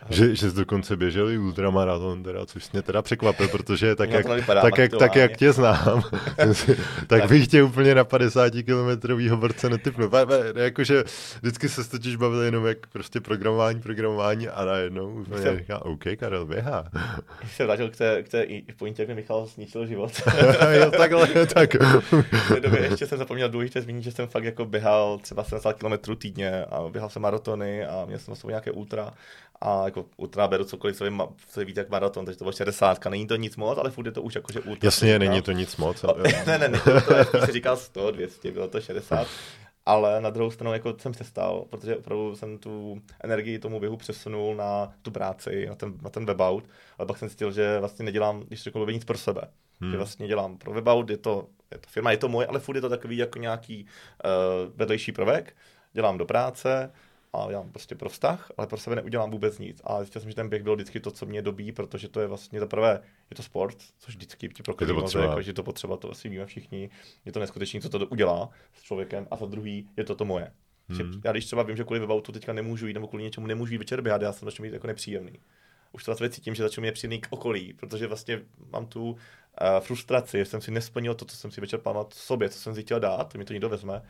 že, 0.10 0.36
že 0.36 0.50
jsi 0.50 0.56
dokonce 0.56 0.98
běžel 0.98 1.30
i 1.30 1.38
ultramaraton, 1.38 2.24
teda, 2.24 2.46
což 2.46 2.72
mě 2.72 2.82
teda 2.82 3.02
překvapil, 3.02 3.48
protože 3.48 3.96
tak, 3.96 4.10
jak, 4.10 4.26
tak, 4.46 4.78
jak, 4.78 4.92
tak 5.00 5.16
jak 5.16 5.38
tě 5.38 5.52
znám, 5.52 6.04
tak 7.08 7.28
bych 7.28 7.48
tě 7.48 7.64
úplně 7.64 7.96
na 7.96 8.04
50 8.04 8.54
kilometrovýho 8.66 9.38
borce 9.38 9.70
netypnul. 9.70 10.12
Jakože 10.56 11.04
vždycky 11.42 11.70
se 11.70 11.90
totiž 11.90 12.16
bavil 12.16 12.42
jenom 12.42 12.66
jak 12.66 12.88
prostě 12.88 13.22
programování, 13.22 13.82
programování 13.82 14.48
a 14.48 14.66
najednou 14.66 15.14
úplně 15.14 15.42
jsem... 15.42 15.58
říká, 15.58 15.86
OK, 15.86 16.04
Karel 16.20 16.46
běhá. 16.46 16.86
Když 17.40 17.56
se 17.56 17.66
vrátil 17.66 17.90
k 17.90 17.96
té, 17.96 18.24
k 18.24 18.30
té 18.30 18.46
pointě, 18.78 19.06
mi 19.06 19.16
Michal 19.16 19.46
zničil 19.46 19.88
život. 19.88 20.12
jo, 20.72 20.92
takhle, 20.92 21.28
tak. 21.54 21.74
v 22.32 22.48
té 22.54 22.60
době 22.60 22.82
ještě 22.82 23.08
jsem 23.08 23.18
zapomněl 23.18 23.50
důležité 23.50 23.82
zmínit, 23.82 24.04
že 24.04 24.12
jsem 24.12 24.28
fakt 24.28 24.44
jako 24.44 24.66
běhal 24.66 25.18
třeba 25.18 25.44
70 25.44 25.74
km 25.74 26.16
týdně 26.16 26.66
a 26.66 26.90
běhal 26.90 27.10
jsem 27.10 27.22
maratony 27.22 27.86
a 27.86 28.06
měl 28.06 28.20
jsem 28.20 28.34
na 28.44 28.50
nějaké 28.50 28.72
ultra 28.72 29.14
a 29.62 29.86
jako 29.86 30.06
ultra 30.18 30.48
beru 30.48 30.64
cokoliv, 30.64 30.98
co, 30.98 31.04
vím, 31.04 31.22
co 31.50 31.66
víte 31.66 31.82
jak 31.82 31.90
maraton, 31.90 32.26
takže 32.26 32.38
to 32.38 32.44
bylo 32.44 32.52
60. 32.52 33.06
Není 33.06 33.28
to 33.28 33.36
nic 33.36 33.56
moc, 33.56 33.78
ale 33.78 33.92
furt 33.92 34.06
je 34.06 34.12
to 34.12 34.22
už 34.22 34.36
jakože 34.36 34.60
ultra. 34.60 34.88
Jasně, 34.88 35.20
není 35.20 35.42
to 35.42 35.52
nic 35.52 35.78
moc. 35.78 36.04
Ale... 36.04 36.24
ne, 36.48 36.58
ne, 36.58 36.68
ne, 36.68 36.80
to, 36.80 37.02
to 37.02 37.16
je, 37.16 37.46
si 37.46 37.52
říkal 37.52 37.78
100, 37.78 38.12
200, 38.12 38.52
bylo 38.52 38.68
to 38.68 38.82
60. 38.82 39.28
Ale 39.86 40.22
na 40.22 40.30
druhou 40.30 40.52
stranu 40.52 40.74
jako 40.74 40.96
jsem 41.00 41.12
přestal, 41.12 41.66
protože 41.70 41.98
opravdu 41.98 42.36
jsem 42.36 42.58
tu 42.58 43.02
energii 43.24 43.60
tomu 43.60 43.80
běhu 43.80 43.98
přesunul 43.98 44.56
na 44.56 44.94
tu 45.02 45.12
práci, 45.12 45.66
na 45.70 45.76
ten, 45.76 45.94
na 46.02 46.10
ten 46.10 46.26
webout, 46.26 46.64
ale 46.98 47.06
pak 47.06 47.18
jsem 47.18 47.28
zjistil, 47.28 47.52
že 47.52 47.80
vlastně 47.80 48.06
nedělám, 48.06 48.40
když 48.40 48.64
řekl 48.64 48.92
nic 48.92 49.06
pro 49.06 49.18
sebe. 49.18 49.42
Hmm. 49.82 49.92
Že 49.92 49.98
vlastně 49.98 50.28
dělám 50.28 50.58
pro 50.58 50.74
webout, 50.74 51.10
je 51.10 51.18
to, 51.18 51.48
je 51.72 51.78
to 51.78 51.90
firma, 51.90 52.12
je 52.12 52.18
to 52.18 52.30
moje, 52.30 52.48
ale 52.48 52.60
furt 52.60 52.76
je 52.76 52.82
to 52.82 52.90
takový 52.90 53.18
jako 53.18 53.40
nějaký 53.40 53.86
uh, 53.86 54.72
vedlejší 54.76 55.12
prvek. 55.12 55.56
Dělám 55.94 56.18
do 56.18 56.26
práce, 56.26 56.92
a 57.34 57.48
dělám 57.50 57.72
prostě 57.72 57.96
pro 57.96 58.10
vztah, 58.10 58.52
ale 58.58 58.68
pro 58.68 58.78
sebe 58.78 58.96
neudělám 58.96 59.32
vůbec 59.32 59.60
nic. 59.60 59.82
A 59.84 60.00
zjistil 60.00 60.22
jsem, 60.22 60.32
že 60.32 60.36
ten 60.36 60.50
běh 60.50 60.64
byl 60.64 60.76
vždycky 60.76 61.00
to, 61.00 61.12
co 61.12 61.26
mě 61.26 61.42
dobí, 61.42 61.72
protože 61.72 62.10
to 62.10 62.20
je 62.20 62.28
vlastně 62.28 62.60
za 62.60 62.68
prvé, 62.68 63.02
je 63.30 63.36
to 63.36 63.44
sport, 63.44 63.78
což 63.98 64.16
vždycky 64.16 64.50
ti 64.50 64.64
proklí 64.64 64.94
mozek, 64.94 65.44
že 65.44 65.54
to 65.54 65.64
potřeba, 65.64 65.98
to 65.98 66.12
asi 66.12 66.30
víme 66.30 66.46
všichni. 66.46 66.90
Je 67.26 67.32
to 67.32 67.40
neskutečné, 67.40 67.82
co 67.82 67.90
to 67.90 68.08
udělá 68.08 68.50
s 68.74 68.82
člověkem. 68.82 69.28
A 69.32 69.36
za 69.36 69.46
druhý 69.46 69.90
je 69.98 70.04
to 70.04 70.16
to 70.16 70.26
moje. 70.26 70.52
Hmm. 70.90 71.22
Já 71.26 71.32
když 71.32 71.46
třeba 71.46 71.64
vím, 71.64 71.76
že 71.76 71.84
kvůli 71.84 72.00
webautu 72.00 72.32
teďka 72.32 72.54
nemůžu 72.54 72.88
jít, 72.88 72.94
nebo 72.94 73.08
kvůli 73.08 73.24
něčemu 73.24 73.48
nemůžu 73.48 73.74
jít 73.74 73.78
večer 73.78 74.02
běhat, 74.02 74.22
já 74.22 74.34
jsem 74.34 74.46
začal 74.46 74.64
mít 74.64 74.74
jako 74.74 74.88
nepříjemný. 74.88 75.40
Už 75.92 76.04
to 76.04 76.12
vlastně 76.12 76.30
cítím, 76.30 76.56
že 76.56 76.64
začnu 76.64 76.82
mě 76.82 76.92
příjemný 76.92 77.22
k 77.22 77.28
okolí, 77.30 77.74
protože 77.74 78.08
vlastně 78.08 78.42
mám 78.72 78.86
tu 78.86 79.12
uh, 79.12 79.18
frustraci, 79.80 80.38
že 80.38 80.46
jsem 80.46 80.62
si 80.62 80.72
nesplnil 80.72 81.16
to, 81.16 81.26
co 81.26 81.36
jsem 81.36 81.52
si 81.52 81.62
večer 81.62 81.80
pamatoval 81.80 82.10
sobě, 82.14 82.50
co 82.50 82.60
jsem 82.60 82.76
si 82.76 82.82
chtěl 82.82 83.00
dát, 83.00 83.32
to 83.32 83.38
mi 83.38 83.46
to 83.46 83.54
někdo 83.54 83.70
vezme. 83.70 84.02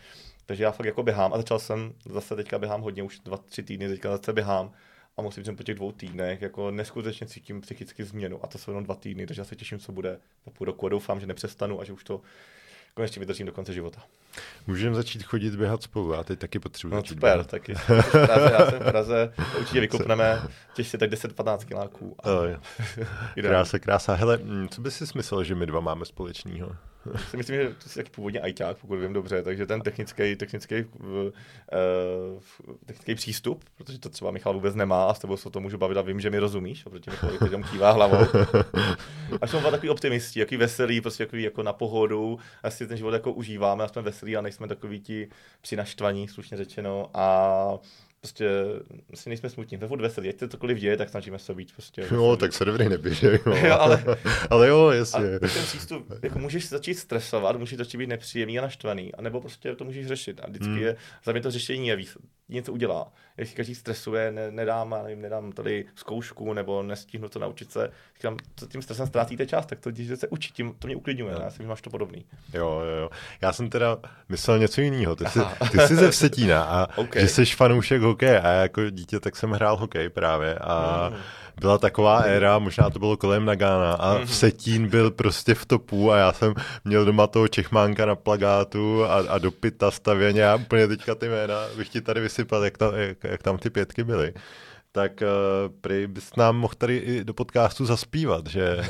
Takže 0.49 0.63
já 0.63 0.71
fakt 0.71 0.85
jako 0.85 1.03
běhám 1.03 1.33
a 1.33 1.37
začal 1.37 1.59
jsem, 1.59 1.93
zase 2.05 2.35
teďka 2.35 2.59
běhám 2.59 2.81
hodně, 2.81 3.03
už 3.03 3.19
dva, 3.19 3.37
tři 3.37 3.63
týdny, 3.63 3.87
teďka 3.87 4.17
zase 4.17 4.33
běhám 4.33 4.71
a 5.17 5.21
musím 5.21 5.43
říct, 5.43 5.57
po 5.57 5.63
těch 5.63 5.75
dvou 5.75 5.91
týdnech 5.91 6.41
jako 6.41 6.71
neskutečně 6.71 7.27
cítím 7.27 7.61
psychicky 7.61 8.03
změnu 8.03 8.39
a 8.43 8.47
to 8.47 8.57
jsou 8.57 8.71
jenom 8.71 8.83
dva 8.83 8.95
týdny, 8.95 9.27
takže 9.27 9.41
já 9.41 9.45
se 9.45 9.55
těším, 9.55 9.79
co 9.79 9.91
bude 9.91 10.19
za 10.45 10.51
půl 10.51 10.65
roku 10.65 10.85
a 10.85 10.89
doufám, 10.89 11.19
že 11.19 11.27
nepřestanu 11.27 11.81
a 11.81 11.83
že 11.83 11.93
už 11.93 12.03
to 12.03 12.21
konečně 12.93 13.19
vydržím 13.19 13.45
do 13.45 13.51
konce 13.51 13.73
života. 13.73 14.01
Můžeme 14.67 14.95
začít 14.95 15.23
chodit 15.23 15.55
běhat 15.55 15.83
spolu, 15.83 16.13
já 16.13 16.23
teď 16.23 16.39
taky 16.39 16.59
potřebuji. 16.59 16.95
No 16.95 17.03
super, 17.05 17.19
běhat. 17.19 17.47
taky. 17.47 17.73
Praze, 18.11 18.51
já 18.59 18.69
jsem 18.69 18.79
v 18.79 18.83
Praze, 18.83 19.33
určitě 19.59 19.79
vykopneme, 19.81 20.41
těžce 20.73 20.97
tak 20.97 21.09
10-15 21.09 21.65
kiláků. 21.65 22.15
A... 22.23 22.29
krása, 23.41 23.79
krása. 23.79 24.13
Hele, 24.13 24.39
co 24.69 24.81
by 24.81 24.91
si 24.91 25.07
smyslel, 25.07 25.43
že 25.43 25.55
my 25.55 25.65
dva 25.65 25.79
máme 25.79 26.05
společného? 26.05 26.75
Si 27.29 27.37
myslím, 27.37 27.55
že 27.55 27.69
to 27.83 27.89
jsi 27.89 27.99
taky 27.99 28.09
původně 28.09 28.39
ajťák, 28.39 28.77
pokud 28.77 28.95
vím 28.95 29.13
dobře, 29.13 29.43
takže 29.43 29.65
ten 29.65 29.81
technický, 29.81 30.35
technický, 30.35 30.83
uh, 30.83 31.29
technický 32.85 33.15
přístup, 33.15 33.63
protože 33.77 33.99
to 33.99 34.09
třeba 34.09 34.31
Michal 34.31 34.53
vůbec 34.53 34.75
nemá 34.75 35.05
a 35.05 35.13
s 35.13 35.19
tebou 35.19 35.37
se 35.37 35.47
o 35.47 35.51
tom 35.51 35.63
můžu 35.63 35.77
bavit 35.77 35.97
a 35.97 36.01
vím, 36.01 36.19
že 36.19 36.29
mi 36.29 36.39
rozumíš, 36.39 36.83
protože 36.83 37.11
Michal 37.11 37.29
teď 37.29 37.71
kývá 37.71 37.91
hlavou. 37.91 38.25
A 39.41 39.47
jsme 39.47 39.61
takový 39.61 39.89
optimisti, 39.89 40.39
jaký 40.39 40.57
veselý, 40.57 41.01
prostě 41.01 41.25
takový 41.25 41.43
jako 41.43 41.63
na 41.63 41.73
pohodu, 41.73 42.39
asi 42.63 42.87
ten 42.87 42.97
život 42.97 43.13
jako 43.13 43.33
užíváme 43.33 43.83
a 43.83 43.87
jsme 43.87 44.01
veselí 44.01 44.37
a 44.37 44.41
nejsme 44.41 44.67
takový 44.67 44.99
ti 44.99 45.29
při 45.61 45.75
naštvaní, 45.75 46.27
slušně 46.27 46.57
řečeno. 46.57 47.09
A 47.13 47.79
prostě 48.21 48.49
si 49.13 49.29
nejsme 49.29 49.49
smutní, 49.49 49.77
ve 49.77 49.87
furt 49.87 50.01
veselí, 50.01 50.29
ať 50.29 50.39
se 50.39 50.47
cokoliv 50.47 50.77
děje, 50.77 50.97
tak 50.97 51.09
snažíme 51.09 51.39
se 51.39 51.53
být 51.53 51.73
prostě. 51.73 52.07
Jo, 52.11 52.37
tak 52.39 52.53
servery 52.53 52.89
neběže, 52.89 53.39
jo. 53.45 53.55
jo 53.67 53.77
ale, 53.79 54.03
ale 54.49 54.67
jo, 54.67 54.89
jasně. 54.89 55.35
A 55.35 55.39
ten 55.39 55.49
přístup, 55.49 56.11
jako 56.23 56.39
můžeš 56.39 56.69
začít 56.69 56.95
stresovat, 56.95 57.55
můžeš 57.55 57.77
začít 57.77 57.97
být 57.97 58.07
nepříjemný 58.07 58.59
a 58.59 58.61
naštvaný, 58.61 59.15
anebo 59.15 59.41
prostě 59.41 59.75
to 59.75 59.85
můžeš 59.85 60.07
řešit. 60.07 60.41
A 60.43 60.47
vždycky 60.47 60.69
hmm. 60.69 60.81
je, 60.81 60.95
za 61.23 61.31
mě 61.31 61.41
to 61.41 61.51
řešení 61.51 61.87
je 61.87 61.97
něco 62.49 62.73
udělá. 62.73 63.11
Jestli 63.37 63.55
každý 63.55 63.75
stresuje, 63.75 64.31
ne, 64.31 64.51
nedám, 64.51 64.95
nevím, 65.03 65.21
nedám 65.21 65.51
tady 65.51 65.85
zkoušku 65.95 66.53
nebo 66.53 66.83
nestihnu 66.83 67.29
to 67.29 67.39
naučit 67.39 67.71
se, 67.71 67.91
říkám, 68.15 68.37
to 68.55 68.67
tím 68.67 68.81
stresem 68.81 69.07
ztrácíte 69.07 69.45
čas, 69.45 69.65
tak 69.65 69.79
to 69.79 69.91
když 69.91 70.19
se 70.19 70.27
učit, 70.27 70.53
tím, 70.53 70.73
to 70.79 70.87
mě 70.87 70.95
uklidňuje, 70.95 71.35
já 71.41 71.49
si 71.49 71.63
máš 71.63 71.81
to 71.81 71.89
podobný. 71.89 72.25
Jo, 72.53 72.81
jo, 72.85 73.01
jo. 73.01 73.09
Já 73.41 73.53
jsem 73.53 73.69
teda 73.69 73.97
myslel 74.29 74.59
něco 74.59 74.81
jiného. 74.81 75.15
Ty 75.15 75.25
jsi, 75.25 75.39
ty 75.71 75.79
jsi 75.79 75.95
ze 75.95 76.11
Vsetína 76.11 76.63
a 76.63 76.97
okay. 76.97 77.21
že 77.21 77.27
jsi 77.27 77.45
fanoušek 77.45 78.01
hokeje 78.09 78.41
a 78.41 78.47
jako 78.47 78.89
dítě 78.89 79.19
tak 79.19 79.35
jsem 79.35 79.51
hrál 79.51 79.77
hokej 79.77 80.09
právě 80.09 80.55
a 80.55 81.09
mm 81.09 81.17
byla 81.59 81.77
taková 81.77 82.19
éra, 82.19 82.59
možná 82.59 82.89
to 82.89 82.99
bylo 82.99 83.17
kolem 83.17 83.45
Nagana 83.45 83.93
a 83.93 84.17
mm-hmm. 84.17 84.25
Setín 84.25 84.87
byl 84.87 85.11
prostě 85.11 85.55
v 85.55 85.65
topu 85.65 86.11
a 86.11 86.17
já 86.17 86.33
jsem 86.33 86.53
měl 86.85 87.05
doma 87.05 87.27
toho 87.27 87.47
Čechmánka 87.47 88.05
na 88.05 88.15
plagátu 88.15 89.03
a, 89.03 89.15
a 89.15 89.37
do 89.37 89.51
pita 89.51 89.91
stavěně 89.91 90.47
a 90.47 90.55
úplně 90.55 90.87
teďka 90.87 91.15
ty 91.15 91.29
jména 91.29 91.55
bych 91.77 91.89
ti 91.89 92.01
tady 92.01 92.21
vysypal, 92.21 92.63
jak, 92.63 92.77
ta, 92.77 92.91
jak, 92.97 93.17
jak 93.23 93.43
tam 93.43 93.57
ty 93.57 93.69
pětky 93.69 94.03
byly 94.03 94.33
tak 94.91 95.11
uh, 95.21 95.75
prý 95.81 96.07
bys 96.07 96.35
nám 96.35 96.57
mohl 96.57 96.73
tady 96.77 96.97
i 96.97 97.23
do 97.23 97.33
podcastu 97.33 97.85
zaspívat, 97.85 98.47
že? 98.47 98.77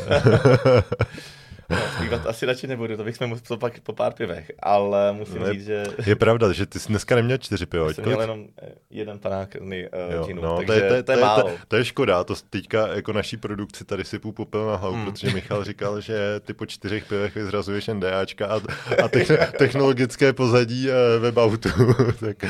No, 1.69 1.77
zpívat 1.97 2.27
asi 2.27 2.45
radši 2.45 2.67
nebudu, 2.67 2.97
to 2.97 3.03
bychom 3.03 3.27
museli 3.27 3.59
pak 3.59 3.79
po 3.79 3.93
pár 3.93 4.13
pivech, 4.13 4.51
ale 4.59 5.13
musím 5.13 5.39
no, 5.39 5.53
říct, 5.53 5.65
že... 5.65 5.83
Je 6.05 6.15
pravda, 6.15 6.51
že 6.51 6.65
ty 6.65 6.79
jsi 6.79 6.87
dneska 6.87 7.15
neměl 7.15 7.37
čtyři 7.37 7.65
pivo. 7.65 7.93
Jsem 7.93 8.05
měl 8.05 8.21
jenom 8.21 8.45
eh, 8.61 8.69
jeden 8.89 9.19
panák 9.19 9.55
uh, 9.61 10.25
džinu, 10.25 10.41
no, 10.41 10.57
takže 10.57 10.65
to 10.65 10.73
je, 10.73 10.89
to, 10.89 10.93
je, 10.93 11.03
to, 11.03 11.11
je, 11.11 11.17
málo. 11.17 11.43
To, 11.43 11.49
to 11.67 11.75
je 11.75 11.85
škoda, 11.85 12.23
to 12.23 12.35
teďka 12.49 12.87
jako 12.87 13.13
naší 13.13 13.37
produkci 13.37 13.85
tady 13.85 14.03
si 14.03 14.19
půl 14.19 14.31
popel 14.31 14.67
na 14.67 14.75
hlavu, 14.75 14.95
hmm. 14.95 15.05
protože 15.05 15.33
Michal 15.33 15.63
říkal, 15.63 16.01
že 16.01 16.39
ty 16.39 16.53
po 16.53 16.65
čtyřech 16.65 17.05
pivech 17.05 17.35
vyzrazuješ 17.35 17.87
NDAčka 17.87 18.47
a, 18.47 18.55
a 19.03 19.07
te, 19.09 19.25
technologické 19.57 20.33
pozadí 20.33 20.87
uh, 20.89 21.21
webautu. 21.21 21.69
tak. 22.19 22.45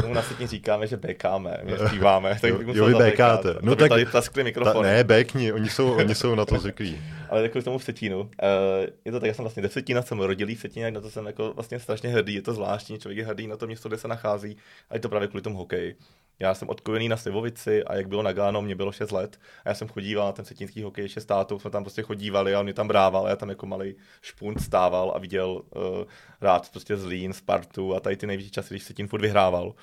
Tomu 0.00 0.14
na 0.14 0.22
říkáme, 0.44 0.86
že 0.86 0.96
bekáme, 0.96 1.60
my 1.62 1.72
zpíváme. 1.88 2.38
Tak 2.40 2.50
jo, 2.50 2.58
jo 2.72 2.86
vy 2.86 2.94
bekáte. 2.94 3.54
No 3.60 3.76
tak, 3.76 3.88
tady 3.88 4.04
plaskli 4.04 4.44
mikrofon. 4.44 4.82
Ta, 4.82 4.82
ne, 4.82 5.04
bekni, 5.04 5.52
oni 5.52 5.68
jsou, 5.68 5.92
oni 5.92 6.14
jsou 6.14 6.34
na 6.34 6.44
to 6.44 6.58
zvyklí. 6.58 7.00
Ale 7.28 7.42
jako 7.42 7.60
k 7.60 7.64
tomu 7.64 7.78
v 7.78 7.84
Cetínu, 7.84 8.30
Uh, 8.42 8.45
je 9.04 9.12
to 9.12 9.20
tak, 9.20 9.28
já 9.28 9.34
jsem 9.34 9.42
vlastně 9.42 9.62
desetina, 9.62 10.02
jsem 10.02 10.20
rodilý 10.20 10.56
Cetíně, 10.56 10.90
na 10.90 11.00
to 11.00 11.10
jsem 11.10 11.26
jako 11.26 11.52
vlastně 11.52 11.80
strašně 11.80 12.10
hrdý, 12.10 12.34
je 12.34 12.42
to 12.42 12.54
zvláštní, 12.54 12.98
člověk 12.98 13.18
je 13.18 13.24
hrdý 13.24 13.46
na 13.46 13.56
to 13.56 13.66
město, 13.66 13.88
kde 13.88 13.98
se 13.98 14.08
nachází 14.08 14.56
a 14.90 14.94
je 14.94 15.00
to 15.00 15.08
právě 15.08 15.28
kvůli 15.28 15.42
tomu 15.42 15.56
hokeji. 15.56 15.96
Já 16.38 16.54
jsem 16.54 16.68
odkojený 16.68 17.08
na 17.08 17.16
Slivovici 17.16 17.84
a 17.84 17.96
jak 17.96 18.08
bylo 18.08 18.22
na 18.22 18.32
Gáno, 18.32 18.62
mě 18.62 18.74
bylo 18.74 18.92
6 18.92 19.10
let 19.10 19.40
a 19.64 19.68
já 19.68 19.74
jsem 19.74 19.88
chodíval 19.88 20.26
na 20.26 20.32
ten 20.32 20.44
setínský 20.44 20.82
hokej 20.82 21.04
ještě 21.04 21.20
s 21.20 21.24
tátou, 21.24 21.58
jsme 21.58 21.70
tam 21.70 21.84
prostě 21.84 22.02
chodívali 22.02 22.54
a 22.54 22.60
on 22.60 22.66
mě 22.66 22.74
tam 22.74 22.88
brával 22.88 23.26
a 23.26 23.28
já 23.28 23.36
tam 23.36 23.48
jako 23.48 23.66
malý 23.66 23.94
špunt 24.22 24.60
stával 24.60 25.12
a 25.14 25.18
viděl 25.18 25.50
uh, 25.50 25.82
rád 26.40 26.70
prostě 26.70 26.96
Zlín, 26.96 27.32
Spartu 27.32 27.94
a 27.94 28.00
tady 28.00 28.16
ty 28.16 28.26
největší 28.26 28.50
časy, 28.50 28.74
když 28.74 28.82
Setín 28.82 29.08
furt 29.08 29.20
vyhrával. 29.20 29.74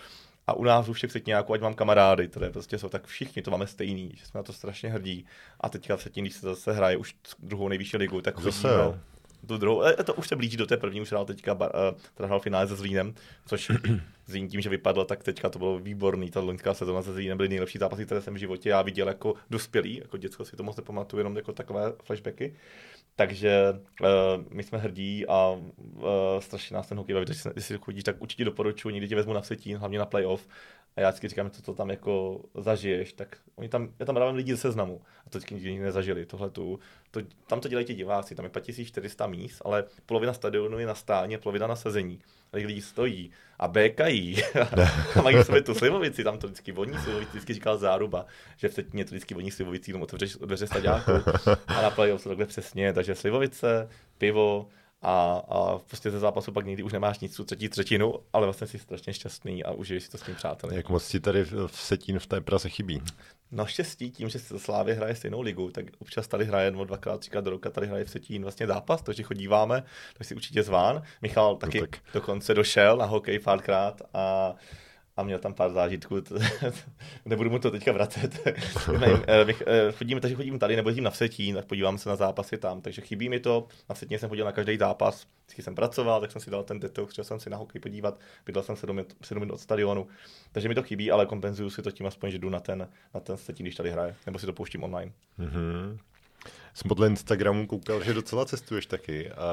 A 0.48 0.54
u 0.54 0.64
nás 0.64 0.88
už 0.88 0.98
všech 0.98 1.26
nějakou, 1.26 1.54
ať 1.54 1.62
mám 1.62 1.74
kamarády, 1.74 2.28
které 2.28 2.50
prostě 2.50 2.78
jsou 2.78 2.90
tak 2.90 3.08
všichni, 3.08 3.42
to 3.42 3.52
máme 3.52 3.68
stejný, 3.68 4.12
že 4.16 4.26
jsme 4.26 4.38
na 4.38 4.44
to 4.44 4.54
strašně 4.54 4.90
hrdí. 4.90 5.26
A 5.60 5.70
teďka 5.70 5.98
se 5.98 6.10
tím, 6.10 6.24
když 6.24 6.36
se 6.36 6.46
zase 6.46 6.74
hraje 6.74 6.98
už 6.98 7.16
druhou 7.40 7.68
nejvyšší 7.68 7.98
ligu, 7.98 8.22
tak 8.22 8.40
zase, 8.40 8.68
chodíme, 8.68 9.00
tu 9.48 9.58
druhou, 9.58 9.84
e, 9.84 10.04
to 10.04 10.14
už 10.14 10.28
se 10.28 10.36
blíží 10.36 10.58
do 10.58 10.66
té 10.66 10.78
první, 10.78 11.02
už 11.02 11.12
hrál 11.12 11.26
teďka, 11.26 11.54
uh, 11.54 11.60
teda 12.14 12.28
hrál 12.28 12.40
finále 12.40 12.68
se 12.68 12.76
Zlínem, 12.76 13.14
což 13.46 13.72
Zlín 14.26 14.48
tím, 14.48 14.62
že 14.62 14.70
vypadlo, 14.70 15.06
tak 15.06 15.24
teďka 15.24 15.50
to 15.50 15.60
bylo 15.60 15.80
výborný, 15.80 16.32
ta 16.32 16.40
loňská 16.40 16.74
sezóna 16.74 17.02
se 17.02 17.14
Zlínem 17.14 17.38
byly 17.38 17.50
nejlepší 17.50 17.78
zápasy, 17.78 18.06
které 18.06 18.22
jsem 18.22 18.34
v 18.34 18.38
životě 18.38 18.70
já 18.70 18.82
viděl 18.82 19.08
jako 19.08 19.34
dospělý, 19.50 19.98
jako 19.98 20.18
děcko 20.18 20.46
si 20.46 20.56
to 20.56 20.64
moc 20.64 20.78
nepamatuju, 20.78 21.20
jenom 21.20 21.36
jako 21.36 21.54
takové 21.54 21.94
flashbacky. 22.04 22.56
Takže 23.16 23.74
uh, 24.02 24.08
my 24.50 24.64
jsme 24.64 24.78
hrdí 24.78 25.28
a 25.28 25.50
uh, 25.50 25.62
strašně 26.40 26.74
nás 26.74 26.88
ten 26.88 26.98
hokej 26.98 27.14
baví, 27.14 27.26
když 27.26 27.66
si 27.66 27.78
chodíš, 27.78 28.04
tak 28.04 28.22
určitě 28.22 28.46
doporučuji, 28.46 28.90
někdy 28.90 29.08
tě 29.08 29.16
vezmu 29.16 29.34
na 29.34 29.42
setín, 29.42 29.78
hlavně 29.78 30.00
na 30.00 30.06
playoff 30.06 30.48
a 30.96 31.02
já 31.02 31.10
vždycky 31.10 31.28
říkám, 31.28 31.50
co 31.50 31.62
to 31.62 31.74
tam 31.74 31.90
jako 31.90 32.42
zažiješ, 32.58 33.14
tak 33.14 33.38
oni 33.56 33.70
tam, 33.70 33.90
já 34.00 34.06
tam 34.06 34.16
dávám 34.16 34.36
lidi 34.36 34.52
ze 34.52 34.58
seznamu. 34.58 35.02
A 35.28 35.30
to 35.30 35.38
vždycky 35.38 35.54
nikdy 35.54 35.80
nezažili, 35.80 36.26
tohle 36.26 36.50
tu, 36.50 36.80
to, 37.12 37.22
tam 37.48 37.60
to 37.60 37.68
dělají 37.68 37.86
ti 37.86 37.94
diváci, 37.94 38.36
tam 38.36 38.46
je 38.46 38.50
5400 38.50 39.28
míst, 39.28 39.62
ale 39.66 39.84
polovina 40.06 40.34
stadionu 40.34 40.80
je 40.80 40.88
na 40.88 40.96
stáně, 40.96 41.38
polovina 41.38 41.68
na 41.68 41.76
sezení. 41.76 42.20
A 42.54 42.58
lidi 42.58 42.82
stojí 42.82 43.32
a 43.60 43.68
békají. 43.68 44.38
A 45.16 45.22
mají 45.22 45.38
v 45.38 45.44
sobě 45.44 45.62
tu 45.62 45.74
slivovici, 45.74 46.24
tam 46.24 46.38
to 46.38 46.48
vždycky 46.48 46.72
voní 46.72 46.98
slivovici, 46.98 47.30
vždycky 47.32 47.54
říkal 47.54 47.78
záruba, 47.78 48.26
že 48.58 48.70
v 48.70 48.74
Cetíně 48.74 49.06
to 49.06 49.10
vždycky 49.10 49.34
voní 49.34 49.52
slivovici, 49.52 49.92
jenom 49.92 50.02
otevřeš 50.02 50.36
dveře 50.36 50.68
stadiáku 50.68 51.12
a 51.68 51.82
na 51.82 51.90
to 51.90 52.30
takhle 52.30 52.46
přesně, 52.46 52.94
takže 52.94 53.16
slivovice, 53.16 53.90
pivo, 54.18 54.68
a, 55.04 55.44
a 55.50 55.78
prostě 55.78 56.12
ze 56.12 56.20
zápasu 56.20 56.52
pak 56.52 56.66
někdy 56.66 56.84
už 56.84 56.94
nemáš 56.94 57.20
nic 57.20 57.36
tu 57.36 57.44
třetí 57.44 57.70
třetinu, 57.70 58.14
ale 58.34 58.46
vlastně 58.46 58.68
jsi 58.68 58.80
strašně 58.80 59.14
šťastný 59.14 59.64
a 59.64 59.72
užiješ 59.72 60.04
si 60.04 60.12
to 60.12 60.18
s 60.18 60.22
tím 60.22 60.36
přáteli. 60.36 60.76
Jak 60.76 60.90
moc 60.90 61.08
ti 61.08 61.20
tady 61.20 61.44
v 61.44 61.72
Setín 61.74 62.20
v 62.20 62.28
té 62.28 62.42
Praze 62.42 62.70
chybí? 62.70 63.02
Naštěstí 63.52 64.12
tím, 64.12 64.30
že 64.30 64.40
Slávě 64.40 64.94
hraje 64.94 65.16
stejnou 65.16 65.42
ligu, 65.42 65.72
tak 65.72 65.86
občas 66.00 66.28
tady 66.28 66.46
hraje 66.46 66.68
jednou, 66.68 66.86
dvakrát, 66.86 67.20
třikrát 67.20 67.42
do 67.42 67.52
roka, 67.52 67.70
tady 67.70 67.88
hraje 67.88 68.06
v 68.06 68.10
Setín 68.10 68.42
vlastně 68.42 68.68
zápas, 68.68 69.02
takže 69.02 69.24
chodíváme, 69.24 69.84
tak 70.18 70.28
si 70.28 70.36
určitě 70.36 70.64
zván. 70.64 71.04
Michal 71.22 71.56
taky 71.56 71.82
no 71.82 71.88
tak. 71.88 72.00
dokonce 72.14 72.54
došel 72.54 72.98
na 72.98 73.06
hokej 73.06 73.40
párkrát 73.40 74.02
a 74.14 74.56
a 75.18 75.24
měl 75.24 75.40
tam 75.40 75.54
pár 75.54 75.72
zážitků, 75.72 76.16
nebudu 77.26 77.50
mu 77.50 77.60
to 77.60 77.72
teďka 77.72 77.92
vracet. 77.92 78.48
Nevím, 79.00 79.24
eh, 79.28 79.54
eh, 79.68 79.92
chodíme, 79.92 80.22
takže 80.22 80.36
chodím 80.36 80.60
tady, 80.60 80.76
nebo 80.76 80.90
jezdím 80.90 81.04
na 81.04 81.10
Vsetín, 81.10 81.56
tak 81.56 81.66
podívám 81.66 81.98
se 81.98 82.10
na 82.10 82.16
zápasy 82.16 82.58
tam, 82.58 82.82
takže 82.82 83.02
chybí 83.02 83.30
mi 83.30 83.40
to. 83.40 83.68
Na 83.90 83.96
Vsetíně 83.96 84.20
jsem 84.20 84.30
chodil 84.30 84.46
na 84.46 84.52
každý 84.52 84.78
zápas, 84.78 85.28
vždycky 85.46 85.62
jsem 85.62 85.76
pracoval, 85.76 86.22
tak 86.22 86.32
jsem 86.32 86.42
si 86.42 86.52
dal 86.52 86.64
ten 86.64 86.80
detox, 86.80 87.14
chtěl 87.14 87.24
jsem 87.24 87.40
si 87.40 87.50
na 87.50 87.58
hokej 87.58 87.82
podívat, 87.82 88.20
bydlel 88.46 88.64
jsem 88.64 88.76
7 88.76 88.96
minut, 88.96 89.14
7 89.22 89.40
minut 89.40 89.54
od 89.54 89.60
stadionu, 89.60 90.08
takže 90.52 90.70
mi 90.70 90.76
to 90.76 90.84
chybí, 90.84 91.12
ale 91.12 91.26
kompenzuju 91.26 91.70
si 91.70 91.82
to 91.82 91.92
tím 91.92 92.06
aspoň, 92.06 92.32
že 92.32 92.38
jdu 92.38 92.50
na 92.50 92.60
ten, 92.60 92.90
na 93.14 93.20
ten 93.20 93.38
Vsetín, 93.38 93.64
když 93.64 93.76
tady 93.76 93.92
hraje, 93.92 94.16
nebo 94.26 94.40
si 94.40 94.46
to 94.46 94.54
pouštím 94.54 94.84
online. 94.84 95.12
Mm-hmm. 95.40 95.98
Jsem 96.74 96.90
podle 96.90 97.08
Instagramu 97.08 97.68
koukal, 97.68 98.04
že 98.04 98.14
docela 98.14 98.46
cestuješ 98.46 98.86
taky. 98.86 99.32
A 99.32 99.44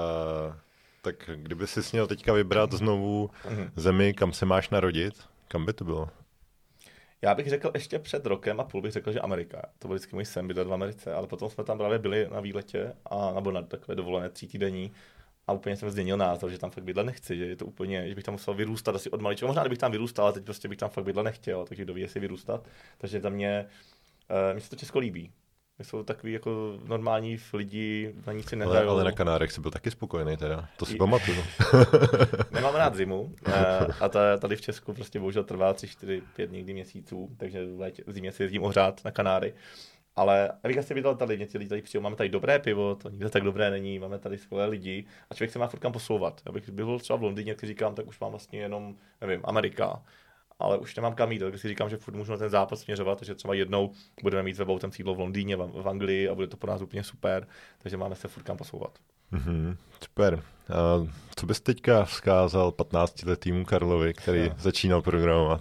tak 1.03 1.31
kdyby 1.37 1.67
si 1.67 1.81
měl 1.93 2.07
teďka 2.07 2.33
vybrat 2.33 2.73
znovu 2.73 3.31
mm-hmm. 3.45 3.71
zemi, 3.77 4.15
kam 4.15 4.33
se 4.33 4.47
máš 4.47 4.71
narodit, 4.71 5.15
kam 5.51 5.67
by 5.67 5.73
to 5.73 5.85
bylo? 5.85 6.09
Já 7.23 7.35
bych 7.35 7.49
řekl 7.49 7.71
ještě 7.75 7.99
před 7.99 8.27
rokem 8.27 8.61
a 8.61 8.65
půl 8.65 8.83
bych 8.83 8.93
řekl, 8.93 9.13
že 9.13 9.21
Amerika. 9.21 9.63
To 9.79 9.89
byl 9.89 9.95
vždycky 9.95 10.17
můj 10.17 10.25
sen 10.25 10.49
bydlet 10.49 10.69
v 10.69 10.73
Americe, 10.73 11.15
ale 11.15 11.27
potom 11.27 11.51
jsme 11.51 11.65
tam 11.65 11.79
právě 11.79 11.99
byli 11.99 12.29
na 12.31 12.41
výletě 12.41 12.93
a 13.07 13.33
nebo 13.35 13.53
na 13.53 13.63
takové 13.63 13.95
dovolené 13.95 14.31
tří 14.31 14.49
týdenní 14.49 14.93
a 15.47 15.53
úplně 15.53 15.77
jsem 15.77 15.91
změnil 15.91 16.17
názor, 16.17 16.51
že 16.51 16.59
tam 16.59 16.71
fakt 16.71 16.85
bydlet 16.85 17.07
nechci, 17.07 17.37
že 17.37 17.47
je 17.47 17.57
to 17.57 17.67
úplně, 17.67 18.09
že 18.09 18.15
bych 18.15 18.25
tam 18.25 18.35
musel 18.35 18.55
vyrůstat 18.55 18.95
asi 18.95 19.11
od 19.11 19.21
malička. 19.21 19.47
Možná, 19.47 19.63
kdybych 19.63 19.79
tam 19.79 19.93
vyrůstal, 19.93 20.25
ale 20.25 20.33
teď 20.33 20.45
prostě 20.45 20.69
bych 20.69 20.79
tam 20.79 20.91
fakt 20.91 21.05
bydlet 21.05 21.25
nechtěl, 21.25 21.65
takže 21.65 21.85
kdo 21.85 21.95
ví, 21.95 22.01
jestli 22.01 22.21
vyrůstat. 22.21 22.69
Takže 22.99 23.21
za 23.21 23.29
mě, 23.29 23.67
uh, 24.31 24.55
mi 24.55 24.61
se 24.61 24.71
to 24.71 24.77
Česko 24.77 24.99
líbí 24.99 25.33
jsou 25.85 26.03
takový 26.03 26.33
jako 26.33 26.79
normální 26.85 27.39
lidi, 27.53 28.15
na 28.27 28.33
nic 28.33 28.49
si 28.49 28.57
nehrajou. 28.57 28.89
Ale, 28.89 28.91
ale 28.91 29.05
na 29.05 29.13
Kanárech 29.13 29.53
jsi 29.53 29.61
byl 29.61 29.71
taky 29.71 29.91
spokojený 29.91 30.37
teda, 30.37 30.69
to 30.77 30.87
si 30.87 30.95
I... 30.95 30.97
pamatuju. 30.97 31.43
Nemám 32.51 32.75
rád 32.75 32.95
zimu 32.95 33.35
eh, 33.47 33.87
a 34.01 34.09
ta, 34.09 34.37
tady 34.37 34.57
v 34.57 34.61
Česku 34.61 34.93
prostě 34.93 35.19
bohužel 35.19 35.45
trvá 35.45 35.73
3, 35.75 35.89
4, 35.89 36.23
5 36.37 36.53
někdy 36.53 36.73
měsíců, 36.73 37.31
takže 37.37 37.67
v, 37.67 37.81
létě, 37.81 38.03
v 38.07 38.13
zimě 38.13 38.33
si 38.33 38.43
jezdím 38.43 38.63
ohřát 38.63 39.05
na 39.05 39.11
Kanáry. 39.11 39.55
Ale 40.17 40.53
abych 40.65 40.79
asi 40.79 40.95
viděl 40.95 41.15
tady, 41.15 41.37
mě 41.37 41.47
lidi 41.55 41.69
tady 41.69 41.83
přijel, 41.83 42.03
máme 42.03 42.17
tady 42.17 42.29
dobré 42.29 42.59
pivo, 42.59 42.95
to 42.95 43.09
nikde 43.11 43.31
tak 43.31 43.43
dobré 43.43 43.71
není, 43.71 43.99
máme 43.99 44.19
tady 44.19 44.39
skvělé 44.39 44.67
lidi 44.67 45.05
a 45.31 45.35
člověk 45.35 45.53
se 45.53 45.59
má 45.59 45.67
furt 45.67 45.81
kam 45.81 45.93
posouvat. 45.93 46.41
Abych 46.47 46.71
byl 46.71 46.99
třeba 46.99 47.17
v 47.17 47.23
Londýně, 47.23 47.51
jak 47.51 47.65
říkám, 47.65 47.95
tak 47.95 48.07
už 48.07 48.21
mám 48.21 48.31
vlastně 48.31 48.61
jenom, 48.61 48.97
nevím, 49.21 49.41
Amerika 49.45 50.03
ale 50.61 50.79
už 50.79 50.97
nemám 50.97 51.15
kam 51.15 51.33
jít, 51.33 51.39
tak 51.39 51.59
si 51.59 51.69
říkám, 51.69 51.91
že 51.91 51.97
furt 51.97 52.15
můžu 52.15 52.33
na 52.33 52.39
ten 52.39 52.51
zápas 52.51 52.81
směřovat, 52.81 53.19
takže 53.19 53.35
třeba 53.35 53.55
jednou 53.55 53.93
budeme 54.23 54.43
mít 54.43 54.57
webou 54.57 54.79
ten 54.79 54.91
sídlo 54.91 55.15
v 55.15 55.21
Londýně, 55.21 55.57
v, 55.57 55.83
v 55.83 55.89
Anglii 55.89 56.29
a 56.29 56.35
bude 56.35 56.47
to 56.47 56.57
pro 56.57 56.71
nás 56.71 56.83
úplně 56.83 57.05
super, 57.05 57.47
takže 57.79 57.97
máme 57.97 58.15
se 58.15 58.29
furt 58.29 58.43
kam 58.43 58.57
posouvat. 58.57 58.99
Mm-hmm, 59.33 59.77
super. 60.05 60.43
A 60.69 61.07
co 61.37 61.47
bys 61.47 61.61
teďka 61.61 62.05
vzkázal 62.05 62.71
15-letýmu 62.71 63.65
Karlovi, 63.65 64.15
který 64.15 64.49
no. 64.49 64.55
začínal 64.59 65.03
programovat? 65.03 65.61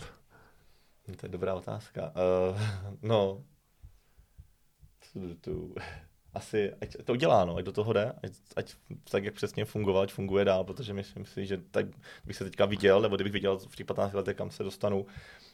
To 1.06 1.26
je 1.26 1.30
dobrá 1.30 1.54
otázka. 1.54 2.12
Uh, 2.52 2.62
no, 3.02 3.44
tu, 5.42 5.74
asi, 6.34 6.74
ať 6.82 6.96
to 7.06 7.14
udělá, 7.14 7.46
no, 7.46 7.56
ať 7.56 7.66
do 7.66 7.72
toho 7.72 7.94
jde, 7.94 8.14
ať, 8.24 8.32
ať 8.56 8.76
tak, 9.12 9.24
jak 9.24 9.34
přesně 9.34 9.66
fungoval, 9.66 10.04
ať 10.04 10.12
funguje 10.12 10.46
dál, 10.46 10.64
protože 10.64 10.94
myslím 10.94 11.26
si, 11.26 11.46
že 11.46 11.58
tak 11.72 11.86
bych 12.26 12.36
se 12.36 12.44
teďka 12.44 12.66
viděl, 12.66 13.02
nebo 13.02 13.16
kdybych 13.16 13.34
viděl 13.34 13.60
v 13.60 13.76
těch 13.76 13.86
15 13.86 14.14
letech, 14.14 14.38
kam 14.38 14.52
se 14.52 14.64
dostanu, 14.64 15.06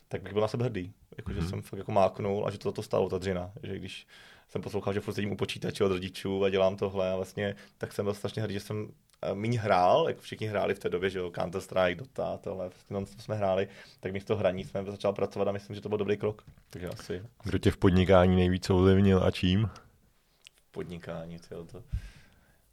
tak 0.07 0.21
bych 0.21 0.33
byl 0.33 0.41
na 0.41 0.47
sebe 0.47 0.63
hrdý. 0.63 0.93
Jako, 1.17 1.33
že 1.33 1.41
mm. 1.41 1.49
jsem 1.49 1.61
fakt 1.61 1.77
jako 1.77 1.91
máknul 1.91 2.47
a 2.47 2.51
že 2.51 2.57
to 2.57 2.71
to 2.71 2.83
stalo, 2.83 3.09
ta 3.09 3.17
dřina. 3.17 3.51
Že 3.63 3.75
když 3.79 4.07
jsem 4.49 4.61
poslouchal, 4.61 4.93
že 4.93 4.99
furt 4.99 5.13
sedím 5.13 5.31
u 5.31 5.37
počítače 5.37 5.83
od 5.83 5.91
rodičů 5.91 6.43
a 6.43 6.49
dělám 6.49 6.77
tohle 6.77 7.11
a 7.11 7.15
vlastně, 7.15 7.55
tak 7.77 7.93
jsem 7.93 8.05
byl 8.05 8.13
strašně 8.13 8.41
hrdý, 8.41 8.53
že 8.53 8.59
jsem 8.59 8.87
eh, 9.21 9.35
míň 9.35 9.57
hrál, 9.57 10.05
jak 10.07 10.19
všichni 10.19 10.47
hráli 10.47 10.73
v 10.75 10.79
té 10.79 10.89
době, 10.89 11.09
že 11.09 11.19
jo, 11.19 11.31
Counter 11.35 11.61
Strike, 11.61 11.95
Dota, 11.95 12.37
tohle, 12.37 12.69
no, 12.89 13.05
jsme 13.05 13.35
hráli, 13.35 13.67
tak 13.99 14.13
místo 14.13 14.35
hraní 14.35 14.63
jsme 14.63 14.83
začal 14.83 15.13
pracovat 15.13 15.47
a 15.47 15.51
myslím, 15.51 15.75
že 15.75 15.81
to 15.81 15.89
byl 15.89 15.97
dobrý 15.97 16.17
krok. 16.17 16.43
Takže 16.69 16.87
asi. 16.87 17.21
Kdo 17.43 17.57
tě 17.57 17.71
v 17.71 17.77
podnikání 17.77 18.35
nejvíce 18.35 18.73
ovlivnil 18.73 19.23
a 19.23 19.31
čím? 19.31 19.69
Podnikání, 20.75 21.39
tyjo, 21.39 21.65
to, 21.65 21.83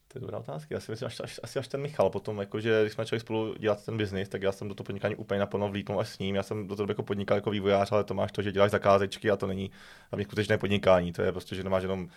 to 0.09 0.18
je 0.18 0.20
dobrá 0.20 0.38
otázka. 0.38 0.74
Já 0.74 0.80
si 0.80 0.92
myslím, 0.92 1.07
až, 1.07 1.20
až, 1.20 1.40
asi 1.42 1.59
až 1.59 1.68
ten 1.68 1.80
Michal 1.80 2.11
potom, 2.11 2.40
jakože 2.40 2.80
když 2.82 2.92
jsme 2.92 3.05
začali 3.05 3.20
spolu 3.20 3.55
dělat 3.59 3.84
ten 3.84 3.96
biznis, 3.96 4.28
tak 4.28 4.42
já 4.42 4.53
jsem 4.53 4.68
do 4.68 4.74
toho 4.74 4.84
podnikání 4.84 5.16
úplně 5.16 5.40
naplno 5.40 5.68
vlítnul 5.68 6.00
až 6.00 6.09
s 6.09 6.18
ním. 6.18 6.34
Já 6.34 6.42
jsem 6.42 6.66
do 6.68 6.76
toho 6.76 6.88
jako 6.88 7.03
podnikal 7.03 7.36
jako 7.36 7.50
vývojář, 7.50 7.92
ale 7.92 8.05
to 8.05 8.14
máš 8.14 8.32
to, 8.32 8.42
že 8.42 8.53
děláš 8.53 8.70
zakázečky 8.70 9.30
a 9.30 9.36
to 9.36 9.46
není 9.46 9.70
hlavně 10.11 10.24
skutečné 10.24 10.59
podnikání. 10.59 11.12
To 11.12 11.22
je 11.22 11.32
prostě, 11.32 11.55
že 11.57 11.64
nemáš 11.64 11.82
jenom 11.82 12.09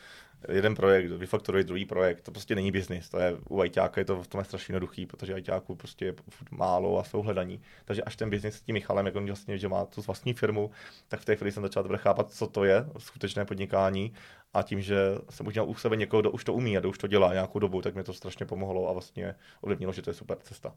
jeden 0.50 0.76
projekt, 0.76 1.12
vyfakturuj 1.12 1.64
druhý 1.64 1.86
projekt, 1.86 2.22
to 2.22 2.32
prostě 2.32 2.56
není 2.56 2.72
biznis, 2.72 3.10
to 3.10 3.20
je 3.20 3.38
u 3.50 3.64
ITáka 3.64 4.02
je 4.02 4.06
to 4.06 4.24
v 4.24 4.28
tom 4.28 4.40
je 4.40 4.46
strašně 4.46 4.72
jednoduchý, 4.72 5.06
protože 5.06 5.40
ITáků 5.40 5.76
prostě 5.76 6.06
je 6.06 6.14
málo 6.52 7.00
a 7.00 7.04
jsou 7.04 7.22
hledaní. 7.22 7.62
Takže 7.86 8.04
až 8.04 8.16
ten 8.16 8.30
biznis 8.30 8.56
s 8.56 8.62
tím 8.62 8.74
Michalem, 8.74 9.06
jak 9.06 9.16
on 9.16 9.26
vlastně, 9.26 9.58
že 9.58 9.68
má 9.68 9.86
tu 9.86 10.02
vlastní 10.02 10.34
firmu, 10.34 10.72
tak 11.08 11.20
v 11.20 11.26
té 11.26 11.36
chvíli 11.36 11.52
jsem 11.52 11.64
začal 11.64 11.84
dobře 11.84 11.98
chápat, 11.98 12.32
co 12.32 12.48
to 12.48 12.64
je 12.64 12.86
skutečné 12.98 13.46
podnikání 13.46 14.14
a 14.56 14.64
tím, 14.64 14.82
že 14.82 14.98
jsem 15.30 15.48
už 15.48 15.54
měl 15.54 15.70
u 15.70 15.76
sebe 15.76 15.96
někoho, 15.96 16.22
kdo 16.22 16.32
už 16.32 16.44
to 16.44 16.54
umí 16.54 16.78
a 16.78 16.80
kdo 16.80 16.90
už 16.90 16.98
to 16.98 17.08
dělá 17.08 17.34
nějakou 17.34 17.60
dobu, 17.60 17.82
tak 17.82 17.96
mi 17.96 18.04
to 18.04 18.14
strašně 18.14 18.46
pomohlo 18.46 18.90
a 18.90 18.94
vlastně 18.94 19.36
ovlivnilo, 19.62 19.94
že 19.94 20.02
to 20.02 20.10
je 20.10 20.14
super 20.14 20.38
cesta. 20.42 20.76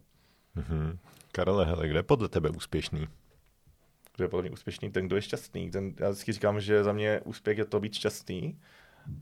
Mm-hmm. 0.57 0.99
Karole, 1.33 1.65
hele, 1.65 1.89
kde 1.89 1.99
je 1.99 2.03
podle 2.03 2.29
tebe 2.29 2.51
úspěšný? 2.51 3.09
Kdo 4.17 4.25
je 4.25 4.29
podle 4.29 4.43
mě 4.43 4.51
úspěšný? 4.51 4.91
Ten, 4.91 5.07
kdo 5.07 5.17
je 5.17 5.23
šťastný. 5.23 5.71
Ten, 5.71 5.95
já 6.01 6.11
vždycky 6.11 6.33
říkám, 6.33 6.61
že 6.61 6.85
za 6.85 6.93
mě 6.93 7.21
úspěch 7.25 7.59
je 7.59 7.65
to 7.65 7.81
být 7.81 7.95
šťastný 7.95 8.59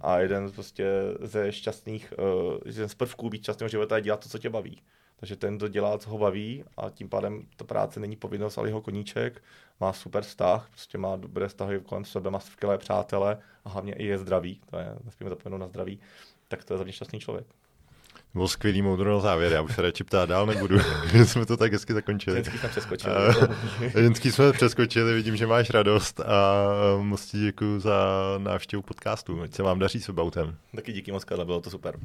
a 0.01 0.19
jeden 0.19 0.53
prostě 0.53 0.87
ze 1.21 1.53
šťastných, 1.53 2.15
uh, 2.19 2.59
jeden 2.65 2.89
z 2.89 2.95
prvků 2.95 3.31
být 3.31 3.43
šťastného 3.43 3.69
života 3.69 3.97
je 3.97 4.03
dělat 4.03 4.23
to, 4.23 4.29
co 4.29 4.39
tě 4.39 4.51
baví. 4.51 4.83
Takže 5.21 5.37
ten, 5.37 5.57
kdo 5.57 5.69
dělá, 5.69 5.99
co 5.99 6.11
ho 6.11 6.19
baví 6.19 6.65
a 6.77 6.91
tím 6.91 7.09
pádem 7.09 7.43
ta 7.57 7.65
práce 7.65 8.01
není 8.01 8.17
povinnost, 8.17 8.59
ale 8.59 8.69
jeho 8.69 8.81
koníček, 8.81 9.43
má 9.81 9.93
super 9.93 10.23
vztah, 10.23 10.69
prostě 10.71 10.99
má 10.99 11.17
dobré 11.17 11.49
vztahy 11.49 11.81
kolem 11.81 12.05
sebe, 12.05 12.31
má 12.31 12.41
skvělé 12.41 12.79
přátele 12.79 13.39
a 13.65 13.69
hlavně 13.69 13.93
i 13.93 14.07
je 14.07 14.19
zdravý, 14.19 14.61
to 14.71 14.79
je, 14.79 14.97
nesmíme 15.05 15.31
zapomenout 15.31 15.59
na 15.59 15.69
zdraví, 15.69 16.01
tak 16.49 16.65
to 16.65 16.75
je 16.75 16.79
za 16.79 16.85
mě 16.85 16.93
šťastný 16.93 17.21
člověk. 17.21 17.47
Byl 18.35 18.49
skvělý 18.49 18.83
moudro 18.83 19.15
na 19.15 19.21
závěr, 19.21 19.53
já 19.53 19.63
už 19.63 19.75
se 19.75 19.83
radši 19.83 20.05
ptát 20.05 20.29
dál 20.29 20.47
nebudu, 20.47 20.79
že 21.13 21.27
jsme 21.27 21.47
to 21.47 21.57
tak 21.57 21.73
hezky 21.73 21.95
zakončili. 21.95 22.41
Vždycky 22.41 22.59
jsme 22.59 22.69
přeskočili. 22.69 23.15
Vždycky 23.95 24.33
jsme 24.33 24.53
přeskočili, 24.53 25.15
vidím, 25.15 25.37
že 25.37 25.47
máš 25.47 25.71
radost 25.71 26.21
a 26.21 26.65
moc 27.01 27.27
ti 27.27 27.39
děkuji 27.39 27.81
za 27.81 27.95
návštěvu 28.39 28.83
podcastu. 28.83 29.43
Ať 29.43 29.55
se 29.55 29.63
vám 29.63 29.79
daří 29.79 30.01
s 30.01 30.07
Weboutem. 30.07 30.57
Taky 30.75 30.93
díky 30.93 31.13
moc, 31.13 31.25
bylo 31.45 31.61
to 31.61 31.71
super. 31.71 31.99